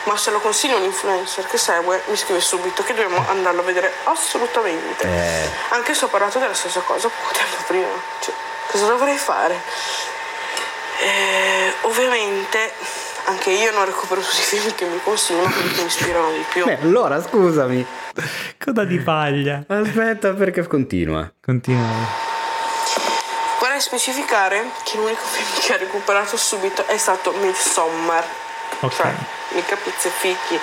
Ma 0.03 0.15
se 0.15 0.31
lo 0.31 0.39
consiglio 0.39 0.77
un 0.77 0.83
influencer 0.83 1.45
che 1.47 1.57
segue, 1.57 2.01
mi 2.05 2.15
scrive 2.15 2.39
subito 2.39 2.83
che 2.83 2.93
dobbiamo 2.93 3.25
andarlo 3.27 3.59
a 3.59 3.63
vedere 3.65 3.91
assolutamente. 4.05 5.03
Eh. 5.03 5.49
Anche 5.71 5.93
se 5.93 6.05
ho 6.05 6.07
parlato 6.07 6.39
della 6.39 6.53
stessa 6.53 6.79
cosa 6.79 7.09
poco 7.09 7.33
tempo 7.33 7.63
prima. 7.67 7.89
Cioè, 8.21 8.33
cosa 8.71 8.85
dovrei 8.85 9.17
fare? 9.17 9.61
Eh, 11.01 11.73
ovviamente 11.81 12.73
anche 13.25 13.51
io 13.51 13.71
non 13.71 13.85
recupero 13.85 14.21
tutti 14.21 14.39
i 14.39 14.43
film 14.43 14.73
che 14.75 14.85
mi 14.85 14.99
consigliano, 15.03 15.49
quelli 15.49 15.71
che 15.71 15.81
mi 15.81 15.87
ispirano 15.87 16.31
di 16.31 16.45
più. 16.51 16.65
Beh, 16.65 16.79
allora 16.81 17.21
scusami. 17.21 17.85
Coda 18.63 18.83
di 18.83 18.99
paglia. 18.99 19.63
Aspetta, 19.67 20.33
perché 20.33 20.65
continua. 20.67 21.31
Continua. 21.43 22.27
Vorrei 23.59 23.81
specificare 23.81 24.69
che 24.83 24.97
l'unico 24.97 25.21
film 25.23 25.59
che 25.59 25.73
ha 25.73 25.77
recuperato 25.77 26.37
subito 26.37 26.85
è 26.87 26.97
stato 26.97 27.31
Midsommar. 27.33 28.25
Ok. 28.81 28.95
Cioè, 28.95 29.13
mica 29.49 29.75
pizze 29.75 30.07
e 30.07 30.11
fichi. 30.11 30.59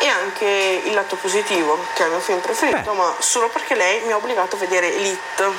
E 0.00 0.08
anche 0.08 0.82
Il 0.84 0.94
lato 0.94 1.14
positivo, 1.16 1.78
che 1.94 2.02
è 2.02 2.06
il 2.06 2.12
mio 2.12 2.20
film 2.20 2.40
preferito, 2.40 2.90
Beh. 2.90 2.96
ma 2.96 3.14
solo 3.20 3.48
perché 3.48 3.76
lei 3.76 4.04
mi 4.04 4.12
ha 4.12 4.16
obbligato 4.16 4.56
a 4.56 4.58
vedere 4.58 4.92
Elite. 4.92 5.50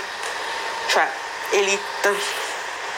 Cioè, 0.88 1.08
Elite 1.52 2.14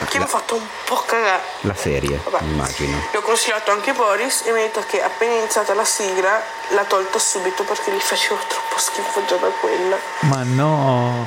che 0.08 0.18
mi 0.18 0.24
ha 0.24 0.26
fatto 0.26 0.56
un 0.56 0.66
po' 0.84 1.02
cagare. 1.06 1.42
La 1.60 1.74
serie, 1.74 2.20
Vabbè. 2.22 2.42
immagino. 2.44 2.96
Gli 3.10 3.16
ho 3.16 3.22
consigliato 3.22 3.70
anche 3.70 3.92
Boris 3.92 4.42
e 4.44 4.52
mi 4.52 4.60
ha 4.60 4.62
detto 4.62 4.82
che 4.86 5.02
appena 5.02 5.34
iniziata 5.34 5.74
la 5.74 5.84
sigla 5.84 6.40
l'ha 6.68 6.84
tolta 6.84 7.18
subito 7.18 7.64
perché 7.64 7.90
gli 7.90 7.98
facevo 8.00 8.38
troppo 8.46 8.78
schifo 8.78 9.24
già 9.26 9.36
da 9.36 9.48
quella. 9.48 9.96
Ma 10.20 10.42
no! 10.44 11.26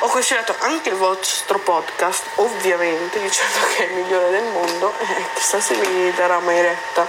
Ho 0.00 0.08
consigliato 0.08 0.54
anche 0.60 0.90
il 0.90 0.96
vostro 0.96 1.58
podcast, 1.60 2.24
ovviamente, 2.34 3.20
dicendo 3.22 3.58
che 3.74 3.86
è 3.86 3.90
il 3.90 3.94
migliore 3.94 4.30
del 4.30 4.44
mondo 4.44 4.92
e 4.98 5.24
chissà 5.34 5.60
se 5.60 5.74
mi 5.76 6.12
darà 6.14 6.38
mai 6.40 6.60
retta. 6.60 7.06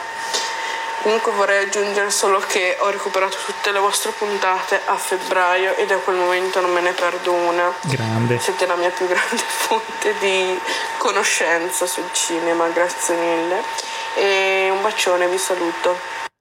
Comunque 1.05 1.33
vorrei 1.33 1.65
aggiungere 1.65 2.09
solo 2.09 2.39
che 2.39 2.77
ho 2.79 2.89
recuperato 2.89 3.37
tutte 3.45 3.71
le 3.71 3.77
vostre 3.77 4.11
puntate 4.17 4.81
a 4.87 4.95
febbraio 4.95 5.75
e 5.75 5.85
da 5.85 5.97
quel 5.97 6.15
momento 6.15 6.59
non 6.61 6.73
me 6.73 6.81
ne 6.81 6.93
perdo 6.93 7.31
una. 7.31 7.71
Grande. 7.83 8.39
Siete 8.39 8.65
la 8.65 8.75
mia 8.75 8.89
più 8.89 9.05
grande 9.05 9.37
fonte 9.45 10.15
di 10.19 10.57
conoscenza 10.97 11.85
sul 11.85 12.09
cinema, 12.11 12.69
grazie 12.69 13.15
mille. 13.17 13.61
E 14.17 14.71
un 14.71 14.81
bacione, 14.81 15.29
vi 15.29 15.37
saluto. 15.37 15.95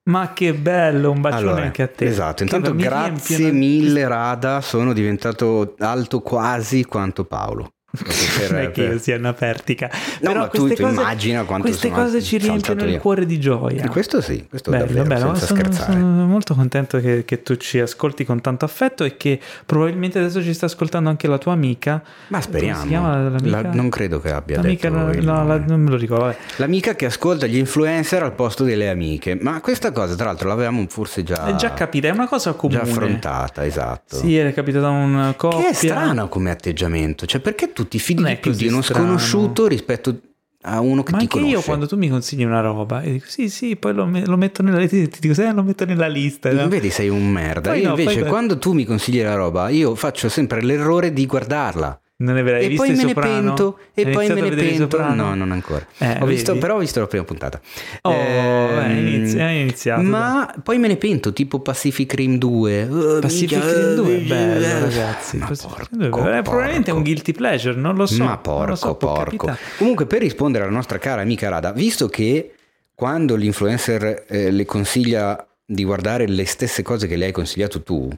Ma 0.04 0.32
che 0.32 0.54
bello, 0.54 1.10
un 1.10 1.20
bacione 1.20 1.42
allora, 1.42 1.62
anche 1.64 1.82
a 1.82 1.88
te. 1.88 2.06
Esatto, 2.06 2.42
intanto 2.42 2.74
grazie 2.74 3.52
mille 3.52 4.08
Rada, 4.08 4.62
sono 4.62 4.94
diventato 4.94 5.74
alto 5.80 6.20
quasi 6.20 6.86
quanto 6.86 7.26
Paolo. 7.26 7.73
Per, 7.96 8.50
non 8.50 8.60
è 8.60 8.70
che 8.70 8.82
io 8.82 8.98
sia 8.98 9.16
una 9.16 9.32
pertica. 9.32 9.88
No, 10.20 10.28
Però 10.28 10.40
ma 10.40 10.48
tu, 10.48 10.60
queste 10.60 10.74
tu 10.76 10.82
cose, 10.82 10.94
immagina 11.00 11.44
quanto 11.44 11.66
queste 11.68 11.90
cose 11.90 12.22
ci 12.22 12.38
riempiono 12.38 12.84
il 12.84 12.98
cuore 12.98 13.24
di 13.26 13.38
gioia. 13.38 13.84
E 13.84 13.88
questo 13.88 14.20
sì, 14.20 14.44
questo 14.48 14.70
bello, 14.70 14.86
davvero, 14.86 15.06
bello. 15.06 15.26
senza 15.34 15.46
Sono, 15.46 15.60
scherzare. 15.60 15.92
sono 15.92 16.26
molto 16.26 16.54
contento 16.54 17.00
che, 17.00 17.24
che, 17.24 17.42
tu 17.42 17.56
ci 17.56 17.78
ascolti 17.78 18.24
con 18.24 18.40
tanto 18.40 18.64
affetto 18.64 19.04
e 19.04 19.16
che 19.16 19.38
probabilmente 19.64 20.18
adesso 20.18 20.42
ci 20.42 20.52
sta 20.52 20.66
ascoltando 20.66 21.08
anche 21.08 21.28
la 21.28 21.38
tua 21.38 21.52
amica. 21.52 22.02
Ma 22.28 22.40
speriamo. 22.40 23.38
La, 23.42 23.62
non 23.72 23.88
credo 23.90 24.20
che 24.20 24.32
abbia 24.32 24.56
l'amica, 24.56 24.90
detto 24.90 25.20
no, 25.22 25.44
la, 25.46 25.56
nome. 25.56 25.64
non 25.66 25.80
me 25.80 25.90
lo 25.90 25.96
ricordo. 25.96 26.24
Vabbè. 26.24 26.36
L'amica 26.56 26.94
che 26.94 27.06
ascolta 27.06 27.46
gli 27.46 27.56
influencer 27.56 28.22
al 28.22 28.32
posto 28.32 28.64
delle 28.64 28.88
amiche. 28.88 29.36
Ma 29.40 29.60
questa 29.60 29.92
cosa, 29.92 30.14
tra 30.14 30.26
l'altro, 30.26 30.48
l'avevamo 30.48 30.84
forse 30.88 31.22
già, 31.22 31.46
È 31.46 31.54
già 31.54 31.72
capita, 31.72 32.08
è 32.08 32.10
una 32.10 32.28
cosa 32.28 32.52
comune. 32.54 32.82
già 32.82 32.90
affrontata, 32.90 33.64
esatto. 33.64 34.16
Sì, 34.16 34.36
è 34.36 34.52
capitata 34.52 34.88
una 34.88 35.34
coppia. 35.36 35.60
Che 35.60 35.68
è 35.68 35.72
strano 35.74 36.28
come 36.28 36.50
atteggiamento, 36.50 37.26
cioè 37.26 37.40
perché 37.40 37.72
tu 37.72 37.83
ti 37.88 37.98
fidi 37.98 38.22
Non 38.22 38.30
di 38.32 38.36
più 38.38 38.52
di 38.52 38.66
uno 38.68 38.82
strano. 38.82 39.04
sconosciuto 39.04 39.66
rispetto 39.66 40.18
a 40.66 40.80
uno 40.80 41.02
che 41.02 41.12
Ma 41.12 41.18
ti 41.18 41.24
anche 41.24 41.36
conosce? 41.38 41.56
io 41.56 41.62
quando 41.62 41.86
tu 41.86 41.96
mi 41.98 42.08
consigli 42.08 42.42
una 42.42 42.60
roba 42.60 43.02
e 43.02 43.12
dico 43.12 43.26
sì 43.28 43.50
sì 43.50 43.76
poi 43.76 43.92
lo, 43.92 44.06
me- 44.06 44.24
lo 44.24 44.36
metto 44.38 44.62
nella 44.62 44.78
lista 44.78 44.96
ti 44.96 45.18
dico 45.20 45.34
sì 45.34 45.42
lo 45.52 45.62
metto 45.62 45.84
nella 45.84 46.06
lista 46.08 46.50
no? 46.52 46.68
Vedi, 46.68 46.88
sei 46.90 47.08
un 47.10 47.28
merda. 47.30 47.70
Poi 47.70 47.80
io 47.82 47.88
no, 47.90 47.98
invece, 47.98 48.20
poi- 48.20 48.28
quando 48.28 48.58
tu 48.58 48.72
mi 48.72 48.84
consigli 48.86 49.22
la 49.22 49.34
roba, 49.34 49.68
io 49.68 49.94
faccio 49.94 50.28
sempre 50.30 50.62
l'errore 50.62 51.12
di 51.12 51.26
guardarla. 51.26 52.00
Non 52.24 52.38
è 52.38 52.42
vero 52.42 52.56
hai 52.56 52.64
e 52.64 52.68
visto 52.68 52.84
poi 52.84 52.94
me 52.96 53.04
ne 53.04 53.14
pento. 53.14 53.78
E 53.94 54.04
Hai 54.04 54.12
poi 54.12 54.28
me 54.28 54.40
ne 54.40 54.50
pento. 54.50 54.98
No, 55.14 55.34
non 55.34 55.52
ancora. 55.52 55.86
Eh, 55.98 56.18
ho 56.20 56.26
visto, 56.26 56.56
però 56.56 56.76
ho 56.76 56.78
visto 56.78 57.00
la 57.00 57.06
prima 57.06 57.24
puntata. 57.24 57.60
Oh, 58.02 58.80
inizi- 58.80 59.38
hai 59.40 59.60
iniziato, 59.60 60.02
Ma 60.02 60.52
poi 60.62 60.78
me 60.78 60.88
ne 60.88 60.96
pento, 60.96 61.32
tipo 61.32 61.60
Pacific 61.60 62.12
Rim 62.14 62.38
2. 62.38 62.82
Uh, 62.84 63.18
Pacific 63.20 63.62
minchia, 63.62 63.72
Rim 63.72 63.94
2 63.94 64.06
è 64.06 64.16
eh, 64.16 64.20
bello 64.20 64.78
ragazzi 64.80 65.36
Ma 65.36 65.46
porco, 65.46 65.96
2 65.96 66.06
è 66.06 66.10
probabilmente 66.42 66.90
è 66.90 66.94
un 66.94 67.02
porco. 67.02 67.02
guilty 67.02 67.32
pleasure 67.32 67.74
non 67.76 67.94
lo 67.94 68.06
so 68.06 68.24
Ma 68.24 68.40
lo 68.44 68.74
so, 68.74 68.94
porco, 68.94 69.36
porco. 69.36 69.56
Comunque, 69.78 70.06
per 70.06 70.20
rispondere 70.20 70.64
alla 70.64 70.72
nostra 70.72 70.98
cara 70.98 71.20
amica 71.22 71.48
Rada, 71.48 71.72
visto 71.72 72.08
che 72.08 72.54
quando 72.94 73.34
l'influencer 73.36 74.24
eh, 74.28 74.50
le 74.50 74.64
consiglia 74.64 75.46
di 75.66 75.84
guardare 75.84 76.26
le 76.26 76.46
stesse 76.46 76.82
cose 76.82 77.06
che 77.06 77.16
le 77.16 77.26
hai 77.26 77.32
consigliato 77.32 77.82
tu, 77.82 78.08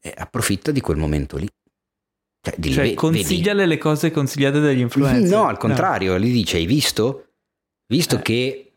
eh, 0.00 0.14
approfitta 0.16 0.70
di 0.70 0.80
quel 0.80 0.96
momento 0.96 1.36
lì. 1.36 1.48
Cioè, 2.44 2.54
di 2.58 2.72
cioè 2.72 2.82
vedi- 2.82 2.94
consigliale 2.94 3.64
le 3.64 3.78
cose 3.78 4.10
consigliate 4.10 4.60
dagli 4.60 4.80
influencer 4.80 5.30
No, 5.34 5.46
al 5.48 5.56
contrario, 5.56 6.18
gli 6.18 6.30
dice: 6.30 6.58
Hai 6.58 6.66
visto? 6.66 7.24
Visto 7.86 8.16
Eh. 8.16 8.22
che 8.22 8.70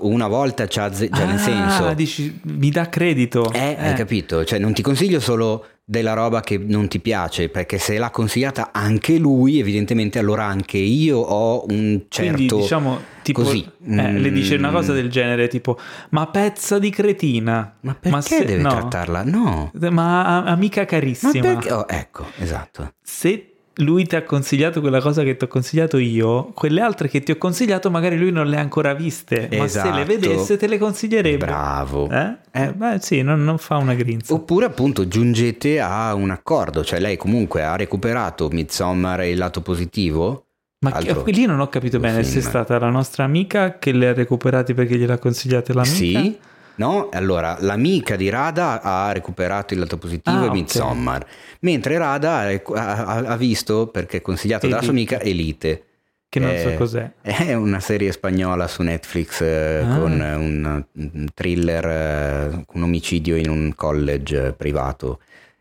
una 0.00 0.28
volta 0.28 0.66
c'ha, 0.68 0.92
ze- 0.92 1.08
cioè, 1.12 1.24
nel 1.26 1.36
Ah, 1.36 1.38
senso. 1.38 1.94
dici 1.94 2.40
mi 2.44 2.70
dà 2.70 2.88
credito 2.88 3.50
Eh, 3.52 3.76
hai 3.78 3.94
capito? 3.94 4.44
Cioè, 4.44 4.58
non 4.58 4.72
ti 4.72 4.82
consiglio 4.82 5.18
solo 5.20 5.66
della 5.90 6.12
roba 6.12 6.40
che 6.40 6.56
non 6.56 6.86
ti 6.86 7.00
piace, 7.00 7.48
perché 7.48 7.78
se 7.78 7.98
l'ha 7.98 8.10
consigliata 8.10 8.68
anche 8.72 9.18
lui, 9.18 9.58
evidentemente 9.58 10.20
allora 10.20 10.44
anche 10.44 10.78
io 10.78 11.18
ho 11.18 11.64
un 11.68 12.02
certo... 12.08 12.34
Quindi 12.36 12.54
diciamo 12.54 13.00
tipo 13.22 13.42
così. 13.42 13.68
eh, 13.88 14.12
le 14.12 14.30
dice 14.30 14.54
una 14.54 14.70
cosa 14.70 14.92
Mm. 14.92 14.94
del 14.94 15.10
genere 15.10 15.48
tipo 15.48 15.76
ma 16.10 16.28
pezza 16.28 16.78
di 16.78 16.90
cretina 16.90 17.74
Ma 17.80 17.96
perché 17.98 18.20
se- 18.20 18.44
deve 18.44 18.62
no. 18.62 18.68
trattarla? 18.70 19.24
No. 19.24 19.72
ma 19.90 20.44
amica 20.44 20.82
Ma 20.82 20.86
carissima 20.86 21.32
perché? 21.32 21.72
oh, 21.72 21.84
ecco, 21.88 22.24
esatto. 22.38 22.92
se 23.02 23.49
lui 23.80 24.06
ti 24.06 24.16
ha 24.16 24.22
consigliato 24.22 24.80
quella 24.80 25.00
cosa 25.00 25.22
che 25.22 25.36
ti 25.36 25.44
ho 25.44 25.48
consigliato 25.48 25.98
io 25.98 26.50
quelle 26.54 26.80
altre 26.80 27.08
che 27.08 27.20
ti 27.22 27.32
ho 27.32 27.36
consigliato 27.38 27.90
magari 27.90 28.16
lui 28.18 28.30
non 28.32 28.46
le 28.46 28.56
ha 28.56 28.60
ancora 28.60 28.94
viste 28.94 29.48
ma 29.52 29.58
se 29.68 29.78
Esatto. 29.80 29.96
le 29.96 30.04
vedesse 30.04 30.56
te 30.56 30.66
le 30.66 30.78
consiglierebbe 30.78 31.46
Bravo. 31.46 32.08
eh? 32.10 32.36
Eh. 32.52 32.72
beh 32.72 32.98
sì 33.00 33.22
non, 33.22 33.42
non 33.44 33.58
fa 33.58 33.76
una 33.76 33.94
grinza 33.94 34.34
Oppure 34.34 34.66
appunto 34.66 35.06
giungete 35.08 35.80
a 35.80 36.14
un 36.14 36.30
accordo, 36.30 36.84
cioè 36.84 36.98
lei 37.00 37.16
comunque 37.16 37.62
ha 37.62 37.76
recuperato 37.76 38.48
Midsommar 38.50 39.20
e 39.22 39.30
il 39.30 39.38
lato 39.38 39.60
positivo. 39.62 40.46
ma 40.84 40.92
che- 40.92 41.10
altro 41.10 41.24
lì 41.26 41.44
non 41.46 41.60
ho 41.60 41.68
capito 41.68 41.98
bene 41.98 42.22
se 42.22 42.28
è 42.30 42.32
film. 42.40 42.48
stata 42.48 42.78
la 42.78 42.90
nostra 42.90 43.24
amica 43.24 43.78
che 43.78 43.92
le 43.92 44.08
ha 44.08 44.12
recuperati 44.12 44.74
perché 44.74 44.96
gliel'ha 44.96 45.18
consigliate 45.18 45.72
l'amica 45.72 45.94
Sì, 45.94 46.38
no? 46.76 47.08
Allora, 47.12 47.56
l'amica 47.60 48.16
di 48.16 48.28
Rada 48.28 48.80
ha 48.82 49.12
recuperato 49.12 49.74
il 49.74 49.80
lato 49.80 49.98
positivo 49.98 50.38
Ah, 50.38 50.46
e. 50.46 50.50
Midsommar, 50.50 51.26
mentre 51.60 51.98
Rada 51.98 52.38
ha, 52.74 53.06
ha- 53.06 53.36
visto, 53.36 53.86
perché 53.88 54.20
consigliato 54.22 54.66
dalla 54.68 54.82
sua 54.82 54.92
Elite. 54.92 55.14
amica, 55.14 55.28
Elite. 55.28 55.84
che 56.30 56.38
non 56.38 56.56
so 56.58 56.68
Eh, 56.68 56.76
cos'è 56.76 57.10
È 57.22 57.54
una 57.54 57.80
serie 57.80 58.12
spagnola 58.12 58.68
su 58.68 58.82
Netflix 58.82 59.40
eh, 59.40 59.82
Ah. 59.84 59.98
con 59.98 60.12
un, 60.12 60.84
un 60.92 61.26
thriller, 61.34 61.84
eh, 61.86 62.64
un 62.72 62.82
omicidio 62.82 63.34
in 63.36 63.48
un 63.50 63.74
college 63.74 64.52
privato, 64.52 65.18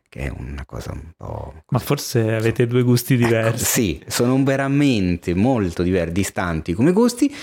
che 0.07 0.22
è 0.22 0.31
una 0.36 0.65
cosa 0.65 0.91
un 0.91 1.11
po'... 1.18 1.53
Ma 1.69 1.80
forse 1.80 2.34
avete 2.36 2.65
due 2.68 2.84
gusti 2.84 3.15
Ecco, 3.15 3.26
diversi. 3.26 3.65
sì, 3.65 4.03
sono 4.07 4.41
veramente 4.44 5.34
molto 5.34 5.81
diver- 5.84 6.11
distanti 6.11 6.73
come 6.73 6.91
gusti, 6.91 7.34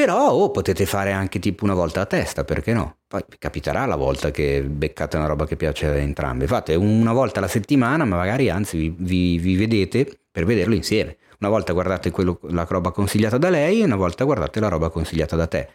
però 0.00 0.30
oh, 0.30 0.50
potete 0.50 0.86
fare 0.86 1.12
anche 1.12 1.38
tipo 1.38 1.64
una 1.64 1.74
volta 1.74 2.00
a 2.00 2.06
testa, 2.06 2.42
perché 2.42 2.72
no? 2.72 3.00
Poi 3.06 3.22
capiterà 3.38 3.84
la 3.84 3.96
volta 3.96 4.30
che 4.30 4.62
beccate 4.62 5.18
una 5.18 5.26
roba 5.26 5.46
che 5.46 5.56
piace 5.56 5.86
a 5.86 5.94
entrambi. 5.96 6.46
Fate 6.46 6.74
una 6.74 7.12
volta 7.12 7.38
alla 7.38 7.48
settimana, 7.48 8.06
ma 8.06 8.16
magari 8.16 8.48
anzi 8.48 8.78
vi, 8.78 8.94
vi- 8.98 9.38
vi 9.38 9.56
vedete 9.56 10.20
per 10.30 10.46
vederlo 10.46 10.74
insieme. 10.74 11.18
Una 11.40 11.50
volta 11.50 11.74
guardate 11.74 12.10
quello- 12.10 12.40
la 12.44 12.64
roba 12.66 12.92
consigliata 12.92 13.36
da 13.36 13.50
lei 13.50 13.82
e 13.82 13.84
una 13.84 13.96
volta 13.96 14.24
guardate 14.24 14.58
la 14.58 14.68
roba 14.68 14.88
consigliata 14.88 15.36
da 15.36 15.46
te. 15.46 15.68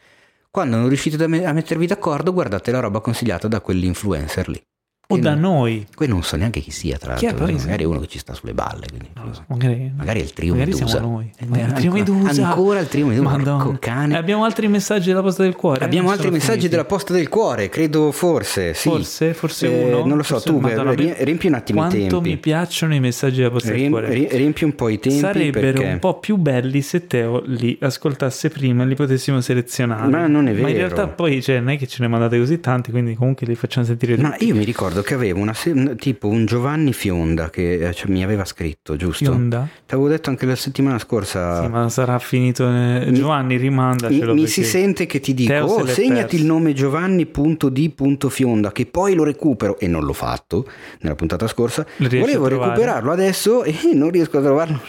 Quando 0.50 0.78
non 0.78 0.88
riuscite 0.88 1.24
a 1.24 1.28
mettervi 1.54 1.86
d'accordo, 1.86 2.34
guardate 2.34 2.72
la 2.72 2.80
roba 2.80 3.02
consigliata 3.02 3.48
da 3.48 3.62
quell'influencer 3.62 4.50
lì. 4.50 4.60
O 5.08 5.18
da 5.20 5.36
noi. 5.36 5.86
Poi 5.96 6.08
non 6.08 6.24
so 6.24 6.36
neanche 6.36 6.60
chi 6.62 6.72
sia, 6.72 6.98
tra 6.98 7.16
l'altro. 7.20 7.46
magari 7.46 7.84
è 7.84 7.86
uno 7.86 8.00
che 8.00 8.08
ci 8.08 8.18
sta 8.18 8.34
sulle 8.34 8.54
balle. 8.54 8.86
lo 9.24 9.34
so, 9.34 9.44
magari, 9.48 9.92
Magari 9.96 10.20
è 10.20 10.24
il 10.24 10.34
trio 10.34 10.54
magari 10.54 10.72
Medusa. 10.72 10.88
siamo 10.98 11.08
noi. 11.12 11.32
Eh, 11.38 11.46
il 11.46 11.50
trio 11.74 11.92
ancora- 11.94 11.94
Medusa. 11.94 12.48
Ancora 12.48 12.80
il 12.80 12.88
trio 12.88 13.06
Medusa. 13.08 13.38
Porco 13.38 13.78
cane. 13.80 14.18
Abbiamo 14.18 14.44
altri 14.46 14.68
messaggi 14.68 15.08
della 15.10 15.22
posta 15.22 15.44
del 15.44 15.56
cuore? 15.56 15.86
Abbiamo 15.86 16.10
altri 16.10 16.32
messaggi 16.32 16.52
finiti. 16.54 16.70
della 16.70 16.86
posta 16.86 17.14
del 17.14 17.30
cuore, 17.30 17.70
credo 17.70 18.12
forse, 18.12 18.74
sì. 18.74 18.90
Forse, 18.90 19.34
forse 19.36 19.68
Eh, 19.68 19.94
uno. 19.94 20.06
Non 20.06 20.18
lo 20.18 20.24
so, 20.24 20.34
Forse- 20.40 20.50
tu 20.50 20.60
Madonna, 20.60 20.94
riempi 20.94 21.48
un 21.48 21.54
attimo 21.54 21.80
i 21.86 21.90
Quanto 21.90 22.08
tempi. 22.18 22.30
mi 22.30 22.38
piacciono 22.38 22.96
i 22.96 23.00
messaggi 23.00 23.38
della 23.38 23.52
posta 23.52 23.70
del 23.70 23.78
Riem- 23.78 23.92
cuore. 23.92 24.10
ri- 24.14 24.28
riempi 24.32 24.64
un 24.64 24.76
po' 24.76 24.90
i 24.90 25.00
tempi 25.00 25.20
Sarebbero 25.20 25.72
perché... 25.74 25.92
un 25.94 26.00
po' 26.00 26.20
più 26.20 26.36
belli 26.38 26.82
se 26.82 27.06
Teo 27.08 27.44
li 27.46 27.78
ascoltasse 27.80 28.50
prima 28.50 28.84
e 28.84 28.88
li 28.88 28.96
potessimo 28.96 29.40
selezionare. 29.42 30.10
Ma 30.10 30.26
non 30.28 30.48
è 30.48 30.52
Ma 30.54 30.58
in 30.60 30.66
vero. 30.66 30.78
realtà 30.78 31.08
poi 31.08 31.42
cioè, 31.44 31.60
non 31.60 31.70
è 31.70 31.78
che 31.78 31.86
ce 31.88 31.98
ne 32.02 32.08
mandate 32.08 32.38
così 32.40 32.60
tanti, 32.60 32.90
quindi 32.92 33.14
comunque 33.16 33.46
li 33.46 33.56
facciamo 33.56 33.86
sentire 33.86 34.18
Ma 34.18 34.36
io 34.40 34.56
mi 34.56 34.64
ricordo 34.64 34.95
che 35.02 35.14
avevo 35.14 35.40
una 35.40 35.54
tipo 35.98 36.28
un 36.28 36.46
Giovanni 36.46 36.94
Fionda 36.94 37.50
che 37.50 37.88
eh, 37.88 37.94
cioè, 37.94 38.10
mi 38.10 38.24
aveva 38.24 38.46
scritto, 38.46 38.96
giusto? 38.96 39.26
Fionda? 39.26 39.68
Ti 39.86 39.94
avevo 39.94 40.10
detto 40.10 40.30
anche 40.30 40.46
la 40.46 40.56
settimana 40.56 41.00
scorsa. 41.00 41.62
Sì, 41.62 41.68
ma 41.68 41.90
sarà 41.90 42.20
finito. 42.20 42.68
eh, 42.68 43.10
Giovanni, 43.12 43.56
Mi, 43.56 43.62
rimandacelo. 43.62 44.34
mi 44.34 44.42
perché- 44.42 44.52
si 44.62 44.64
sente 44.64 45.06
che 45.06 45.20
ti 45.20 45.34
dico, 45.34 45.54
oh, 45.54 45.86
segnati 45.86 46.22
perso." 46.22 46.36
il 46.36 46.46
nome 46.46 46.74
Giovanni.d.fionda 46.74 48.72
che 48.72 48.86
poi 48.86 49.14
lo 49.16 49.24
recupero 49.24 49.78
e 49.80 49.88
non 49.88 50.04
l'ho 50.04 50.14
fatto 50.14 50.68
nella 51.02 51.16
puntata 51.16 51.48
scorsa. 51.48 51.86
Volevo 51.98 52.48
recuperarlo 52.48 53.12
adesso 53.12 53.64
e 53.64 53.76
non 53.94 54.10
riesco 54.10 54.38
a 54.38 54.42
trovarlo. 54.42 54.82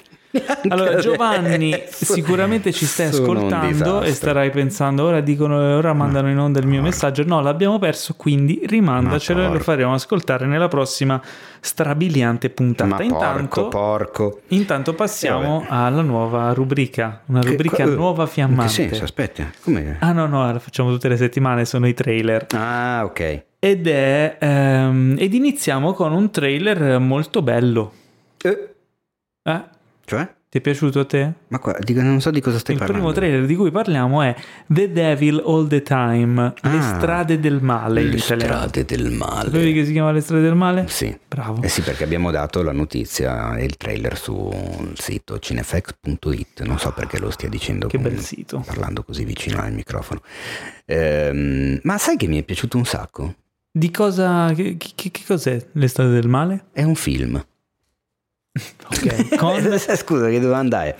Allora, 0.68 0.96
Giovanni, 0.96 1.72
adesso. 1.72 2.12
sicuramente 2.12 2.72
ci 2.72 2.84
stai 2.86 3.12
Sono 3.12 3.24
ascoltando 3.32 4.02
e 4.02 4.12
starai 4.12 4.50
pensando, 4.50 5.04
ora 5.04 5.20
dicono, 5.20 5.56
ora 5.76 5.92
mandano 5.92 6.30
in 6.30 6.38
onda 6.38 6.58
il 6.60 6.66
mio 6.66 6.82
messaggio. 6.82 7.24
No, 7.24 7.40
l'abbiamo 7.40 7.78
perso, 7.78 8.14
quindi 8.16 8.60
rimandacelo 8.64 9.42
Ma 9.42 9.48
e 9.48 9.52
lo 9.52 9.58
faremo 9.60 9.94
ascoltare 9.94 10.46
nella 10.46 10.68
prossima 10.68 11.20
strabiliante 11.60 12.50
puntata. 12.50 12.96
Ma 12.96 13.02
intanto, 13.02 13.68
porco, 13.68 13.68
porco. 13.68 14.40
intanto 14.48 14.94
passiamo 14.94 15.64
alla 15.68 16.02
nuova 16.02 16.52
rubrica, 16.52 17.22
una 17.26 17.40
Che- 17.40 17.48
rubrica 17.48 17.84
co- 17.84 17.90
nuova 17.90 18.22
In 18.22 18.28
che 18.28 18.34
fiammante. 18.34 18.72
senso? 18.72 19.04
Aspetta, 19.04 19.50
come? 19.62 19.96
Ah 20.00 20.12
no, 20.12 20.26
no, 20.26 20.50
la 20.50 20.58
facciamo 20.58 20.90
tutte 20.90 21.08
le 21.08 21.16
settimane, 21.16 21.64
sono 21.64 21.86
i 21.88 21.94
trailer. 21.94 22.46
Ah, 22.54 23.02
ok. 23.04 23.44
Ed 23.58 23.86
è... 23.88 24.36
ehm, 24.38 25.16
ed 25.18 25.34
iniziamo 25.34 25.92
con 25.92 26.12
un 26.12 26.30
trailer 26.30 26.98
molto 27.00 27.42
bello. 27.42 27.92
Eh, 28.42 28.68
Eh? 29.42 29.62
Cioè? 30.06 30.34
Ti 30.48 30.58
è 30.58 30.60
piaciuto 30.60 31.00
a 31.00 31.04
te? 31.04 31.32
Ma 31.48 31.58
qua, 31.58 31.76
dico, 31.80 32.00
non 32.00 32.20
so 32.20 32.30
di 32.30 32.40
cosa 32.40 32.58
stai 32.58 32.76
Il 32.76 32.80
parlando. 32.80 33.04
primo 33.08 33.18
trailer 33.20 33.46
di 33.46 33.56
cui 33.56 33.70
parliamo 33.72 34.22
è 34.22 34.34
The 34.66 34.90
Devil 34.92 35.42
All 35.44 35.66
the 35.66 35.82
Time, 35.82 36.54
Le 36.62 36.78
Ah. 36.78 36.80
strade 36.96 37.40
del 37.40 37.60
male 37.60 38.02
Le 38.04 38.16
italiano. 38.16 38.54
strade 38.54 38.84
del 38.86 39.10
male. 39.10 39.50
Sapevi 39.50 39.72
che 39.74 39.84
si 39.84 39.92
chiama 39.92 40.12
Le 40.12 40.20
strade 40.20 40.42
del 40.44 40.54
male? 40.54 40.84
Sì. 40.88 41.14
Bravo. 41.28 41.60
Eh 41.62 41.68
sì, 41.68 41.82
perché 41.82 42.04
abbiamo 42.04 42.30
dato 42.30 42.62
la 42.62 42.72
notizia 42.72 43.56
e 43.56 43.64
il 43.64 43.76
trailer 43.76 44.16
sul 44.16 44.92
sito 44.94 45.38
cinefx.it. 45.38 46.62
Non 46.62 46.78
so 46.78 46.92
perché 46.92 47.18
lo 47.18 47.30
stia 47.30 47.48
dicendo. 47.48 47.88
Che 47.88 47.98
con- 48.00 48.08
bel 48.08 48.20
sito. 48.20 48.62
Parlando 48.64 49.02
così 49.02 49.24
vicino 49.24 49.60
al 49.60 49.72
microfono. 49.72 50.20
Ehm, 50.86 51.80
ma 51.82 51.98
sai 51.98 52.16
che 52.16 52.28
mi 52.28 52.38
è 52.38 52.42
piaciuto 52.44 52.76
un 52.76 52.84
sacco? 52.84 53.34
Di 53.70 53.90
cosa... 53.90 54.52
Che, 54.54 54.76
che- 54.78 55.10
che 55.10 55.22
cos'è 55.26 55.66
Le 55.72 55.88
strade 55.88 56.12
del 56.12 56.28
male? 56.28 56.66
È 56.72 56.82
un 56.82 56.94
film. 56.94 57.44
Ok. 58.86 59.34
Con... 59.36 59.78
Scusa, 59.78 60.28
che 60.28 60.40
domanda 60.40 60.84
è? 60.84 60.94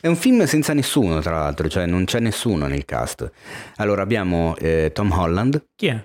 È 0.00 0.06
un 0.06 0.16
film 0.16 0.44
senza 0.44 0.72
nessuno, 0.74 1.20
tra 1.20 1.38
l'altro, 1.38 1.68
cioè 1.68 1.86
non 1.86 2.04
c'è 2.04 2.20
nessuno 2.20 2.66
nel 2.66 2.84
cast. 2.84 3.30
Allora 3.76 4.02
abbiamo 4.02 4.54
eh, 4.58 4.90
Tom 4.94 5.10
Holland, 5.12 5.64
Chi 5.74 5.86
è? 5.88 6.02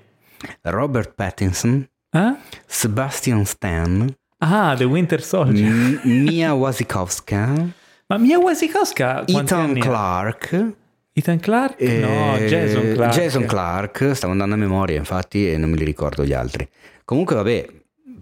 Robert 0.64 1.14
Pattinson, 1.16 1.88
Eh? 2.12 2.34
Sebastian 2.66 3.46
Stan 3.46 4.14
Ah, 4.40 4.76
The 4.78 4.84
Winter 4.84 5.24
Soldier. 5.24 5.70
M- 5.72 6.00
Mia 6.28 6.54
Wasikowska. 6.54 7.48
Ma 8.08 8.18
Mia 8.18 8.38
Wasikowska 8.40 9.24
Ethan 9.26 9.74
Clark. 9.80 10.66
Ethan 11.14 11.40
Clark? 11.40 11.80
Eh, 11.80 12.00
no, 12.00 12.38
Jason 12.46 12.94
Clark. 12.94 13.14
Jason 13.14 13.46
Clark, 13.46 14.12
stavo 14.16 14.32
andando 14.34 14.56
a 14.56 14.58
memoria 14.58 14.98
infatti 14.98 15.50
e 15.50 15.58
non 15.58 15.70
me 15.70 15.78
li 15.78 15.86
ricordo 15.86 16.26
gli 16.26 16.34
altri. 16.34 16.68
Comunque 17.06 17.36
vabbè. 17.36 17.66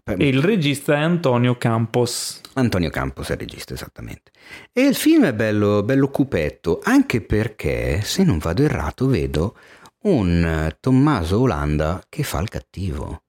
E 0.03 0.27
il 0.27 0.41
regista 0.41 0.95
è 0.95 0.99
Antonio 0.99 1.57
Campos. 1.57 2.41
Antonio 2.53 2.89
Campos 2.89 3.29
è 3.29 3.33
il 3.33 3.39
regista, 3.39 3.73
esattamente. 3.73 4.31
E 4.73 4.81
il 4.81 4.95
film 4.95 5.25
è 5.25 5.33
bello, 5.33 5.83
bello 5.83 6.09
cupetto, 6.09 6.79
anche 6.83 7.21
perché, 7.21 8.01
se 8.01 8.23
non 8.23 8.39
vado 8.39 8.63
errato, 8.63 9.07
vedo 9.07 9.55
un 10.03 10.73
Tommaso 10.79 11.39
Olanda 11.39 12.01
che 12.09 12.23
fa 12.23 12.39
il 12.39 12.49
cattivo. 12.49 13.23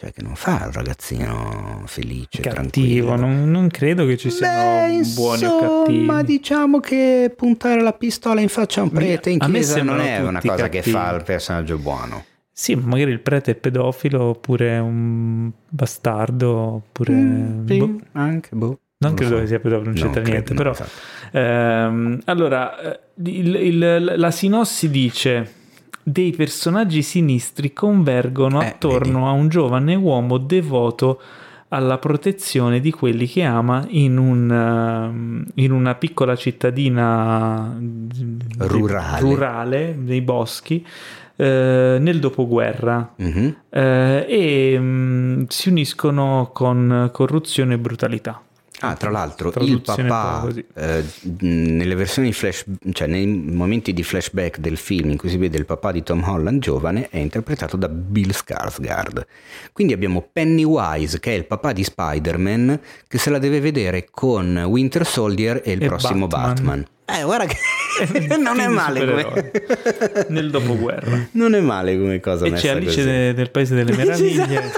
Cioè 0.00 0.12
che 0.12 0.22
non 0.22 0.34
fa 0.34 0.64
il 0.64 0.72
ragazzino 0.72 1.82
felice, 1.84 2.40
cattivo, 2.40 3.16
non, 3.16 3.50
non, 3.50 3.68
credo 3.68 4.06
che 4.06 4.16
ci 4.16 4.30
siano 4.30 4.96
Beh, 4.96 5.06
buoni 5.12 5.44
o 5.44 5.58
cattivi. 5.58 6.04
Ma 6.06 6.22
diciamo 6.22 6.80
che 6.80 7.30
puntare 7.36 7.82
la 7.82 7.92
pistola 7.92 8.40
in 8.40 8.48
faccia 8.48 8.80
a 8.80 8.84
un 8.84 8.92
prete 8.92 9.28
in 9.28 9.38
chiesa 9.38 9.82
non 9.82 10.00
è 10.00 10.20
una 10.20 10.40
cosa 10.40 10.70
cattivi. 10.70 10.84
che 10.84 10.90
fa 10.90 11.14
il 11.14 11.22
personaggio 11.22 11.76
buono. 11.76 12.24
Sì, 12.60 12.74
magari 12.74 13.10
il 13.10 13.20
prete 13.20 13.52
è 13.52 13.54
pedofilo 13.54 14.22
oppure 14.22 14.76
un 14.78 15.50
bastardo 15.66 16.50
oppure... 16.50 17.12
Mm, 17.14 17.66
sì, 17.66 17.78
boh. 17.78 17.96
anche, 18.12 18.50
boh. 18.52 18.78
Non, 18.98 19.14
credo 19.14 19.36
so. 19.36 19.40
che 19.40 19.46
sia 19.46 19.60
pedofilo, 19.60 19.90
non 19.90 19.98
c'entra 19.98 20.20
niente, 20.20 20.52
però... 20.52 20.72
Esatto. 20.72 20.90
Ehm, 21.30 22.20
allora, 22.26 22.78
eh, 22.78 23.00
il, 23.30 23.54
il, 23.54 24.12
la 24.14 24.30
sinossi 24.30 24.90
dice 24.90 25.54
dei 26.02 26.32
personaggi 26.32 27.00
sinistri 27.00 27.72
convergono 27.72 28.60
eh, 28.60 28.66
attorno 28.66 29.20
vedi. 29.20 29.24
a 29.24 29.30
un 29.30 29.48
giovane 29.48 29.94
uomo 29.94 30.36
devoto 30.36 31.18
alla 31.68 31.96
protezione 31.96 32.80
di 32.80 32.90
quelli 32.90 33.26
che 33.26 33.42
ama 33.42 33.86
in, 33.88 34.18
un, 34.18 34.50
uh, 34.50 35.50
in 35.54 35.72
una 35.72 35.94
piccola 35.94 36.36
cittadina 36.36 37.74
rurale, 38.58 39.20
rurale 39.20 39.94
nei 39.94 40.20
boschi 40.20 40.84
uh, 41.40 41.98
nel 42.00 42.18
dopoguerra 42.18 43.14
mm-hmm. 43.20 43.46
uh, 43.46 44.24
e 44.26 44.76
um, 44.78 45.46
si 45.48 45.68
uniscono 45.68 46.50
con 46.52 47.08
corruzione 47.12 47.74
e 47.74 47.78
brutalità. 47.78 48.42
Ah, 48.80 48.94
tra 48.94 49.10
l'altro, 49.10 49.52
il 49.60 49.82
papà 49.82 50.48
eh, 50.74 51.04
nelle 51.40 51.94
versioni 51.94 52.32
flash, 52.32 52.64
cioè 52.92 53.06
nei 53.08 53.26
momenti 53.26 53.92
di 53.92 54.02
flashback 54.02 54.58
del 54.58 54.78
film 54.78 55.10
in 55.10 55.18
cui 55.18 55.28
si 55.28 55.36
vede 55.36 55.58
il 55.58 55.66
papà 55.66 55.92
di 55.92 56.02
Tom 56.02 56.22
Holland 56.26 56.62
giovane 56.62 57.08
è 57.10 57.18
interpretato 57.18 57.76
da 57.76 57.88
Bill 57.88 58.30
Skarsgård. 58.30 59.26
Quindi 59.72 59.92
abbiamo 59.92 60.26
Pennywise 60.32 61.20
che 61.20 61.32
è 61.32 61.36
il 61.36 61.44
papà 61.44 61.72
di 61.72 61.84
Spider-Man 61.84 62.80
che 63.06 63.18
se 63.18 63.28
la 63.28 63.38
deve 63.38 63.60
vedere 63.60 64.08
con 64.10 64.56
Winter 64.66 65.06
Soldier 65.06 65.60
e 65.62 65.72
il 65.72 65.82
e 65.82 65.86
prossimo 65.86 66.26
Batman. 66.26 66.54
Batman. 66.54 67.20
Eh, 67.20 67.24
guarda 67.24 67.44
che 67.46 67.56
non 68.38 68.60
è 68.60 68.68
male 68.68 69.00
come 69.00 69.50
nel 70.28 70.50
dopoguerra. 70.50 71.28
Non 71.32 71.54
è 71.54 71.60
male 71.60 71.98
come 71.98 72.20
cosa 72.20 72.46
E 72.46 72.52
c'è 72.52 72.70
Alice 72.70 73.04
de, 73.04 73.34
del 73.34 73.50
Paese 73.50 73.74
delle 73.74 73.94
Meraviglie. 73.94 74.72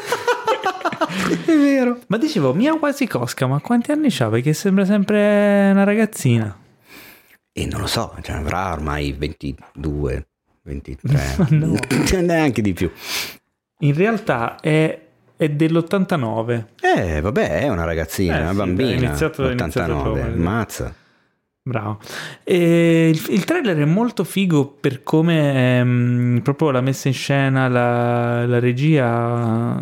È 1.06 1.56
vero. 1.56 1.98
Ma 2.08 2.16
dicevo, 2.18 2.52
Mia 2.54 2.74
Wasikowska, 2.74 3.46
ma 3.46 3.60
quanti 3.60 3.92
anni 3.92 4.08
c'ha? 4.10 4.28
Perché 4.28 4.52
sembra 4.52 4.84
sempre 4.84 5.70
una 5.70 5.84
ragazzina. 5.84 6.56
E 7.52 7.66
non 7.66 7.80
lo 7.80 7.86
so, 7.86 8.16
cioè 8.22 8.36
avrà 8.36 8.72
ormai 8.72 9.12
22, 9.12 10.26
23, 10.62 11.36
no. 11.50 11.74
neanche 12.22 12.62
di 12.62 12.72
più. 12.72 12.90
In 13.80 13.94
realtà 13.94 14.58
è, 14.60 14.98
è 15.36 15.48
dell'89. 15.50 16.64
Eh, 16.80 17.20
vabbè, 17.20 17.60
è 17.60 17.68
una 17.68 17.84
ragazzina, 17.84 18.38
eh, 18.38 18.42
una 18.42 18.50
sì, 18.50 18.56
bambina. 18.56 18.90
È 18.90 18.94
iniziato, 18.94 19.42
89, 19.44 20.22
ammazza. 20.22 20.94
Bravo. 21.64 22.00
E 22.42 23.10
il, 23.10 23.24
il, 23.28 23.44
trailer 23.44 23.76
è 23.78 23.84
molto 23.84 24.24
figo 24.24 24.66
per 24.66 25.02
come 25.02 25.78
ehm, 25.78 26.40
proprio 26.42 26.70
la 26.70 26.80
messa 26.80 27.06
in 27.08 27.14
scena, 27.14 27.68
la, 27.68 28.46
la 28.46 28.58
regia 28.58 29.80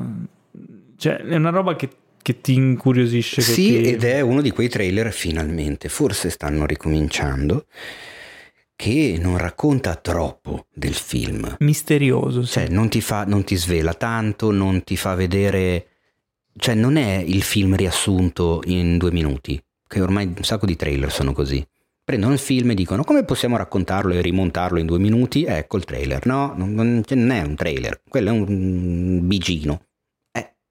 cioè, 1.00 1.16
è 1.16 1.34
una 1.34 1.48
roba 1.48 1.76
che, 1.76 1.88
che 2.20 2.42
ti 2.42 2.52
incuriosisce. 2.52 3.40
Sì, 3.40 3.54
ti... 3.54 3.82
ed 3.92 4.04
è 4.04 4.20
uno 4.20 4.42
di 4.42 4.50
quei 4.50 4.68
trailer 4.68 5.10
finalmente, 5.14 5.88
forse 5.88 6.28
stanno 6.28 6.66
ricominciando, 6.66 7.64
che 8.76 9.16
non 9.18 9.38
racconta 9.38 9.96
troppo 9.96 10.66
del 10.70 10.92
film. 10.92 11.56
Misterioso, 11.60 12.42
sì. 12.42 12.52
Cioè, 12.52 12.68
non 12.68 12.90
ti, 12.90 13.00
fa, 13.00 13.24
non 13.24 13.44
ti 13.44 13.56
svela 13.56 13.94
tanto, 13.94 14.50
non 14.50 14.84
ti 14.84 14.96
fa 14.96 15.14
vedere... 15.14 15.86
Cioè, 16.54 16.74
non 16.74 16.96
è 16.96 17.16
il 17.16 17.42
film 17.42 17.76
riassunto 17.76 18.60
in 18.66 18.98
due 18.98 19.12
minuti, 19.12 19.58
che 19.86 20.02
ormai 20.02 20.26
un 20.26 20.44
sacco 20.44 20.66
di 20.66 20.76
trailer 20.76 21.10
sono 21.10 21.32
così 21.32 21.66
prendono 22.02 22.32
il 22.32 22.40
film 22.40 22.70
e 22.70 22.74
dicono 22.74 23.04
come 23.04 23.24
possiamo 23.24 23.56
raccontarlo 23.56 24.12
e 24.14 24.20
rimontarlo 24.20 24.80
in 24.80 24.86
due 24.86 24.98
minuti? 24.98 25.44
Ecco 25.44 25.76
il 25.76 25.84
trailer. 25.84 26.26
No, 26.26 26.54
non, 26.56 26.74
non 26.74 27.30
è 27.30 27.42
un 27.42 27.54
trailer, 27.54 28.02
quello 28.08 28.30
è 28.30 28.32
un 28.32 29.28
bigino 29.28 29.84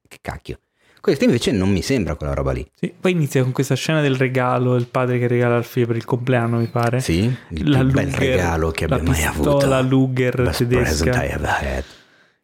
che 0.09 0.17
cacchio. 0.19 0.59
Questo 0.99 1.23
invece 1.23 1.53
non 1.53 1.69
mi 1.69 1.81
sembra 1.81 2.15
quella 2.15 2.33
roba 2.33 2.51
lì. 2.51 2.69
Sì, 2.73 2.93
poi 2.99 3.11
inizia 3.13 3.41
con 3.43 3.53
questa 3.53 3.75
scena 3.75 4.01
del 4.01 4.15
regalo, 4.15 4.75
il 4.75 4.87
padre 4.87 5.17
che 5.17 5.27
regala 5.27 5.55
al 5.55 5.63
figlio 5.63 5.87
per 5.87 5.95
il 5.95 6.03
compleanno, 6.03 6.57
mi 6.57 6.67
pare. 6.67 6.99
Sì, 6.99 7.33
il 7.49 7.69
la 7.69 7.77
più 7.77 7.87
Luger, 7.87 8.05
bel 8.05 8.13
regalo 8.13 8.71
che 8.71 8.83
abbia 8.83 9.03
mai 9.03 9.23
avuto. 9.23 9.65
La 9.65 9.79
Luger 9.79 10.43
Best 10.43 10.57
tedesca 10.57 11.83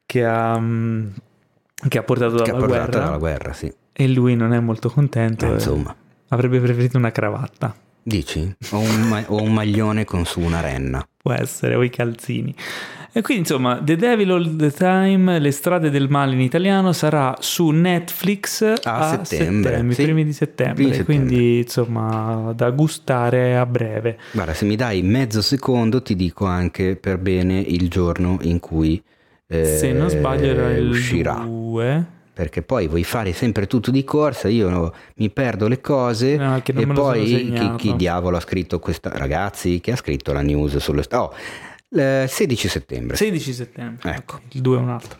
che 0.05 0.23
ha, 0.23 0.57
mm, 0.57 1.07
che 1.89 1.97
ha 1.97 2.03
portato 2.03 2.35
dalla, 2.35 2.57
ha 2.57 2.65
guerra, 2.65 2.85
dalla 2.85 3.17
guerra. 3.17 3.51
sì. 3.51 3.73
E 3.91 4.07
lui 4.07 4.35
non 4.35 4.53
è 4.53 4.59
molto 4.59 4.89
contento. 4.89 5.45
Eh, 5.47 5.53
insomma. 5.53 5.93
Avrebbe 6.29 6.59
preferito 6.59 6.97
una 6.97 7.11
cravatta. 7.11 7.75
Dici? 8.01 8.55
O 8.71 8.79
un, 8.79 9.01
ma- 9.07 9.23
o 9.27 9.41
un 9.41 9.51
maglione 9.51 10.05
con 10.05 10.25
su 10.25 10.39
una 10.39 10.61
renna. 10.61 11.05
Può 11.17 11.33
essere, 11.33 11.75
o 11.75 11.83
i 11.83 11.89
calzini. 11.89 12.53
E 13.17 13.21
quindi 13.21 13.43
insomma, 13.43 13.81
The 13.81 13.95
Devil 13.95 14.29
All 14.29 14.55
the 14.57 14.71
Time, 14.71 15.39
Le 15.39 15.51
strade 15.51 15.89
del 15.89 16.09
male 16.09 16.33
in 16.33 16.41
italiano, 16.41 16.91
sarà 16.91 17.33
su 17.39 17.69
Netflix 17.69 18.61
a, 18.61 18.75
a 18.97 19.23
settembre, 19.23 19.69
settembre 19.69 19.95
sì. 19.95 20.03
primi 20.03 20.25
di 20.25 20.33
settembre, 20.33 20.83
primi 20.83 21.03
quindi 21.05 21.57
insomma 21.59 22.51
da 22.53 22.71
gustare 22.71 23.55
a 23.55 23.65
breve. 23.65 24.17
Guarda, 24.33 24.53
se 24.53 24.65
mi 24.65 24.75
dai 24.75 25.01
mezzo 25.01 25.41
secondo 25.41 26.01
ti 26.01 26.13
dico 26.17 26.43
anche 26.43 26.97
per 26.97 27.17
bene 27.17 27.57
il 27.57 27.87
giorno 27.87 28.37
in 28.41 28.59
cui 28.59 29.01
eh, 29.47 29.63
se 29.63 29.93
non 29.93 30.09
sbaglio 30.09 30.47
era 30.47 30.73
il 30.73 30.89
uscirà. 30.89 31.35
2 31.35 32.05
perché 32.35 32.63
poi 32.63 32.89
vuoi 32.89 33.05
fare 33.05 33.31
sempre 33.31 33.65
tutto 33.65 33.91
di 33.91 34.03
corsa, 34.03 34.49
io 34.49 34.93
mi 35.15 35.29
perdo 35.29 35.69
le 35.69 35.79
cose 35.79 36.35
no, 36.35 36.61
e 36.61 36.87
poi 36.87 37.53
chi, 37.53 37.71
chi, 37.77 37.95
diavolo 37.95 38.35
ha 38.35 38.41
scritto 38.41 38.77
questa 38.79 39.09
ragazzi, 39.15 39.79
chi 39.79 39.91
ha 39.91 39.95
scritto 39.95 40.33
la 40.33 40.41
news 40.41 40.75
sullo 40.75 41.01
oh, 41.11 41.33
16 41.95 42.67
settembre. 42.67 43.15
16 43.15 43.53
settembre, 43.53 44.15
ecco, 44.15 44.39
il 44.51 44.61
2 44.61 44.77
è 44.77 44.79
un 44.79 44.89
altro. 44.89 45.17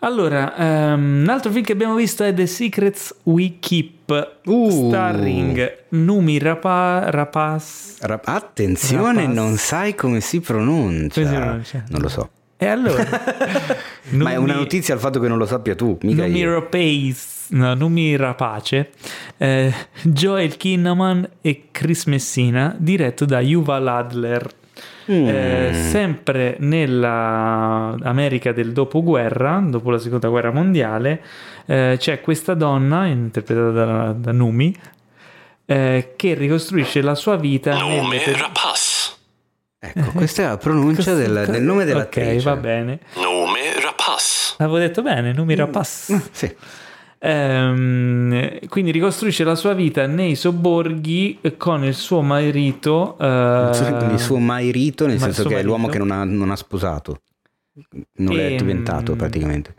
Allora, 0.00 0.52
um, 0.58 1.22
un 1.22 1.28
altro 1.30 1.50
film 1.50 1.64
che 1.64 1.72
abbiamo 1.72 1.94
visto 1.94 2.24
è 2.24 2.34
The 2.34 2.46
Secrets 2.46 3.14
We 3.22 3.54
Keep, 3.58 4.40
uh. 4.44 4.88
starring 4.88 5.84
Numi 5.88 6.38
Rapa, 6.38 7.08
Rapas. 7.08 7.96
Rap- 8.02 8.28
attenzione, 8.28 9.22
Rapas. 9.22 9.34
non 9.34 9.56
sai 9.56 9.94
come 9.94 10.20
si 10.20 10.40
pronuncia. 10.40 11.58
Non 11.88 12.00
lo 12.00 12.08
so. 12.08 12.28
E 12.58 12.66
allora? 12.66 13.02
Ma 14.10 14.32
è 14.32 14.36
una 14.36 14.54
notizia 14.54 14.92
il 14.92 15.00
fatto 15.00 15.20
che 15.20 15.28
non 15.28 15.38
lo 15.38 15.46
sappia 15.46 15.74
tu, 15.74 15.96
mica 16.02 16.26
Numi 16.26 16.44
Rapace, 16.44 17.26
no, 17.48 17.74
Numi 17.74 18.16
Rapace, 18.16 18.90
eh, 19.38 19.72
Joel 20.02 20.58
Kinnaman 20.58 21.28
e 21.40 21.68
Chris 21.70 22.04
Messina, 22.04 22.74
diretto 22.78 23.24
da 23.24 23.40
Yuval 23.40 23.88
Adler. 23.88 24.50
Mm. 25.10 25.28
Eh, 25.28 25.70
sempre 25.74 26.56
nella 26.60 27.94
America 28.02 28.52
del 28.52 28.72
dopoguerra, 28.72 29.62
dopo 29.66 29.90
la 29.90 29.98
seconda 29.98 30.28
guerra 30.28 30.50
mondiale, 30.50 31.22
eh, 31.66 31.96
c'è 31.98 32.20
questa 32.20 32.54
donna, 32.54 33.06
interpretata 33.06 33.70
da, 33.70 34.12
da 34.12 34.32
Numi, 34.32 34.74
eh, 35.66 36.12
che 36.16 36.34
ricostruisce 36.34 37.02
la 37.02 37.14
sua 37.14 37.36
vita. 37.36 37.78
Nome 37.78 38.18
nelle... 38.18 38.38
Rapace. 38.38 39.12
Ecco, 39.78 40.12
questa 40.12 40.42
è 40.42 40.46
la 40.46 40.56
pronuncia 40.56 41.12
del, 41.12 41.44
del, 41.46 41.62
nome 41.62 41.84
dell'attrice. 41.84 42.36
Ok, 42.36 42.42
va 42.42 42.56
bene. 42.56 43.00
Nome 43.16 43.80
Rapace. 43.80 44.54
L'avevo 44.56 44.78
detto 44.78 45.02
bene, 45.02 45.32
Numi 45.32 45.54
Rapace. 45.54 46.14
Mm, 46.14 46.18
sì. 46.32 46.56
Ehm, 47.26 48.68
quindi 48.68 48.90
ricostruisce 48.90 49.44
la 49.44 49.54
sua 49.54 49.72
vita 49.72 50.06
nei 50.06 50.34
sobborghi 50.34 51.38
con 51.56 51.82
il 51.82 51.94
suo 51.94 52.20
marito. 52.20 53.16
Eh, 53.18 53.70
il 54.12 54.18
suo 54.18 54.38
marito, 54.38 55.06
nel 55.06 55.18
senso 55.18 55.44
che 55.44 55.54
marito. 55.54 55.60
è 55.60 55.64
l'uomo 55.64 55.88
che 55.88 55.96
non 55.96 56.10
ha, 56.10 56.24
non 56.24 56.50
ha 56.50 56.56
sposato, 56.56 57.22
non 58.16 58.38
e, 58.38 58.48
è 58.48 58.56
diventato 58.56 59.12
ehm, 59.12 59.18
praticamente. 59.18 59.74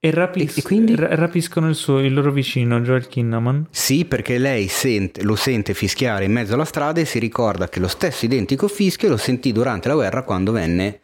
E, 0.00 0.10
rapis- 0.10 0.58
e, 0.58 0.62
quindi? 0.62 0.96
rapiscono 0.96 1.68
il, 1.68 1.76
suo, 1.76 2.00
il, 2.00 2.12
loro 2.12 2.32
vicino, 2.32 2.80
Joel 2.80 3.06
Kinnaman. 3.06 3.68
Sì, 3.70 4.04
perché 4.04 4.38
lei 4.38 4.66
sente, 4.66 5.22
lo 5.22 5.36
sente 5.36 5.74
fischiare 5.74 6.24
in 6.24 6.32
mezzo 6.32 6.54
alla 6.54 6.64
strada 6.64 7.00
e 7.00 7.04
si 7.04 7.20
ricorda 7.20 7.68
che 7.68 7.78
lo 7.78 7.86
stesso 7.86 8.24
identico 8.24 8.66
fischio 8.66 9.08
lo 9.08 9.16
sentì 9.16 9.52
durante 9.52 9.86
la 9.86 9.94
guerra 9.94 10.24
quando 10.24 10.50
venne 10.50 11.01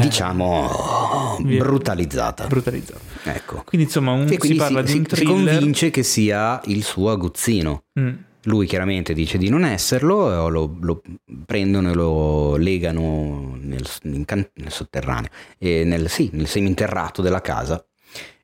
diciamo 0.00 1.36
brutalizzata. 1.40 2.46
Brutalizzata. 2.46 3.00
Ecco. 3.24 3.62
Quindi 3.64 3.86
insomma 3.86 4.12
un, 4.12 4.28
si 4.28 4.54
parla 4.54 4.86
si, 4.86 4.92
di 4.92 4.98
un 4.98 5.04
thriller. 5.06 5.36
Si 5.38 5.54
convince 5.54 5.90
che 5.90 6.02
sia 6.02 6.60
il 6.66 6.82
suo 6.82 7.10
aguzzino. 7.10 7.84
Mm. 7.98 8.14
Lui 8.44 8.66
chiaramente 8.66 9.12
dice 9.12 9.36
di 9.36 9.50
non 9.50 9.64
esserlo, 9.64 10.48
lo, 10.48 10.76
lo 10.80 11.02
prendono 11.44 11.90
e 11.90 11.94
lo 11.94 12.56
legano 12.56 13.54
nel, 13.60 13.86
can- 14.24 14.48
nel 14.54 14.72
sotterraneo, 14.72 15.28
nel, 15.58 16.08
sì, 16.08 16.30
nel 16.32 16.46
seminterrato 16.46 17.20
della 17.20 17.42
casa 17.42 17.84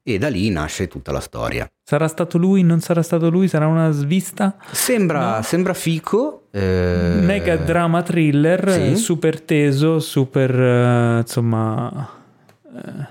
e 0.09 0.19
da 0.19 0.29
lì 0.29 0.49
nasce 0.51 0.87
tutta 0.87 1.11
la 1.11 1.19
storia. 1.19 1.69
Sarà 1.83 2.07
stato 2.07 2.39
lui, 2.39 2.63
non 2.63 2.79
sarà 2.79 3.03
stato 3.03 3.29
lui, 3.29 3.49
sarà 3.49 3.67
una 3.67 3.91
svista? 3.91 4.57
Sembra, 4.71 5.37
no. 5.37 5.43
sembra 5.43 5.75
fico. 5.75 6.47
Eh... 6.53 7.19
Mega 7.23 7.57
drama 7.57 8.03
thriller, 8.03 8.71
sì. 8.71 8.97
super 8.97 9.41
teso, 9.41 9.99
super 9.99 10.55
uh, 10.55 11.19
insomma... 11.19 12.09
Uh, 12.63 13.05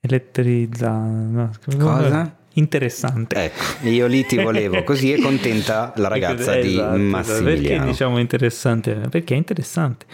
elettrizza... 0.00 0.92
No, 0.92 1.50
Cosa? 1.76 2.36
Interessante. 2.52 3.44
Ecco, 3.44 3.88
io 3.88 4.06
lì 4.06 4.24
ti 4.24 4.40
volevo, 4.40 4.80
così 4.84 5.10
è 5.10 5.20
contenta 5.20 5.92
la 5.96 6.06
ragazza 6.06 6.56
esatto, 6.56 6.60
di 6.60 6.74
esatto. 6.74 6.98
Massimiliano. 6.98 7.60
Perché 7.60 7.84
diciamo 7.84 8.18
interessante? 8.18 8.92
Perché 9.10 9.34
è 9.34 9.36
interessante. 9.38 10.06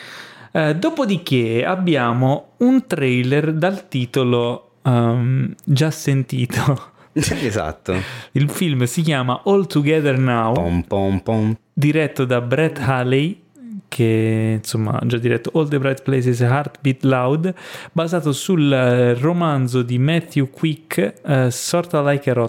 Uh, 0.52 0.72
dopodiché 0.72 1.66
abbiamo 1.66 2.52
un 2.59 2.86
trailer 2.86 3.52
dal 3.52 3.89
titolo 3.89 4.68
um, 4.89 5.55
già 5.65 5.90
sentito. 5.90 6.93
esatto. 7.12 7.94
Il 8.32 8.51
film 8.51 8.85
si 8.85 9.02
chiama 9.02 9.43
All 9.44 9.66
Together 9.66 10.19
Now, 10.19 10.55
pom, 10.55 10.82
pom, 10.82 11.20
pom. 11.20 11.56
diretto 11.73 12.24
da 12.24 12.40
Brett 12.40 12.78
Haley, 12.78 13.43
che 13.89 14.59
insomma 14.59 14.98
ha 14.98 15.06
già 15.06 15.19
diretto 15.19 15.51
All 15.55 15.69
the 15.69 15.78
Bright 15.78 16.02
Places 16.02 16.40
Heartbeat 16.40 17.02
Loud, 17.05 17.55
basato 17.93 18.32
sul 18.32 18.73
eh, 18.73 19.15
romanzo 19.15 19.82
di 19.82 19.98
Matthew 19.98 20.51
Quick, 20.51 21.15
uh, 21.23 21.48
Sorta 21.48 22.02
Like 22.02 22.31
a 22.31 22.48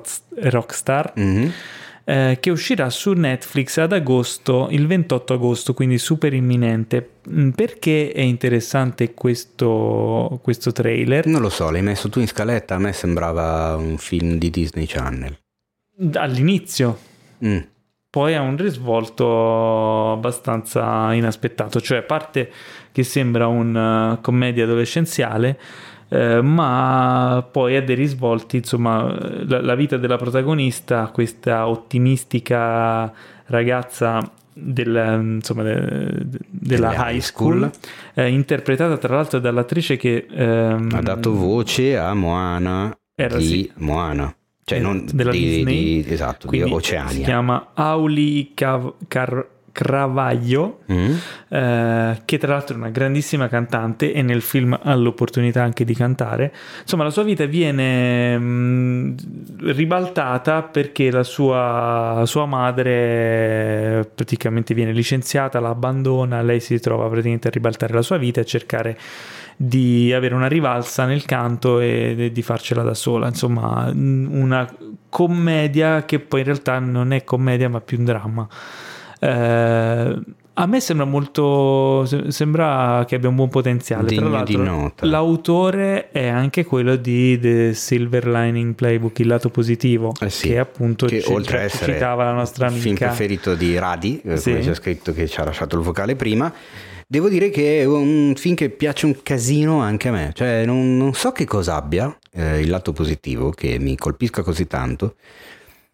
Rockstar. 0.49 1.13
Mm-hmm 1.19 1.49
eh, 2.09 2.37
che 2.39 2.49
uscirà 2.49 2.89
su 2.89 3.13
Netflix 3.13 3.77
ad 3.77 3.93
agosto, 3.93 4.67
il 4.71 4.87
28 4.87 5.35
agosto, 5.35 5.75
quindi 5.75 5.99
super 5.99 6.33
imminente. 6.33 7.17
Mm, 7.29 7.49
perché 7.49 8.11
è 8.11 8.21
interessante 8.21 9.13
questo, 9.13 10.39
questo 10.41 10.71
trailer? 10.71 11.27
Non 11.27 11.41
lo 11.41 11.49
so, 11.49 11.69
l'hai 11.69 11.83
messo 11.83 12.09
tu 12.09 12.19
in 12.19 12.27
scaletta, 12.27 12.73
a 12.73 12.79
me 12.79 12.93
sembrava 12.93 13.75
un 13.75 13.99
film 13.99 14.39
di 14.39 14.49
Disney 14.49 14.87
Channel. 14.87 15.37
All'inizio. 16.13 16.97
Mm. 17.45 17.59
Poi 18.09 18.33
ha 18.33 18.41
un 18.41 18.57
risvolto 18.57 20.13
abbastanza 20.13 21.13
inaspettato, 21.13 21.79
cioè 21.79 21.99
a 21.99 22.01
parte 22.01 22.51
che 22.91 23.03
sembra 23.03 23.45
una 23.45 24.13
uh, 24.13 24.21
commedia 24.21 24.63
adolescenziale, 24.63 25.59
eh, 26.09 26.41
ma 26.41 27.47
poi 27.49 27.75
ha 27.75 27.81
dei 27.81 27.95
risvolti, 27.95 28.57
insomma, 28.57 29.15
la, 29.45 29.61
la 29.61 29.75
vita 29.75 29.97
della 29.97 30.17
protagonista, 30.17 31.07
questa 31.13 31.67
ottimistica 31.67 33.13
ragazza 33.45 34.31
del, 34.53 35.35
insomma, 35.35 35.63
de, 35.63 36.25
della 36.49 37.11
high 37.11 37.19
school, 37.19 37.69
eh, 38.15 38.27
interpretata 38.27 38.97
tra 38.97 39.15
l'altro 39.15 39.39
dall'attrice 39.39 39.97
che 39.97 40.25
ehm, 40.29 40.89
ha 40.93 41.01
dato 41.01 41.33
voce 41.33 41.97
a 41.97 42.13
Moana 42.13 42.95
era, 43.15 43.37
di 43.37 43.43
sì. 43.43 43.71
Moana. 43.75 44.33
Cioè 44.63 44.79
non 44.79 45.03
della 45.11 45.31
di, 45.31 45.39
Disney. 45.39 46.03
di, 46.03 46.13
esatto, 46.13 46.47
di 46.47 46.61
Oceania. 46.61 47.09
si 47.09 47.21
chiama 47.23 47.71
Auli 47.73 48.51
Cav- 48.53 48.93
Car- 49.07 49.47
Cravaglio, 49.79 50.79
mm. 50.91 51.13
eh, 51.47 52.21
che 52.25 52.37
tra 52.37 52.51
l'altro 52.51 52.75
è 52.75 52.77
una 52.77 52.89
grandissima 52.89 53.47
cantante 53.47 54.11
e 54.11 54.21
nel 54.21 54.41
film 54.41 54.77
ha 54.77 54.93
l'opportunità 54.93 55.63
anche 55.63 55.85
di 55.85 55.95
cantare. 55.95 56.53
Insomma, 56.81 57.05
la 57.05 57.11
sua 57.11 57.23
vita 57.23 57.45
viene 57.45 58.37
mh, 58.37 58.43
mm, 58.43 59.17
ribaltata 59.71 60.63
perché 60.63 61.09
la 61.11 61.23
sua, 61.23 62.23
sua, 62.25 62.45
madre 62.45 64.11
praticamente 64.13 64.73
viene 64.73 64.91
licenziata, 64.91 65.61
la 65.61 65.69
abbandona, 65.69 66.41
lei 66.41 66.59
si 66.59 66.77
trova 66.81 67.07
praticamente 67.07 67.47
a 67.47 67.51
ribaltare 67.51 67.93
la 67.93 68.01
sua 68.01 68.17
vita 68.17 68.41
e 68.41 68.43
a 68.43 68.45
cercare 68.45 68.97
di 69.55 70.11
avere 70.11 70.35
una 70.35 70.47
rivalsa 70.47 71.05
nel 71.05 71.23
canto 71.23 71.79
e, 71.79 72.15
e 72.17 72.31
di 72.33 72.41
farcela 72.41 72.83
da 72.83 72.93
sola. 72.93 73.27
Insomma, 73.27 73.89
una 73.93 74.69
commedia 75.07 76.03
che 76.03 76.19
poi 76.19 76.41
in 76.41 76.45
realtà 76.47 76.79
non 76.79 77.13
è 77.13 77.23
commedia 77.23 77.69
ma 77.69 77.79
più 77.79 77.97
un 77.97 78.03
dramma. 78.03 78.47
Eh, 79.19 80.19
a 80.59 80.65
me 80.65 80.79
sembra 80.81 81.05
molto. 81.05 82.05
Sembra 82.27 83.05
che 83.07 83.15
abbia 83.15 83.29
un 83.29 83.35
buon 83.35 83.49
potenziale. 83.49 84.07
Degno 84.07 84.29
Tra 84.29 84.29
l'altro, 84.29 84.93
l'autore 85.05 86.11
è 86.11 86.27
anche 86.27 86.65
quello 86.65 86.97
di 86.97 87.39
The 87.39 87.73
Silver 87.73 88.27
Lining 88.27 88.75
Playbook, 88.75 89.19
il 89.19 89.27
lato 89.27 89.49
positivo, 89.49 90.11
eh 90.19 90.29
sì, 90.29 90.49
che 90.49 90.59
appunto 90.59 91.05
che 91.05 91.21
ci, 91.21 91.31
oltre 91.31 91.61
essere 91.61 91.93
citava 91.93 92.25
la 92.25 92.33
nostra 92.33 92.67
amica. 92.67 92.89
Il 92.89 92.95
film 92.97 92.97
preferito 92.97 93.55
di 93.55 93.77
Radi, 93.77 94.21
eh, 94.23 94.35
sì. 94.35 94.51
come 94.51 94.63
c'è 94.63 94.73
scritto 94.73 95.13
che 95.13 95.27
ci 95.27 95.39
ha 95.39 95.45
lasciato 95.45 95.77
il 95.77 95.81
vocale 95.81 96.17
prima. 96.17 96.53
Devo 97.11 97.27
dire 97.27 97.49
che 97.49 97.79
è 97.79 97.85
un 97.85 98.33
film 98.35 98.53
che 98.53 98.69
piace 98.69 99.07
un 99.07 99.15
casino 99.23 99.79
anche 99.79 100.09
a 100.09 100.11
me, 100.11 100.31
cioè 100.35 100.63
non, 100.65 100.95
non 100.95 101.15
so 101.15 101.31
che 101.31 101.45
cosa 101.45 101.75
abbia 101.75 102.15
eh, 102.33 102.59
il 102.59 102.69
lato 102.69 102.91
positivo 102.91 103.49
che 103.49 103.79
mi 103.79 103.97
colpisca 103.97 104.43
così 104.43 104.67
tanto, 104.67 105.15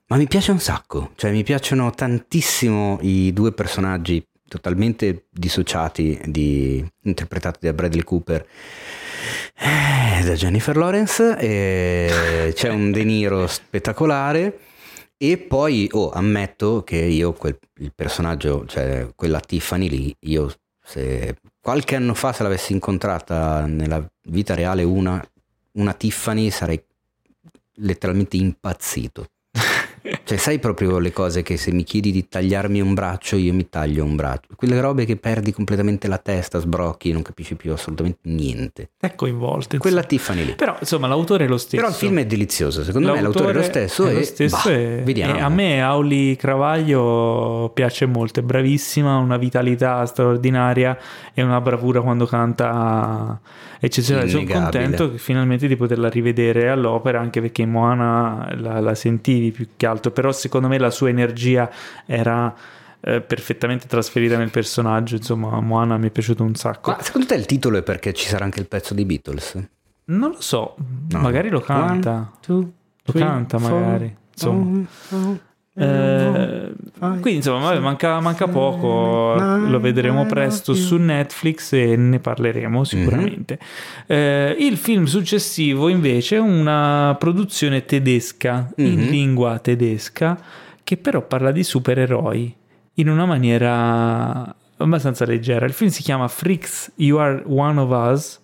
ma 0.07 0.17
mi 0.17 0.27
piace 0.27 0.51
un 0.51 0.59
sacco, 0.59 1.11
cioè 1.15 1.31
mi 1.31 1.43
piacciono 1.43 1.89
tantissimo 1.91 2.99
i 3.01 3.33
due 3.33 3.51
personaggi 3.53 4.25
totalmente 4.47 5.25
dissociati, 5.31 6.19
di, 6.25 6.85
interpretati 7.03 7.65
da 7.65 7.73
Bradley 7.73 8.03
Cooper 8.03 8.47
e 9.55 10.23
da 10.23 10.33
Jennifer 10.33 10.77
Lawrence, 10.77 11.37
e 11.39 12.51
c'è 12.53 12.69
un 12.69 12.91
De 12.91 13.03
Niro 13.03 13.47
spettacolare. 13.47 14.59
E 15.17 15.37
poi, 15.37 15.87
oh, 15.93 16.11
ammetto 16.11 16.83
che 16.83 16.97
io, 16.97 17.31
quel, 17.33 17.57
il 17.77 17.93
personaggio, 17.95 18.65
cioè 18.67 19.07
quella 19.15 19.39
Tiffany 19.39 19.87
lì, 19.87 20.15
io 20.19 20.53
se 20.83 21.37
qualche 21.59 21.95
anno 21.95 22.13
fa 22.13 22.31
se 22.33 22.43
l'avessi 22.43 22.73
incontrata 22.73 23.65
nella 23.65 24.05
vita 24.23 24.53
reale 24.53 24.83
una, 24.83 25.25
una 25.73 25.93
Tiffany 25.93 26.51
sarei 26.51 26.83
letteralmente 27.75 28.35
impazzito. 28.37 29.25
Cioè, 30.23 30.37
sai 30.37 30.59
proprio 30.59 30.99
le 30.99 31.11
cose 31.11 31.41
che 31.41 31.57
se 31.57 31.71
mi 31.71 31.83
chiedi 31.83 32.11
di 32.11 32.27
tagliarmi 32.27 32.79
un 32.79 32.93
braccio, 32.93 33.35
io 33.37 33.53
mi 33.53 33.67
taglio 33.69 34.03
un 34.03 34.15
braccio. 34.15 34.49
Quelle 34.55 34.79
robe 34.79 35.05
che 35.05 35.15
perdi 35.15 35.51
completamente 35.51 36.07
la 36.07 36.17
testa, 36.17 36.59
sbrocchi, 36.59 37.11
non 37.11 37.21
capisci 37.21 37.55
più 37.55 37.71
assolutamente 37.71 38.19
niente. 38.23 38.89
È 38.99 39.15
coinvolto. 39.15 39.77
Quella 39.77 40.03
Tiffany 40.03 40.45
lì. 40.45 40.55
Però, 40.55 40.75
insomma, 40.79 41.07
l'autore 41.07 41.45
è 41.45 41.47
lo 41.47 41.57
stesso. 41.57 41.77
Però 41.77 41.87
il 41.87 41.95
film 41.95 42.19
è 42.19 42.25
delizioso. 42.25 42.83
Secondo 42.83 43.13
l'autore 43.13 43.21
me 43.21 43.33
l'autore 43.33 43.51
è 43.51 43.55
lo 43.55 43.63
stesso. 43.63 44.07
È 44.07 44.13
lo 44.13 44.23
stesso 44.23 44.69
bah, 44.69 44.75
e, 44.75 45.01
vediamo. 45.03 45.37
E 45.37 45.41
a 45.41 45.49
me 45.49 45.81
Auli 45.81 46.35
Cravaglio 46.35 47.71
piace 47.73 48.05
molto. 48.05 48.39
È 48.39 48.43
bravissima, 48.43 49.17
una 49.17 49.37
vitalità 49.37 50.05
straordinaria 50.05 50.97
e 51.33 51.41
una 51.41 51.59
bravura 51.61 52.01
quando 52.01 52.25
canta 52.25 53.39
eccezionale. 53.79 54.29
Sono 54.29 54.45
contento 54.45 55.11
finalmente 55.15 55.67
di 55.67 55.75
poterla 55.75 56.09
rivedere 56.09 56.69
all'opera, 56.69 57.19
anche 57.19 57.41
perché 57.41 57.65
Moana 57.65 58.53
la, 58.55 58.79
la 58.79 58.95
sentivi 58.95 59.51
più 59.51 59.67
che 59.75 59.85
altro. 59.85 59.94
Però 59.99 60.31
secondo 60.31 60.67
me 60.67 60.77
la 60.77 60.89
sua 60.89 61.09
energia 61.09 61.69
era 62.05 62.53
eh, 63.01 63.21
perfettamente 63.21 63.87
trasferita 63.87 64.37
nel 64.37 64.51
personaggio. 64.51 65.15
Insomma, 65.15 65.59
Moana 65.59 65.97
mi 65.97 66.07
è 66.07 66.11
piaciuto 66.11 66.43
un 66.43 66.55
sacco. 66.55 66.91
Ma 66.91 67.01
secondo 67.01 67.27
te 67.27 67.35
il 67.35 67.45
titolo 67.45 67.77
è 67.77 67.83
perché 67.83 68.13
ci 68.13 68.27
sarà 68.27 68.45
anche 68.45 68.59
il 68.59 68.67
pezzo 68.67 68.93
di 68.93 69.05
Beatles? 69.05 69.67
Non 70.05 70.31
lo 70.31 70.41
so, 70.41 70.75
no. 71.09 71.19
magari 71.19 71.49
lo 71.49 71.61
canta. 71.61 72.11
One, 72.11 72.31
two, 72.41 72.59
lo 72.59 73.11
three, 73.11 73.23
canta 73.23 73.57
magari. 73.57 74.15
Insomma. 74.31 74.85
Eh, 75.77 76.73
quindi 76.99 77.35
insomma 77.35 77.65
vabbè, 77.65 77.79
manca, 77.79 78.21
manca, 78.21 78.47
poco 78.47 79.35
lo 79.35 79.79
vedremo 79.81 80.25
presto 80.25 80.73
su 80.73 80.95
Netflix 80.95 81.73
e 81.73 81.97
ne 81.97 82.19
parleremo 82.19 82.83
sicuramente. 82.85 83.59
Mm-hmm. 83.59 84.21
eh, 84.21 84.55
il 84.59 84.77
film 84.77 85.03
successivo 85.03 85.89
invece 85.89 86.37
è 86.37 86.39
una 86.39 87.15
produzione 87.19 87.83
tedesca 87.83 88.71
mm-hmm. 88.79 88.91
in 88.91 89.09
lingua 89.09 89.59
tedesca 89.59 90.39
che 90.81 90.95
però 90.95 91.21
parla 91.21 91.51
di 91.51 91.63
supereroi 91.63 92.55
in 92.93 93.09
una 93.09 93.25
maniera 93.25 94.55
abbastanza 94.77 95.25
leggera. 95.25 95.65
Il 95.65 95.73
film 95.73 95.89
si 95.89 96.03
chiama 96.03 96.29
Freaks 96.29 96.93
You 96.95 97.17
Are 97.17 97.43
One 97.45 97.79
of 97.81 98.11
Us 98.13 98.39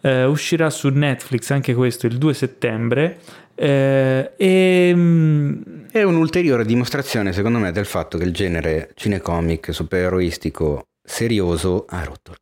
eh, 0.00 0.24
uscirà 0.24 0.70
su 0.70 0.88
Netflix 0.88 1.50
anche 1.50 1.74
questo 1.74 2.06
il 2.06 2.16
2 2.16 2.34
settembre 2.34 3.18
eh, 3.54 4.32
e, 4.36 4.92
mm, 4.94 5.62
è 5.90 6.02
un'ulteriore 6.02 6.64
dimostrazione, 6.64 7.32
secondo 7.32 7.58
me, 7.58 7.72
del 7.72 7.86
fatto 7.86 8.18
che 8.18 8.24
il 8.24 8.32
genere 8.32 8.90
cinecomic 8.94 9.72
supereroistico 9.72 10.86
serioso 11.02 11.86
ha 11.88 12.04
rotto 12.04 12.34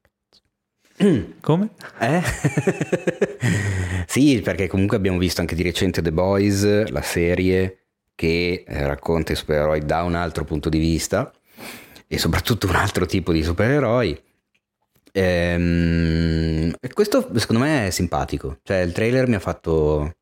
Come? 1.40 1.70
Eh? 2.00 2.22
sì, 4.06 4.40
perché 4.42 4.66
comunque 4.66 4.96
abbiamo 4.96 5.18
visto 5.18 5.40
anche 5.40 5.54
di 5.54 5.62
recente 5.62 6.02
The 6.02 6.12
Boys, 6.12 6.88
la 6.88 7.02
serie 7.02 7.78
che 8.14 8.64
eh, 8.66 8.86
racconta 8.86 9.32
i 9.32 9.36
supereroi 9.36 9.84
da 9.84 10.02
un 10.02 10.16
altro 10.16 10.44
punto 10.44 10.68
di 10.68 10.78
vista 10.78 11.32
e 12.08 12.18
soprattutto 12.18 12.66
un 12.66 12.74
altro 12.74 13.06
tipo 13.06 13.32
di 13.32 13.44
supereroi. 13.44 14.20
Ehm, 15.12 16.74
questo 16.92 17.30
secondo 17.36 17.62
me 17.62 17.86
è 17.86 17.90
simpatico. 17.90 18.58
Cioè, 18.62 18.78
il 18.78 18.92
trailer 18.92 19.28
mi 19.28 19.36
ha 19.36 19.40
fatto. 19.40 20.14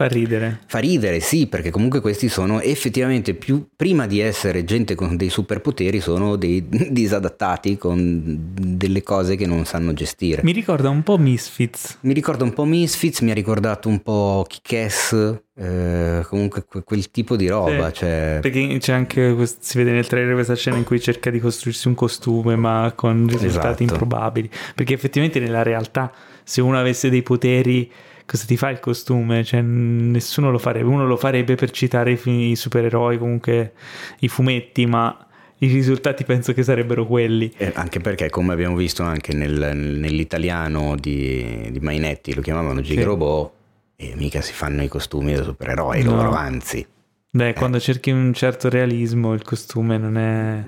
Fa 0.00 0.06
ridere. 0.06 0.60
Fa 0.66 0.78
ridere, 0.78 1.18
sì, 1.18 1.48
perché 1.48 1.70
comunque 1.70 2.00
questi 2.00 2.28
sono 2.28 2.60
effettivamente 2.60 3.34
più. 3.34 3.66
Prima 3.74 4.06
di 4.06 4.20
essere 4.20 4.62
gente 4.62 4.94
con 4.94 5.16
dei 5.16 5.28
superpoteri, 5.28 5.98
sono 5.98 6.36
dei 6.36 6.64
disadattati 6.88 7.76
con 7.76 8.52
delle 8.54 9.02
cose 9.02 9.34
che 9.34 9.44
non 9.44 9.64
sanno 9.64 9.92
gestire. 9.94 10.42
Mi 10.44 10.52
ricorda 10.52 10.88
un 10.88 11.02
po' 11.02 11.18
Misfits. 11.18 11.98
Mi 12.02 12.12
ricorda 12.12 12.44
un 12.44 12.52
po' 12.52 12.62
Misfits, 12.62 13.22
mi 13.22 13.32
ha 13.32 13.34
ricordato 13.34 13.88
un 13.88 14.00
po' 14.00 14.46
Kick-Ass. 14.46 15.40
Eh, 15.56 16.24
comunque 16.28 16.64
quel 16.84 17.10
tipo 17.10 17.34
di 17.34 17.48
roba. 17.48 17.88
Sì, 17.88 17.94
cioè... 17.94 18.38
Perché 18.40 18.78
c'è 18.78 18.92
anche, 18.92 19.36
si 19.58 19.78
vede 19.78 19.90
nel 19.90 20.06
trailer 20.06 20.34
questa 20.34 20.54
scena 20.54 20.76
in 20.76 20.84
cui 20.84 21.00
cerca 21.00 21.28
di 21.30 21.40
costruirsi 21.40 21.88
un 21.88 21.96
costume, 21.96 22.54
ma 22.54 22.92
con 22.94 23.26
risultati 23.26 23.82
esatto. 23.82 23.82
improbabili. 23.82 24.48
Perché 24.76 24.94
effettivamente 24.94 25.40
nella 25.40 25.64
realtà, 25.64 26.12
se 26.44 26.60
uno 26.60 26.78
avesse 26.78 27.10
dei 27.10 27.22
poteri, 27.24 27.90
cosa 28.28 28.44
ti 28.46 28.58
fa 28.58 28.68
il 28.68 28.78
costume? 28.78 29.42
Cioè, 29.42 29.62
nessuno 29.62 30.50
lo 30.50 30.58
farebbe. 30.58 30.86
Uno 30.86 31.06
lo 31.06 31.16
farebbe 31.16 31.54
per 31.54 31.70
citare 31.70 32.12
i, 32.12 32.50
i 32.50 32.56
supereroi, 32.56 33.16
comunque 33.16 33.72
i 34.18 34.28
fumetti, 34.28 34.84
ma 34.84 35.26
i 35.60 35.68
risultati 35.68 36.24
penso 36.24 36.52
che 36.52 36.62
sarebbero 36.62 37.06
quelli. 37.06 37.50
Eh, 37.56 37.72
anche 37.74 38.00
perché, 38.00 38.28
come 38.28 38.52
abbiamo 38.52 38.76
visto 38.76 39.02
anche 39.02 39.32
nel, 39.34 39.74
nell'italiano 39.74 40.94
di, 40.96 41.68
di 41.70 41.80
Mainetti, 41.80 42.34
lo 42.34 42.42
chiamavano 42.42 42.82
Gigrobot. 42.82 43.50
Sì 43.50 43.56
e 44.00 44.14
mica 44.14 44.40
si 44.40 44.52
fanno 44.52 44.84
i 44.84 44.88
costumi 44.88 45.34
da 45.34 45.42
supereroi 45.42 46.04
no. 46.04 46.14
loro, 46.14 46.30
anzi. 46.30 46.86
Beh, 47.30 47.48
eh. 47.48 47.52
quando 47.52 47.78
cerchi 47.78 48.10
un 48.10 48.32
certo 48.32 48.70
realismo 48.70 49.34
il 49.34 49.42
costume 49.42 49.98
non 49.98 50.16
è... 50.16 50.64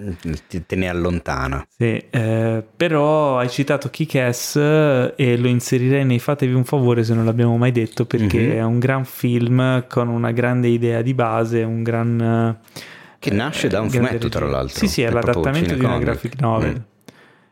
Te 0.66 0.76
ne 0.76 0.88
allontana. 0.88 1.66
Sì, 1.68 1.96
eh, 2.10 2.64
però 2.76 3.38
hai 3.38 3.48
citato 3.48 3.88
Kick-Ass 3.88 4.56
e 4.56 5.36
lo 5.38 5.48
inserirei 5.48 6.04
nei 6.04 6.18
Fatevi 6.18 6.52
un 6.52 6.64
favore 6.64 7.02
se 7.02 7.14
non 7.14 7.24
l'abbiamo 7.24 7.56
mai 7.56 7.72
detto 7.72 8.04
perché 8.04 8.38
mm-hmm. 8.38 8.56
è 8.56 8.62
un 8.62 8.78
gran 8.78 9.04
film 9.06 9.86
con 9.88 10.08
una 10.08 10.32
grande 10.32 10.68
idea 10.68 11.00
di 11.00 11.14
base, 11.14 11.62
un 11.62 11.82
gran... 11.82 12.58
Che 13.18 13.30
nasce 13.30 13.68
da 13.68 13.80
un 13.80 13.86
eh, 13.86 13.90
fumetto 13.90 14.28
tra 14.28 14.46
l'altro. 14.46 14.78
Sì, 14.78 14.88
sì, 14.88 15.02
è 15.02 15.10
l'adattamento 15.10 15.74
di 15.74 15.84
una 15.84 15.98
graphic 15.98 16.40
novel. 16.40 16.72
Mm. 16.72 16.82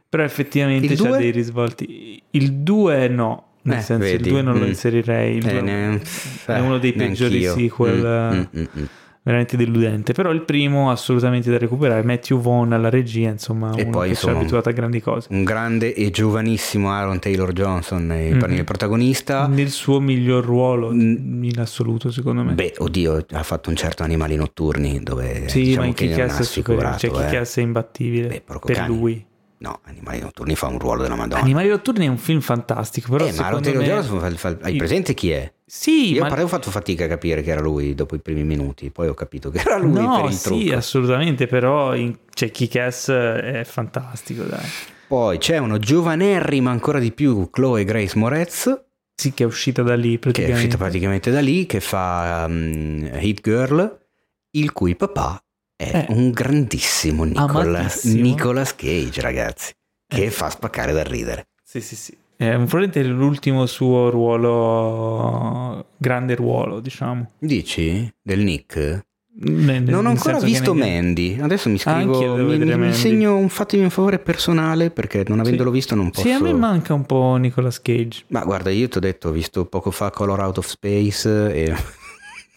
Però 0.09 0.23
effettivamente 0.23 0.95
c'è 0.95 0.95
due? 0.95 1.19
dei 1.19 1.31
risvolti. 1.31 2.23
Il 2.31 2.53
2 2.55 3.09
no, 3.09 3.48
nel 3.69 3.79
eh, 3.79 3.83
senso, 3.83 4.05
vedi. 4.05 4.27
il 4.29 4.33
2 4.33 4.43
non 4.43 4.57
mm. 4.57 4.61
lo 4.61 4.67
inserirei. 4.67 5.37
Il 5.37 5.49
eh, 5.49 5.61
ne... 5.61 6.01
è 6.47 6.59
uno 6.59 6.79
dei 6.79 6.93
peggiori 6.93 7.43
sequel. 7.45 8.01
Mm, 8.35 8.39
mm, 8.39 8.61
mm, 8.61 8.81
mm, 8.81 8.85
veramente 9.29 9.59
deludente. 9.59 10.13
Però 10.15 10.31
il 10.31 10.43
primo 10.43 10.91
assolutamente 10.91 11.51
da 11.51 11.59
recuperare. 11.59 12.03
Matthew 12.03 12.41
Vaughn 12.41 12.73
alla 12.73 12.89
regia, 12.89 13.29
insomma, 13.29 13.75
e 13.75 13.83
uno 13.83 13.91
poi, 13.91 14.05
che 14.05 14.09
insomma, 14.11 14.33
ci 14.33 14.39
è 14.39 14.41
abituato 14.41 14.69
a 14.71 14.73
grandi 14.73 15.01
cose. 15.03 15.29
Un 15.31 15.45
grande 15.45 15.95
e 15.95 16.11
giovanissimo 16.11 16.91
Aaron 16.91 17.19
Taylor 17.19 17.53
Johnson, 17.53 18.11
il 18.13 18.37
mm-hmm. 18.37 18.65
protagonista. 18.65 19.47
Nel 19.47 19.69
suo 19.69 20.01
miglior 20.01 20.45
ruolo 20.45 20.93
in 20.93 21.53
assoluto, 21.59 22.11
secondo 22.11 22.43
me. 22.43 22.55
Beh, 22.55 22.75
oddio, 22.79 23.27
ha 23.33 23.43
fatto 23.43 23.69
un 23.69 23.77
certo 23.77 24.03
Animali 24.03 24.37
Notturni 24.37 25.01
dove 25.03 25.49
sì, 25.49 25.61
diciamo 25.61 25.83
ma 25.83 25.87
in 25.89 25.95
che 25.95 26.07
non 26.09 26.21
ha 26.21 26.25
assicurato. 26.25 26.99
Cioè, 26.99 27.41
eh. 27.41 27.43
è 27.43 27.61
imbattibile 27.61 28.29
Beh, 28.29 28.43
per 28.47 28.59
cani. 28.61 28.97
lui. 28.97 29.27
No, 29.61 29.81
Animali 29.85 30.21
Notturni 30.21 30.55
fa 30.55 30.69
un 30.69 30.79
ruolo 30.79 31.03
della 31.03 31.17
Madonna. 31.17 31.43
Animali 31.43 31.69
Notturni 31.69 32.07
è 32.07 32.09
un 32.09 32.19
film 32.19 32.41
fantastico, 32.41 33.11
però 33.11 33.27
eh, 33.27 33.33
ma 33.33 33.59
Taylor 33.59 33.83
me... 33.83 33.85
Johnson, 33.85 34.59
hai 34.63 34.77
presente 34.77 35.15
chi 35.15 35.31
è? 35.31 35.53
Sì, 35.67 36.13
Io 36.13 36.25
ma... 36.25 36.43
ho 36.43 36.47
fatto 36.47 36.71
fatica 36.71 37.07
a 37.07 37.09
capire 37.09 37.43
che 37.43 37.51
era 37.51 37.61
lui 37.61 37.95
dopo 37.95 38.15
i 38.15 38.21
primi 38.21 38.45
minuti, 38.45 38.91
poi 38.91 39.09
ho 39.09 39.15
capito 39.15 39.51
che 39.51 39.59
era 39.59 39.77
lui 39.77 40.01
no, 40.01 40.23
per 40.23 40.31
il 40.31 40.41
trucco. 40.41 40.61
sì, 40.61 40.71
assolutamente, 40.71 41.47
però 41.49 41.95
in... 41.97 42.17
cioè, 42.33 42.53
Kick-Ass 42.53 43.11
è 43.11 43.63
fantastico, 43.65 44.45
dai. 44.45 44.65
Poi 45.09 45.39
c'è 45.39 45.59
uno 45.59 45.79
giovanerrima 45.79 46.71
ancora 46.71 47.01
di 47.01 47.13
più, 47.13 47.51
Chloe 47.51 47.85
Grace 47.85 48.17
Moretz. 48.17 48.85
Sì, 49.15 49.35
che 49.35 49.43
è 49.43 49.47
uscita 49.47 49.83
da 49.83 49.97
lì 49.97 50.19
praticamente. 50.19 50.43
Che 50.43 50.53
è 50.53 50.55
uscita 50.55 50.77
praticamente 50.77 51.31
da 51.33 51.41
lì, 51.41 51.67
che 51.67 51.81
fa 51.81 52.45
um, 52.47 53.11
Hit 53.13 53.41
Girl, 53.41 54.07
il 54.53 54.73
cui 54.73 54.95
papà 54.95 55.43
è 55.79 56.07
eh, 56.09 56.13
un 56.13 56.33
grandissimo 56.33 57.23
Nicolas, 57.23 58.03
Nicolas 58.03 58.75
Cage, 58.75 59.21
ragazzi, 59.21 59.73
che 60.09 60.25
eh. 60.25 60.31
fa 60.31 60.51
spaccare 60.51 60.93
dal 60.93 61.05
ridere. 61.05 61.51
Sì, 61.63 61.81
sì, 61.81 61.95
sì. 61.95 62.17
È 62.37 62.51
probabilmente 62.51 63.05
l'ultimo 63.05 63.65
suo 63.67 64.11
ruolo, 64.11 65.87
grande 65.97 66.35
ruolo, 66.35 66.81
diciamo. 66.81 67.31
Dici? 67.39 68.13
Del 68.21 68.41
Nick? 68.41 69.07
Nel, 69.41 69.85
non 69.85 70.07
ho 70.07 70.09
ancora 70.09 70.41
visto 70.41 70.75
Mandy. 70.75 71.39
Adesso 71.41 71.69
mi 71.69 71.79
scrivo, 71.79 72.35
ah, 72.35 72.43
mi, 72.43 72.59
mi 72.59 72.93
segno 72.93 73.37
un 73.37 73.49
fatemi 73.49 73.85
un 73.85 73.91
favore 73.91 74.19
personale 74.19 74.91
perché 74.91 75.23
non 75.29 75.39
avendolo 75.39 75.71
sì. 75.71 75.77
visto 75.77 75.95
non 75.95 76.11
posso. 76.11 76.27
Sì, 76.27 76.33
a 76.33 76.41
me 76.41 76.53
manca 76.53 76.93
un 76.93 77.07
po' 77.07 77.37
Nicolas 77.37 77.81
Cage. 77.81 78.25
Ma 78.29 78.43
guarda, 78.43 78.71
io 78.71 78.89
ti 78.89 78.97
ho 78.97 79.01
detto, 79.01 79.29
ho 79.29 79.33
visto 79.33 79.65
poco 79.67 79.93
fa 79.93 80.11
Color 80.11 80.41
Out 80.41 80.59
of 80.59 80.67
Space 80.67 81.55
e 81.55 81.73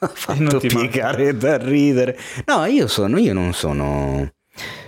ha 0.04 0.08
fatto 0.08 0.60
piegare 0.60 1.32
manca. 1.32 1.48
da 1.48 1.58
ridere. 1.58 2.18
No, 2.46 2.66
io, 2.66 2.88
sono, 2.88 3.18
io 3.18 3.34
non 3.34 3.54
sono 3.54 4.34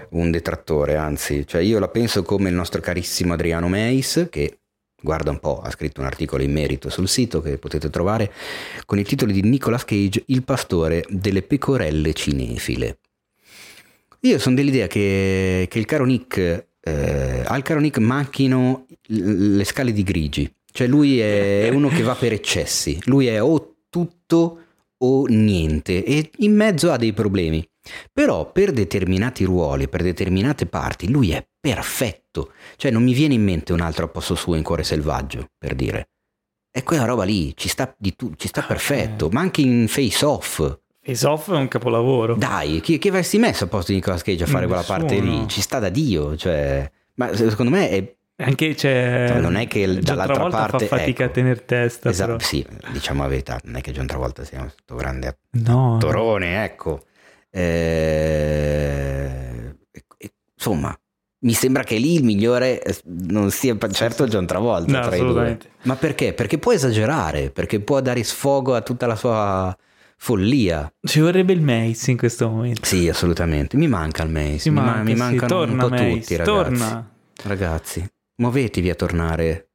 un 0.10 0.31
detrattore, 0.31 0.95
anzi, 0.95 1.45
cioè 1.45 1.61
io 1.61 1.80
la 1.80 1.88
penso 1.88 2.23
come 2.23 2.49
il 2.49 2.56
nostro 2.56 2.81
carissimo 2.81 3.34
Adriano 3.34 3.68
Meis, 3.68 4.27
che 4.30 4.60
guarda 5.02 5.31
un 5.31 5.40
po', 5.40 5.60
ha 5.60 5.69
scritto 5.69 6.02
un 6.02 6.07
articolo 6.07 6.44
in 6.44 6.52
merito 6.52 6.90
sul 6.90 7.07
sito 7.07 7.41
che 7.41 7.57
potete 7.57 7.90
trovare 7.90 8.31
con 8.85 8.98
il 8.98 9.06
titolo 9.06 9.31
di 9.31 9.41
Nicolas 9.41 9.85
Cage, 9.85 10.23
il 10.27 10.44
pastore 10.44 11.03
delle 11.10 11.44
pecorelle 11.44 12.14
cinefile. 12.14 12.99
Io 14.22 14.40
sono 14.40 14.56
dell'idea 14.56 14.88
che, 14.88 15.68
che 15.69 15.80
il 15.80 15.85
caro 15.85 16.06
Nick, 16.06 16.38
eh, 16.80 17.44
al 17.45 17.61
caro 17.61 17.80
Nick 17.80 17.98
manchino 17.98 18.85
le 19.07 19.64
scale 19.65 19.91
di 19.91 20.02
grigi, 20.02 20.52
cioè 20.72 20.88
lui 20.88 21.19
è 21.19 21.69
uno 21.73 21.90
che 21.90 22.02
va 22.02 22.15
per 22.15 22.31
eccessi, 22.31 22.99
lui 23.06 23.27
è 23.27 23.41
o 23.41 23.76
tutto 23.90 24.62
o 25.03 25.25
niente 25.27 26.03
e 26.03 26.31
in 26.38 26.55
mezzo 26.55 26.91
ha 26.91 26.97
dei 26.97 27.13
problemi. 27.13 27.65
Però 28.11 28.51
per 28.51 28.71
determinati 28.71 29.43
ruoli, 29.43 29.89
per 29.89 30.01
determinate 30.01 30.65
parti, 30.65 31.09
lui 31.09 31.31
è 31.31 31.45
perfetto. 31.59 32.51
Cioè 32.77 32.91
non 32.91 33.03
mi 33.03 33.13
viene 33.13 33.34
in 33.34 33.43
mente 33.43 33.73
un 33.73 33.81
altro 33.81 34.05
a 34.05 34.07
posto 34.07 34.35
suo 34.35 34.55
in 34.55 34.63
Cuore 34.63 34.84
Selvaggio, 34.84 35.49
per 35.57 35.75
dire. 35.75 36.09
È 36.71 36.81
quella 36.84 37.05
roba 37.05 37.23
lì, 37.23 37.55
ci 37.55 37.67
sta, 37.67 37.93
tu- 38.15 38.34
ci 38.35 38.47
sta 38.47 38.61
ah, 38.61 38.65
perfetto, 38.65 39.30
ma 39.30 39.41
anche 39.41 39.61
in 39.61 39.88
Face 39.88 40.25
Off. 40.25 40.80
Face 41.01 41.27
Off 41.27 41.51
è 41.51 41.55
un 41.55 41.67
capolavoro. 41.67 42.35
Dai, 42.35 42.80
chi, 42.80 42.97
chi 42.97 43.09
avresti 43.09 43.38
messo 43.38 43.65
a 43.65 43.67
posto 43.67 43.91
di 43.91 43.97
Nicolas 43.97 44.23
Cage 44.23 44.45
a 44.45 44.47
fare 44.47 44.65
Nessuno. 44.65 44.84
quella 44.84 44.99
parte 44.99 45.19
lì? 45.19 45.47
Ci 45.47 45.61
sta 45.61 45.80
da 45.80 45.89
Dio, 45.89 46.35
cioè... 46.38 46.89
Ma 47.15 47.35
secondo 47.35 47.71
me 47.71 47.89
è 47.89 48.15
anche 48.38 48.73
c'è. 48.73 49.27
Cioè, 49.30 49.39
non 49.39 49.55
è 49.55 49.68
che 49.68 49.99
dall'altra 49.99 50.47
parte. 50.47 50.88
fa 50.88 50.97
fatica 50.97 51.23
ecco, 51.23 51.31
a 51.31 51.35
tenere 51.35 51.65
testa. 51.65 52.10
Esatto, 52.10 52.39
sì, 52.39 52.65
diciamo 52.91 53.23
la 53.23 53.27
verità. 53.27 53.60
Non 53.64 53.76
è 53.76 53.81
che 53.81 53.91
John 53.91 54.07
Travolta 54.07 54.43
sia 54.43 54.60
questo 54.60 54.95
grande 54.95 55.38
no, 55.51 55.95
attorone, 55.95 56.55
no. 56.55 56.64
ecco. 56.64 57.05
Eh, 57.51 59.76
insomma, 60.55 60.97
mi 61.43 61.53
sembra 61.53 61.84
che 61.84 61.97
lì 61.97 62.15
il 62.15 62.23
migliore 62.23 62.81
eh, 62.81 62.97
non 63.03 63.51
sia 63.51 63.77
certo 63.91 64.27
John 64.27 64.47
Travolta 64.47 64.99
no, 64.99 65.07
tra 65.07 65.15
i 65.15 65.19
due. 65.19 65.60
Ma 65.84 65.95
perché? 65.95 66.34
Perché 66.34 66.57
può 66.57 66.73
esagerare, 66.73 67.51
perché 67.51 67.81
può 67.81 68.01
dare 68.01 68.23
sfogo 68.23 68.73
a 68.73 68.81
tutta 68.81 69.05
la 69.05 69.15
sua 69.15 69.77
follia. 70.18 70.91
Ci 71.01 71.19
vorrebbe 71.19 71.53
il 71.53 71.61
Mace 71.61 72.11
in 72.11 72.18
questo 72.18 72.49
momento. 72.49 72.85
Sì, 72.85 73.10
assolutamente. 73.10 73.77
Mi 73.77 73.88
manca 73.88 74.23
il 74.23 74.30
Mace. 74.30 74.69
Mi, 74.69 74.80
manca, 74.80 75.03
mi, 75.03 75.15
mancano 75.15 75.41
sì. 75.41 75.47
Torna, 75.47 75.73
un 75.73 75.80
po' 75.80 75.89
Mace. 75.89 76.10
tutti, 76.10 76.35
ragazzi. 76.35 76.55
Torna. 76.55 77.11
Ragazzi, 77.43 78.07
muovetevi 78.44 78.90
a 78.90 78.95
tornare 78.95 79.70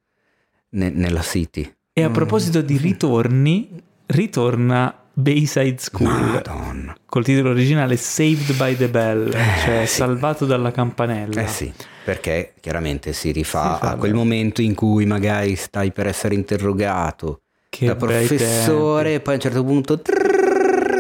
ne- 0.70 0.90
nella 0.90 1.23
City. 1.23 1.73
E 1.93 2.03
a 2.03 2.11
proposito 2.11 2.61
di 2.61 2.77
ritorni, 2.77 3.82
ritorna 4.07 4.95
Bayside 5.12 5.78
School 5.78 6.09
Madonna. 6.09 6.95
col 7.07 7.24
titolo 7.24 7.51
originale 7.51 7.97
Saved 7.97 8.55
by 8.57 8.77
the 8.77 8.89
Bell, 8.89 9.32
eh, 9.35 9.61
cioè 9.65 9.86
sì. 9.86 9.97
salvato 9.97 10.45
dalla 10.45 10.70
campanella. 10.70 11.43
Eh 11.43 11.49
sì, 11.49 11.73
perché 12.05 12.53
chiaramente 12.61 13.12
si 13.12 13.32
rifà 13.32 13.78
si 13.81 13.86
a 13.86 13.97
quel 13.97 14.15
momento 14.15 14.62
in 14.62 14.74
cui 14.74 15.07
magari 15.07 15.57
stai 15.57 15.90
per 15.90 16.07
essere 16.07 16.35
interrogato 16.35 17.40
che 17.69 17.86
da 17.86 17.97
professore, 17.97 19.15
e 19.15 19.20
poi 19.20 19.32
a 19.32 19.36
un 19.36 19.43
certo 19.43 19.65
punto 19.65 20.01
trrr, 20.01 20.48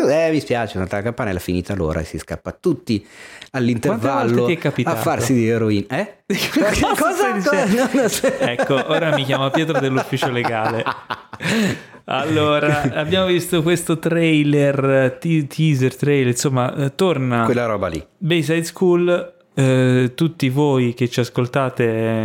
eh 0.08 0.30
mi 0.30 0.40
spiace, 0.40 0.78
la 0.78 0.86
campanella 0.86 1.38
è 1.38 1.42
finita 1.42 1.74
l'ora 1.74 2.00
e 2.00 2.04
si 2.04 2.18
scappa 2.18 2.52
tutti 2.52 3.06
all'intervallo 3.52 4.46
a 4.84 4.94
farsi 4.96 5.34
di 5.34 5.48
eroina. 5.48 5.86
Eh? 5.88 6.14
Cosa? 6.98 7.32
Cosa? 7.32 7.66
No, 7.68 7.88
no, 7.92 8.08
ecco, 8.40 8.74
ora 8.88 9.14
mi 9.14 9.24
chiama 9.24 9.50
Pietro 9.50 9.78
dell'ufficio 9.78 10.30
legale. 10.30 10.84
Allora, 12.10 12.90
abbiamo 12.94 13.26
visto 13.26 13.62
questo 13.62 13.98
trailer, 13.98 15.18
te- 15.20 15.46
teaser 15.46 15.94
trailer, 15.94 16.28
insomma, 16.28 16.74
eh, 16.74 16.94
torna... 16.94 17.44
Quella 17.44 17.66
roba 17.66 17.88
lì. 17.88 18.02
Bayside 18.16 18.64
School, 18.64 19.34
eh, 19.52 20.12
tutti 20.14 20.48
voi 20.48 20.94
che 20.94 21.10
ci 21.10 21.20
ascoltate 21.20 21.84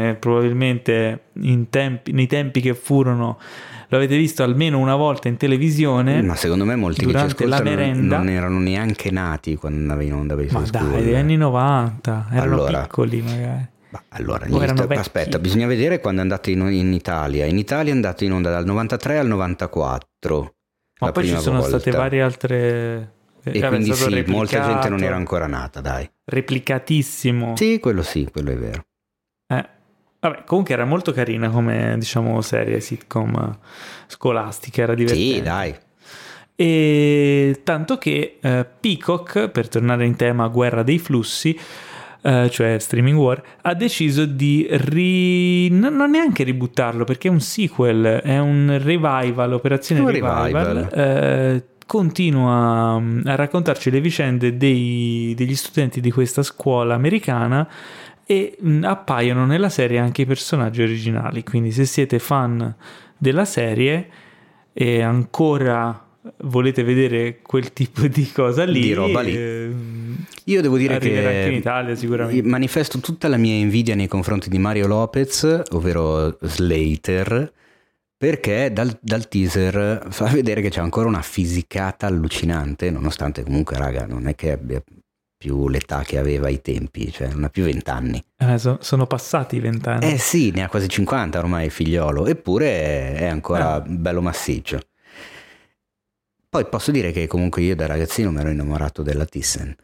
eh, 0.09 0.13
probabilmente 0.13 1.23
tempi, 1.69 2.13
nei 2.13 2.27
tempi 2.27 2.61
che 2.61 2.75
furono 2.75 3.37
lo 3.93 3.99
avete 3.99 4.17
visto 4.17 4.41
almeno 4.41 4.79
una 4.79 4.95
volta 4.95 5.27
in 5.27 5.37
televisione. 5.37 6.23
Ma 6.23 6.35
secondo 6.35 6.65
me 6.65 6.75
molti 6.75 7.05
che 7.05 7.11
ci 7.11 7.17
ascoltano 7.17 7.93
non 7.93 8.27
erano 8.27 8.57
neanche 8.57 9.11
nati 9.11 9.55
quando 9.55 9.79
andava 9.81 10.01
in 10.01 10.13
onda 10.13 10.35
Ma 10.35 10.61
dai, 10.61 11.03
degli 11.03 11.13
anni 11.13 11.37
90, 11.37 12.27
erano 12.31 12.53
allora, 12.53 12.81
piccoli 12.81 13.21
magari. 13.21 13.67
Ma 13.91 14.03
allora, 14.09 14.47
vecchi? 14.47 14.93
aspetta, 14.93 15.37
bisogna 15.37 15.67
vedere 15.67 15.99
quando 15.99 16.21
è 16.21 16.23
andato 16.23 16.49
in, 16.49 16.61
in 16.71 16.91
Italia. 16.91 17.45
In 17.45 17.59
Italia 17.59 17.91
è 17.91 17.95
andato 17.95 18.23
in 18.23 18.33
onda 18.33 18.49
dal 18.49 18.65
93 18.65 19.19
al 19.19 19.27
94. 19.27 20.55
Ma 20.99 21.11
poi 21.11 21.27
ci 21.27 21.37
sono 21.37 21.59
volta. 21.59 21.79
state 21.79 21.95
varie 21.95 22.21
altre... 22.23 23.11
E 23.43 23.59
vabbè, 23.59 23.67
quindi 23.67 23.93
sì, 23.93 24.23
molta 24.25 24.65
gente 24.65 24.89
non 24.89 25.03
era 25.03 25.17
ancora 25.17 25.45
nata, 25.45 25.81
dai. 25.81 26.09
Replicatissimo. 26.23 27.55
Sì, 27.57 27.77
quello 27.79 28.01
sì, 28.01 28.27
quello 28.31 28.51
è 28.51 28.55
vero. 28.55 28.85
Vabbè, 30.23 30.43
comunque 30.45 30.73
era 30.73 30.85
molto 30.85 31.11
carina 31.11 31.49
come, 31.49 31.95
diciamo, 31.97 32.39
serie 32.39 32.79
sitcom 32.79 33.57
scolastica, 34.07 34.83
era 34.83 34.95
divertente. 34.95 35.33
Sì, 35.35 35.41
dai. 35.41 35.75
E 36.55 37.59
tanto 37.65 37.97
che 37.97 38.37
eh, 38.41 38.65
Peacock, 38.79 39.49
per 39.49 39.67
tornare 39.67 40.05
in 40.05 40.15
tema 40.15 40.47
guerra 40.47 40.81
dei 40.81 40.97
flussi, 40.97 41.59
eh, 42.21 42.49
cioè 42.49 42.79
streaming 42.79 43.17
war, 43.17 43.43
ha 43.63 43.73
deciso 43.73 44.23
di 44.25 44.65
ri... 44.69 45.69
non, 45.69 45.93
non 45.93 46.11
neanche 46.11 46.45
ributtarlo 46.45 47.03
perché 47.03 47.27
è 47.27 47.31
un 47.31 47.41
sequel, 47.41 48.21
è 48.23 48.39
un 48.39 48.79
revival, 48.81 49.51
operazione 49.51 49.99
Un 49.99 50.07
revival. 50.07 50.51
revival. 50.53 50.89
eh, 50.93 51.63
continua 51.85 52.97
mm, 52.97 53.21
a 53.25 53.35
raccontarci 53.35 53.91
le 53.91 53.99
vicende 53.99 54.55
dei- 54.55 55.33
degli 55.35 55.55
studenti 55.55 55.99
di 55.99 56.11
questa 56.11 56.43
scuola 56.43 56.93
americana 56.93 57.67
e 58.25 58.55
mh, 58.59 58.83
appaiono 58.83 59.45
nella 59.45 59.69
serie 59.69 59.99
anche 59.99 60.21
i 60.23 60.25
personaggi 60.25 60.81
originali. 60.81 61.43
Quindi, 61.43 61.71
se 61.71 61.85
siete 61.85 62.19
fan 62.19 62.73
della 63.17 63.45
serie 63.45 64.07
e 64.73 65.01
ancora 65.01 66.01
volete 66.43 66.83
vedere 66.83 67.39
quel 67.41 67.73
tipo 67.73 68.07
di 68.07 68.31
cosa 68.31 68.63
lì, 68.63 68.79
Di 68.81 68.93
roba 68.93 69.21
lì. 69.21 69.35
ehm, 69.35 70.25
Io 70.45 70.61
devo 70.61 70.77
dire 70.77 70.97
che 70.97 71.17
anche 71.17 71.49
in 71.49 71.53
Italia, 71.57 71.95
sicuramente. 71.95 72.47
manifesto 72.47 72.99
tutta 72.99 73.27
la 73.27 73.35
mia 73.37 73.55
invidia 73.55 73.93
nei 73.93 74.07
confronti 74.07 74.49
di 74.49 74.57
Mario 74.57 74.87
Lopez, 74.87 75.61
ovvero 75.71 76.37
Slater, 76.41 77.51
perché 78.17 78.71
dal, 78.71 78.97
dal 79.01 79.27
teaser 79.27 80.07
fa 80.11 80.27
vedere 80.27 80.61
che 80.61 80.69
c'è 80.69 80.79
ancora 80.79 81.07
una 81.09 81.21
fisicata 81.21 82.07
allucinante, 82.07 82.89
nonostante 82.89 83.43
comunque, 83.43 83.77
raga, 83.77 84.05
non 84.05 84.27
è 84.27 84.33
che 84.35 84.53
abbia 84.53 84.81
più 85.43 85.67
l'età 85.67 86.03
che 86.05 86.17
aveva 86.17 86.47
ai 86.47 86.61
tempi, 86.61 87.11
cioè 87.11 87.27
non 87.27 87.43
ha 87.43 87.49
più 87.49 87.65
vent'anni. 87.65 88.23
eh, 88.37 88.57
so- 88.57 88.77
sono 88.79 89.05
passati 89.05 89.59
vent'anni. 89.59 90.13
Eh 90.13 90.17
sì, 90.17 90.51
ne 90.51 90.63
ha 90.63 90.69
quasi 90.69 90.87
50 90.87 91.37
ormai 91.39 91.65
il 91.65 91.71
figliolo, 91.71 92.27
eppure 92.27 93.13
è 93.15 93.25
ancora 93.25 93.73
Ah. 93.73 93.81
bello 93.81 94.21
massiccio. 94.21 94.79
Poi 96.53 96.65
posso 96.65 96.91
dire 96.91 97.11
che 97.11 97.25
comunque 97.25 97.63
io 97.63 97.75
da 97.75 97.87
ragazzino 97.87 98.29
mi 98.29 98.39
ero 98.39 98.49
innamorato 98.51 99.01
della 99.01 99.25
Thyssen. 99.25 99.75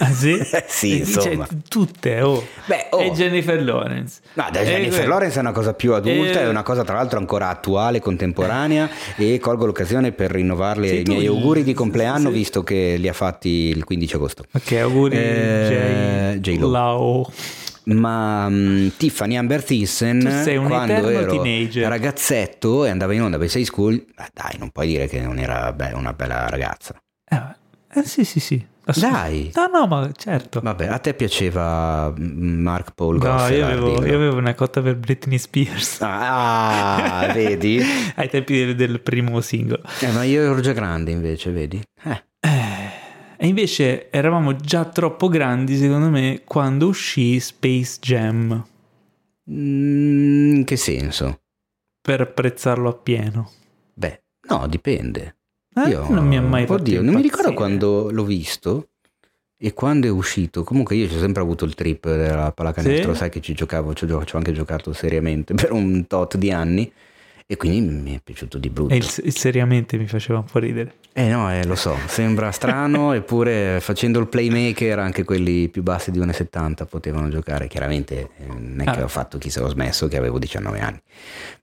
Ah, 0.00 0.12
sì? 0.12 0.38
sì, 0.68 0.92
Eh, 0.92 0.96
insomma. 0.98 1.46
cioè, 1.46 1.56
tutte, 1.66 2.20
oh. 2.20 2.44
Beh, 2.66 2.88
oh. 2.90 3.00
E 3.00 3.10
Jennifer 3.12 3.62
Lawrence. 3.62 4.20
No, 4.34 4.46
da 4.52 4.60
E 4.60 4.64
Jennifer 4.66 4.98
que- 5.00 5.08
Lawrence 5.08 5.38
è 5.38 5.40
una 5.40 5.52
cosa 5.52 5.72
più 5.72 5.94
adulta, 5.94 6.40
Eh. 6.40 6.42
è 6.42 6.48
una 6.48 6.62
cosa 6.62 6.84
tra 6.84 6.96
l'altro 6.96 7.18
ancora 7.18 7.48
attuale, 7.48 8.00
contemporanea 8.00 8.90
e 9.16 9.38
colgo 9.38 9.64
l'occasione 9.64 10.12
per 10.12 10.30
rinnovarle 10.30 10.88
Sì, 10.88 10.94
i 10.96 11.02
tu 11.04 11.12
miei 11.12 11.22
gli- 11.24 11.28
auguri 11.28 11.62
di 11.64 11.72
compleanno 11.72 12.28
sì. 12.28 12.34
visto 12.34 12.62
che 12.62 12.96
li 12.98 13.08
ha 13.08 13.14
fatti 13.14 13.48
il 13.48 13.82
15 13.84 14.14
agosto. 14.16 14.44
Ok, 14.52 14.72
auguri 14.72 15.16
Eh, 15.16 16.36
J. 16.38 16.50
J-Lo. 16.56 16.68
Lau. 16.68 17.26
Ma 17.84 18.48
mh, 18.48 18.92
Tiffany 18.96 19.36
Amber 19.36 19.64
Thyssen 19.64 20.20
quando 20.66 21.08
ero 21.08 21.32
teenager. 21.32 21.88
ragazzetto 21.88 22.84
e 22.84 22.90
andava 22.90 23.14
in 23.14 23.22
onda 23.22 23.38
per 23.38 23.48
Sei 23.48 23.64
School, 23.64 23.94
eh, 23.94 24.28
dai, 24.32 24.56
non 24.58 24.70
puoi 24.70 24.86
dire 24.86 25.06
che 25.06 25.20
non 25.20 25.38
era 25.38 25.72
beh, 25.72 25.92
una 25.94 26.12
bella 26.12 26.48
ragazza. 26.48 26.94
Eh, 27.28 27.40
eh, 27.98 28.04
sì, 28.04 28.24
sì, 28.24 28.38
sì. 28.40 28.66
Dai. 28.98 29.52
No, 29.54 29.66
no, 29.66 29.86
ma 29.86 30.10
certo. 30.16 30.60
Vabbè, 30.60 30.86
a 30.86 30.98
te 30.98 31.14
piaceva 31.14 32.10
mh, 32.10 32.22
Mark 32.22 32.92
Paul 32.94 33.18
No, 33.18 33.46
io 33.48 33.64
avevo, 33.64 34.04
io 34.04 34.14
avevo 34.14 34.36
una 34.36 34.54
cotta 34.54 34.80
per 34.82 34.96
Britney 34.96 35.38
Spears. 35.38 35.98
Ah, 36.00 37.30
vedi? 37.32 37.80
Ai 38.16 38.28
tempi 38.28 38.56
del, 38.56 38.74
del 38.74 39.00
primo 39.00 39.40
singolo. 39.40 39.82
Eh, 40.00 40.10
ma 40.10 40.24
io 40.24 40.42
ero 40.42 40.60
già 40.60 40.72
grande 40.72 41.12
invece, 41.12 41.50
vedi? 41.50 41.80
Eh. 42.02 42.24
E 43.42 43.46
invece 43.46 44.10
eravamo 44.10 44.54
già 44.56 44.84
troppo 44.84 45.28
grandi, 45.28 45.76
secondo 45.78 46.10
me, 46.10 46.42
quando 46.44 46.88
uscì 46.88 47.40
Space 47.40 47.98
Jam 48.00 48.66
Mm, 49.50 50.56
in 50.56 50.64
che 50.64 50.76
senso? 50.76 51.40
per 52.02 52.20
apprezzarlo 52.20 52.88
appieno. 52.88 53.50
Beh, 53.94 54.22
no, 54.48 54.66
dipende. 54.68 55.36
Eh, 55.74 55.88
Io- 55.88 56.08
non 56.10 56.26
mi 56.26 56.36
ha 56.36 56.42
mai 56.42 56.66
fatto 56.66 56.80
Oddio, 56.82 57.02
non 57.02 57.14
mi 57.14 57.22
ricordo 57.22 57.52
quando 57.54 58.10
l'ho 58.10 58.24
visto 58.24 58.90
e 59.56 59.72
quando 59.72 60.06
è 60.06 60.10
uscito. 60.10 60.62
Comunque 60.62 60.94
io 60.96 61.06
ho 61.06 61.18
sempre 61.18 61.42
avuto 61.42 61.64
il 61.64 61.74
trip 61.74 62.04
della 62.14 62.52
pallacanestro, 62.52 63.12
Sì? 63.12 63.18
sai 63.18 63.30
che 63.30 63.40
ci 63.40 63.54
giocavo, 63.54 63.92
ci 63.94 64.04
ho, 64.04 64.24
ci 64.24 64.34
ho 64.34 64.38
anche 64.38 64.52
giocato 64.52 64.92
seriamente 64.92 65.54
per 65.54 65.72
un 65.72 66.06
tot 66.06 66.36
di 66.36 66.52
anni 66.52 66.90
e 67.50 67.56
quindi 67.56 67.80
mi 67.92 68.14
è 68.14 68.20
piaciuto 68.22 68.58
di 68.58 68.70
brutto. 68.70 68.94
E 68.94 68.98
il, 68.98 69.12
il 69.24 69.36
seriamente 69.36 69.98
mi 69.98 70.06
faceva 70.06 70.38
un 70.38 70.44
po' 70.44 70.60
ridere. 70.60 70.94
Eh 71.12 71.26
no, 71.26 71.52
eh, 71.52 71.66
lo 71.66 71.74
so, 71.74 71.96
sembra 72.06 72.52
strano, 72.52 73.10
eppure 73.14 73.78
facendo 73.80 74.20
il 74.20 74.28
playmaker 74.28 75.00
anche 75.00 75.24
quelli 75.24 75.68
più 75.68 75.82
bassi 75.82 76.12
di 76.12 76.20
1,70 76.20 76.86
potevano 76.88 77.28
giocare. 77.28 77.66
Chiaramente 77.66 78.20
eh, 78.38 78.46
non 78.46 78.76
è 78.78 78.84
che 78.84 79.00
Ah. 79.00 79.02
ho 79.02 79.08
fatto 79.08 79.36
chissà, 79.38 79.64
ho 79.64 79.68
smesso 79.68 80.06
che 80.06 80.16
avevo 80.16 80.38
19 80.38 80.78
anni. 80.78 81.00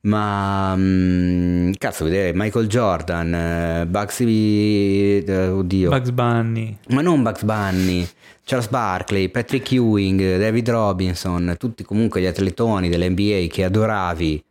Ma 0.02 0.76
mm, 0.76 1.72
cazzo, 1.78 2.04
vedere 2.04 2.34
Michael 2.34 2.68
Jordan, 2.68 3.34
eh, 3.34 3.86
Bugsy, 3.88 5.20
eh, 5.24 5.48
oddio, 5.48 5.90
Bugs 5.90 6.12
Bunny. 6.12 6.78
ma 6.90 7.02
non 7.02 7.24
Bugs 7.24 7.44
Bunny, 7.44 8.06
Charles 8.44 8.68
Barkley, 8.68 9.30
Patrick 9.30 9.72
Ewing, 9.72 10.38
David 10.38 10.70
Robinson, 10.70 11.56
tutti 11.58 11.84
comunque 11.84 12.20
gli 12.20 12.26
atletoni 12.26 12.90
dell'NBA 12.90 13.48
che 13.50 13.64
adoravi 13.64 14.44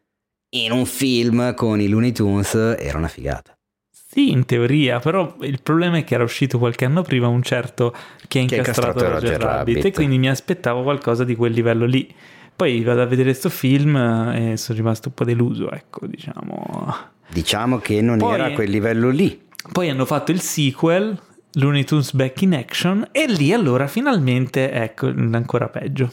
in 0.64 0.72
un 0.72 0.86
film 0.86 1.54
con 1.54 1.80
i 1.80 1.88
Looney 1.88 2.12
Tunes 2.12 2.54
era 2.54 2.98
una 2.98 3.08
figata. 3.08 3.56
Sì, 3.90 4.30
in 4.30 4.46
teoria, 4.46 4.98
però 4.98 5.36
il 5.40 5.60
problema 5.62 5.98
è 5.98 6.04
che 6.04 6.14
era 6.14 6.24
uscito 6.24 6.58
qualche 6.58 6.84
anno 6.86 7.02
prima 7.02 7.26
un 7.28 7.42
certo 7.42 7.94
che 8.28 8.38
ha 8.38 8.42
incastrato 8.42 8.88
incastrato 8.88 9.00
Roger 9.00 9.12
Roger 9.22 9.40
Rabbit, 9.40 9.74
Rabbit. 9.74 9.84
e 9.84 9.92
quindi 9.92 10.18
mi 10.18 10.28
aspettavo 10.30 10.82
qualcosa 10.82 11.24
di 11.24 11.34
quel 11.34 11.52
livello 11.52 11.84
lì. 11.84 12.14
Poi 12.56 12.82
vado 12.82 13.02
a 13.02 13.04
vedere 13.06 13.34
sto 13.34 13.50
film 13.50 13.94
eh, 13.96 14.52
e 14.52 14.56
sono 14.56 14.78
rimasto 14.78 15.08
un 15.08 15.14
po' 15.14 15.24
deluso, 15.24 15.70
ecco, 15.70 16.06
diciamo. 16.06 16.94
Diciamo 17.28 17.78
che 17.78 18.00
non 18.00 18.16
Poi- 18.18 18.32
era 18.32 18.44
a 18.46 18.52
quel 18.52 18.70
livello 18.70 19.10
lì. 19.10 19.38
Poi 19.70 19.90
hanno 19.90 20.06
fatto 20.06 20.30
il 20.30 20.40
sequel, 20.40 21.20
Looney 21.54 21.84
Tunes 21.84 22.14
Back 22.14 22.40
in 22.42 22.54
Action, 22.54 23.08
e 23.12 23.26
lì 23.26 23.52
allora 23.52 23.86
finalmente, 23.88 24.70
ecco, 24.70 25.08
ancora 25.08 25.68
peggio. 25.68 26.10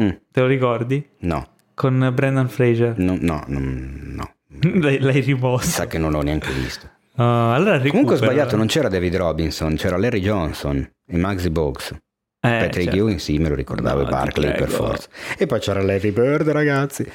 Mm, 0.00 0.10
Te 0.30 0.40
lo 0.40 0.46
ricordi? 0.46 1.04
no, 1.20 1.46
Con 1.80 2.10
Brendan 2.12 2.50
Fraser. 2.50 2.98
no, 2.98 3.16
no, 3.18 3.42
non- 3.46 4.12
no. 4.14 4.34
L'hai, 4.80 4.98
l'hai 4.98 5.20
rimosso. 5.20 5.70
Sa 5.70 5.86
che 5.86 5.96
non 5.96 6.10
l'ho 6.12 6.20
neanche 6.20 6.52
visto. 6.52 6.86
Ah, 7.16 7.54
allora 7.54 7.80
Comunque 7.80 8.16
ho 8.16 8.18
sbagliato, 8.18 8.54
non 8.54 8.66
c'era 8.66 8.88
David 8.88 9.16
Robinson, 9.16 9.76
c'era 9.76 9.96
Larry 9.96 10.20
Johnson 10.20 10.86
e 11.06 11.16
Maxi 11.16 11.48
Box. 11.48 11.92
Eh, 11.92 11.98
Patrick 12.40 12.82
certo. 12.82 12.96
Ewing 12.96 13.18
sì, 13.18 13.38
me 13.38 13.48
lo 13.48 13.54
ricordavo, 13.54 14.00
No, 14.00 14.04
ti 14.04 14.10
Barkley 14.10 14.54
per 14.54 14.68
forza. 14.68 15.08
E 15.38 15.46
poi 15.46 15.58
c'era 15.60 15.80
Larry 15.82 16.10
Bird, 16.10 16.50
ragazzi. 16.50 17.06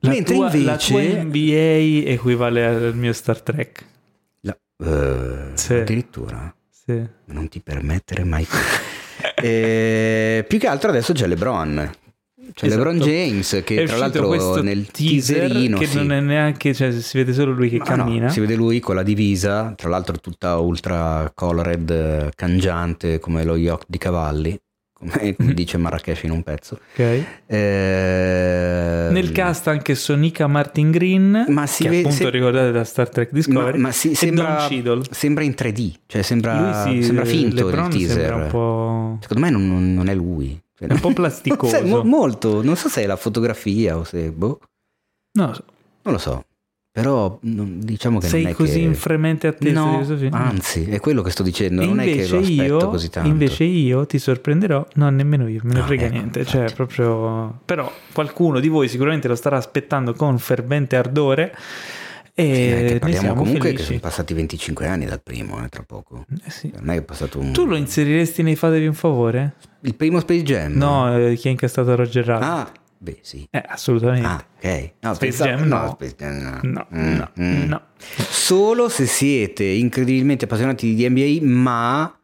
La 0.00 0.10
Mentre 0.10 0.34
tua, 0.34 0.44
la 0.48 0.52
invece... 0.54 0.92
tua 0.92 1.22
NBA 1.22 2.10
equivale 2.10 2.66
al 2.66 2.92
mio 2.94 3.14
Star 3.14 3.40
Trek. 3.40 3.84
La- 4.40 4.58
eh, 4.84 5.50
Sì. 5.54 5.74
Addirittura, 5.76 6.54
Sì. 6.68 7.02
non 7.26 7.48
ti 7.48 7.60
permettere 7.62 8.24
mai. 8.24 8.46
E 9.44 10.44
più 10.48 10.58
che 10.58 10.66
altro 10.66 10.90
adesso 10.90 11.12
c'è 11.12 11.26
LeBron. 11.26 11.90
C'è 12.54 12.66
Esatto. 12.66 12.84
LeBron 12.84 13.00
James 13.08 13.62
che 13.64 13.82
È 13.82 13.86
tra 13.86 13.96
l'altro 13.96 14.30
nel 14.62 14.86
teaser 14.90 15.48
teaserino 15.48 15.78
che 15.78 15.86
sì. 15.86 15.96
non 15.96 16.12
è 16.12 16.20
neanche, 16.20 16.74
cioè 16.74 16.92
si 16.92 17.16
vede 17.18 17.32
solo 17.32 17.52
lui 17.52 17.68
che 17.70 17.78
Ma 17.78 17.84
no, 17.96 18.04
cammina. 18.04 18.28
si 18.28 18.40
vede 18.40 18.54
lui 18.54 18.78
con 18.80 18.94
la 18.94 19.02
divisa, 19.02 19.72
tra 19.76 19.88
l'altro 19.88 20.18
tutta 20.18 20.56
ultra 20.58 21.30
colored, 21.34 21.90
eh, 21.90 22.30
cangiante 22.34 23.18
come 23.18 23.42
lo 23.44 23.56
yacht 23.56 23.86
di 23.88 23.98
cavalli, 23.98 24.58
come, 24.92 25.34
come 25.36 25.54
dice 25.54 25.78
Marrakesh 25.78 26.22
in 26.24 26.30
un 26.30 26.42
pezzo. 26.42 26.78
Ok. 26.92 27.24
Eh, 27.46 29.08
Nel 29.10 29.32
cast 29.32 29.66
anche 29.68 29.94
Sonica 29.94 30.46
Martin 30.46 30.90
Green, 30.90 31.46
Ma 31.48 31.66
si 31.66 31.82
che 31.84 31.88
vede- 31.88 32.02
appunto 32.02 32.24
se- 32.24 32.30
ricordate 32.30 32.70
da 32.72 32.84
Star 32.84 33.08
Trek 33.08 33.30
ma, 33.32 33.36
Discovery, 33.38 33.78
ma 33.78 33.90
si- 33.92 34.10
e 34.10 34.14
sembra, 34.14 34.68
sembra 35.10 35.44
in 35.44 35.54
3D, 35.56 35.92
cioè 36.06 36.22
sembra, 36.22 36.82
Lui 36.84 36.98
sì, 36.98 37.02
sembra 37.04 37.24
finto 37.24 37.68
il 37.68 37.88
teaser. 37.90 38.08
sembra. 38.08 38.46
Secondo 39.20 39.40
me 39.40 39.50
non- 39.50 39.94
non 39.94 40.08
è 40.08 40.14
lui. 40.14 40.58
Cioè, 40.86 40.94
Un 40.94 41.00
po' 41.00 41.12
plasticoso. 41.12 41.76
Sai, 41.76 41.88
mo- 41.88 42.02
molto, 42.04 42.62
non 42.62 42.76
so 42.76 42.88
se 42.88 43.02
è 43.02 43.06
la 43.06 43.16
fotografia 43.16 43.96
o 43.98 44.04
se... 44.04 44.30
Boh, 44.30 44.58
No, 45.38 45.46
non 46.02 46.12
lo 46.14 46.18
so. 46.18 46.44
Però 46.94 47.38
non- 47.42 47.78
diciamo 47.80 48.18
che 48.18 48.26
sei 48.28 48.42
non 48.42 48.50
è 48.50 48.54
così 48.54 48.72
che... 48.74 48.78
in 48.80 48.94
fremente 48.94 49.46
attesa 49.46 49.80
di 49.80 49.86
No, 49.90 49.94
questo 49.96 50.16
film? 50.18 50.34
anzi, 50.34 50.84
è 50.90 51.00
quello 51.00 51.22
che 51.22 51.30
sto 51.30 51.42
dicendo, 51.42 51.80
E 51.80 51.86
non 51.86 52.00
è 52.00 52.04
che 52.04 52.10
invece 52.10 52.32
lo 52.34 52.40
aspetto 52.40 52.62
io, 52.62 52.88
così 52.90 53.08
tanto. 53.08 53.28
invece 53.30 53.64
io 53.64 54.04
ti 54.06 54.18
sorprenderò, 54.18 54.86
no 54.96 55.08
nemmeno 55.08 55.48
io, 55.48 55.60
me 55.64 55.72
ne 55.72 55.78
No, 55.80 55.86
frega 55.86 56.04
ecco, 56.04 56.12
niente, 56.12 56.38
infatti. 56.40 56.58
cioè 56.58 56.72
proprio... 56.74 57.60
Però 57.64 57.90
qualcuno 58.12 58.60
di 58.60 58.68
voi 58.68 58.88
sicuramente 58.88 59.26
lo 59.26 59.36
starà 59.36 59.56
aspettando 59.56 60.12
con 60.12 60.38
fervente 60.38 60.96
ardore 60.96 61.56
E 62.34 62.88
sì, 62.90 62.98
parliamo 62.98 63.34
comunque 63.36 63.60
felici. 63.60 63.76
che 63.76 63.82
sono 63.84 63.98
passati 64.00 64.34
25 64.34 64.86
anni 64.86 65.06
dal 65.06 65.22
primo, 65.22 65.64
eh, 65.64 65.68
tra 65.70 65.84
poco. 65.86 66.26
Eh 66.44 66.50
sì. 66.50 66.70
Non 66.74 66.90
è 66.90 66.92
che 66.92 66.98
è 66.98 67.02
passato 67.04 67.38
un... 67.38 67.52
Tu 67.52 67.64
lo 67.64 67.76
inseriresti 67.76 68.42
nei 68.42 68.56
Fatevi 68.56 68.86
un 68.86 68.94
favore? 68.94 69.54
Il 69.82 69.94
primo 69.94 70.20
Space 70.20 70.42
Jam? 70.42 70.72
No, 70.74 71.16
eh, 71.16 71.34
chi 71.34 71.48
ha 71.48 71.50
incastrato 71.50 71.94
Roger 71.96 72.24
Rabbit? 72.24 72.48
Ah, 72.48 72.72
beh 72.98 73.18
sì. 73.20 73.46
Eh, 73.50 73.62
assolutamente. 73.66 74.26
Ah, 74.26 74.44
ok. 74.56 74.90
No, 75.00 75.14
Space 75.14 75.18
pensavo- 75.18 75.50
Jam 75.50 75.68
no. 75.68 75.90
Space 76.00 76.14
Jam 76.16 76.60
No, 76.62 76.86
Mm, 76.94 77.14
no, 77.16 77.30
mm. 77.40 77.62
no. 77.68 77.80
Solo 78.28 78.88
se 78.88 79.06
siete 79.06 79.64
incredibilmente 79.64 80.44
appassionati 80.44 80.94
di 80.94 81.08
NBA, 81.08 81.44
ma 81.44 82.16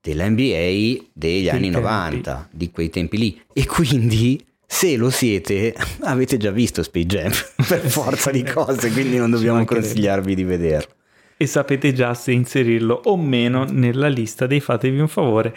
della 0.00 0.28
NBA 0.28 1.04
degli 1.12 1.48
anni 1.48 1.70
tempi. 1.70 1.80
90, 1.80 2.48
di 2.52 2.70
quei 2.70 2.90
tempi 2.90 3.16
lì. 3.18 3.40
E 3.52 3.66
quindi, 3.66 4.42
se 4.66 4.96
lo 4.96 5.08
siete, 5.10 5.74
avete 6.04 6.36
già 6.36 6.50
visto 6.50 6.82
Space 6.82 7.06
Jam, 7.06 7.30
per 7.66 7.80
forza 7.88 8.30
di 8.30 8.42
cose, 8.42 8.90
quindi 8.90 9.16
non 9.16 9.30
dobbiamo 9.30 9.64
consigliarvi 9.64 10.34
di 10.34 10.44
vederlo. 10.44 10.92
E 11.38 11.46
sapete 11.46 11.94
già 11.94 12.12
se 12.12 12.32
inserirlo 12.32 13.00
o 13.04 13.16
meno 13.16 13.64
nella 13.64 14.08
lista 14.08 14.46
dei 14.46 14.60
Fatevi 14.60 14.98
un 15.00 15.08
favore. 15.08 15.54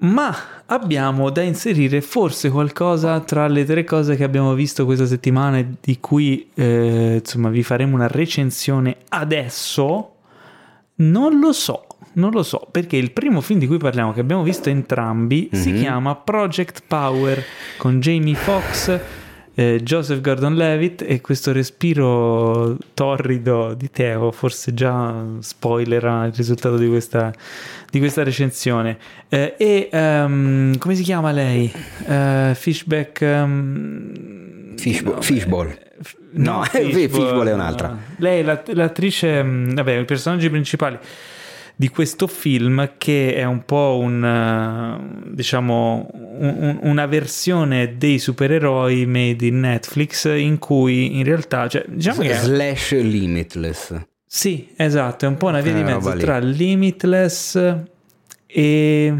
Ma 0.00 0.34
abbiamo 0.66 1.28
da 1.30 1.42
inserire 1.42 2.00
forse 2.00 2.48
qualcosa 2.50 3.20
tra 3.20 3.46
le 3.48 3.64
tre 3.64 3.84
cose 3.84 4.16
che 4.16 4.24
abbiamo 4.24 4.54
visto 4.54 4.84
questa 4.86 5.04
settimana 5.06 5.58
e 5.58 5.66
di 5.80 5.98
cui 6.00 6.48
eh, 6.54 7.20
insomma 7.22 7.50
vi 7.50 7.62
faremo 7.62 7.94
una 7.96 8.06
recensione 8.08 8.96
adesso. 9.10 10.14
Non 10.96 11.38
lo 11.38 11.52
so, 11.52 11.86
non 12.14 12.30
lo 12.30 12.42
so, 12.42 12.66
perché 12.70 12.96
il 12.96 13.10
primo 13.12 13.40
film 13.40 13.58
di 13.58 13.66
cui 13.66 13.78
parliamo, 13.78 14.12
che 14.12 14.20
abbiamo 14.20 14.42
visto 14.42 14.68
entrambi, 14.68 15.48
si 15.52 15.70
Mhm. 15.72 15.78
chiama 15.80 16.14
Project 16.14 16.82
Power 16.86 17.42
con 17.78 18.00
Jamie 18.00 18.34
Foxx, 18.34 18.98
eh, 19.60 19.80
Joseph 19.82 20.20
Gordon-Levitt 20.22 21.02
e 21.06 21.20
questo 21.20 21.52
respiro 21.52 22.76
torrido 22.94 23.74
di 23.74 23.90
Teo, 23.90 24.30
forse 24.32 24.72
già 24.72 25.22
spoilerà 25.40 26.24
il 26.24 26.32
risultato 26.32 26.76
di 26.78 26.88
questa, 26.88 27.30
di 27.90 27.98
questa 27.98 28.22
recensione. 28.22 28.96
Eh, 29.28 29.54
e 29.58 29.88
ehm, 29.92 30.78
come 30.78 30.94
si 30.94 31.02
chiama 31.02 31.30
lei? 31.30 31.70
Eh, 32.06 32.52
Fishback... 32.54 33.20
ehm, 33.20 34.76
Fishbo- 34.76 35.14
no, 35.16 35.20
Fishball. 35.20 35.68
eh, 35.68 35.78
f- 36.02 36.16
No, 36.32 36.62
Fishball 36.70 37.46
è 37.48 37.52
un'altra. 37.52 37.98
Lei 38.16 38.40
è 38.40 38.42
l'att- 38.42 38.72
l'attrice, 38.72 39.42
mh, 39.42 39.74
vabbè, 39.74 39.92
i 39.98 40.04
personaggi 40.06 40.48
principali 40.48 40.98
di 41.80 41.88
questo 41.88 42.26
film 42.26 42.92
che 42.98 43.32
è 43.34 43.44
un 43.44 43.64
po' 43.64 43.98
un 44.02 44.22
eh, 44.22 45.32
diciamo 45.32 46.10
un- 46.12 46.56
un- 46.58 46.78
una 46.82 47.06
versione 47.06 47.96
dei 47.96 48.18
supereroi 48.18 49.06
made 49.06 49.46
in 49.46 49.60
Netflix 49.60 50.26
in 50.26 50.58
cui 50.58 51.16
in 51.18 51.24
realtà 51.24 51.68
cioè, 51.68 51.84
diciamo 51.88 52.20
che 52.20 52.34
Slash 52.34 52.92
Limitless. 53.00 53.98
sì 54.26 54.68
esatto 54.76 55.24
è 55.24 55.28
un 55.28 55.38
po' 55.38 55.46
una 55.46 55.60
via 55.62 55.72
di 55.72 55.80
Quella 55.82 55.96
mezzo 55.96 56.16
tra 56.18 56.38
Limitless 56.38 57.74
e 58.46 59.14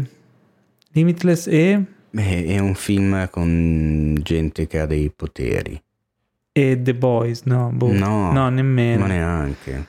Limitless 0.91 1.47
e, 1.47 1.83
Beh, 2.11 2.45
è 2.45 2.59
un 2.59 2.75
film 2.75 3.27
con 3.31 4.19
gente 4.21 4.67
che 4.67 4.79
ha 4.79 4.85
dei 4.85 5.09
poteri. 5.15 5.81
e 6.51 6.79
The 6.79 6.93
Boys 6.93 7.41
no, 7.45 7.71
boh. 7.73 7.91
No, 7.91 8.31
no 8.31 8.49
nemmeno 8.49 8.99
Ma 8.99 9.07
neanche. 9.07 9.85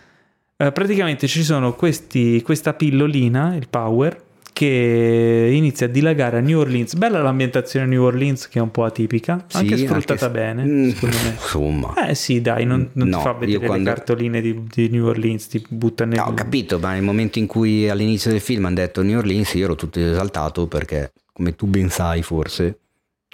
Eh, 0.62 0.70
praticamente 0.70 1.26
ci 1.26 1.42
sono 1.42 1.74
questi, 1.74 2.40
questa 2.42 2.72
pillolina, 2.72 3.56
il 3.56 3.66
Power, 3.68 4.16
che 4.52 5.50
inizia 5.52 5.86
a 5.86 5.88
dilagare 5.88 6.36
a 6.38 6.40
New 6.40 6.60
Orleans. 6.60 6.94
Bella 6.94 7.20
l'ambientazione 7.20 7.84
a 7.86 7.88
New 7.88 8.04
Orleans, 8.04 8.46
che 8.48 8.60
è 8.60 8.62
un 8.62 8.70
po' 8.70 8.84
atipica, 8.84 9.44
anche 9.54 9.76
Sì, 9.76 9.86
sfruttata 9.86 10.26
anche- 10.26 10.38
bene, 10.38 10.64
Mm, 10.64 10.88
secondo 10.90 11.16
me. 11.24 11.30
Insomma. 11.34 12.08
Eh 12.08 12.14
sì, 12.14 12.40
dai, 12.40 12.64
non, 12.64 12.88
non 12.92 13.08
No, 13.08 13.16
ti 13.16 13.22
fa 13.24 13.32
vedere 13.32 13.66
quando- 13.66 13.88
le 13.88 13.94
cartoline 13.96 14.40
di, 14.40 14.62
di 14.72 14.88
New 14.88 15.04
Orleans, 15.06 15.48
ti 15.48 15.66
butta 15.68 16.04
nel... 16.04 16.18
No, 16.18 16.26
ho 16.26 16.34
capito, 16.34 16.78
ma 16.78 16.92
nel 16.92 17.02
momento 17.02 17.40
in 17.40 17.46
cui 17.48 17.88
all'inizio 17.88 18.30
del 18.30 18.40
film 18.40 18.66
hanno 18.66 18.76
detto 18.76 19.02
New 19.02 19.18
Orleans, 19.18 19.54
io 19.54 19.64
ero 19.64 19.74
tutto 19.74 19.98
esaltato 19.98 20.68
perché, 20.68 21.10
come 21.32 21.56
tu 21.56 21.66
ben 21.66 21.88
sai 21.88 22.22
forse, 22.22 22.78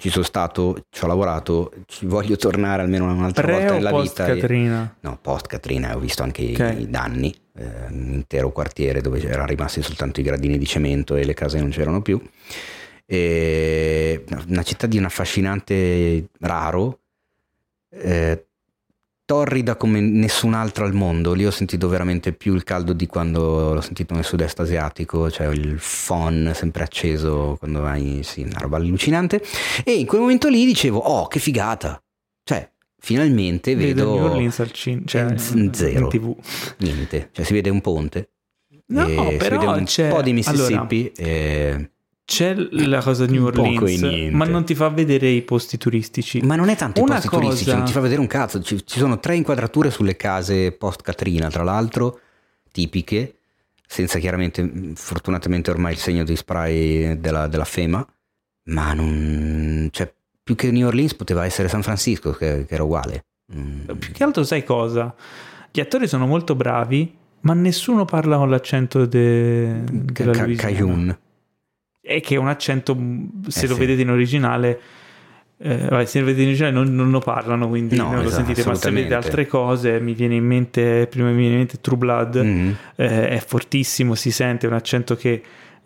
ci 0.01 0.09
sono 0.09 0.23
stato, 0.23 0.85
ci 0.89 1.03
ho 1.03 1.07
lavorato, 1.07 1.73
ci 1.85 2.05
voglio 2.05 2.37
tornare 2.37 2.81
almeno 2.81 3.11
un'altra 3.11 3.43
Pre 3.43 3.51
volta 3.51 3.73
nella 3.73 3.89
post 3.89 4.07
vita. 4.21 4.27
e- 4.31 4.39
Katrina? 4.39 4.95
No, 5.01 5.19
post 5.21 5.47
Katrina, 5.47 5.93
ho 5.93 5.99
visto 5.99 6.23
anche 6.23 6.41
i- 6.41 6.53
Ok. 6.53 6.75
i 6.79 6.89
danni, 6.89 7.35
eh, 7.57 7.65
un 7.89 8.11
intero 8.13 8.49
quartiere 8.51 9.01
dove 9.01 9.21
erano 9.21 9.47
rimasti 9.47 9.81
soltanto 9.81 10.21
i 10.21 10.23
gradini 10.23 10.57
di 10.57 10.65
cemento 10.65 11.17
e 11.17 11.25
le 11.25 11.33
case 11.33 11.59
non 11.59 11.69
c'erano 11.71 12.01
più. 12.01 12.17
E 13.05 14.23
una 14.47 14.63
città 14.63 14.87
di 14.87 14.97
un 14.97 15.03
affascinante 15.03 16.27
raro, 16.39 16.99
eh, 17.89 18.45
torrida 19.29 19.75
come 19.75 19.99
nessun'altra 20.01 20.85
al 20.85 20.95
mondo. 20.95 21.33
Lì 21.33 21.45
ho 21.45 21.51
sentito 21.51 21.87
veramente 21.87 22.31
più 22.33 22.55
il 22.55 22.63
caldo 22.63 22.93
di 22.93 23.05
quando 23.05 23.75
l'ho 23.75 23.81
sentito 23.81 24.15
nel 24.15 24.23
sud-est 24.23 24.59
asiatico, 24.59 25.29
cioè 25.29 25.45
il 25.49 25.79
phon 25.79 26.51
sempre 26.55 26.81
acceso 26.81 27.55
quando 27.59 27.81
vai, 27.81 28.21
sì, 28.23 28.41
una 28.41 28.57
roba 28.57 28.77
allucinante. 28.77 29.39
E 29.83 29.93
in 29.99 30.07
quel 30.07 30.21
momento 30.21 30.47
lì 30.47 30.65
dicevo, 30.65 30.97
oh, 30.97 31.27
che 31.27 31.37
figata! 31.37 32.01
Cioè, 32.43 32.67
finalmente 32.99 33.75
Vedo 33.75 33.93
vedo 33.93 34.13
New 34.15 34.23
Orleans 34.31 34.59
al 34.61 34.71
cinema, 34.71 35.05
cioè 35.05 35.37
z- 35.37 35.69
zero. 35.73 36.07
tv. 36.07 36.35
niente, 36.79 37.29
cioè 37.31 37.45
si 37.45 37.53
vede 37.53 37.69
un 37.69 37.81
ponte. 37.81 38.31
No, 38.87 39.05
e 39.07 39.13
si 39.33 39.37
però 39.37 39.59
vede 39.59 39.71
un 39.77 39.83
c'è- 39.85 40.09
po' 40.09 40.23
di 40.23 40.33
Mississippi. 40.33 41.11
e- 41.15 41.91
C'è 42.29 42.53
la 42.53 43.01
cosa 43.01 43.25
di 43.25 43.31
New 43.33 43.45
Orleans, 43.45 44.29
ma 44.29 44.45
non 44.45 44.63
ti 44.63 44.75
fa 44.75 44.89
vedere 44.89 45.29
i 45.29 45.41
posti 45.41 45.79
turistici. 45.79 46.39
Ma 46.41 46.55
non 46.55 46.69
è 46.69 46.75
tanto 46.75 46.99
i 46.99 47.03
Una 47.03 47.15
posti 47.15 47.27
turistici, 47.27 47.63
cosa- 47.63 47.77
non 47.77 47.85
ti 47.87 47.91
fa 47.91 47.99
vedere 48.01 48.21
un 48.21 48.27
cazzo. 48.27 48.61
Ci, 48.61 48.85
ci 48.85 48.99
sono 48.99 49.19
tre 49.19 49.35
inquadrature 49.35 49.89
sulle 49.89 50.15
case 50.15 50.71
post 50.71 51.01
Katrina, 51.01 51.49
tra 51.49 51.63
l'altro, 51.63 52.19
tipiche, 52.71 53.37
senza 53.87 54.19
chiaramente, 54.19 54.91
fortunatamente 54.93 55.71
ormai 55.71 55.93
il 55.93 55.97
segno 55.97 56.23
di 56.23 56.35
spray 56.35 57.19
della, 57.19 57.47
della 57.47 57.65
FEMA, 57.65 58.07
ma 58.65 58.93
non... 58.93 59.89
Cioè, 59.91 60.13
più 60.43 60.53
che 60.53 60.69
New 60.69 60.85
Orleans 60.85 61.15
poteva 61.15 61.45
essere 61.45 61.67
San 61.67 61.81
Francisco, 61.81 62.33
che, 62.33 62.65
che 62.67 62.73
era 62.75 62.83
uguale. 62.83 63.25
Mm. 63.55 63.85
Più 63.97 64.11
che 64.13 64.23
altro 64.23 64.43
sai 64.43 64.63
cosa? 64.63 65.15
Gli 65.71 65.79
attori 65.79 66.07
sono 66.07 66.27
molto 66.27 66.53
bravi, 66.53 67.11
ma 67.41 67.55
nessuno 67.55 68.05
parla 68.05 68.37
con 68.37 68.51
l'accento 68.51 69.07
de... 69.07 69.81
della 69.83 70.31
Ca-. 70.31 70.45
Cajun. 70.55 71.17
E 72.11 72.21
che 72.21 72.35
è 72.35 72.37
un 72.37 72.47
accento, 72.47 72.97
se 73.47 73.65
Eh 73.65 73.67
lo 73.67 73.73
sì. 73.75 73.79
vedete 73.81 74.01
in 74.01 74.09
originale, 74.09 74.79
eh, 75.59 75.77
vabbè, 75.89 76.05
se 76.05 76.19
lo 76.19 76.25
vedete 76.25 76.41
in 76.43 76.47
originale 76.49 76.73
non, 76.73 76.95
non 76.95 77.11
lo 77.11 77.19
parlano, 77.19 77.67
quindi 77.67 77.95
No, 77.97 78.05
non 78.05 78.15
lo 78.15 78.27
esatto, 78.27 78.45
sentite, 78.45 78.67
ma 78.67 78.73
se 78.75 78.89
vedete 78.89 79.13
altre 79.13 79.45
cose, 79.45 79.99
mi 79.99 80.13
viene 80.13 80.35
in 80.35 80.45
mente, 80.45 81.05
prima 81.07 81.29
mi 81.29 81.35
viene 81.35 81.51
in 81.51 81.57
mente 81.57 81.79
True 81.81 81.97
Blood, 81.97 82.41
Mm. 82.43 82.69
eh, 82.95 83.29
è 83.29 83.43
fortissimo, 83.45 84.15
si 84.15 84.31
sente 84.31 84.65
un 84.65 84.73
accento 84.73 85.15
che... 85.15 85.41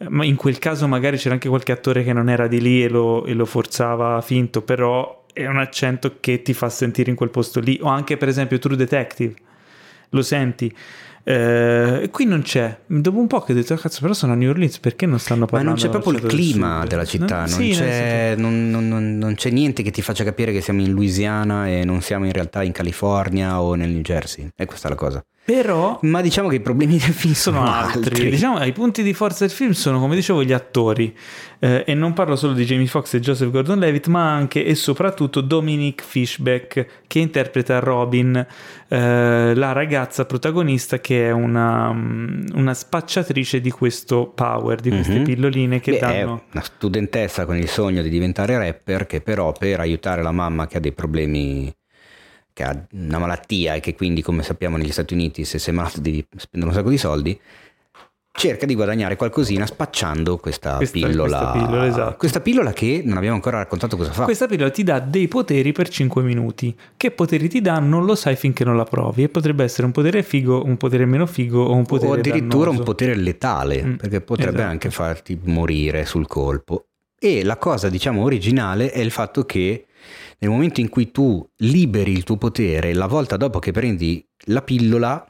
Ma 0.09 0.25
in 0.25 0.35
quel 0.35 0.59
caso 0.59 0.87
magari 0.87 1.17
c'era 1.17 1.33
anche 1.33 1.47
qualche 1.49 1.71
attore 1.71 2.03
che 2.03 2.13
non 2.13 2.29
era 2.29 2.47
di 2.47 2.59
lì 2.59 2.83
e 2.83 2.89
lo, 2.89 3.25
e 3.25 3.33
lo 3.33 3.45
forzava 3.45 4.19
finto, 4.21 4.61
però 4.61 5.25
è 5.33 5.45
un 5.47 5.57
accento 5.57 6.17
che 6.19 6.41
ti 6.41 6.53
fa 6.53 6.69
sentire 6.69 7.09
in 7.09 7.15
quel 7.15 7.29
posto 7.29 7.59
lì. 7.59 7.77
O 7.81 7.87
anche 7.87 8.17
per 8.17 8.27
esempio 8.27 8.59
True 8.59 8.75
Detective, 8.75 9.33
lo 10.09 10.21
senti. 10.21 10.73
Eh, 11.25 12.09
qui 12.11 12.25
non 12.25 12.41
c'è. 12.41 12.79
Dopo 12.85 13.17
un 13.17 13.27
po' 13.27 13.41
che 13.41 13.53
ho 13.53 13.55
detto, 13.55 13.73
"Ah, 13.73 13.77
cazzo, 13.77 14.01
però 14.01 14.13
sono 14.13 14.33
a 14.33 14.35
New 14.35 14.49
Orleans, 14.49 14.79
perché 14.79 15.05
non 15.05 15.19
stanno 15.19 15.41
Ma 15.41 15.45
parlando? 15.47 15.69
non 15.79 15.79
c'è 15.79 15.89
proprio 15.89 16.21
il 16.21 16.29
clima 16.29 16.85
della 16.85 17.05
città, 17.05 17.41
No? 17.45 17.47
non, 17.47 17.49
Sì, 17.49 17.69
c'è, 17.71 18.35
non, 18.37 18.69
non- 18.69 18.87
non- 18.89 19.17
non 19.17 19.35
c'è 19.35 19.49
niente 19.49 19.83
che 19.83 19.91
ti 19.91 20.01
faccia 20.01 20.23
capire 20.25 20.51
che 20.51 20.59
siamo 20.61 20.81
in 20.81 20.91
Louisiana 20.91 21.69
e 21.69 21.85
non 21.85 22.01
siamo 22.01 22.25
in 22.25 22.33
realtà 22.33 22.61
in 22.63 22.73
California 22.73 23.61
o 23.61 23.75
nel 23.75 23.89
New 23.89 24.01
Jersey. 24.01 24.49
E 24.55 24.65
questa 24.65 24.87
è 24.87 24.89
la 24.91 24.97
cosa. 24.97 25.23
Però 25.45 25.99
Ma 26.03 26.21
diciamo 26.21 26.47
che 26.47 26.55
i 26.55 26.59
problemi 26.61 26.93
del 26.97 27.13
film 27.13 27.33
sono 27.33 27.65
sono, 27.65 27.69
altri. 27.71 28.29
Diciamo, 28.29 28.63
i 28.63 28.71
punti 28.71 29.03
di 29.03 29.13
forza 29.13 29.45
del 29.45 29.53
film 29.53 29.71
sono, 29.71 29.99
come 29.99 30.15
dicevo, 30.15 30.41
gli 30.43 30.53
attori. 30.53 31.13
Eh, 31.59 31.83
e 31.85 31.93
non 31.93 32.13
parlo 32.13 32.35
solo 32.37 32.53
di 32.53 32.63
Jamie 32.63 32.87
Foxx 32.87 33.15
e 33.15 33.19
Joseph 33.19 33.51
Gordon-Levitt, 33.51 34.07
ma 34.07 34.31
anche 34.33 34.63
e 34.65 34.73
soprattutto 34.75 35.41
Dominic 35.41 36.01
Fishback, 36.03 37.01
che 37.07 37.19
interpreta 37.19 37.79
Robin, 37.79 38.35
eh, 38.87 39.53
la 39.53 39.71
ragazza 39.73 40.25
protagonista 40.25 40.99
che 40.99 41.27
è 41.27 41.31
una, 41.31 41.91
mm, 41.91 42.45
una 42.53 42.73
spacciatrice 42.73 43.59
di 43.59 43.69
questo 43.71 44.31
power, 44.33 44.79
di 44.79 44.89
queste 44.91 45.17
Mhm. 45.19 45.23
pilloline 45.23 45.79
che 45.81 45.91
Beh, 45.91 45.97
è 45.97 45.99
danno... 45.99 46.43
una 46.53 46.63
studentessa 46.63 47.45
con 47.45 47.57
il 47.57 47.67
sogno 47.67 48.01
di 48.01 48.09
diventare 48.09 48.57
rapper 48.57 49.05
che 49.07 49.19
però 49.21 49.51
per 49.51 49.79
aiutare 49.81 50.21
la 50.21 50.31
mamma 50.31 50.67
che 50.67 50.77
ha 50.77 50.79
dei 50.79 50.93
problemi, 50.93 51.69
che 52.53 52.63
ha 52.63 52.85
una 52.91 53.17
malattia 53.19 53.73
e 53.73 53.79
che 53.79 53.95
quindi 53.95 54.21
come 54.21 54.43
sappiamo 54.43 54.77
negli 54.77 54.91
Stati 54.91 55.13
Uniti 55.13 55.43
se 55.43 55.57
sei 55.59 55.73
malato 55.73 55.99
devi 55.99 56.25
spendere 56.37 56.71
un 56.71 56.77
sacco 56.77 56.89
di 56.91 56.97
soldi, 56.97 57.39
cerca 58.35 58.65
di 58.65 58.73
guadagnare 58.73 59.15
qualcosina 59.15 59.65
spacciando 59.67 60.37
questa, 60.37 60.77
Questa- 60.77 60.97
pillola. 60.97 61.37
questa 61.37 61.51
pillola, 61.65 61.85
esatto. 61.87 62.15
Questa 62.17 62.39
pillola 62.41 62.73
che 62.73 63.01
non 63.05 63.17
abbiamo 63.17 63.35
ancora 63.35 63.57
raccontato 63.57 63.95
cosa 63.95 64.11
fa. 64.11 64.23
Questa 64.23 64.47
pillola 64.47 64.71
ti 64.71 64.83
dà 64.83 64.99
dei 64.99 65.27
poteri 65.27 65.71
per 65.71 65.87
5 65.87 66.23
minuti. 66.23 66.75
Che 66.97 67.11
poteri 67.11 67.47
ti 67.47 67.61
dà 67.61 67.77
non 67.79 68.05
lo 68.05 68.15
sai 68.15 68.35
finché 68.35 68.63
non 68.63 68.75
la 68.75 68.85
provi. 68.85 69.23
E 69.23 69.29
potrebbe 69.29 69.63
essere 69.63 69.85
un 69.85 69.91
potere 69.91 70.23
figo, 70.23 70.63
un 70.65 70.77
potere 70.77 71.05
meno 71.05 71.27
figo 71.27 71.61
o 71.63 71.73
un 71.75 71.85
potere 71.85 72.09
o 72.11 72.13
addirittura 72.15 72.65
dannoso. 72.65 72.79
un 72.79 72.83
potere 72.83 73.15
letale, 73.15 73.83
Mm, 73.83 73.93
perché 73.95 74.21
potrebbe 74.21 74.55
esatto. 74.57 74.69
anche 74.71 74.89
farti 74.89 75.39
morire 75.43 76.05
sul 76.05 76.25
colpo. 76.27 76.85
E 77.19 77.43
la 77.43 77.57
cosa, 77.57 77.87
diciamo, 77.87 78.23
originale 78.23 78.91
è 78.91 78.99
il 78.99 79.11
fatto 79.11 79.45
che 79.45 79.85
nel 80.43 80.51
momento 80.51 80.81
in 80.81 80.89
cui 80.89 81.09
tu 81.11 81.45
liberi 81.57 82.11
il 82.11 82.23
tuo 82.23 82.37
potere, 82.37 82.93
la 82.93 83.07
volta 83.07 83.37
dopo 83.37 83.59
che 83.59 83.71
prendi 83.71 84.25
la 84.47 84.61
pillola, 84.61 85.25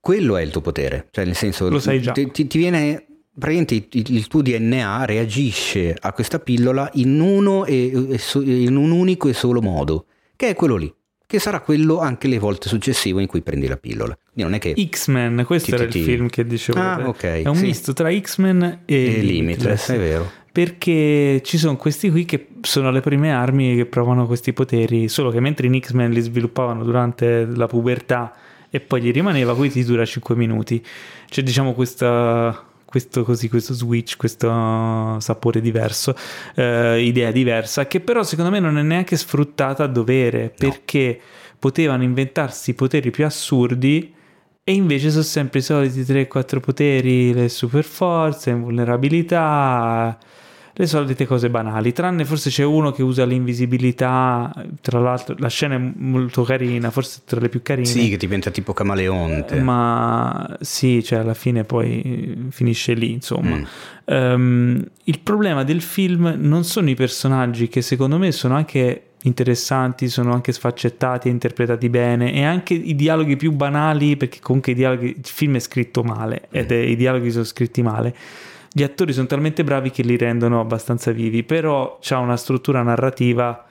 quello 0.00 0.36
è 0.36 0.42
il 0.42 0.50
tuo 0.50 0.60
potere, 0.60 1.08
cioè 1.10 1.24
nel 1.24 1.34
senso 1.34 1.68
Lo 1.68 1.78
sai 1.80 2.00
già. 2.00 2.12
Ti, 2.12 2.30
ti- 2.30 2.46
ti 2.46 2.58
viene 2.58 3.04
praticamente 3.36 3.74
il, 3.98 4.14
il 4.14 4.26
tuo 4.28 4.42
DNA 4.42 5.04
reagisce 5.06 5.96
a 5.98 6.12
questa 6.12 6.38
pillola 6.38 6.88
in 6.94 7.18
uno 7.18 7.64
e, 7.64 7.90
e 8.10 8.20
in 8.62 8.76
un 8.76 8.90
unico 8.92 9.28
e 9.28 9.32
solo 9.32 9.60
modo, 9.60 10.06
che 10.36 10.50
è 10.50 10.54
quello 10.54 10.76
lì, 10.76 10.92
che 11.26 11.38
sarà 11.40 11.60
quello 11.60 11.98
anche 11.98 12.28
le 12.28 12.38
volte 12.38 12.68
successive 12.68 13.20
in 13.20 13.26
cui 13.26 13.42
prendi 13.42 13.66
la 13.66 13.76
pillola. 13.76 14.14
Quindi 14.32 14.42
non 14.42 14.54
è 14.54 14.58
che 14.60 14.74
X-Men, 14.88 15.42
questo 15.46 15.74
era 15.74 15.82
il 15.84 15.90
TTT. 15.90 15.98
film 16.04 16.28
che 16.28 16.46
dicevo. 16.46 16.78
Ah, 16.78 17.08
ok, 17.08 17.22
È 17.24 17.48
un 17.48 17.56
sì. 17.56 17.64
misto 17.64 17.92
tra 17.92 18.16
X-Men 18.16 18.82
e, 18.84 19.16
è 19.16 19.20
limitless, 19.20 19.90
è 19.90 19.98
vero. 19.98 20.30
Perché 20.54 21.40
ci 21.42 21.58
sono 21.58 21.74
questi 21.74 22.12
qui 22.12 22.24
che 22.24 22.46
sono 22.60 22.92
le 22.92 23.00
prime 23.00 23.32
armi 23.32 23.74
che 23.74 23.86
provano 23.86 24.24
questi 24.24 24.52
poteri, 24.52 25.08
solo 25.08 25.30
che 25.30 25.40
mentre 25.40 25.66
in 25.66 25.76
X-Men 25.80 26.12
li 26.12 26.20
sviluppavano 26.20 26.84
durante 26.84 27.44
la 27.44 27.66
pubertà 27.66 28.32
e 28.70 28.78
poi 28.78 29.00
gli 29.02 29.10
rimaneva, 29.10 29.52
qui 29.56 29.68
ti 29.68 29.82
dura 29.82 30.04
5 30.04 30.36
minuti. 30.36 30.80
C'è 31.26 31.42
diciamo 31.42 31.72
questa, 31.72 32.64
questo, 32.84 33.24
così, 33.24 33.48
questo 33.48 33.74
switch, 33.74 34.16
questo 34.16 35.18
sapore 35.18 35.60
diverso, 35.60 36.14
eh, 36.54 37.02
idea 37.02 37.32
diversa, 37.32 37.88
che 37.88 37.98
però 37.98 38.22
secondo 38.22 38.52
me 38.52 38.60
non 38.60 38.78
è 38.78 38.82
neanche 38.82 39.16
sfruttata 39.16 39.82
a 39.82 39.88
dovere, 39.88 40.54
perché 40.56 41.20
potevano 41.58 42.04
inventarsi 42.04 42.74
poteri 42.74 43.10
più 43.10 43.24
assurdi 43.24 44.14
e 44.62 44.72
invece 44.72 45.10
sono 45.10 45.24
sempre 45.24 45.58
i 45.58 45.62
soliti 45.62 46.02
3-4 46.02 46.60
poteri, 46.60 47.34
le 47.34 47.48
super 47.48 47.82
forze, 47.82 48.50
invulnerabilità, 48.50 50.16
le 50.76 50.86
solite 50.86 51.24
cose 51.24 51.48
banali. 51.50 51.92
Tranne 51.92 52.24
forse 52.24 52.50
c'è 52.50 52.64
uno 52.64 52.90
che 52.90 53.02
usa 53.02 53.24
l'invisibilità, 53.24 54.52
tra 54.80 54.98
l'altro 54.98 55.36
la 55.38 55.48
scena 55.48 55.76
è 55.76 55.78
molto 55.78 56.42
carina, 56.42 56.90
forse 56.90 57.20
tra 57.24 57.38
le 57.38 57.48
più 57.48 57.62
carine. 57.62 57.86
Sì, 57.86 58.08
che 58.08 58.16
diventa 58.16 58.50
tipo 58.50 58.72
camaleonte. 58.72 59.60
Ma 59.60 60.56
sì, 60.60 61.02
cioè 61.04 61.20
alla 61.20 61.34
fine 61.34 61.62
poi 61.62 62.46
finisce 62.50 62.94
lì, 62.94 63.12
insomma. 63.12 63.56
Mm. 63.56 63.62
Ehm, 64.06 64.84
il 65.04 65.20
problema 65.20 65.62
del 65.62 65.80
film 65.80 66.34
non 66.38 66.64
sono 66.64 66.90
i 66.90 66.94
personaggi 66.94 67.68
che 67.68 67.80
secondo 67.80 68.18
me 68.18 68.32
sono 68.32 68.56
anche 68.56 69.02
interessanti, 69.22 70.08
sono 70.08 70.32
anche 70.32 70.52
sfaccettati 70.52 71.28
e 71.28 71.30
interpretati 71.30 71.88
bene 71.88 72.34
e 72.34 72.44
anche 72.44 72.74
i 72.74 72.94
dialoghi 72.94 73.36
più 73.36 73.52
banali 73.52 74.16
perché 74.16 74.38
comunque 74.40 74.72
i 74.72 74.74
dialoghi, 74.74 75.06
il 75.06 75.20
film 75.22 75.56
è 75.56 75.60
scritto 75.60 76.02
male 76.02 76.48
ed 76.50 76.70
è- 76.72 76.74
i 76.74 76.96
dialoghi 76.96 77.30
sono 77.30 77.44
scritti 77.44 77.80
male. 77.80 78.14
Gli 78.76 78.82
attori 78.82 79.12
sono 79.12 79.28
talmente 79.28 79.62
bravi 79.62 79.92
che 79.92 80.02
li 80.02 80.16
rendono 80.16 80.58
abbastanza 80.58 81.12
vivi, 81.12 81.44
però 81.44 81.98
c'ha 82.00 82.18
una 82.18 82.36
struttura 82.36 82.82
narrativa 82.82 83.66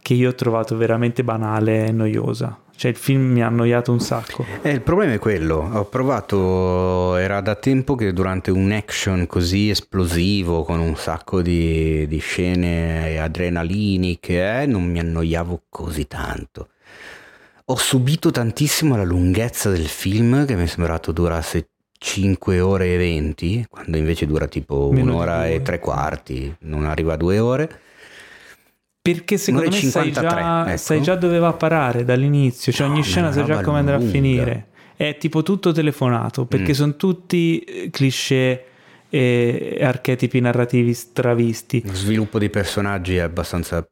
che 0.00 0.14
io 0.14 0.30
ho 0.30 0.34
trovato 0.34 0.78
veramente 0.78 1.22
banale 1.22 1.88
e 1.88 1.92
noiosa. 1.92 2.58
Cioè 2.74 2.90
il 2.90 2.96
film 2.96 3.32
mi 3.32 3.42
ha 3.42 3.48
annoiato 3.48 3.92
un 3.92 4.00
sacco. 4.00 4.46
Eh, 4.62 4.70
il 4.70 4.80
problema 4.80 5.12
è 5.12 5.18
quello, 5.18 5.68
ho 5.70 5.84
provato, 5.84 7.16
era 7.16 7.42
da 7.42 7.54
tempo 7.56 7.96
che 7.96 8.14
durante 8.14 8.50
un 8.50 8.72
action 8.72 9.26
così 9.26 9.68
esplosivo, 9.68 10.62
con 10.62 10.80
un 10.80 10.96
sacco 10.96 11.42
di, 11.42 12.06
di 12.06 12.18
scene 12.18 13.18
adrenaliniche, 13.18 14.62
eh, 14.62 14.64
non 14.64 14.84
mi 14.84 15.00
annoiavo 15.00 15.64
così 15.68 16.06
tanto. 16.06 16.68
Ho 17.66 17.76
subito 17.76 18.30
tantissimo 18.30 18.96
la 18.96 19.04
lunghezza 19.04 19.68
del 19.68 19.86
film, 19.86 20.46
che 20.46 20.56
mi 20.56 20.62
è 20.62 20.66
sembrato 20.66 21.12
durasse 21.12 21.68
5 21.98 22.60
ore 22.60 22.94
e 22.94 22.96
20, 22.98 23.66
quando 23.68 23.96
invece 23.96 24.26
dura 24.26 24.46
tipo 24.46 24.90
Meno 24.92 25.12
un'ora 25.12 25.48
e 25.48 25.62
tre 25.62 25.78
quarti, 25.78 26.54
non 26.60 26.84
arriva 26.84 27.14
a 27.14 27.16
due 27.16 27.38
ore. 27.38 27.80
Perché 29.00 29.36
secondo 29.38 29.68
me 29.70 29.76
Un'ora 29.76 29.86
e 29.86 29.90
sai 29.90 30.04
53, 30.12 30.40
già, 30.40 30.66
ecco. 30.68 30.76
sai 30.78 31.02
già 31.02 31.14
dove 31.14 31.38
va 31.38 31.48
a 31.48 31.52
parare 31.52 32.04
dall'inizio, 32.04 32.72
cioè 32.72 32.86
No, 32.86 32.92
ogni 32.94 33.02
ma 33.02 33.06
scena 33.06 33.32
sai 33.32 33.44
già 33.44 33.60
come 33.62 33.78
andrà 33.78 33.94
a 33.94 33.98
lunga. 33.98 34.10
finire. 34.12 34.66
È 34.96 35.16
tipo 35.18 35.42
tutto 35.42 35.72
telefonato, 35.72 36.46
perché 36.46 36.72
Mm. 36.72 36.74
sono 36.74 36.96
tutti 36.96 37.58
eh, 37.60 37.90
cliché 37.90 38.64
e 39.08 39.78
archetipi 39.80 40.40
narrativi 40.40 40.92
stravisti. 40.92 41.82
Lo 41.86 41.94
sviluppo 41.94 42.38
dei 42.40 42.50
personaggi 42.50 43.16
è 43.16 43.20
abbastanza 43.20 43.86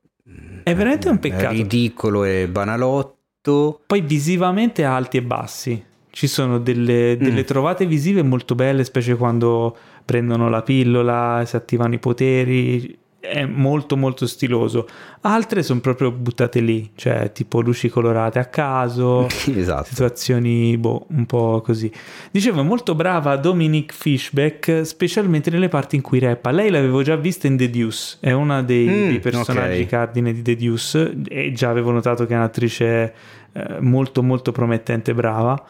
È 0.64 0.74
veramente 0.74 1.09
un 1.09 1.18
peccato. 1.20 1.52
ridicolo 1.52 2.24
e 2.24 2.48
banalotto. 2.48 3.82
Poi 3.86 4.01
visivamente 4.01 4.82
alti 4.85 5.18
e 5.18 5.22
bassi. 5.22 5.85
Ci 6.15 6.28
sono 6.28 6.59
delle, 6.61 7.16
delle 7.19 7.41
Mm. 7.41 7.45
trovate 7.45 7.86
visive 7.86 8.23
molto 8.23 8.55
belle, 8.55 8.85
specie 8.85 9.16
quando 9.16 9.77
prendono 10.05 10.49
la 10.49 10.62
pillola, 10.62 11.43
si 11.45 11.57
attivano 11.57 11.95
i 11.95 11.99
poteri. 11.99 12.99
È 13.19 13.45
molto 13.47 13.97
molto 13.97 14.27
stiloso. 14.27 14.86
Altre 15.23 15.62
sono 15.65 15.81
proprio 15.81 16.12
buttate 16.12 16.61
lì, 16.61 16.91
cioè 16.95 17.32
tipo 17.32 17.61
luci 17.62 17.89
colorate 17.89 18.39
a 18.39 18.45
caso. 18.45 19.27
esatto. 19.57 19.86
situazioni 19.86 20.77
boh, 20.77 21.07
un 21.09 21.24
po' 21.27 21.61
così. 21.65 21.91
Dicevo, 22.31 22.62
molto 22.62 22.95
brava 22.95 23.35
Dominic 23.36 23.93
Fishback, 23.93 24.82
specialmente 24.86 25.51
nelle 25.51 25.69
parti 25.69 25.97
in 25.97 26.03
cui 26.03 26.19
rappa. 26.20 26.51
Lei 26.53 26.70
l'avevo 26.70 27.03
già 27.03 27.16
vista 27.16 27.47
in 27.49 27.57
The 27.57 27.70
Deuce, 27.70 28.19
è 28.20 28.31
una 28.32 28.62
dei, 28.62 28.86
Mm, 28.86 29.09
dei 29.09 29.19
personaggi 29.20 29.81
ok. 29.81 29.89
cardine 29.89 30.32
di 30.32 30.43
The 30.43 30.55
Deuce 30.55 31.16
e 31.27 31.51
già 31.53 31.70
avevo 31.70 31.91
notato 31.91 32.24
che 32.27 32.35
è 32.35 32.36
un'attrice 32.36 33.15
eh, 33.57 33.81
molto 33.81 34.23
molto 34.23 34.53
promettente 34.53 35.15
brava. 35.15 35.61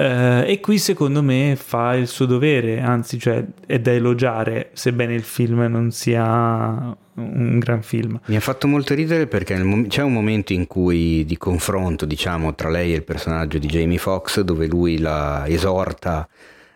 Eh, 0.00 0.52
e 0.52 0.60
qui 0.60 0.78
secondo 0.78 1.22
me 1.22 1.56
fa 1.56 1.94
il 1.94 2.06
suo 2.06 2.24
dovere, 2.24 2.80
anzi 2.80 3.18
cioè, 3.18 3.44
è 3.66 3.78
da 3.80 3.92
elogiare, 3.92 4.70
sebbene 4.72 5.12
il 5.12 5.22
film 5.22 5.60
non 5.64 5.90
sia 5.90 6.96
un 7.16 7.58
gran 7.58 7.82
film. 7.82 8.18
Mi 8.24 8.36
ha 8.36 8.40
fatto 8.40 8.66
molto 8.66 8.94
ridere 8.94 9.26
perché 9.26 9.62
mom- 9.62 9.88
c'è 9.88 10.02
un 10.02 10.14
momento 10.14 10.54
in 10.54 10.66
cui 10.66 11.26
di 11.26 11.36
confronto, 11.36 12.06
diciamo, 12.06 12.54
tra 12.54 12.70
lei 12.70 12.92
e 12.92 12.96
il 12.96 13.04
personaggio 13.04 13.58
di 13.58 13.66
Jamie 13.66 13.98
Foxx, 13.98 14.40
dove 14.40 14.66
lui 14.66 14.96
la 14.98 15.44
esorta 15.46 16.26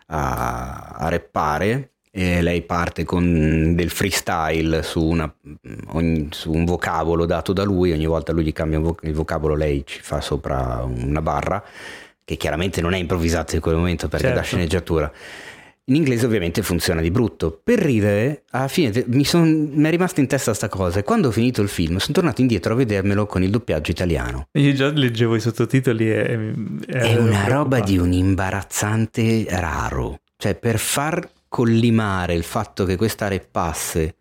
a, 0.07 0.95
a 0.99 1.09
rappare 1.09 1.93
e 2.11 2.43
lei 2.43 2.61
parte 2.63 3.05
con 3.05 3.75
del 3.75 3.89
freestyle 3.89 4.83
su, 4.83 5.03
una- 5.03 5.35
ogni- 5.93 6.29
su 6.31 6.53
un 6.53 6.67
vocabolo 6.67 7.25
dato 7.25 7.55
da 7.55 7.65
lui, 7.65 7.91
ogni 7.91 8.07
volta 8.07 8.33
lui 8.33 8.45
gli 8.45 8.53
cambia 8.53 8.81
vo- 8.81 8.99
il 9.01 9.15
vocabolo, 9.15 9.55
lei 9.55 9.83
ci 9.87 10.01
fa 10.03 10.21
sopra 10.21 10.85
una 10.87 11.23
barra, 11.23 11.65
che 12.25 12.37
chiaramente 12.37 12.81
non 12.81 12.95
è 12.95 12.99
improvvisata 12.99 13.55
in 13.55 13.61
quel 13.61 13.77
momento 13.77 14.09
perché 14.09 14.27
è 14.27 14.29
da 14.31 14.37
Certo. 14.37 14.49
sceneggiatura. 14.49 15.13
In 15.89 15.97
inglese 15.97 16.25
ovviamente 16.25 16.63
funziona 16.63 17.03
di 17.03 17.11
brutto. 17.11 17.61
Per 17.63 17.79
ridere, 17.79 18.45
alla 18.53 18.69
fine 18.69 19.05
mi, 19.09 19.23
son- 19.25 19.71
mi 19.75 19.87
è 19.87 19.91
rimasta 19.91 20.21
in 20.23 20.27
testa 20.27 20.55
sta 20.55 20.69
cosa 20.71 21.01
e 21.01 21.03
quando 21.03 21.29
ho 21.29 21.31
finito 21.31 21.61
il 21.61 21.69
film 21.69 21.99
sono 21.99 22.15
tornato 22.15 22.41
indietro 22.41 22.73
a 22.73 22.77
vedermelo 22.77 23.27
con 23.27 23.43
il 23.43 23.51
doppiaggio 23.51 23.91
italiano. 23.91 24.49
Io 24.53 24.73
già 24.73 24.89
leggevo 24.91 25.35
i 25.37 25.41
sottotitoli 25.41 26.11
e... 26.11 26.55
e- 26.87 26.99
È 26.99 27.17
una 27.19 27.45
roba 27.49 27.81
di 27.81 27.99
un 27.99 28.13
imbarazzante 28.13 29.45
raro. 29.51 30.21
Cioè, 30.39 30.55
per 30.55 30.79
far 30.79 31.31
collimare 31.49 32.35
il 32.35 32.43
fatto 32.45 32.85
che 32.87 32.97
questa 32.97 33.29
reppasse, 33.29 34.15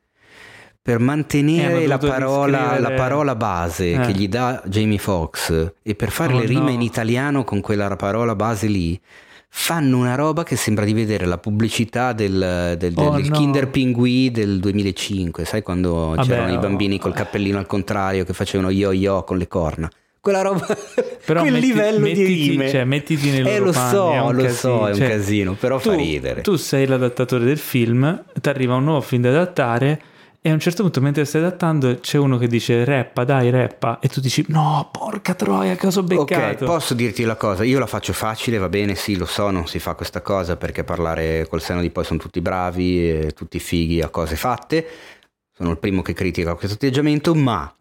per 0.84 1.00
Eh, 1.00 1.04
mantenere 1.04 1.76
hanno 1.78 1.88
la 1.88 1.98
parola, 1.98 2.78
la 2.80 2.92
parola 2.92 3.36
base 3.36 3.94
Eh. 3.94 4.00
che 4.02 4.12
gli 4.12 4.28
dà 4.28 4.62
Jamie 4.66 4.98
Foxx 4.98 5.72
e 5.82 5.96
per 5.96 6.12
fare 6.12 6.34
Oh, 6.34 6.40
le 6.40 6.46
rime 6.46 6.62
no. 6.64 6.70
in 6.72 6.82
italiano 6.82 7.46
con 7.46 7.62
quella 7.62 7.96
parola 7.96 8.36
base 8.36 8.68
lì, 8.68 9.00
fanno 9.48 9.98
una 9.98 10.16
roba 10.16 10.44
che 10.44 10.58
sembra 10.58 10.84
di 10.84 10.92
vedere 10.94 11.26
la 11.26 11.38
pubblicità 11.38 12.12
del, 12.12 12.76
del- 12.78 12.94
Oh, 12.98 13.12
del 13.16 13.30
no. 13.30 13.38
Kinder 13.38 13.70
Pinguì 13.70 14.30
del 14.32 14.60
2005, 14.60 15.46
sai 15.46 15.62
quando 15.62 16.10
Vabbè, 16.16 16.28
c'erano 16.28 16.52
i 16.52 16.56
oh. 16.58 16.60
bambini 16.60 17.00
col 17.00 17.14
cappellino 17.14 17.58
al 17.60 17.66
contrario 17.68 18.26
che 18.26 18.34
facevano 18.34 18.70
yo 18.70 18.92
yo 18.92 19.24
con 19.24 19.38
le 19.38 19.48
corna. 19.48 19.90
Quella 20.20 20.42
roba, 20.42 20.66
Però 21.26 21.42
quel 21.42 21.54
metti- 21.54 21.66
livello 21.66 22.00
mettiti, 22.00 22.26
di 22.26 22.50
rime. 22.50 22.70
cioè, 22.70 22.84
mettiti 22.84 23.30
nei 23.30 23.46
Eh, 23.46 23.60
lo 23.60 23.72
so, 23.72 24.04
un 24.06 24.36
lo 24.36 24.44
casino. 24.44 24.54
so, 24.58 24.88
è 24.88 24.92
un 24.92 24.98
Cioè, 24.98 25.08
casino, 25.10 25.54
però 25.54 25.80
tu, 25.80 25.90
fa 25.92 25.96
ridere. 25.96 26.42
Tu 26.42 26.56
sei 26.58 26.88
l'adattatore 26.88 27.46
del 27.46 27.58
film, 27.58 28.24
ti 28.42 28.50
arriva 28.50 28.76
un 28.76 28.84
nuovo 28.86 29.02
film 29.02 29.22
da 29.22 29.30
adattare 29.30 30.02
e 30.46 30.50
a 30.50 30.54
un 30.54 30.60
certo 30.60 30.82
punto 30.84 31.00
mentre 31.00 31.24
stai 31.24 31.40
adattando 31.40 32.02
c'è 32.02 32.18
uno 32.18 32.38
che 32.38 32.48
dice 32.48 32.84
rappa, 32.84 33.24
dai, 33.24 33.50
rappa. 33.50 34.00
E 34.02 34.10
tu 34.10 34.20
dici 34.20 34.44
no, 34.50 34.90
porca 34.92 35.36
troia, 35.36 35.78
cosa 35.78 36.02
ho 36.02 36.04
Ok, 36.04 36.08
beccato. 36.26 36.66
posso 36.66 36.94
dirti 36.94 37.24
la 37.24 37.38
cosa, 37.38 37.64
io 37.64 37.80
la 37.80 37.88
faccio 37.88 38.12
facile, 38.12 38.58
va 38.58 38.68
bene, 38.68 38.94
sì, 38.96 39.16
lo 39.16 39.26
so, 39.26 39.50
non 39.52 39.68
si 39.68 39.80
fa 39.80 39.96
questa 39.96 40.22
cosa 40.22 40.58
perché 40.58 40.84
parlare 40.84 41.48
col 41.48 41.62
seno 41.62 41.80
di 41.80 41.90
poi 41.92 42.04
sono 42.04 42.20
tutti 42.20 42.42
bravi, 42.42 43.10
e 43.10 43.32
tutti 43.32 43.58
fighi 43.58 44.02
a 44.02 44.10
cose 44.10 44.36
fatte, 44.36 44.86
sono 45.54 45.72
il 45.72 45.78
primo 45.78 46.02
che 46.02 46.12
critica 46.12 46.56
questo 46.56 46.76
atteggiamento, 46.76 47.34
ma 47.34 47.74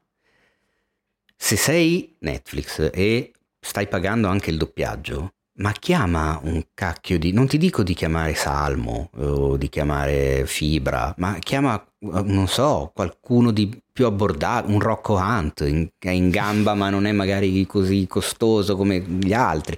se 1.37 1.57
sei 1.57 2.15
Netflix 2.21 2.91
e 2.93 3.33
stai 3.59 3.89
pagando 3.89 4.29
anche 4.29 4.51
il 4.51 4.57
doppiaggio, 4.57 5.33
ma 5.55 5.73
chiama 5.73 6.41
un 6.43 6.63
cacchio 6.75 7.19
di... 7.19 7.33
non 7.33 7.47
ti 7.47 7.59
dico 7.59 7.83
di 7.83 7.95
chiamare 7.95 8.35
Salmo 8.35 9.11
o 9.17 9.57
di 9.57 9.69
chiamare 9.69 10.45
Fibra, 10.47 11.15
ma 11.19 11.37
chiama, 11.39 11.83
non 12.01 12.49
so, 12.49 12.91
qualcuno 12.95 13.51
di 13.51 13.81
più 13.93 14.07
abbordabile, 14.07 14.73
un 14.75 14.81
Rocco 14.81 15.15
Hunt 15.17 15.61
in- 15.67 15.89
che 15.99 16.09
è 16.09 16.13
in 16.13 16.31
gamba 16.31 16.75
ma 16.75 16.89
non 16.89 17.05
è 17.07 17.13
magari 17.13 17.67
così 17.67 18.07
costoso 18.09 18.77
come 18.77 19.01
gli 19.01 19.33
altri. 19.35 19.77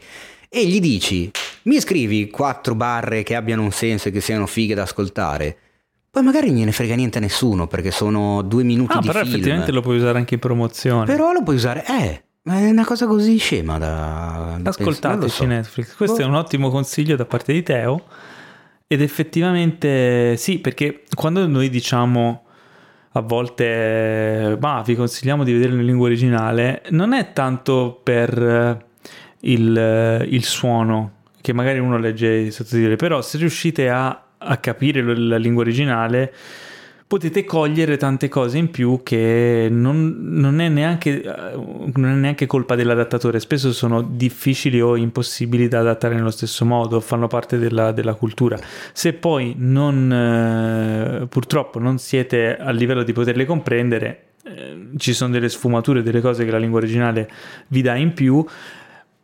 E 0.48 0.66
gli 0.66 0.78
dici, 0.78 1.28
mi 1.62 1.80
scrivi 1.80 2.30
quattro 2.30 2.76
barre 2.76 3.24
che 3.24 3.34
abbiano 3.34 3.62
un 3.62 3.72
senso 3.72 4.08
e 4.08 4.10
che 4.12 4.20
siano 4.20 4.46
fighe 4.46 4.74
da 4.74 4.82
ascoltare. 4.82 5.56
Poi 6.08 6.22
magari 6.22 6.52
gliene 6.52 6.70
frega 6.70 6.94
niente 6.94 7.18
a 7.18 7.20
nessuno 7.20 7.66
perché 7.66 7.90
sono 7.90 8.40
due 8.42 8.62
minuti 8.62 8.96
Ah, 8.96 9.00
di 9.00 9.08
però 9.08 9.18
film. 9.24 9.32
effettivamente 9.34 9.72
lo 9.72 9.80
puoi 9.80 9.96
usare 9.96 10.16
anche 10.18 10.34
in 10.34 10.40
promozione. 10.40 11.06
Però 11.06 11.32
lo 11.32 11.42
puoi 11.42 11.56
usare, 11.56 11.84
eh, 11.88 12.24
Ma 12.46 12.58
è 12.58 12.68
una 12.68 12.84
cosa 12.84 13.06
così 13.06 13.38
scema 13.38 13.78
da... 13.78 14.58
Ascoltateci 14.62 15.30
so. 15.30 15.46
Netflix, 15.46 15.94
questo 15.94 16.20
oh. 16.20 16.24
è 16.24 16.26
un 16.26 16.34
ottimo 16.34 16.70
consiglio 16.70 17.16
da 17.16 17.24
parte 17.24 17.54
di 17.54 17.62
Teo 17.62 18.04
ed 18.86 19.00
effettivamente 19.00 20.36
sì, 20.36 20.58
perché 20.58 21.04
quando 21.14 21.46
noi 21.46 21.70
diciamo 21.70 22.44
a 23.12 23.20
volte, 23.20 24.58
ma 24.60 24.82
vi 24.82 24.94
consigliamo 24.94 25.42
di 25.42 25.52
vederlo 25.52 25.80
in 25.80 25.86
lingua 25.86 26.06
originale, 26.06 26.82
non 26.90 27.14
è 27.14 27.32
tanto 27.32 27.98
per 28.02 28.84
il, 29.40 30.26
il 30.28 30.44
suono, 30.44 31.12
che 31.40 31.52
magari 31.54 31.78
uno 31.78 31.96
legge 31.96 32.28
i 32.28 32.50
sottotitoli, 32.50 32.96
però 32.96 33.22
se 33.22 33.38
riuscite 33.38 33.88
a, 33.88 34.22
a 34.36 34.56
capire 34.58 35.00
la 35.16 35.38
lingua 35.38 35.62
originale 35.62 36.34
potete 37.06 37.44
cogliere 37.44 37.96
tante 37.96 38.28
cose 38.28 38.58
in 38.58 38.70
più 38.70 39.00
che 39.02 39.68
non, 39.70 40.16
non, 40.20 40.60
è 40.60 40.68
neanche, 40.68 41.22
non, 41.94 42.10
è 42.10 42.14
neanche, 42.14 42.46
colpa 42.46 42.74
dell'adattatore, 42.74 43.40
spesso 43.40 43.72
sono 43.72 44.02
difficili 44.02 44.80
o 44.80 44.96
impossibili 44.96 45.68
da 45.68 45.80
adattare 45.80 46.14
nello 46.14 46.30
stesso 46.30 46.64
modo, 46.64 47.00
fanno 47.00 47.26
parte 47.26 47.58
della, 47.58 47.92
della 47.92 48.14
cultura. 48.14 48.58
Se 48.92 49.12
poi 49.12 49.54
non, 49.58 50.12
eh, 50.12 51.26
purtroppo 51.26 51.78
non 51.78 51.98
siete 51.98 52.56
a 52.56 52.70
livello 52.70 53.02
di 53.02 53.12
poterle 53.12 53.44
comprendere, 53.44 54.22
eh, 54.44 54.88
ci 54.96 55.12
sono 55.12 55.32
delle 55.32 55.48
sfumature, 55.48 56.02
delle 56.02 56.20
cose 56.20 56.44
che 56.44 56.50
la 56.50 56.58
lingua 56.58 56.78
originale 56.78 57.30
vi 57.68 57.82
dà 57.82 57.94
in 57.96 58.12
più 58.12 58.44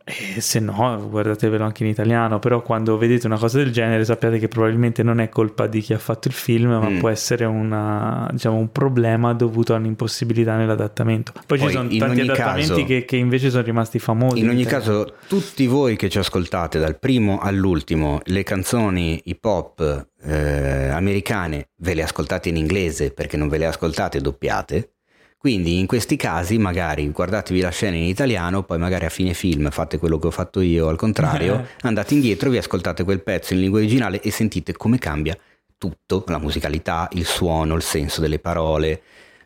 e 0.05 0.41
se 0.41 0.61
no, 0.61 1.09
guardatevelo 1.09 1.63
anche 1.63 1.85
in 1.85 1.91
italiano, 1.91 2.39
però 2.39 2.63
quando 2.63 2.97
vedete 2.97 3.27
una 3.27 3.39
cosa 3.39 3.59
del 3.59 3.71
genere 3.71 4.05
sappiate 4.05 4.39
che 4.39 4.49
probabilmente 4.49 5.03
non 5.03 5.21
è 5.21 5.29
colpa 5.29 5.67
di 5.67 5.81
chi 5.81 5.93
ha 5.93 5.99
fatto 5.99 6.29
il 6.29 6.35
film, 6.35 6.71
ma 6.71 6.89
mm. 6.89 6.99
può 6.99 7.09
essere 7.09 7.45
una, 7.45 8.29
diciamo, 8.33 8.57
un 8.57 8.73
problema 8.73 9.35
dovuto 9.35 9.75
a 9.75 9.77
un'impossibilità 9.77 10.57
nell'adattamento. 10.57 11.33
Poi, 11.33 11.59
Poi 11.59 11.59
ci 11.59 11.71
sono 11.71 11.89
tanti 11.89 12.21
adattamenti 12.21 12.69
caso, 12.69 12.85
che, 12.85 13.05
che, 13.05 13.17
invece 13.17 13.51
sono 13.51 13.63
rimasti 13.63 13.99
famosi. 13.99 14.41
In 14.41 14.49
ogni 14.49 14.65
caso, 14.65 15.15
tutti 15.29 15.67
voi 15.67 15.97
che 15.97 16.09
ci 16.09 16.19
ascoltate 16.19 16.79
dal 16.79 16.99
primo 16.99 17.39
all'ultimo, 17.39 18.21
le 18.25 18.43
canzoni 18.43 19.21
hip 19.25 19.45
hop 19.45 20.09
eh, 20.23 20.89
americane 20.89 21.69
ve 21.77 21.95
le 21.95 22.03
ascoltate 22.03 22.49
in 22.49 22.57
inglese 22.57 23.13
perché 23.13 23.37
non 23.37 23.49
ve 23.49 23.59
le 23.59 23.67
ascoltate 23.67 24.21
doppiate 24.21 24.95
quindi 25.41 25.79
in 25.79 25.87
questi 25.87 26.17
casi 26.17 26.59
magari 26.59 27.09
guardatevi 27.09 27.63
la 27.63 27.71
scena 27.71 27.97
in 27.97 28.03
italiano, 28.03 28.63
poi 28.63 28.77
magari 28.77 29.07
a 29.07 29.09
fine 29.09 29.33
film 29.33 29.71
fate 29.71 29.97
quello 29.97 30.19
che 30.19 30.27
ho 30.27 30.31
fatto 30.31 30.61
io 30.61 30.89
al 30.89 30.97
contrario, 30.97 31.67
andate 31.81 32.13
indietro, 32.13 32.51
vi 32.51 32.59
ascoltate 32.59 33.05
quel 33.05 33.23
pezzo 33.23 33.55
in 33.55 33.61
lingua 33.61 33.79
originale 33.79 34.21
e 34.21 34.31
sentite 34.31 34.75
come 34.75 34.99
cambia 34.99 35.35
tutto, 35.79 36.25
la 36.27 36.37
musicalità, 36.37 37.09
il 37.13 37.25
suono, 37.25 37.75
il 37.75 37.81
senso 37.81 38.21
delle 38.21 38.39
parole. 38.39 39.01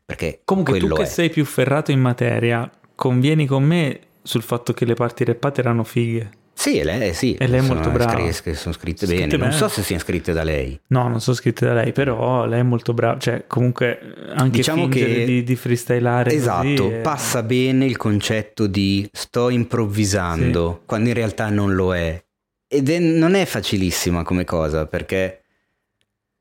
Perché 0.05 0.41
Comunque 0.43 0.81
tu 0.81 0.89
che 0.89 1.03
è. 1.03 1.07
sei 1.07 1.31
più 1.31 1.45
ferrato 1.45 1.93
in 1.93 2.01
materia, 2.01 2.69
convieni 2.97 3.47
con 3.47 3.63
me 3.63 4.01
sul 4.21 4.43
fatto 4.43 4.73
che 4.73 4.85
le 4.85 4.95
parti 4.95 5.23
rappate 5.23 5.61
erano 5.61 5.85
fighe. 5.85 6.31
Sì, 6.55 6.83
lei, 6.83 7.13
sì. 7.13 7.35
E 7.35 7.47
lei 7.49 7.59
è 7.59 7.63
molto 7.63 7.91
brava. 7.91 8.33
Scri- 8.33 8.55
sono 8.55 8.73
scritte, 8.73 9.07
scritte 9.07 9.27
bene. 9.27 9.37
bene. 9.37 9.51
Non 9.51 9.53
so 9.53 9.69
se 9.69 9.83
siano 9.83 10.01
scritte 10.01 10.33
da 10.33 10.45
lei. 10.45 10.81
No, 10.87 11.09
non 11.09 11.21
sono 11.21 11.37
scritte 11.37 11.67
da 11.67 11.75
lei, 11.75 11.93
però 11.93 12.47
lei 12.47 12.61
è 12.61 12.63
molto 12.63 12.95
brava. 12.95 13.19
Cioè, 13.19 13.45
comunque, 13.47 13.99
anche 14.35 14.59
diciamo 14.59 14.89
che 14.89 15.25
di, 15.25 15.43
di 15.43 15.57
freestylare. 15.57 16.33
Esatto, 16.33 16.91
è... 16.91 17.01
passa 17.01 17.43
bene 17.43 17.85
il 17.85 17.97
concetto 17.97 18.67
di 18.67 19.07
sto 19.13 19.51
improvvisando, 19.51 20.79
sì. 20.79 20.87
quando 20.87 21.09
in 21.09 21.15
realtà 21.15 21.51
non 21.51 21.75
lo 21.75 21.95
è. 21.95 22.23
Ed 22.67 22.89
è, 22.89 22.99
non 22.99 23.35
è 23.35 23.45
facilissima 23.45 24.23
come 24.23 24.45
cosa, 24.45 24.87
perché 24.87 25.43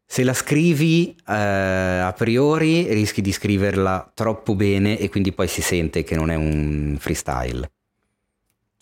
se 0.05 0.23
la 0.23 0.33
scrivi 0.33 1.15
eh, 1.27 1.33
a 1.33 2.13
priori 2.15 2.91
rischi 2.93 3.21
di 3.21 3.31
scriverla 3.31 4.11
troppo 4.13 4.53
bene 4.53 4.99
e 4.99 5.09
quindi 5.09 5.31
poi 5.31 5.47
si 5.47 5.61
sente 5.61 6.03
che 6.03 6.15
non 6.15 6.29
è 6.29 6.35
un 6.35 6.97
freestyle. 6.99 7.67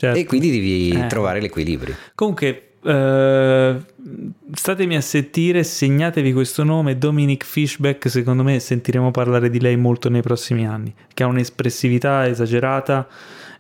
Certo. 0.02 0.18
E 0.18 0.26
quindi 0.26 0.50
devi 0.50 0.90
eh. 0.90 1.06
trovare 1.06 1.40
l'equilibrio. 1.40 1.96
Comunque, 2.16 2.70
eh, 2.84 3.76
statemi 4.52 4.96
a 4.96 5.02
sentire, 5.02 5.64
segnatevi 5.64 6.34
questo 6.34 6.64
nome, 6.64 6.98
Dominic 6.98 7.46
Fishback, 7.46 8.10
secondo 8.10 8.42
me 8.42 8.60
sentiremo 8.60 9.12
parlare 9.12 9.52
di 9.52 9.60
lei 9.60 9.78
molto 9.78 10.10
nei 10.10 10.24
prossimi 10.24 10.66
anni, 10.66 10.92
che 11.14 11.22
ha 11.22 11.28
un'espressività 11.28 12.28
esagerata 12.28 13.08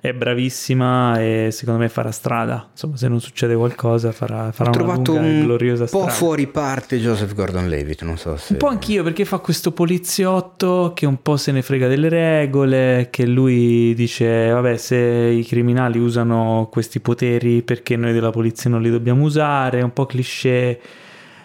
è 0.01 0.13
bravissima 0.13 1.21
e 1.21 1.49
secondo 1.51 1.79
me 1.79 1.87
farà 1.87 2.09
strada. 2.09 2.69
Insomma, 2.71 2.97
se 2.97 3.07
non 3.07 3.21
succede 3.21 3.53
qualcosa, 3.53 4.11
farà, 4.11 4.51
farà 4.51 4.71
Ho 4.71 4.73
trovato 4.73 5.13
un 5.13 5.43
gloriosa 5.43 5.85
strada. 5.85 6.05
Un 6.05 6.09
po' 6.09 6.15
fuori 6.15 6.47
parte 6.47 6.97
Joseph 6.97 7.35
Gordon-Levitt, 7.35 8.01
non 8.01 8.17
so 8.17 8.35
se... 8.35 8.53
Un 8.53 8.57
po' 8.57 8.67
anch'io, 8.67 9.03
perché 9.03 9.25
fa 9.25 9.37
questo 9.37 9.71
poliziotto 9.71 10.93
che 10.95 11.05
un 11.05 11.21
po' 11.21 11.37
se 11.37 11.51
ne 11.51 11.61
frega 11.61 11.87
delle 11.87 12.09
regole, 12.09 13.09
che 13.11 13.27
lui 13.27 13.93
dice, 13.93 14.49
vabbè, 14.49 14.75
se 14.75 14.97
i 14.97 15.45
criminali 15.45 15.99
usano 15.99 16.67
questi 16.71 16.99
poteri, 16.99 17.61
perché 17.61 17.95
noi 17.95 18.11
della 18.11 18.31
polizia 18.31 18.71
non 18.71 18.81
li 18.81 18.89
dobbiamo 18.89 19.23
usare? 19.23 19.83
Un 19.83 19.93
po' 19.93 20.07
cliché. 20.07 20.81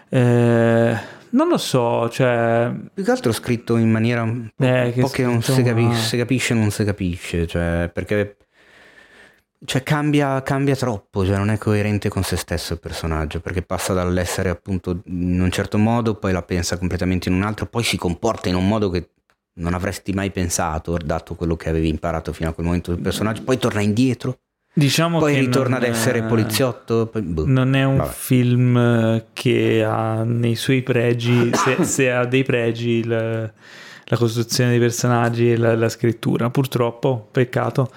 Eh, 0.09 0.97
non 1.29 1.49
lo 1.49 1.59
so, 1.59 2.09
cioè... 2.09 2.73
Più 2.95 3.05
che 3.05 3.11
altro 3.11 3.33
scritto 3.33 3.77
in 3.77 3.91
maniera 3.91 4.23
un 4.23 4.49
po', 4.57 4.65
eh, 4.65 4.93
che, 4.95 5.03
po 5.03 5.09
che 5.09 5.25
non 5.25 5.43
si 5.43 5.63
capisce, 5.63 6.55
non 6.55 6.71
si 6.71 6.85
capisce, 6.85 7.47
cioè, 7.47 7.91
perché 7.93 8.37
cioè 9.65 9.83
cambia, 9.83 10.43
cambia, 10.43 10.77
troppo, 10.77 11.25
cioè 11.25 11.37
non 11.37 11.51
è 11.51 11.59
coerente 11.59 12.09
con 12.09 12.23
se 12.23 12.37
stesso 12.37 12.75
il 12.75 12.81
personaggio, 12.81 13.41
perché 13.41 13.63
passa 13.63 13.93
dall'essere 13.93 14.49
appunto 14.49 15.03
in 15.07 15.41
un 15.41 15.51
certo 15.51 15.79
modo, 15.79 16.15
poi 16.15 16.33
la 16.33 16.43
pensa 16.43 16.79
completamente 16.79 17.29
in 17.29 17.35
un 17.35 17.43
altro, 17.43 17.67
poi 17.67 17.83
si 17.83 17.97
comporta 17.97 18.49
in 18.49 18.55
un 18.55 18.67
modo 18.67 18.91
che 18.91 19.11
non 19.55 19.75
avresti 19.75 20.13
mai 20.13 20.31
pensato, 20.31 20.97
dato 21.03 21.35
quello 21.35 21.57
che 21.57 21.69
avevi 21.69 21.89
imparato 21.89 22.33
fino 22.33 22.51
a 22.51 22.53
quel 22.53 22.67
momento 22.67 22.93
del 22.93 23.01
personaggio, 23.01 23.43
poi 23.43 23.59
torna 23.59 23.81
indietro. 23.81 24.39
Diciamo 24.79 25.21
poi 25.21 25.39
ritorna 25.39 25.79
ad 25.79 25.85
essere 25.85 26.23
poliziotto. 26.25 27.07
Poi, 27.07 27.23
boh. 27.23 27.47
Non 27.47 27.75
è 27.75 27.85
un 27.85 27.97
Vabbè. 27.97 28.13
film 28.13 29.25
che 29.33 29.83
ha 29.83 30.23
nei 30.23 30.55
suoi 30.55 30.83
pregi, 30.83 31.51
se, 31.55 31.83
se 31.89 32.11
ha 32.11 32.27
dei 32.27 32.43
pregi, 32.43 33.03
la, 33.03 33.51
la, 34.05 34.17
costruzione 34.19 34.69
dei 34.69 34.79
personaggi 34.79 35.51
e 35.51 35.57
la, 35.57 35.75
la 35.75 35.89
scrittura. 35.89 36.51
Purtroppo, 36.51 37.27
peccato. 37.33 37.91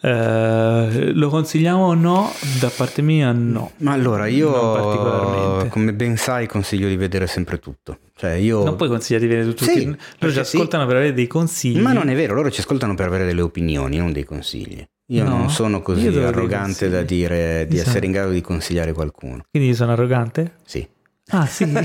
Eh, 0.00 1.12
lo 1.12 1.28
consigliamo 1.28 1.86
o 1.86 1.94
no? 1.94 2.32
Da 2.60 2.68
parte 2.68 3.02
mia 3.02 3.32
no. 3.32 3.72
Ma 3.78 3.92
allora 3.92 4.26
io 4.26 5.66
come 5.68 5.92
ben 5.92 6.16
sai 6.16 6.46
consiglio 6.46 6.88
di 6.88 6.96
vedere 6.96 7.26
sempre 7.26 7.58
tutto. 7.58 7.98
Cioè 8.14 8.32
io... 8.32 8.64
Non 8.64 8.76
puoi 8.76 8.88
consigliare 8.88 9.26
di 9.26 9.32
vedere 9.32 9.54
tutto. 9.54 9.64
Sì, 9.64 9.84
loro 9.84 10.32
ci 10.32 10.40
ascoltano 10.40 10.82
sì. 10.82 10.88
per 10.88 10.96
avere 10.98 11.14
dei 11.14 11.26
consigli. 11.26 11.80
Ma 11.80 11.92
non 11.92 12.08
è 12.08 12.14
vero, 12.14 12.34
loro 12.34 12.50
ci 12.50 12.60
ascoltano 12.60 12.94
per 12.94 13.06
avere 13.06 13.24
delle 13.24 13.42
opinioni, 13.42 13.96
non 13.96 14.12
dei 14.12 14.24
consigli. 14.24 14.84
Io 15.10 15.24
no, 15.24 15.38
non 15.38 15.50
sono 15.50 15.80
così 15.80 16.06
arrogante 16.08 16.90
da 16.90 17.02
dire 17.02 17.66
di 17.66 17.78
essere 17.78 18.04
in 18.04 18.12
grado 18.12 18.30
di 18.30 18.42
consigliare 18.42 18.92
qualcuno. 18.92 19.44
Quindi 19.50 19.74
sono 19.74 19.92
arrogante? 19.92 20.56
Sì. 20.64 20.86
Ah 21.30 21.44
sì. 21.46 21.66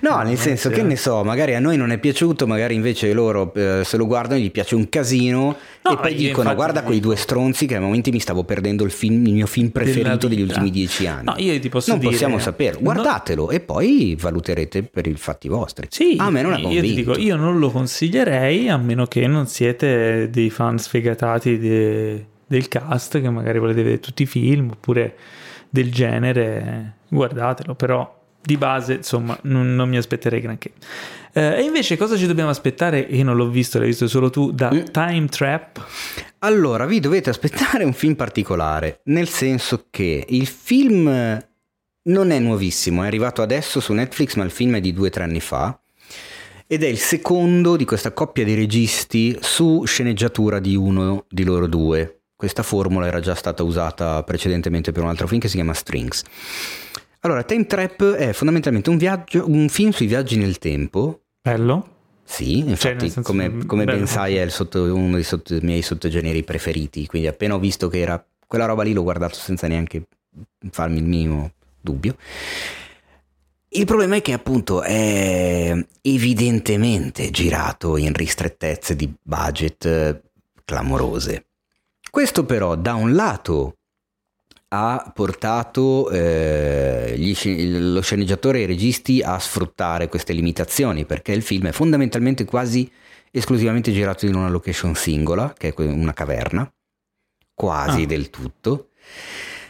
no, 0.00 0.22
nel 0.22 0.38
senso 0.38 0.70
che 0.70 0.82
ne 0.82 0.96
so, 0.96 1.22
magari 1.22 1.54
a 1.54 1.60
noi 1.60 1.76
non 1.76 1.90
è 1.90 1.98
piaciuto, 1.98 2.46
magari 2.46 2.74
invece 2.74 3.12
loro 3.12 3.52
eh, 3.54 3.82
se 3.84 3.98
lo 3.98 4.06
guardano 4.06 4.40
gli 4.40 4.50
piace 4.50 4.74
un 4.74 4.88
casino 4.88 5.54
no, 5.82 5.90
e 5.90 5.96
poi 5.98 6.14
dicono 6.14 6.54
guarda 6.54 6.82
quei 6.82 6.98
due 6.98 7.16
stronzi 7.16 7.66
che 7.66 7.76
a 7.76 7.80
momenti 7.80 8.10
mi 8.10 8.20
stavo 8.20 8.44
perdendo 8.44 8.84
il, 8.84 8.90
film, 8.90 9.26
il 9.26 9.34
mio 9.34 9.44
film 9.46 9.68
preferito 9.68 10.28
degli 10.28 10.40
ultimi 10.40 10.70
dieci 10.70 11.06
anni. 11.06 11.24
No, 11.24 11.34
io 11.36 11.60
ti 11.60 11.68
posso 11.68 11.90
non 11.90 11.98
dire... 11.98 12.12
possiamo 12.12 12.38
saperlo, 12.38 12.80
guardatelo 12.80 13.44
no. 13.44 13.50
e 13.50 13.60
poi 13.60 14.16
valuterete 14.18 14.84
per 14.84 15.06
i 15.06 15.12
fatti 15.14 15.48
vostri. 15.48 15.88
Sì, 15.90 16.16
a 16.18 16.30
me 16.30 16.40
non 16.40 16.54
ha 16.54 16.60
convinto. 16.60 16.86
Io 16.86 16.90
ti 16.90 16.94
dico, 16.94 17.18
io 17.18 17.36
non 17.36 17.58
lo 17.58 17.70
consiglierei 17.70 18.70
a 18.70 18.78
meno 18.78 19.04
che 19.04 19.26
non 19.26 19.46
siete 19.46 20.30
dei 20.30 20.48
fan 20.48 20.78
sfegatati 20.78 21.58
de, 21.58 22.26
del 22.46 22.66
cast 22.68 23.20
che 23.20 23.28
magari 23.28 23.58
volete 23.58 23.82
vedere 23.82 24.00
tutti 24.00 24.22
i 24.22 24.26
film 24.26 24.70
oppure 24.70 25.14
del 25.68 25.92
genere 25.92 26.95
guardatelo, 27.08 27.74
però 27.74 28.14
di 28.46 28.56
base, 28.56 28.94
insomma, 28.94 29.36
non, 29.42 29.74
non 29.74 29.88
mi 29.88 29.96
aspetterei 29.96 30.40
granché. 30.40 30.72
Eh, 31.32 31.58
e 31.58 31.62
invece 31.62 31.96
cosa 31.96 32.16
ci 32.16 32.26
dobbiamo 32.26 32.50
aspettare? 32.50 33.00
Io 33.00 33.24
non 33.24 33.36
l'ho 33.36 33.48
visto, 33.48 33.78
l'hai 33.78 33.88
visto 33.88 34.06
solo 34.06 34.30
tu, 34.30 34.52
da 34.52 34.70
mm. 34.72 34.84
Time 34.92 35.26
Trap? 35.26 35.84
Allora, 36.38 36.86
vi 36.86 37.00
dovete 37.00 37.28
aspettare 37.28 37.82
un 37.82 37.92
film 37.92 38.14
particolare, 38.14 39.00
nel 39.04 39.28
senso 39.28 39.86
che 39.90 40.24
il 40.28 40.46
film 40.46 41.44
non 42.02 42.30
è 42.30 42.38
nuovissimo, 42.38 43.02
è 43.02 43.06
arrivato 43.06 43.42
adesso 43.42 43.80
su 43.80 43.92
Netflix, 43.92 44.36
ma 44.36 44.44
il 44.44 44.50
film 44.50 44.76
è 44.76 44.80
di 44.80 44.92
due 44.92 45.08
o 45.08 45.10
tre 45.10 45.24
anni 45.24 45.40
fa. 45.40 45.78
Ed 46.68 46.82
è 46.82 46.86
il 46.86 46.98
secondo 46.98 47.76
di 47.76 47.84
questa 47.84 48.12
coppia 48.12 48.44
di 48.44 48.54
registi 48.54 49.36
su 49.40 49.84
sceneggiatura 49.84 50.58
di 50.58 50.74
uno 50.74 51.24
di 51.28 51.44
loro 51.44 51.66
due. 51.66 52.20
Questa 52.34 52.62
formula 52.62 53.06
era 53.06 53.20
già 53.20 53.34
stata 53.34 53.62
usata 53.62 54.22
precedentemente 54.22 54.92
per 54.92 55.02
un 55.02 55.08
altro 55.08 55.26
film 55.26 55.40
che 55.40 55.48
si 55.48 55.54
chiama 55.56 55.74
Strings. 55.74 56.22
Allora, 57.26 57.42
Time 57.42 57.66
Trap 57.66 58.12
è 58.12 58.32
fondamentalmente 58.32 58.88
un, 58.88 58.98
viaggio, 58.98 59.50
un 59.50 59.68
film 59.68 59.90
sui 59.90 60.06
viaggi 60.06 60.36
nel 60.36 60.58
tempo. 60.58 61.22
Bello. 61.42 61.94
Sì, 62.22 62.60
cioè, 62.60 62.70
infatti, 62.70 63.10
cioè, 63.10 63.24
come, 63.24 63.66
come 63.66 63.84
ben 63.84 64.06
sai, 64.06 64.36
è 64.36 64.48
sotto, 64.48 64.94
uno 64.94 65.14
dei, 65.14 65.24
sotto, 65.24 65.54
dei 65.54 65.62
miei 65.64 65.82
sottogeneri 65.82 66.44
preferiti. 66.44 67.04
Quindi, 67.06 67.26
appena 67.26 67.56
ho 67.56 67.58
visto 67.58 67.88
che 67.88 67.98
era 67.98 68.24
quella 68.46 68.66
roba 68.66 68.84
lì, 68.84 68.92
l'ho 68.92 69.02
guardato 69.02 69.34
senza 69.34 69.66
neanche 69.66 70.04
farmi 70.70 70.98
il 70.98 71.04
minimo 71.04 71.50
dubbio. 71.80 72.16
Il 73.70 73.86
problema 73.86 74.14
è 74.14 74.22
che, 74.22 74.32
appunto, 74.32 74.82
è 74.82 75.76
evidentemente 76.02 77.30
girato 77.30 77.96
in 77.96 78.12
ristrettezze 78.12 78.94
di 78.94 79.12
budget 79.20 80.22
clamorose. 80.64 81.46
Questo 82.08 82.44
però 82.44 82.76
da 82.76 82.94
un 82.94 83.14
lato 83.14 83.75
ha 84.68 85.12
portato 85.14 86.10
eh, 86.10 87.14
gli, 87.16 87.34
lo 87.78 88.00
sceneggiatore 88.00 88.58
e 88.58 88.62
i 88.62 88.66
registi 88.66 89.22
a 89.22 89.38
sfruttare 89.38 90.08
queste 90.08 90.32
limitazioni 90.32 91.04
perché 91.04 91.32
il 91.32 91.42
film 91.42 91.68
è 91.68 91.72
fondamentalmente 91.72 92.44
quasi 92.44 92.90
esclusivamente 93.30 93.92
girato 93.92 94.26
in 94.26 94.34
una 94.34 94.48
location 94.48 94.94
singola, 94.94 95.52
che 95.56 95.68
è 95.68 95.80
una 95.82 96.14
caverna, 96.14 96.70
quasi 97.54 98.02
ah. 98.02 98.06
del 98.06 98.30
tutto. 98.30 98.88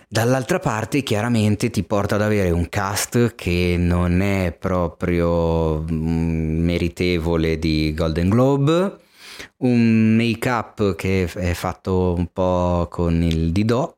Dall'altra 0.08 0.60
parte 0.60 1.02
chiaramente 1.02 1.68
ti 1.68 1.82
porta 1.82 2.14
ad 2.14 2.22
avere 2.22 2.50
un 2.50 2.68
cast 2.68 3.34
che 3.34 3.74
non 3.76 4.20
è 4.20 4.56
proprio 4.56 5.82
mm, 5.82 6.64
meritevole 6.64 7.58
di 7.58 7.92
Golden 7.92 8.28
Globe, 8.28 8.98
un 9.58 10.14
make-up 10.14 10.94
che 10.94 11.24
è 11.24 11.52
fatto 11.54 12.14
un 12.16 12.28
po' 12.32 12.86
con 12.88 13.20
il 13.20 13.50
Didò 13.50 13.95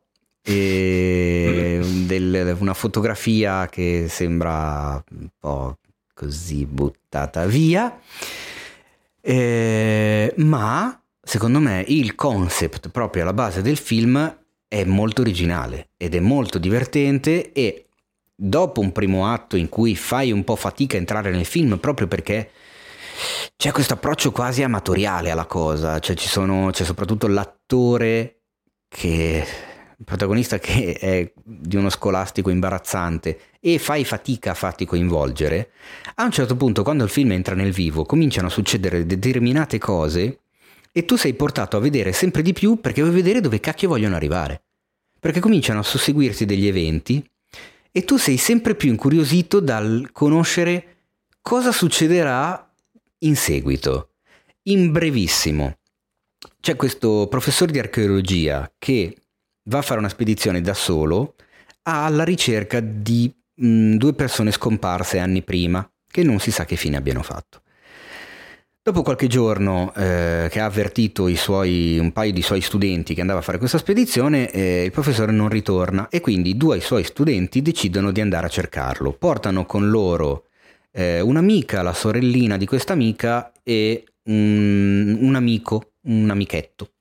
e 0.48 1.78
del, 2.06 2.56
una 2.58 2.72
fotografia 2.72 3.68
che 3.68 4.06
sembra 4.08 4.92
un 5.10 5.28
po' 5.38 5.76
così 6.14 6.64
buttata 6.64 7.44
via. 7.44 8.00
Eh, 9.20 10.32
ma 10.38 11.02
secondo 11.20 11.58
me 11.58 11.84
il 11.88 12.14
concept 12.14 12.88
proprio 12.88 13.24
alla 13.24 13.34
base 13.34 13.60
del 13.60 13.76
film 13.76 14.38
è 14.66 14.84
molto 14.84 15.20
originale 15.20 15.90
ed 15.98 16.14
è 16.14 16.20
molto 16.20 16.56
divertente 16.58 17.52
e 17.52 17.84
dopo 18.34 18.80
un 18.80 18.92
primo 18.92 19.30
atto 19.30 19.56
in 19.56 19.68
cui 19.68 19.96
fai 19.96 20.32
un 20.32 20.44
po' 20.44 20.56
fatica 20.56 20.96
a 20.96 21.00
entrare 21.00 21.30
nel 21.30 21.44
film 21.44 21.76
proprio 21.76 22.06
perché 22.06 22.50
c'è 23.54 23.70
questo 23.70 23.94
approccio 23.94 24.32
quasi 24.32 24.62
amatoriale 24.62 25.30
alla 25.30 25.44
cosa, 25.44 25.98
cioè 25.98 26.16
sono, 26.16 26.70
c'è 26.70 26.84
soprattutto 26.84 27.26
l'attore 27.26 28.44
che 28.88 29.44
protagonista 30.04 30.58
che 30.58 30.94
è 30.94 31.32
di 31.42 31.76
uno 31.76 31.90
scolastico 31.90 32.50
imbarazzante 32.50 33.40
e 33.60 33.78
fai 33.78 34.04
fatica 34.04 34.52
a 34.52 34.54
farti 34.54 34.84
coinvolgere, 34.84 35.70
a 36.16 36.24
un 36.24 36.30
certo 36.30 36.56
punto 36.56 36.82
quando 36.82 37.04
il 37.04 37.10
film 37.10 37.32
entra 37.32 37.54
nel 37.54 37.72
vivo 37.72 38.04
cominciano 38.04 38.46
a 38.46 38.50
succedere 38.50 39.06
determinate 39.06 39.78
cose 39.78 40.40
e 40.92 41.04
tu 41.04 41.16
sei 41.16 41.34
portato 41.34 41.76
a 41.76 41.80
vedere 41.80 42.12
sempre 42.12 42.42
di 42.42 42.52
più 42.52 42.80
perché 42.80 43.02
vuoi 43.02 43.14
vedere 43.14 43.40
dove 43.40 43.60
cacchio 43.60 43.88
vogliono 43.88 44.16
arrivare. 44.16 44.62
Perché 45.20 45.40
cominciano 45.40 45.80
a 45.80 45.84
susseguirsi 45.84 46.44
degli 46.44 46.66
eventi 46.66 47.24
e 47.90 48.04
tu 48.04 48.16
sei 48.16 48.36
sempre 48.36 48.74
più 48.74 48.88
incuriosito 48.90 49.60
dal 49.60 50.10
conoscere 50.12 50.96
cosa 51.40 51.72
succederà 51.72 52.72
in 53.20 53.34
seguito. 53.34 54.10
In 54.64 54.92
brevissimo, 54.92 55.78
c'è 56.60 56.76
questo 56.76 57.26
professore 57.28 57.72
di 57.72 57.78
archeologia 57.78 58.70
che 58.78 59.16
va 59.68 59.78
a 59.78 59.82
fare 59.82 60.00
una 60.00 60.08
spedizione 60.08 60.60
da 60.60 60.74
solo 60.74 61.34
alla 61.82 62.24
ricerca 62.24 62.80
di 62.80 63.32
mh, 63.54 63.94
due 63.94 64.12
persone 64.14 64.50
scomparse 64.50 65.18
anni 65.18 65.42
prima, 65.42 65.88
che 66.10 66.22
non 66.22 66.38
si 66.40 66.50
sa 66.50 66.64
che 66.64 66.76
fine 66.76 66.96
abbiano 66.96 67.22
fatto. 67.22 67.62
Dopo 68.82 69.02
qualche 69.02 69.26
giorno 69.26 69.92
eh, 69.94 70.48
che 70.50 70.60
ha 70.60 70.64
avvertito 70.64 71.28
suoi, 71.34 71.98
un 71.98 72.10
paio 72.12 72.32
di 72.32 72.40
suoi 72.40 72.62
studenti 72.62 73.12
che 73.12 73.20
andava 73.20 73.40
a 73.40 73.42
fare 73.42 73.58
questa 73.58 73.76
spedizione, 73.76 74.50
eh, 74.50 74.84
il 74.84 74.90
professore 74.90 75.30
non 75.30 75.50
ritorna 75.50 76.08
e 76.08 76.20
quindi 76.20 76.56
due 76.56 76.80
suoi 76.80 77.04
studenti 77.04 77.60
decidono 77.60 78.12
di 78.12 78.22
andare 78.22 78.46
a 78.46 78.50
cercarlo. 78.50 79.12
Portano 79.12 79.66
con 79.66 79.90
loro 79.90 80.46
eh, 80.90 81.20
un'amica, 81.20 81.82
la 81.82 81.92
sorellina 81.92 82.56
di 82.56 82.64
questa 82.64 82.94
amica 82.94 83.52
e 83.62 84.04
un, 84.24 85.18
un 85.20 85.34
amico, 85.34 85.92
un 86.04 86.30
amichetto. 86.30 86.92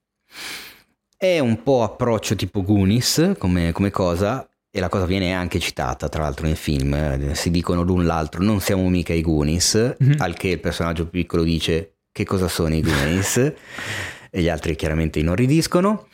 È 1.20 1.40
un 1.40 1.64
po' 1.64 1.82
approccio 1.82 2.36
tipo 2.36 2.62
Goonies 2.62 3.32
come, 3.38 3.72
come 3.72 3.90
cosa, 3.90 4.48
e 4.70 4.78
la 4.78 4.88
cosa 4.88 5.04
viene 5.04 5.34
anche 5.34 5.58
citata 5.58 6.08
tra 6.08 6.22
l'altro 6.22 6.46
nel 6.46 6.54
film, 6.54 7.32
si 7.32 7.50
dicono 7.50 7.82
l'un 7.82 8.06
l'altro, 8.06 8.40
non 8.40 8.60
siamo 8.60 8.88
mica 8.88 9.12
i 9.12 9.20
Goonies, 9.20 9.96
mm-hmm. 10.00 10.20
al 10.20 10.34
che 10.34 10.46
il 10.46 10.60
personaggio 10.60 11.08
piccolo 11.08 11.42
dice 11.42 11.94
che 12.12 12.24
cosa 12.24 12.46
sono 12.46 12.76
i 12.76 12.82
Goonies 12.82 13.36
e 14.30 14.40
gli 14.40 14.48
altri 14.48 14.76
chiaramente 14.76 15.18
inorridiscono. 15.18 16.06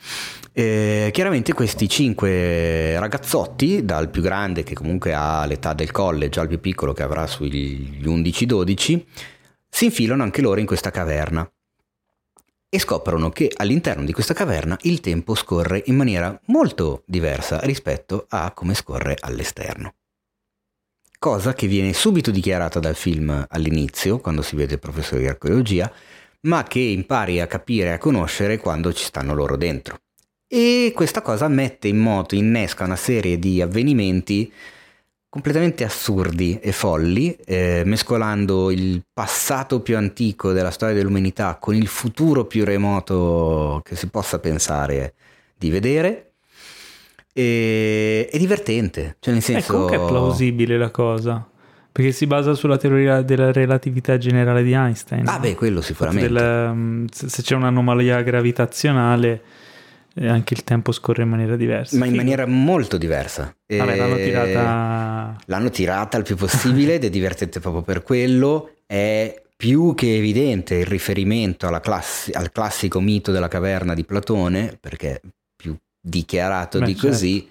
Eh, 0.51 1.11
chiaramente 1.13 1.53
questi 1.53 1.87
cinque 1.87 2.97
ragazzotti, 2.97 3.85
dal 3.85 4.09
più 4.09 4.23
grande 4.23 4.63
che 4.63 4.73
comunque 4.73 5.13
ha 5.13 5.45
l'età 5.45 5.73
del 5.73 5.91
college 5.91 6.39
al 6.39 6.47
più 6.47 6.59
piccolo 6.59 6.93
che 6.93 7.03
avrà 7.03 7.27
sugli 7.27 8.01
11-12, 8.03 9.03
si 9.69 9.85
infilano 9.85 10.23
anche 10.23 10.41
loro 10.41 10.59
in 10.59 10.65
questa 10.65 10.89
caverna 10.89 11.47
e 12.69 12.79
scoprono 12.79 13.29
che 13.29 13.51
all'interno 13.55 14.03
di 14.03 14.13
questa 14.13 14.33
caverna 14.33 14.77
il 14.81 14.99
tempo 14.99 15.35
scorre 15.35 15.83
in 15.85 15.95
maniera 15.95 16.39
molto 16.47 17.03
diversa 17.05 17.59
rispetto 17.61 18.25
a 18.29 18.51
come 18.51 18.73
scorre 18.73 19.15
all'esterno. 19.19 19.93
Cosa 21.17 21.53
che 21.53 21.67
viene 21.67 21.93
subito 21.93 22.31
dichiarata 22.31 22.79
dal 22.79 22.95
film 22.95 23.45
all'inizio, 23.49 24.19
quando 24.19 24.41
si 24.41 24.55
vede 24.55 24.73
il 24.73 24.79
professore 24.79 25.21
di 25.21 25.27
archeologia, 25.27 25.91
ma 26.41 26.63
che 26.63 26.79
impari 26.79 27.39
a 27.39 27.47
capire 27.47 27.89
e 27.89 27.93
a 27.93 27.97
conoscere 27.97 28.57
quando 28.57 28.93
ci 28.93 29.03
stanno 29.03 29.33
loro 29.33 29.57
dentro. 29.57 29.99
E 30.47 30.91
questa 30.93 31.21
cosa 31.21 31.47
mette 31.47 31.87
in 31.87 31.97
moto, 31.97 32.35
innesca 32.35 32.83
una 32.83 32.95
serie 32.95 33.39
di 33.39 33.61
avvenimenti 33.61 34.51
completamente 35.35 35.83
assurdi 35.83 36.57
e 36.61 36.71
folli, 36.71 37.35
eh, 37.45 37.81
mescolando 37.83 38.71
il 38.71 39.03
passato 39.11 39.81
più 39.81 39.97
antico 39.97 40.53
della 40.53 40.71
storia 40.71 40.95
dell'umanità 40.95 41.57
con 41.59 41.75
il 41.75 41.87
futuro 41.87 42.45
più 42.45 42.63
remoto 42.63 43.81
che 43.83 43.97
si 43.97 44.07
possa 44.07 44.39
pensare 44.39 45.13
di 45.57 45.69
vedere. 45.69 46.31
E, 47.33 48.29
è 48.31 48.37
divertente, 48.37 49.17
cioè 49.19 49.33
nel 49.33 49.43
senso... 49.43 49.73
E 49.73 49.73
comunque 49.73 49.97
è 49.97 50.07
plausibile 50.07 50.77
la 50.77 50.89
cosa. 50.89 51.45
Perché 51.91 52.13
si 52.13 52.27
basa 52.27 52.53
sulla 52.53 52.77
teoria 52.77 53.21
della 53.21 53.51
relatività 53.51 54.17
generale 54.17 54.63
di 54.63 54.71
Einstein. 54.71 55.27
Ah, 55.27 55.39
beh, 55.39 55.55
quello 55.55 55.81
sicuramente. 55.81 56.31
Del, 56.31 57.07
se 57.11 57.41
c'è 57.41 57.55
un'anomalia 57.55 58.21
gravitazionale, 58.21 59.41
e 60.17 60.29
anche 60.29 60.53
il 60.53 60.63
tempo 60.63 60.93
scorre 60.93 61.23
in 61.23 61.29
maniera 61.29 61.57
diversa. 61.57 61.97
Ma 61.97 62.05
in 62.05 62.11
Figo. 62.11 62.23
maniera 62.23 62.45
molto 62.45 62.97
diversa. 62.97 63.53
Vabbè, 63.67 63.97
l'hanno 63.97 64.15
tirata... 64.15 65.37
L'hanno 65.45 65.69
tirata 65.69 66.17
il 66.17 66.23
più 66.23 66.37
possibile 66.37 66.95
ed 66.95 67.03
è 67.03 67.09
divertente 67.09 67.59
proprio 67.59 67.81
per 67.81 68.01
quello. 68.01 68.75
È 68.85 69.43
più 69.57 69.93
che 69.93 70.15
evidente 70.15 70.75
il 70.75 70.85
riferimento 70.85 71.67
classi- 71.81 72.31
al 72.31 72.51
classico 72.51 73.01
mito 73.01 73.31
della 73.31 73.49
caverna 73.49 73.93
di 73.93 74.05
Platone, 74.05 74.77
perché 74.79 75.21
più 75.53 75.75
dichiarato 75.99 76.79
Beh, 76.79 76.85
di 76.85 76.93
certo. 76.93 77.07
così, 77.09 77.49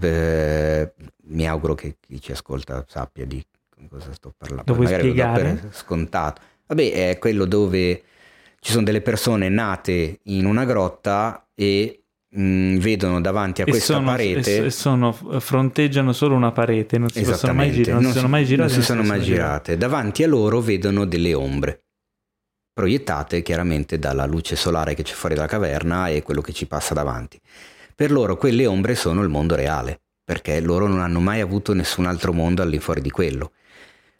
eh, 0.00 0.92
mi 1.28 1.48
auguro 1.48 1.74
che 1.74 1.96
chi 2.00 2.20
ci 2.20 2.32
ascolta 2.32 2.84
sappia 2.86 3.24
di 3.24 3.42
cosa 3.88 4.12
sto 4.12 4.34
parlando. 4.36 4.74
Lo 4.74 4.82
Magari 4.82 5.02
spiegare? 5.04 5.42
lo 5.42 5.54
do 5.54 5.60
per 5.60 5.74
scontato. 5.74 6.42
Vabbè, 6.66 7.10
è 7.10 7.18
quello 7.18 7.46
dove 7.46 8.02
ci 8.64 8.72
sono 8.72 8.84
delle 8.84 9.02
persone 9.02 9.50
nate 9.50 10.20
in 10.22 10.46
una 10.46 10.64
grotta 10.64 11.50
e 11.54 12.04
mh, 12.30 12.42
mm, 12.42 12.76
vedono 12.78 13.20
davanti 13.20 13.60
a 13.60 13.64
e 13.66 13.70
questa 13.70 13.92
sono, 13.92 14.06
parete 14.06 14.64
e 14.64 14.70
sono, 14.70 15.12
fronteggiano 15.12 16.14
solo 16.14 16.34
una 16.34 16.50
parete 16.50 16.96
non 16.96 17.10
si 17.10 17.20
possono 17.20 17.52
mai 17.52 17.70
girare 17.72 17.92
non, 17.92 18.02
non 18.04 18.12
si 18.12 18.16
sono 18.16 18.28
mai 18.28 18.46
girate 18.46 18.72
non 18.72 18.80
si 18.80 18.86
sono 18.86 19.02
mai 19.02 19.20
girate. 19.20 19.76
Davanti 19.76 20.22
a 20.22 20.28
loro 20.28 20.62
vedono 20.62 21.04
delle 21.04 21.34
ombre 21.34 21.82
proiettate 22.72 23.42
chiaramente 23.42 23.98
dalla 23.98 24.24
luce 24.24 24.56
solare 24.56 24.94
che 24.94 25.02
c'è 25.02 25.12
fuori 25.12 25.34
dalla 25.34 25.46
caverna 25.46 26.08
e 26.08 26.22
quello 26.22 26.40
che 26.40 26.54
ci 26.54 26.66
passa 26.66 26.94
davanti. 26.94 27.38
Per 27.94 28.10
loro 28.10 28.38
quelle 28.38 28.64
ombre 28.64 28.94
sono 28.94 29.22
il 29.22 29.28
mondo 29.28 29.56
reale 29.56 30.00
perché 30.24 30.58
loro 30.60 30.86
non 30.86 31.00
hanno 31.00 31.20
mai 31.20 31.40
avuto 31.40 31.74
nessun 31.74 32.06
altro 32.06 32.32
mondo 32.32 32.62
all'infuori 32.62 33.02
di 33.02 33.10
quello. 33.10 33.52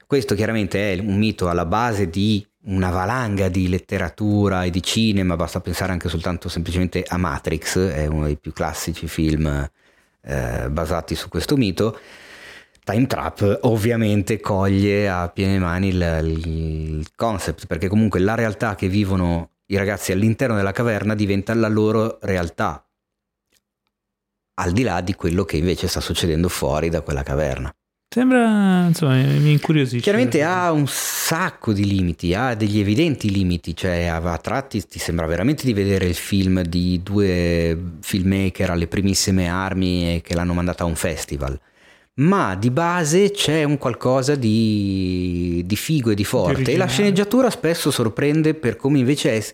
Questo 0.07 0.35
chiaramente 0.35 0.93
è 0.93 0.99
un 0.99 1.17
mito 1.17 1.49
alla 1.49 1.65
base 1.65 2.11
di 2.11 2.47
una 2.67 2.91
valanga 2.91 3.49
di 3.49 3.69
letteratura 3.69 4.65
e 4.65 4.71
di 4.71 4.83
cinema, 4.83 5.37
basta 5.37 5.61
pensare 5.61 5.93
anche 5.93 6.09
soltanto 6.09 6.49
semplicemente 6.49 7.05
a 7.07 7.17
Matrix, 7.17 7.79
è 7.79 8.07
uno 8.07 8.25
dei 8.25 8.39
più 8.39 8.53
classici 8.53 9.07
film 9.07 9.69
eh, 10.23 10.69
basati 10.71 11.15
su 11.15 11.29
questo 11.29 11.57
mito. 11.57 11.99
Time 12.85 13.07
Trap 13.07 13.61
ovviamente 13.63 14.41
coglie 14.41 15.09
a 15.09 15.29
piene 15.29 15.59
mani 15.59 15.89
il, 15.89 16.21
il 16.23 17.07
concept, 17.15 17.67
perché 17.67 17.89
comunque 17.89 18.21
la 18.21 18.35
realtà 18.35 18.75
che 18.75 18.89
vivono 18.89 19.51
i 19.67 19.77
ragazzi 19.77 20.13
all'interno 20.13 20.57
della 20.57 20.73
caverna 20.73 21.15
diventa 21.15 21.55
la 21.55 21.69
loro 21.69 22.19
realtà, 22.23 22.87
al 24.55 24.73
di 24.73 24.83
là 24.83 25.01
di 25.01 25.15
quello 25.15 25.45
che 25.45 25.57
invece 25.57 25.89
sta 25.89 26.01
succedendo 26.01 26.49
fuori 26.49 26.91
da 26.91 27.01
quella 27.01 27.23
caverna. 27.23 27.75
Sembra, 28.15 28.87
insomma, 28.87 29.17
mi 29.17 29.51
incuriosisce. 29.51 30.01
Chiaramente 30.01 30.45
ha 30.45 30.71
un 30.71 30.87
sacco 30.87 31.73
di 31.73 31.85
limiti, 31.85 32.33
ha 32.33 32.55
degli 32.55 32.79
evidenti 32.79 33.29
limiti, 33.29 33.75
cioè 33.75 34.05
a 34.05 34.39
tratti 34.39 34.87
ti 34.87 35.01
sembra 35.01 35.27
veramente 35.27 35.67
di 35.67 35.73
vedere 35.73 36.07
il 36.07 36.15
film 36.15 36.63
di 36.63 37.03
due 37.03 37.77
filmmaker 37.99 38.71
alle 38.71 38.87
primissime 38.87 39.49
armi 39.49 40.21
che 40.23 40.33
l'hanno 40.37 40.55
mandata 40.55 40.85
a 40.85 40.87
un 40.87 40.95
festival. 40.95 41.61
Ma 42.19 42.55
di 42.55 42.71
base 42.71 43.33
c'è 43.33 43.65
un 43.65 43.79
qualcosa 43.79 44.37
di, 44.37 45.65
di 45.67 45.75
figo 45.75 46.11
e 46.11 46.15
di 46.15 46.23
forte. 46.23 46.63
Di 46.63 46.71
e 46.71 46.77
la 46.77 46.87
sceneggiatura 46.87 47.51
spesso 47.51 47.91
sorprende 47.91 48.55
per 48.55 48.77
come 48.77 49.01
invece 49.01 49.33
è 49.33 49.45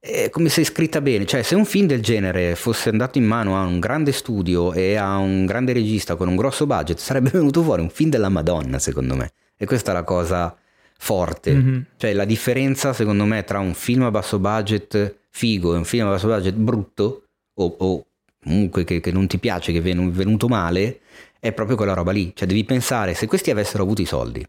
è 0.00 0.30
come 0.30 0.48
se 0.48 0.60
è 0.60 0.64
scritta 0.64 1.00
bene, 1.00 1.26
cioè 1.26 1.42
se 1.42 1.54
un 1.54 1.64
film 1.64 1.86
del 1.86 2.02
genere 2.02 2.54
fosse 2.54 2.88
andato 2.88 3.18
in 3.18 3.24
mano 3.24 3.56
a 3.56 3.64
un 3.64 3.80
grande 3.80 4.12
studio 4.12 4.72
e 4.72 4.94
a 4.94 5.16
un 5.16 5.44
grande 5.44 5.72
regista 5.72 6.14
con 6.14 6.28
un 6.28 6.36
grosso 6.36 6.66
budget, 6.66 6.98
sarebbe 6.98 7.30
venuto 7.34 7.62
fuori 7.62 7.82
un 7.82 7.90
film 7.90 8.10
della 8.10 8.28
Madonna, 8.28 8.78
secondo 8.78 9.16
me. 9.16 9.32
E 9.56 9.66
questa 9.66 9.90
è 9.90 9.94
la 9.94 10.04
cosa 10.04 10.56
forte, 11.00 11.52
mm-hmm. 11.52 11.80
cioè 11.96 12.12
la 12.12 12.24
differenza 12.24 12.92
secondo 12.92 13.24
me 13.24 13.44
tra 13.44 13.60
un 13.60 13.74
film 13.74 14.02
a 14.02 14.10
basso 14.10 14.38
budget 14.40 15.16
figo 15.30 15.74
e 15.74 15.76
un 15.76 15.84
film 15.84 16.06
a 16.06 16.10
basso 16.10 16.26
budget 16.26 16.54
brutto 16.54 17.22
o, 17.54 17.76
o 17.78 18.06
comunque 18.42 18.84
che, 18.84 19.00
che, 19.00 19.12
non 19.12 19.26
ti 19.26 19.38
piace, 19.38 19.72
che 19.72 19.78
è 19.78 19.82
venuto 19.82 20.48
male, 20.48 21.00
è 21.38 21.52
proprio 21.52 21.76
quella 21.76 21.94
roba 21.94 22.12
lì. 22.12 22.32
Cioè 22.34 22.46
devi 22.46 22.64
pensare, 22.64 23.14
se 23.14 23.26
questi 23.26 23.50
avessero 23.50 23.82
avuto 23.82 24.00
i 24.00 24.06
soldi, 24.06 24.46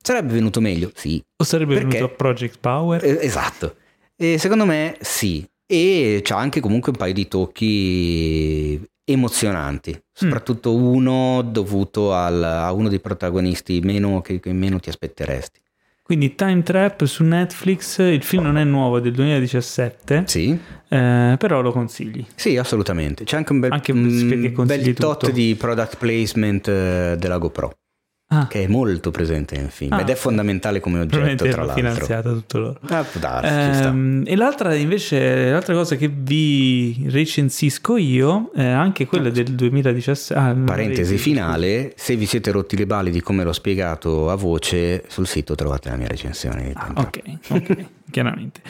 sarebbe 0.00 0.34
venuto 0.34 0.60
meglio? 0.60 0.90
Sì. 0.94 1.22
O 1.36 1.44
sarebbe 1.44 1.74
perché... 1.74 1.96
venuto 1.96 2.14
Project 2.14 2.58
Power? 2.60 3.04
Eh, 3.04 3.18
esatto. 3.22 3.76
E 4.16 4.38
secondo 4.38 4.64
me 4.64 4.96
sì. 5.00 5.46
E 5.66 6.20
c'ha 6.22 6.36
anche 6.36 6.60
comunque 6.60 6.92
un 6.92 6.98
paio 6.98 7.14
di 7.14 7.26
tocchi 7.26 8.80
emozionanti, 9.04 9.90
mm. 9.92 9.98
soprattutto 10.12 10.76
mm. 10.76 10.82
uno 10.82 11.42
dovuto 11.42 12.14
al, 12.14 12.42
a 12.42 12.72
uno 12.72 12.88
dei 12.88 13.00
protagonisti 13.00 13.80
meno, 13.80 14.20
che, 14.20 14.40
che 14.40 14.52
meno 14.52 14.78
ti 14.78 14.88
aspetteresti. 14.88 15.60
Quindi 16.02 16.34
Time 16.34 16.62
Trap 16.62 17.04
su 17.04 17.24
Netflix, 17.24 17.98
il 17.98 18.22
film 18.22 18.42
non 18.42 18.58
è 18.58 18.64
nuovo, 18.64 18.98
è 18.98 19.00
del 19.00 19.12
2017, 19.12 20.24
sì. 20.26 20.50
eh, 20.50 21.36
però 21.38 21.62
lo 21.62 21.72
consigli. 21.72 22.22
Sì, 22.34 22.58
assolutamente. 22.58 23.24
C'è 23.24 23.38
anche 23.38 23.52
un 23.52 23.60
bel, 23.60 23.72
anche 23.72 23.92
un 23.92 24.66
bel 24.66 24.92
tot 24.92 25.30
di 25.30 25.54
product 25.58 25.96
placement 25.96 26.68
eh, 26.68 27.16
della 27.18 27.38
GoPro 27.38 27.72
ah. 28.28 28.46
che 28.46 28.64
è 28.64 28.66
molto 28.66 29.10
presente 29.10 29.56
nel 29.56 29.70
film 29.70 29.92
ah, 29.92 30.00
ed 30.00 30.08
è 30.08 30.14
fondamentale 30.14 30.80
come 30.80 31.00
oggetto 31.00 31.44
tra 31.44 31.64
l'altro. 31.64 31.74
finanziata 31.74 32.32
tutto 32.32 32.58
loro. 32.58 32.80
Ah, 32.88 33.04
darsi, 33.12 33.84
ehm, 33.84 34.22
e 34.26 34.36
l'altra 34.36 34.74
invece 34.74 35.50
l'altra 35.50 35.74
cosa 35.74 35.96
che 35.96 36.08
vi 36.12 37.06
recensisco 37.08 37.96
io 37.96 38.50
è 38.54 38.64
anche 38.64 39.06
quella 39.06 39.30
del 39.30 39.54
2017 39.54 40.34
ah, 40.34 40.54
parentesi 40.54 41.18
finale 41.18 41.92
se 41.96 42.16
vi 42.16 42.26
siete 42.26 42.50
rotti 42.50 42.76
le 42.76 42.86
balle 42.86 43.10
di 43.10 43.20
come 43.20 43.44
l'ho 43.44 43.52
spiegato 43.52 44.30
a 44.30 44.34
voce 44.34 45.04
sul 45.08 45.26
sito 45.26 45.54
trovate 45.54 45.90
la 45.90 45.96
mia 45.96 46.08
recensione 46.08 46.72
ah, 46.74 46.92
ok 46.96 47.22
ok 47.48 47.86
chiaramente. 48.14 48.60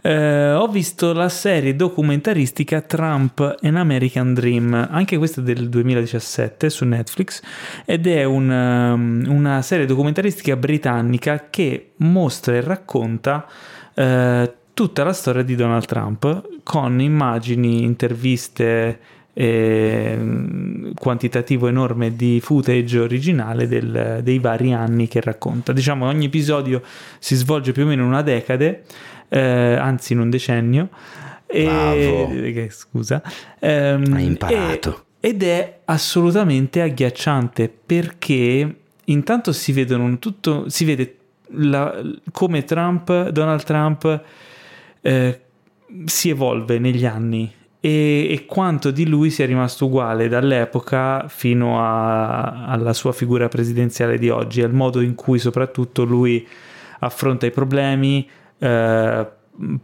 Eh, 0.00 0.52
ho 0.52 0.68
visto 0.68 1.12
la 1.12 1.28
serie 1.28 1.74
documentaristica 1.74 2.82
Trump 2.82 3.58
and 3.60 3.76
American 3.76 4.32
Dream, 4.32 4.72
anche 4.90 5.18
questa 5.18 5.40
del 5.40 5.68
2017 5.68 6.70
su 6.70 6.84
Netflix, 6.84 7.42
ed 7.84 8.06
è 8.06 8.22
un, 8.22 8.48
um, 8.48 9.24
una 9.26 9.60
serie 9.62 9.86
documentaristica 9.86 10.54
britannica 10.54 11.48
che 11.50 11.94
mostra 11.96 12.54
e 12.54 12.60
racconta 12.60 13.44
eh, 13.92 14.54
tutta 14.72 15.02
la 15.02 15.12
storia 15.12 15.42
di 15.42 15.56
Donald 15.56 15.84
Trump 15.86 16.60
con 16.62 17.00
immagini, 17.00 17.82
interviste 17.82 19.00
eh, 19.34 20.92
quantitativo 20.94 21.68
enorme 21.68 22.14
di 22.14 22.40
footage 22.42 22.98
originale 22.98 23.66
del, 23.66 24.20
dei 24.22 24.38
vari 24.38 24.72
anni 24.72 25.08
che 25.08 25.20
racconta. 25.20 25.72
Diciamo 25.72 26.06
ogni 26.06 26.26
episodio 26.26 26.82
si 27.18 27.34
svolge 27.34 27.72
più 27.72 27.84
o 27.84 27.86
meno 27.86 28.02
in 28.02 28.08
una 28.08 28.22
decade, 28.22 28.84
eh, 29.28 29.40
anzi 29.40 30.12
in 30.12 30.20
un 30.20 30.30
decennio. 30.30 30.88
E, 31.46 31.64
eh, 31.64 32.70
scusa. 32.70 33.22
Ehm, 33.58 34.12
Hai 34.12 34.24
imparato. 34.24 35.04
E, 35.20 35.28
ed 35.28 35.42
è 35.42 35.80
assolutamente 35.84 36.82
agghiacciante 36.82 37.68
perché 37.68 38.76
intanto 39.04 39.52
si 39.52 39.72
vedono 39.72 40.18
tutto, 40.18 40.68
si 40.68 40.84
vede 40.84 41.16
la, 41.54 42.00
come 42.32 42.64
Trump, 42.64 43.28
Donald 43.28 43.62
Trump 43.62 44.22
eh, 45.00 45.40
si 46.04 46.28
evolve 46.30 46.78
negli 46.78 47.04
anni 47.04 47.52
e, 47.84 48.28
e, 48.30 48.44
quanto 48.46 48.92
di 48.92 49.08
lui 49.08 49.30
sia 49.30 49.44
rimasto 49.44 49.86
uguale 49.86 50.28
dall'epoca 50.28 51.26
fino 51.26 51.84
a, 51.84 52.66
alla 52.66 52.92
sua 52.92 53.12
figura 53.12 53.48
presidenziale 53.48 54.18
di 54.18 54.30
oggi, 54.30 54.62
al 54.62 54.72
modo 54.72 55.00
in 55.00 55.16
cui 55.16 55.40
soprattutto 55.40 56.04
lui 56.04 56.46
affronta 57.00 57.44
i 57.44 57.50
problemi, 57.50 58.28
eh, 58.58 59.26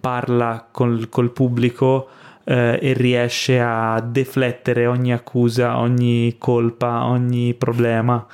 parla 0.01 0.69
col, 0.71 1.09
col 1.09 1.33
pubblico 1.33 2.09
eh, 2.45 2.79
e 2.81 2.93
riesce 2.93 3.59
a 3.59 4.01
deflettere 4.01 4.87
ogni 4.87 5.13
accusa, 5.13 5.79
ogni 5.79 6.37
colpa, 6.39 7.05
ogni 7.05 7.53
problema. 7.55 8.25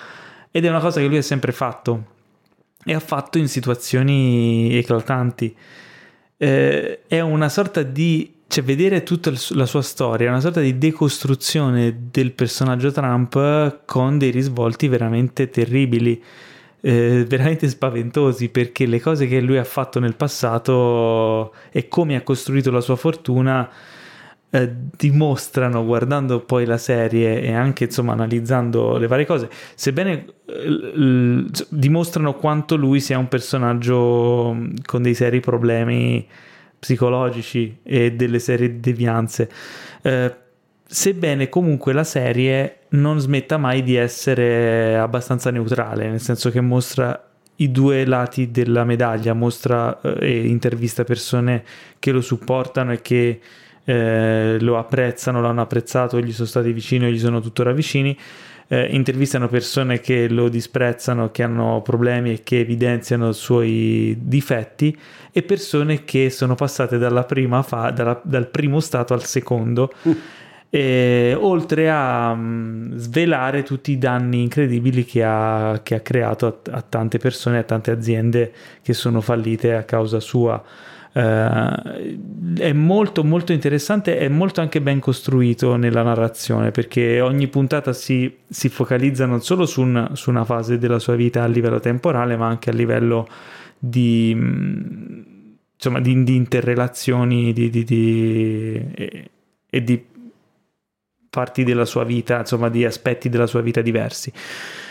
Ed 0.50 0.66
è 0.66 0.68
una 0.68 0.80
cosa 0.80 1.00
che 1.00 1.06
lui 1.06 1.16
ha 1.16 1.22
sempre 1.22 1.52
fatto 1.52 2.04
e 2.84 2.92
ha 2.92 3.00
fatto 3.00 3.38
in 3.38 3.48
situazioni 3.48 4.76
eclatanti. 4.76 5.56
Eh, 6.36 7.06
è 7.06 7.20
una 7.20 7.48
sorta 7.48 7.82
di 7.82 8.33
cioè 8.46 8.62
vedere 8.62 9.02
tutta 9.02 9.32
la 9.50 9.66
sua 9.66 9.82
storia, 9.82 10.30
una 10.30 10.40
sorta 10.40 10.60
di 10.60 10.78
decostruzione 10.78 12.08
del 12.10 12.32
personaggio 12.32 12.92
Trump 12.92 13.84
con 13.84 14.18
dei 14.18 14.30
risvolti 14.30 14.86
veramente 14.88 15.48
terribili, 15.50 16.22
eh, 16.80 17.24
veramente 17.26 17.68
spaventosi, 17.68 18.50
perché 18.50 18.86
le 18.86 19.00
cose 19.00 19.26
che 19.26 19.40
lui 19.40 19.56
ha 19.56 19.64
fatto 19.64 19.98
nel 19.98 20.14
passato 20.14 21.52
e 21.72 21.88
come 21.88 22.16
ha 22.16 22.22
costruito 22.22 22.70
la 22.70 22.80
sua 22.80 22.96
fortuna 22.96 23.68
eh, 24.50 24.72
dimostrano, 24.96 25.84
guardando 25.84 26.40
poi 26.40 26.64
la 26.64 26.78
serie 26.78 27.40
e 27.40 27.52
anche 27.52 27.84
insomma 27.84 28.12
analizzando 28.12 28.98
le 28.98 29.08
varie 29.08 29.26
cose, 29.26 29.48
sebbene 29.74 30.26
eh, 30.46 30.68
l- 30.68 31.50
dimostrano 31.70 32.34
quanto 32.34 32.76
lui 32.76 33.00
sia 33.00 33.18
un 33.18 33.26
personaggio 33.26 34.56
con 34.86 35.02
dei 35.02 35.14
seri 35.14 35.40
problemi 35.40 36.24
psicologici 36.84 37.78
e 37.82 38.12
delle 38.12 38.38
serie 38.38 38.68
di 38.68 38.80
devianze. 38.80 39.48
Eh, 40.02 40.34
sebbene 40.86 41.48
comunque 41.48 41.94
la 41.94 42.04
serie 42.04 42.80
non 42.90 43.18
smetta 43.18 43.56
mai 43.56 43.82
di 43.82 43.96
essere 43.96 44.98
abbastanza 44.98 45.50
neutrale, 45.50 46.10
nel 46.10 46.20
senso 46.20 46.50
che 46.50 46.60
mostra 46.60 47.30
i 47.56 47.70
due 47.70 48.04
lati 48.04 48.50
della 48.50 48.84
medaglia, 48.84 49.32
mostra 49.32 49.98
eh, 50.02 50.16
e 50.20 50.46
intervista 50.46 51.04
persone 51.04 51.64
che 51.98 52.12
lo 52.12 52.20
supportano 52.20 52.92
e 52.92 53.00
che 53.00 53.40
eh, 53.82 54.58
lo 54.60 54.76
apprezzano, 54.76 55.40
l'hanno 55.40 55.62
apprezzato, 55.62 56.20
gli 56.20 56.32
sono 56.32 56.48
stati 56.48 56.70
vicini 56.70 57.06
o 57.06 57.08
gli 57.08 57.18
sono 57.18 57.40
tuttora 57.40 57.72
vicini 57.72 58.14
eh, 58.68 58.86
intervistano 58.90 59.48
persone 59.48 60.00
che 60.00 60.28
lo 60.28 60.48
disprezzano, 60.48 61.30
che 61.30 61.42
hanno 61.42 61.82
problemi 61.82 62.32
e 62.32 62.42
che 62.42 62.60
evidenziano 62.60 63.30
i 63.30 63.34
suoi 63.34 64.16
difetti 64.20 64.96
e 65.32 65.42
persone 65.42 66.04
che 66.04 66.30
sono 66.30 66.54
passate 66.54 66.98
dalla 66.98 67.24
prima 67.24 67.62
fa- 67.62 67.90
dalla, 67.90 68.20
dal 68.22 68.48
primo 68.48 68.80
stato 68.80 69.14
al 69.14 69.24
secondo. 69.24 69.92
Uh. 70.02 70.16
E, 70.70 71.36
oltre 71.38 71.88
a 71.88 72.32
um, 72.32 72.96
svelare 72.96 73.62
tutti 73.62 73.92
i 73.92 73.98
danni 73.98 74.42
incredibili 74.42 75.04
che 75.04 75.22
ha, 75.22 75.80
che 75.84 75.94
ha 75.94 76.00
creato 76.00 76.46
a, 76.46 76.76
a, 76.76 76.82
tante 76.82 77.18
persone, 77.18 77.58
a 77.58 77.62
tante 77.62 77.92
aziende 77.92 78.52
che 78.82 78.92
sono 78.92 79.20
fallite 79.20 79.74
a 79.74 79.84
causa 79.84 80.18
sua. 80.18 80.60
Uh, 81.14 82.56
è 82.58 82.72
molto 82.72 83.22
molto 83.22 83.52
interessante 83.52 84.18
e 84.18 84.28
molto 84.28 84.60
anche 84.60 84.80
ben 84.80 84.98
costruito 84.98 85.76
nella 85.76 86.02
narrazione 86.02 86.72
perché 86.72 87.20
ogni 87.20 87.46
puntata 87.46 87.92
si, 87.92 88.38
si 88.48 88.68
focalizza 88.68 89.24
non 89.24 89.40
solo 89.40 89.64
su, 89.64 89.82
un, 89.82 90.10
su, 90.14 90.30
una 90.30 90.44
fase 90.44 90.76
della 90.76 90.98
sua 90.98 91.14
vita 91.14 91.44
a 91.44 91.46
livello 91.46 91.78
temporale 91.78 92.36
ma 92.36 92.48
anche 92.48 92.70
a 92.70 92.72
livello 92.72 93.28
di, 93.78 94.30
insomma, 94.30 96.00
di, 96.00 96.24
di 96.24 96.34
interrelazioni 96.34 97.52
di, 97.52 97.70
di, 97.70 97.84
e, 98.92 99.30
e 99.70 99.84
di 99.84 100.04
parti 101.30 101.64
della 101.64 101.84
sua 101.84 102.04
vita, 102.04 102.38
insomma 102.38 102.68
di 102.68 102.84
aspetti 102.84 103.28
della 103.28 103.46
sua 103.46 103.60
vita 103.60 103.80
diversi. 103.82 104.32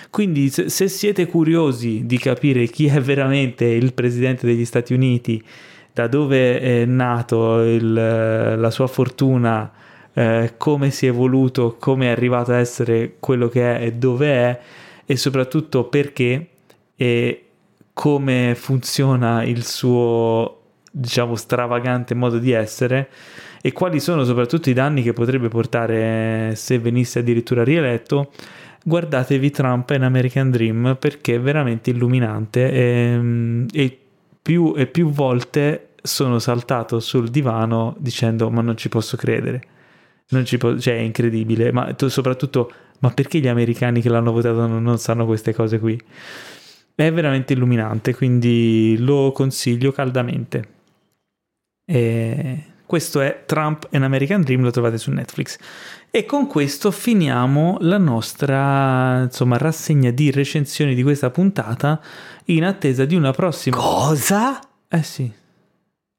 Quindi 0.09 0.49
se 0.49 0.87
siete 0.89 1.25
curiosi 1.25 2.05
di 2.05 2.17
capire 2.17 2.67
chi 2.67 2.85
è 2.85 3.01
veramente 3.01 3.65
il 3.65 3.93
presidente 3.93 4.45
degli 4.45 4.65
Stati 4.65 4.93
Uniti, 4.93 5.43
da 5.94 6.07
dove 6.07 6.60
è 6.60 6.86
nato 6.86 7.61
il, 7.61 7.94
la 7.94 8.70
sua 8.72 8.88
fortuna, 8.88 9.72
eh, 10.14 10.53
come 10.57 10.90
si 10.90 11.06
è 11.06 11.10
evoluto, 11.10 11.76
come 11.80 12.07
è 12.07 12.10
arrivato 12.10 12.52
a 12.52 12.57
essere 12.57 13.15
quello 13.20 13.48
che 13.48 13.78
è 13.78 13.86
e 13.86 13.94
dove 13.94 14.28
è 14.28 14.60
e 15.06 15.15
soprattutto 15.15 15.86
perché 15.86 16.48
e 16.95 17.45
come 17.94 18.56
funziona 18.56 19.44
il 19.44 19.64
suo 19.64 20.61
diciamo 20.90 21.36
stravagante 21.36 22.14
modo 22.14 22.38
di 22.38 22.52
essere 22.52 23.10
e 23.61 23.72
quali 23.72 23.99
sono 23.99 24.24
soprattutto 24.24 24.70
i 24.70 24.74
danni 24.74 25.02
che 25.03 25.14
potrebbe 25.14 25.48
portare 25.48 26.53
se 26.56 26.80
venisse 26.80 27.20
addirittura 27.20 27.64
rieletto. 27.64 28.32
Guardatevi 28.84 29.49
Trump 29.52 29.90
in 29.91 30.03
American 30.03 30.52
Dream 30.52 30.98
perché 30.99 31.36
è 31.36 31.40
veramente 31.40 31.91
illuminante 31.91 32.72
e, 32.72 33.65
e 33.72 34.02
più 34.44 34.74
e 34.78 34.86
più 34.86 35.10
volte 35.10 35.94
sono 36.03 36.38
saltato 36.38 36.99
sul 36.99 37.30
divano 37.30 37.95
dicendo 37.98 38.52
ma 38.52 38.61
non 38.61 38.78
ci 38.78 38.90
posso 38.90 39.18
credere. 39.18 39.64
Non 40.30 40.45
ci 40.45 40.57
po- 40.57 40.78
cioè 40.80 40.98
è 40.98 40.99
incredibile, 40.99 41.72
ma 41.72 41.94
t- 41.94 42.06
soprattutto 42.06 42.72
ma 42.99 43.10
perché 43.11 43.40
gli 43.40 43.48
americani 43.48 44.02
che 44.02 44.10
l'hanno 44.10 44.32
votato 44.32 44.68
non, 44.68 44.84
non 44.84 44.98
sanno 44.98 45.26
queste 45.26 45.53
cose 45.53 45.80
qui? 45.80 45.99
È 46.95 47.11
veramente 47.11 47.53
illuminante, 47.53 48.14
quindi 48.14 48.95
lo 48.99 49.32
consiglio 49.32 49.91
caldamente. 49.91 50.70
E 51.86 52.64
questo 52.86 53.22
è 53.22 53.44
Trump 53.45 53.88
and 53.91 54.03
American 54.03 54.41
Dream, 54.41 54.61
lo 54.61 54.72
trovate 54.72 54.98
su 54.98 55.11
Netflix. 55.11 55.57
E 56.15 56.27
con 56.27 56.45
questo 56.45 56.91
finiamo 56.91 57.77
la 57.80 57.98
nostra 57.98 59.23
insomma, 59.23 59.57
rassegna 59.57 60.11
di 60.11 60.30
recensioni 60.30 60.94
di 60.94 61.02
questa 61.02 61.31
puntata 61.31 61.99
in 62.45 62.65
attesa 62.65 63.03
di 63.06 63.15
una 63.15 63.31
prossima. 63.31 63.77
Cosa? 63.77 64.60
Eh 64.88 65.02
sì. 65.02 65.34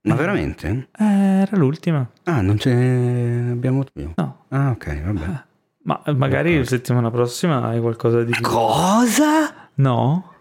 Ma 0.09 0.15
veramente? 0.17 0.89
Eh, 0.99 1.05
era 1.05 1.57
l'ultima. 1.57 2.11
Ah, 2.25 2.41
non 2.41 2.59
ce 2.59 2.75
ne 2.75 3.53
abbiamo 3.53 3.85
più? 3.85 4.11
No. 4.17 4.47
Ah, 4.49 4.71
ok, 4.71 5.01
vabbè. 5.01 5.23
Eh, 5.23 5.45
ma 5.85 6.03
magari 6.17 6.59
la 6.59 6.65
settimana 6.65 7.13
prossima 7.13 7.63
hai 7.63 7.79
qualcosa 7.79 8.25
di. 8.25 8.33
Cosa? 8.41 9.69
No? 9.75 10.33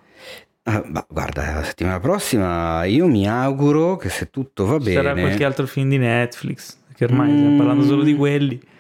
Ah, 0.64 0.84
ma 0.88 1.06
guarda, 1.08 1.54
la 1.54 1.64
settimana 1.64 2.00
prossima 2.00 2.86
io 2.86 3.06
mi 3.06 3.28
auguro 3.28 3.98
che 3.98 4.10
se 4.10 4.32
tutto 4.32 4.66
va 4.66 4.80
Ci 4.80 4.86
bene... 4.86 4.96
Sarà 4.96 5.14
qualche 5.14 5.46
altro 5.46 5.68
film 5.68 5.90
di 5.90 6.00
Netflix, 6.00 6.76
che 6.96 7.04
ormai 7.04 7.30
mm. 7.30 7.38
stiamo 7.38 7.58
parlando 7.58 7.84
solo 7.86 8.02
di 8.02 8.16
quelli. 8.16 8.72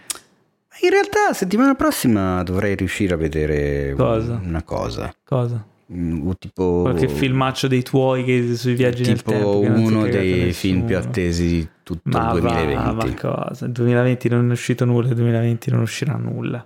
In 0.84 0.90
realtà 0.90 1.32
settimana 1.32 1.76
prossima 1.76 2.44
dovrei 2.44 2.76
riuscire 2.76 3.14
a 3.14 3.18
vedere 3.18 3.94
cosa? 3.96 4.42
una 4.44 4.64
cosa. 4.64 5.16
Cosa? 5.24 5.66
Mm, 5.94 6.30
tipo 6.40 6.82
qualche 6.82 7.08
filmaccio 7.08 7.68
dei 7.68 7.84
tuoi 7.84 8.24
che 8.26 8.56
sui 8.56 8.74
viaggi 8.74 9.04
nel 9.04 9.22
tempo 9.22 9.60
uno 9.60 10.04
dei 10.08 10.52
film 10.52 10.86
più 10.86 10.98
attesi 10.98 11.48
di 11.48 11.68
tutto 11.84 12.10
ma 12.10 12.34
il 12.34 12.40
2020 12.40 12.74
va, 12.74 12.92
ma 12.94 13.14
cosa? 13.14 13.66
il 13.66 13.72
2020 13.74 14.30
non 14.30 14.50
è 14.50 14.52
uscito 14.54 14.86
nulla 14.86 15.10
il 15.10 15.16
2020 15.16 15.72
non 15.72 15.82
uscirà 15.82 16.16
nulla 16.16 16.66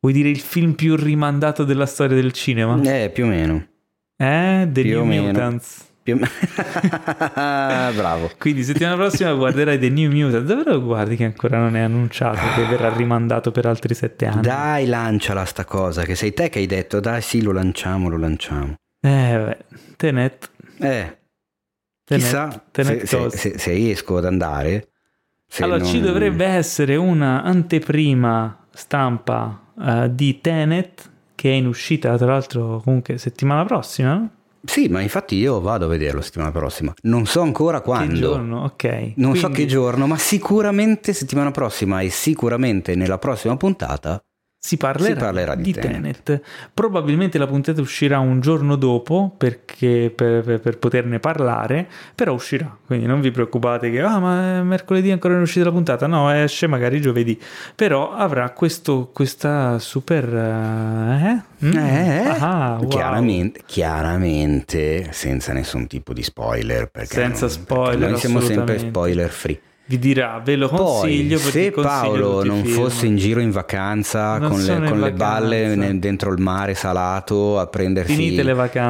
vuoi 0.00 0.12
dire 0.12 0.28
il 0.28 0.40
film 0.40 0.72
più 0.72 0.96
rimandato 0.96 1.64
della 1.64 1.86
storia 1.86 2.16
del 2.16 2.32
cinema? 2.32 2.80
eh 2.82 3.10
più 3.10 3.24
o 3.24 3.28
meno 3.28 3.66
eh? 4.16 4.68
The 4.70 4.82
più 4.82 5.04
New 5.04 5.24
Mutants 5.24 5.89
più 6.02 6.18
bravo. 7.34 8.30
Quindi 8.38 8.62
settimana 8.64 8.96
prossima 8.96 9.32
guarderai 9.34 9.78
The 9.78 9.88
New 9.90 10.10
Mutants 10.10 10.46
dove 10.46 10.64
lo 10.64 10.82
guardi 10.82 11.16
che 11.16 11.24
ancora 11.24 11.58
non 11.58 11.76
è 11.76 11.80
annunciato 11.80 12.40
che 12.54 12.66
verrà 12.66 12.92
rimandato 12.94 13.50
per 13.50 13.66
altri 13.66 13.94
sette 13.94 14.26
anni? 14.26 14.42
Dai 14.42 14.86
lanciala 14.86 15.44
sta 15.44 15.64
cosa 15.64 16.02
che 16.04 16.14
sei 16.14 16.32
te 16.32 16.48
che 16.48 16.58
hai 16.58 16.66
detto. 16.66 17.00
Dai 17.00 17.20
sì 17.22 17.42
lo 17.42 17.52
lanciamo 17.52 18.08
lo 18.08 18.16
lanciamo. 18.16 18.74
Eh 19.00 19.38
beh 19.44 19.58
Tenet. 19.96 20.50
Eh. 20.78 21.18
Tenet, 22.04 22.24
chissà 22.24 22.64
Tenet 22.70 23.04
se, 23.04 23.30
se, 23.30 23.36
se, 23.36 23.58
se, 23.58 23.72
riesco 23.72 24.16
ad 24.16 24.24
andare 24.24 24.88
allora 25.58 25.78
non... 25.78 25.86
ci 25.86 26.00
dovrebbe 26.00 26.44
essere 26.44 26.96
una 26.96 27.42
anteprima 27.42 28.66
stampa 28.72 29.72
uh, 29.74 30.08
di 30.08 30.40
Tenet 30.40 31.10
che 31.34 31.50
è 31.50 31.54
in 31.54 31.66
uscita 31.66 32.16
tra 32.16 32.26
l'altro 32.26 32.80
comunque 32.84 33.18
settimana 33.18 33.64
prossima 33.64 34.28
sì, 34.64 34.88
ma 34.88 35.00
infatti 35.00 35.36
io 35.36 35.60
vado 35.60 35.86
a 35.86 35.88
vederlo 35.88 36.20
settimana 36.20 36.50
prossima. 36.50 36.92
Non 37.02 37.26
so 37.26 37.40
ancora 37.40 37.80
quando. 37.80 38.12
Che 38.12 38.18
giorno, 38.20 38.64
ok. 38.64 38.84
Non 39.16 39.30
Quindi... 39.30 39.38
so 39.38 39.48
che 39.48 39.66
giorno, 39.66 40.06
ma 40.06 40.18
sicuramente 40.18 41.12
settimana 41.12 41.50
prossima 41.50 42.00
e 42.00 42.10
sicuramente 42.10 42.94
nella 42.94 43.18
prossima 43.18 43.56
puntata 43.56 44.22
si 44.62 44.76
parlerà, 44.76 45.14
si 45.14 45.18
parlerà 45.18 45.54
di, 45.54 45.62
di 45.62 45.72
Tenet. 45.72 46.22
Tenet. 46.22 46.42
Probabilmente 46.74 47.38
la 47.38 47.46
puntata 47.46 47.80
uscirà 47.80 48.18
un 48.18 48.40
giorno 48.40 48.76
dopo 48.76 49.34
perché, 49.34 50.12
per, 50.14 50.42
per, 50.42 50.60
per, 50.60 50.76
poterne 50.76 51.18
parlare, 51.18 51.88
però 52.14 52.34
uscirà. 52.34 52.76
Quindi 52.84 53.06
non 53.06 53.22
vi 53.22 53.30
preoccupate 53.30 53.90
che 53.90 54.02
ah, 54.02 54.18
ma 54.18 54.62
mercoledì 54.62 55.10
ancora 55.12 55.32
non 55.32 55.42
è 55.42 55.46
uscita 55.46 55.64
la 55.64 55.72
puntata. 55.72 56.06
No, 56.06 56.30
esce 56.30 56.66
magari 56.66 57.00
giovedì. 57.00 57.40
Però 57.74 58.12
avrà 58.12 58.50
questo, 58.50 59.08
questa 59.14 59.78
super. 59.78 60.24
Eh? 60.24 61.42
Mm. 61.64 61.76
eh 61.78 62.26
ah, 62.38 62.76
wow. 62.80 62.86
chiaramente, 62.88 63.62
chiaramente, 63.64 65.08
senza 65.12 65.54
nessun 65.54 65.86
tipo 65.86 66.12
di 66.12 66.22
spoiler. 66.22 66.90
Senza 67.04 67.46
non, 67.46 67.54
spoiler. 67.54 67.96
Perché 67.96 68.10
noi 68.10 68.18
siamo 68.18 68.40
sempre 68.40 68.78
spoiler 68.78 69.30
free 69.30 69.60
vi 69.90 69.98
dirà 69.98 70.40
ve 70.44 70.54
lo 70.54 70.68
consiglio 70.68 71.40
Poi, 71.40 71.50
se 71.50 71.70
Paolo 71.72 72.44
non 72.44 72.62
film. 72.62 72.74
fosse 72.74 73.06
in 73.06 73.16
giro 73.16 73.40
in 73.40 73.50
vacanza 73.50 74.38
non 74.38 74.50
con, 74.50 74.62
le, 74.62 74.88
con 74.88 75.00
le, 75.00 75.12
balle 75.12 75.98
dentro 75.98 76.32
il 76.32 76.40
mare 76.40 76.74
salato 76.74 77.58
a 77.58 77.66
prendersi 77.66 78.36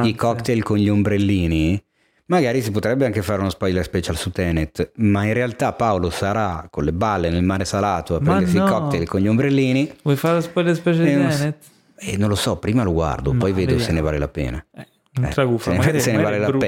i 0.03 0.15
cocktail 0.15 0.61
con 0.61 0.77
gli 0.77 0.87
ombrellini 0.89 1.83
magari 2.25 2.61
si 2.61 2.69
potrebbe 2.69 3.05
anche 3.05 3.23
fare 3.23 3.39
uno 3.39 3.49
spoiler 3.49 3.83
special 3.83 4.15
su 4.15 4.29
Tenet 4.29 4.91
ma 4.97 5.23
in 5.25 5.33
realtà 5.33 5.73
Paolo 5.73 6.11
sarà 6.11 6.67
con 6.69 6.83
le 6.83 6.93
balle 6.93 7.31
nel 7.31 7.43
mare 7.43 7.65
salato 7.65 8.15
a 8.15 8.19
ma 8.21 8.33
prendersi 8.33 8.57
no. 8.57 8.65
i 8.65 8.69
cocktail 8.69 9.07
con 9.07 9.21
gli 9.21 9.27
ombrellini 9.27 9.91
vuoi 10.03 10.15
fare 10.15 10.35
lo 10.35 10.41
spoiler 10.41 10.75
special 10.75 11.03
di 11.03 11.09
Tenet? 11.11 11.55
Eh, 12.03 12.17
non 12.17 12.29
lo 12.29 12.35
so, 12.35 12.57
prima 12.57 12.83
lo 12.83 12.93
guardo, 12.93 13.31
ma 13.31 13.39
poi 13.39 13.51
vedo 13.53 13.71
vediamo. 13.73 13.83
se 13.83 13.91
ne 13.91 14.01
vale 14.01 14.17
la 14.17 14.27
pena. 14.27 14.65
Eh, 14.75 14.87
Eh, 15.21 15.27
tragufa, 15.27 15.65
se 15.65 15.71
ne- 15.71 15.77
magari, 15.77 15.99
se 15.99 16.11
ne 16.11 16.21
vale 16.23 16.39
la 16.39 16.47
brutto. 16.47 16.65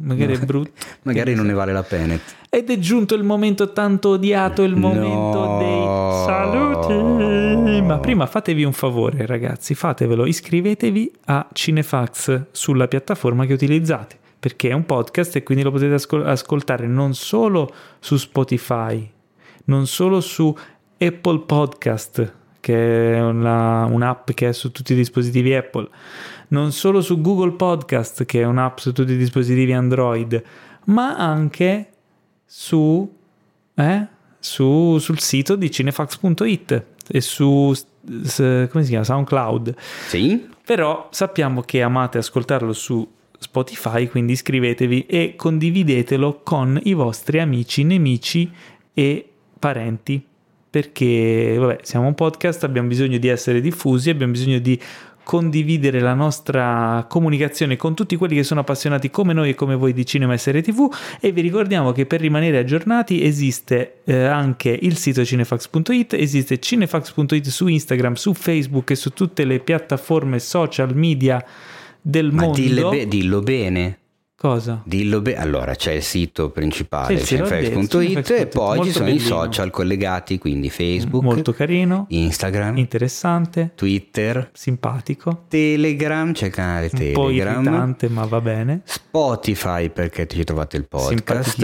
Magari 0.00 0.34
è 0.34 0.38
brutto. 0.38 0.70
Magari 1.02 1.34
non 1.34 1.44
ne 1.46 1.50
ne 1.52 1.56
vale 1.56 1.72
la 1.72 1.82
pena. 1.82 2.18
Ed 2.50 2.70
è 2.70 2.78
giunto 2.78 3.14
il 3.14 3.24
momento 3.24 3.72
tanto 3.72 4.10
odiato, 4.10 4.62
il 4.62 4.74
momento 4.74 5.44
No. 5.44 5.58
dei 5.58 6.24
saluti. 6.24 7.82
Ma 7.82 7.98
prima 7.98 8.24
fatevi 8.26 8.64
un 8.64 8.72
favore, 8.72 9.26
ragazzi, 9.26 9.74
fatevelo, 9.74 10.24
iscrivetevi 10.24 11.12
a 11.26 11.46
Cinefax 11.52 12.44
sulla 12.50 12.88
piattaforma 12.88 13.44
che 13.44 13.52
utilizzate, 13.52 14.16
perché 14.38 14.70
è 14.70 14.72
un 14.72 14.86
podcast 14.86 15.36
e 15.36 15.42
quindi 15.42 15.62
lo 15.62 15.70
potete 15.70 15.94
ascol- 15.94 16.26
ascoltare 16.26 16.86
non 16.86 17.14
solo 17.14 17.70
su 17.98 18.16
Spotify, 18.16 19.08
non 19.64 19.86
solo 19.86 20.20
su 20.20 20.54
Apple 20.98 21.40
Podcast, 21.40 22.32
che 22.60 23.14
è 23.14 23.20
una- 23.20 23.84
un'app 23.84 24.30
che 24.32 24.48
è 24.48 24.52
su 24.52 24.72
tutti 24.72 24.94
i 24.94 24.96
dispositivi 24.96 25.54
Apple, 25.54 25.88
non 26.48 26.72
solo 26.72 27.02
su 27.02 27.20
Google 27.20 27.52
Podcast, 27.52 28.24
che 28.24 28.40
è 28.40 28.44
un'app 28.44 28.78
su 28.78 28.92
tutti 28.92 29.12
i 29.12 29.16
dispositivi 29.18 29.72
Android, 29.74 30.42
ma 30.86 31.14
anche 31.16 31.90
su, 32.50 33.14
eh, 33.74 34.06
su- 34.38 34.96
sul 34.98 35.20
sito 35.20 35.54
di 35.54 35.70
cinefax.it 35.70 36.84
e 37.06 37.20
su 37.20 37.74
come 38.08 38.84
si 38.84 38.88
chiama? 38.88 39.04
SoundCloud. 39.04 39.74
Sì? 40.08 40.48
Però 40.64 41.08
sappiamo 41.10 41.60
che 41.62 41.82
amate 41.82 42.18
ascoltarlo 42.18 42.72
su 42.72 43.06
Spotify, 43.38 44.08
quindi 44.08 44.32
iscrivetevi 44.32 45.06
e 45.06 45.34
condividetelo 45.36 46.40
con 46.42 46.80
i 46.84 46.94
vostri 46.94 47.38
amici, 47.40 47.84
nemici 47.84 48.50
e 48.92 49.28
parenti. 49.58 50.24
Perché, 50.70 51.56
vabbè, 51.58 51.78
siamo 51.82 52.06
un 52.06 52.14
podcast, 52.14 52.64
abbiamo 52.64 52.88
bisogno 52.88 53.16
di 53.16 53.28
essere 53.28 53.60
diffusi, 53.60 54.10
abbiamo 54.10 54.32
bisogno 54.32 54.58
di 54.58 54.78
condividere 55.28 56.00
la 56.00 56.14
nostra 56.14 57.04
comunicazione 57.06 57.76
con 57.76 57.94
tutti 57.94 58.16
quelli 58.16 58.34
che 58.34 58.42
sono 58.42 58.60
appassionati 58.60 59.10
come 59.10 59.34
noi 59.34 59.50
e 59.50 59.54
come 59.54 59.74
voi 59.74 59.92
di 59.92 60.06
cinema 60.06 60.32
e 60.32 60.38
serie 60.38 60.62
tv 60.62 60.90
e 61.20 61.32
vi 61.32 61.42
ricordiamo 61.42 61.92
che 61.92 62.06
per 62.06 62.22
rimanere 62.22 62.56
aggiornati 62.56 63.22
esiste 63.22 64.00
eh, 64.04 64.24
anche 64.24 64.70
il 64.70 64.96
sito 64.96 65.22
cinefax.it, 65.22 66.14
esiste 66.14 66.58
cinefax.it 66.58 67.46
su 67.48 67.66
Instagram, 67.66 68.14
su 68.14 68.32
Facebook 68.32 68.92
e 68.92 68.94
su 68.94 69.12
tutte 69.12 69.44
le 69.44 69.58
piattaforme 69.60 70.38
social 70.38 70.96
media 70.96 71.44
del 72.00 72.32
Ma 72.32 72.44
mondo. 72.44 72.88
be- 72.88 73.06
dillo 73.06 73.40
bene. 73.40 73.98
Cosa? 74.40 74.82
Dillo 74.84 75.20
bene. 75.20 75.38
Allora 75.38 75.74
c'è 75.74 75.94
il 75.94 76.02
sito 76.02 76.50
principale, 76.50 77.18
Sì, 77.18 77.26
cinefax.it 77.26 78.30
e 78.30 78.46
poi 78.46 78.84
ci 78.84 78.92
sono 78.92 79.08
i 79.08 79.14
bellino. 79.14 79.26
social 79.26 79.70
collegati, 79.70 80.38
quindi 80.38 80.70
Facebook, 80.70 81.24
Molto 81.24 81.52
carino, 81.52 82.06
Instagram, 82.10 82.76
interessante, 82.76 83.72
Twitter, 83.74 84.50
simpatico, 84.52 85.46
Telegram, 85.48 86.32
c'è 86.32 86.46
il 86.46 86.52
canale 86.52 86.84
un 86.92 87.12
po' 87.12 87.26
Telegram, 87.26 87.62
irritante 87.64 88.08
ma 88.08 88.24
va 88.26 88.40
bene. 88.40 88.82
Spotify 88.84 89.90
perché 89.90 90.28
ci 90.28 90.44
trovate 90.44 90.76
il 90.76 90.86
podcast. 90.86 91.58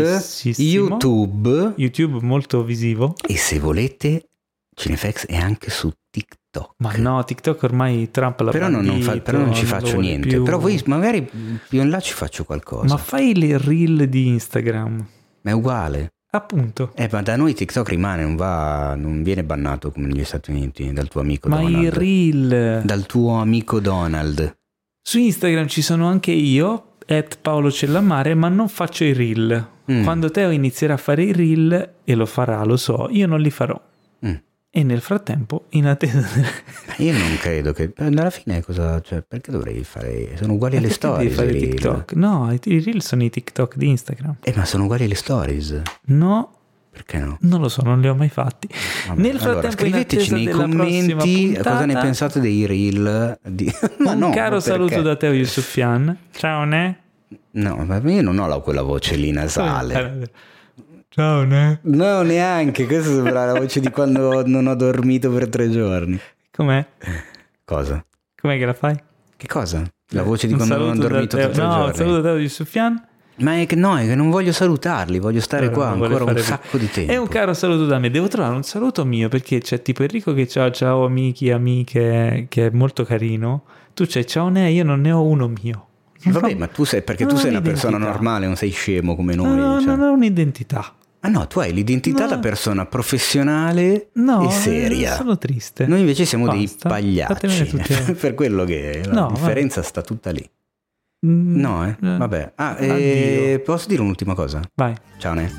YouTube 0.56 1.74
YouTube 1.76 2.18
molto 2.22 2.64
visivo. 2.64 3.14
e 3.24 3.36
se 3.36 3.60
volete 3.60 4.30
Cinefax 4.74 5.26
è 5.26 5.36
anche 5.36 5.70
su 5.70 5.92
TikTok. 6.10 6.42
Ma 6.78 6.92
no, 6.96 7.22
TikTok 7.24 7.62
ormai 7.62 8.10
Trump 8.10 8.40
l'ha 8.40 8.50
Però 8.50 8.68
non, 8.68 8.84
non 8.84 9.00
fa- 9.00 9.06
bandito, 9.12 9.30
però 9.30 9.38
non 9.44 9.54
ci 9.54 9.64
faccio 9.64 9.98
niente. 10.00 10.28
più. 10.28 10.42
Però 10.42 10.58
voi 10.58 10.80
magari 10.86 11.22
più 11.68 11.80
in 11.80 11.90
là 11.90 12.00
ci 12.00 12.12
faccio 12.12 12.44
qualcosa. 12.44 12.86
Ma 12.86 12.96
fai 12.96 13.34
le 13.34 13.58
reel 13.58 14.08
di 14.08 14.26
Instagram. 14.28 15.06
Ma 15.42 15.50
è 15.50 15.54
uguale. 15.54 16.10
Appunto. 16.30 16.90
Eh, 16.96 17.08
ma 17.12 17.22
da 17.22 17.36
noi 17.36 17.54
TikTok 17.54 17.88
rimane, 17.90 18.22
non 18.24 18.34
va, 18.34 18.94
non 18.96 19.22
viene 19.22 19.44
bannato 19.44 19.92
come 19.92 20.08
negli 20.08 20.24
Stati 20.24 20.50
Uniti 20.50 20.92
dal 20.92 21.06
tuo 21.08 21.20
amico 21.20 21.48
Ma 21.48 21.60
i 21.60 21.70
Donald. 21.70 21.92
reel. 21.94 22.82
Dal 22.84 23.06
tuo 23.06 23.34
amico 23.34 23.78
Donald. 23.78 24.56
Su 25.00 25.18
Instagram 25.18 25.68
ci 25.68 25.80
sono 25.82 26.08
anche 26.08 26.32
io, 26.32 26.94
at 27.06 27.38
Paolo 27.40 27.70
Cellamare, 27.70 28.34
ma 28.34 28.48
non 28.48 28.68
faccio 28.68 29.04
i 29.04 29.12
reel. 29.12 29.68
Mm. 29.92 30.02
Quando 30.02 30.30
Teo 30.30 30.50
inizierà 30.50 30.94
a 30.94 30.96
fare 30.96 31.22
i 31.22 31.32
reel, 31.32 31.92
e 32.02 32.14
lo 32.14 32.26
farà, 32.26 32.64
lo 32.64 32.76
so, 32.78 33.08
io 33.10 33.26
non 33.28 33.40
li 33.40 33.50
farò. 33.50 33.80
E 34.76 34.82
nel 34.82 35.00
frattempo, 35.00 35.66
in 35.70 35.86
attesa... 35.86 36.26
Io 36.98 37.12
non 37.12 37.36
credo 37.38 37.72
che 37.72 37.92
alla 37.96 38.28
fine 38.30 38.60
cosa, 38.60 39.00
cioè, 39.02 39.22
perché 39.22 39.52
dovrei 39.52 39.84
fare 39.84 40.36
sono 40.36 40.54
uguali 40.54 40.78
alle 40.78 40.90
stories. 40.90 41.22
devi 41.22 41.34
fare 41.34 41.50
i 41.50 41.60
reel. 41.60 41.70
TikTok? 41.70 42.12
No, 42.14 42.52
i 42.52 42.80
reel 42.82 43.00
sono 43.00 43.22
i 43.22 43.30
TikTok 43.30 43.76
di 43.76 43.88
Instagram. 43.90 44.38
Eh, 44.42 44.52
ma 44.56 44.64
sono 44.64 44.82
uguali 44.84 45.04
alle 45.04 45.14
stories. 45.14 45.80
No, 46.06 46.50
Perché 46.90 47.18
no? 47.18 47.38
non 47.42 47.60
lo 47.60 47.68
so, 47.68 47.82
non 47.82 48.00
li 48.00 48.08
ho 48.08 48.16
mai 48.16 48.28
fatti. 48.28 48.68
Vabbè, 49.06 49.20
Nel 49.20 49.36
allora, 49.36 49.60
frattempo, 49.60 49.76
scriveteci 49.76 50.28
in 50.30 50.34
nei 50.34 50.48
commenti 50.48 51.12
cosa 51.14 51.24
ne 51.24 51.52
puntata, 51.54 52.00
pensate 52.00 52.40
dei 52.40 52.66
reel. 52.66 53.38
Di... 53.44 53.72
Un 54.04 54.18
no, 54.18 54.30
caro 54.30 54.58
saluto 54.58 54.88
perché? 54.88 55.02
da 55.04 55.14
Teo 55.14 55.32
Yusufian. 55.32 56.18
Ciao, 56.32 56.64
ne? 56.64 56.98
No, 57.52 57.76
ma 57.86 58.00
io 58.04 58.22
non 58.22 58.38
ho 58.40 58.48
la- 58.48 58.58
quella 58.58 58.82
voce 58.82 59.14
lì 59.14 59.30
nasale. 59.30 60.30
Ciao, 61.14 61.44
ne? 61.44 61.78
No, 61.82 62.22
neanche. 62.22 62.86
Questa 62.86 63.08
sembra 63.08 63.44
la 63.44 63.56
voce 63.56 63.78
di 63.78 63.88
quando 63.88 64.44
non 64.48 64.66
ho 64.66 64.74
dormito 64.74 65.30
per 65.30 65.48
tre 65.48 65.70
giorni. 65.70 66.18
Com'è? 66.50 66.84
Cosa? 67.64 68.04
Com'è 68.34 68.58
che 68.58 68.64
la 68.64 68.74
fai? 68.74 68.96
Che 69.36 69.46
cosa? 69.46 69.84
La 70.08 70.24
voce 70.24 70.48
di 70.48 70.54
un 70.54 70.58
quando 70.58 70.76
non 70.76 70.88
ho 70.88 71.00
dormito 71.00 71.36
per 71.36 71.50
tre 71.50 71.62
no, 71.62 71.68
giorni. 71.68 71.86
No, 71.86 71.94
saluto 71.94 72.20
da 72.20 72.32
Yusufian. 72.32 73.06
Ma 73.36 73.60
è 73.60 73.66
che 73.66 73.76
no, 73.76 73.96
è 73.96 74.06
che 74.06 74.16
non 74.16 74.28
voglio 74.28 74.50
salutarli, 74.50 75.20
voglio 75.20 75.40
stare 75.40 75.66
allora, 75.66 75.94
qua 75.94 76.04
ancora 76.04 76.24
un 76.24 76.38
sacco 76.38 76.78
di 76.78 76.90
tempo. 76.90 77.12
È 77.12 77.16
un 77.16 77.28
caro 77.28 77.54
saluto 77.54 77.86
da 77.86 78.00
me, 78.00 78.10
devo 78.10 78.26
trovare 78.26 78.56
un 78.56 78.64
saluto 78.64 79.04
mio 79.04 79.28
perché 79.28 79.60
c'è 79.60 79.82
tipo 79.82 80.02
Enrico 80.02 80.34
che 80.34 80.48
ciao 80.48 80.72
ciao 80.72 81.04
amici, 81.04 81.48
amiche, 81.48 82.46
che 82.48 82.66
è 82.66 82.70
molto 82.70 83.04
carino. 83.04 83.62
Tu 83.94 84.04
c'hai 84.08 84.26
ciao 84.26 84.48
ne, 84.48 84.68
io 84.72 84.82
non 84.82 85.00
ne 85.00 85.12
ho 85.12 85.22
uno 85.22 85.46
mio. 85.62 85.86
Vabbè, 86.24 86.56
ma 86.56 86.66
tu 86.66 86.82
sei 86.82 87.02
perché 87.02 87.24
tu 87.24 87.36
sei 87.36 87.50
una 87.50 87.60
persona 87.60 87.98
normale, 87.98 88.46
non 88.46 88.56
sei 88.56 88.70
scemo 88.70 89.14
come 89.14 89.36
noi. 89.36 89.56
No, 89.56 89.78
cioè. 89.78 89.94
non 89.94 90.00
ho 90.00 90.12
un'identità. 90.12 90.92
Ah 91.24 91.30
no, 91.30 91.46
tu 91.46 91.58
hai 91.58 91.72
l'identità 91.72 92.24
no. 92.24 92.28
da 92.28 92.38
persona 92.38 92.84
professionale 92.84 94.10
no, 94.14 94.46
e 94.46 94.52
seria. 94.52 95.14
sono 95.14 95.38
triste. 95.38 95.86
Noi 95.86 96.00
invece 96.00 96.26
siamo 96.26 96.44
Basta. 96.44 96.58
dei 96.58 96.70
pagliacci. 97.00 98.12
per 98.20 98.34
quello 98.34 98.64
che 98.64 99.00
la 99.06 99.12
no, 99.12 99.28
differenza 99.32 99.76
vabbè. 99.76 99.88
sta 99.88 100.02
tutta 100.02 100.30
lì. 100.30 100.46
Mm, 101.26 101.58
no, 101.58 101.86
eh? 101.86 101.96
eh. 101.98 102.16
Vabbè. 102.18 102.52
Ah, 102.56 102.76
eh, 102.78 103.62
posso 103.64 103.88
dire 103.88 104.02
un'ultima 104.02 104.34
cosa? 104.34 104.60
Vai. 104.74 104.94
Ciao, 105.16 105.32
Ne. 105.32 105.50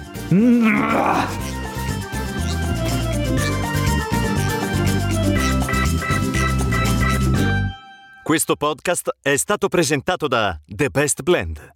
Questo 8.22 8.56
podcast 8.56 9.18
è 9.20 9.36
stato 9.36 9.68
presentato 9.68 10.28
da 10.28 10.60
The 10.64 10.90
Best 10.90 11.24
Blend. 11.24 11.74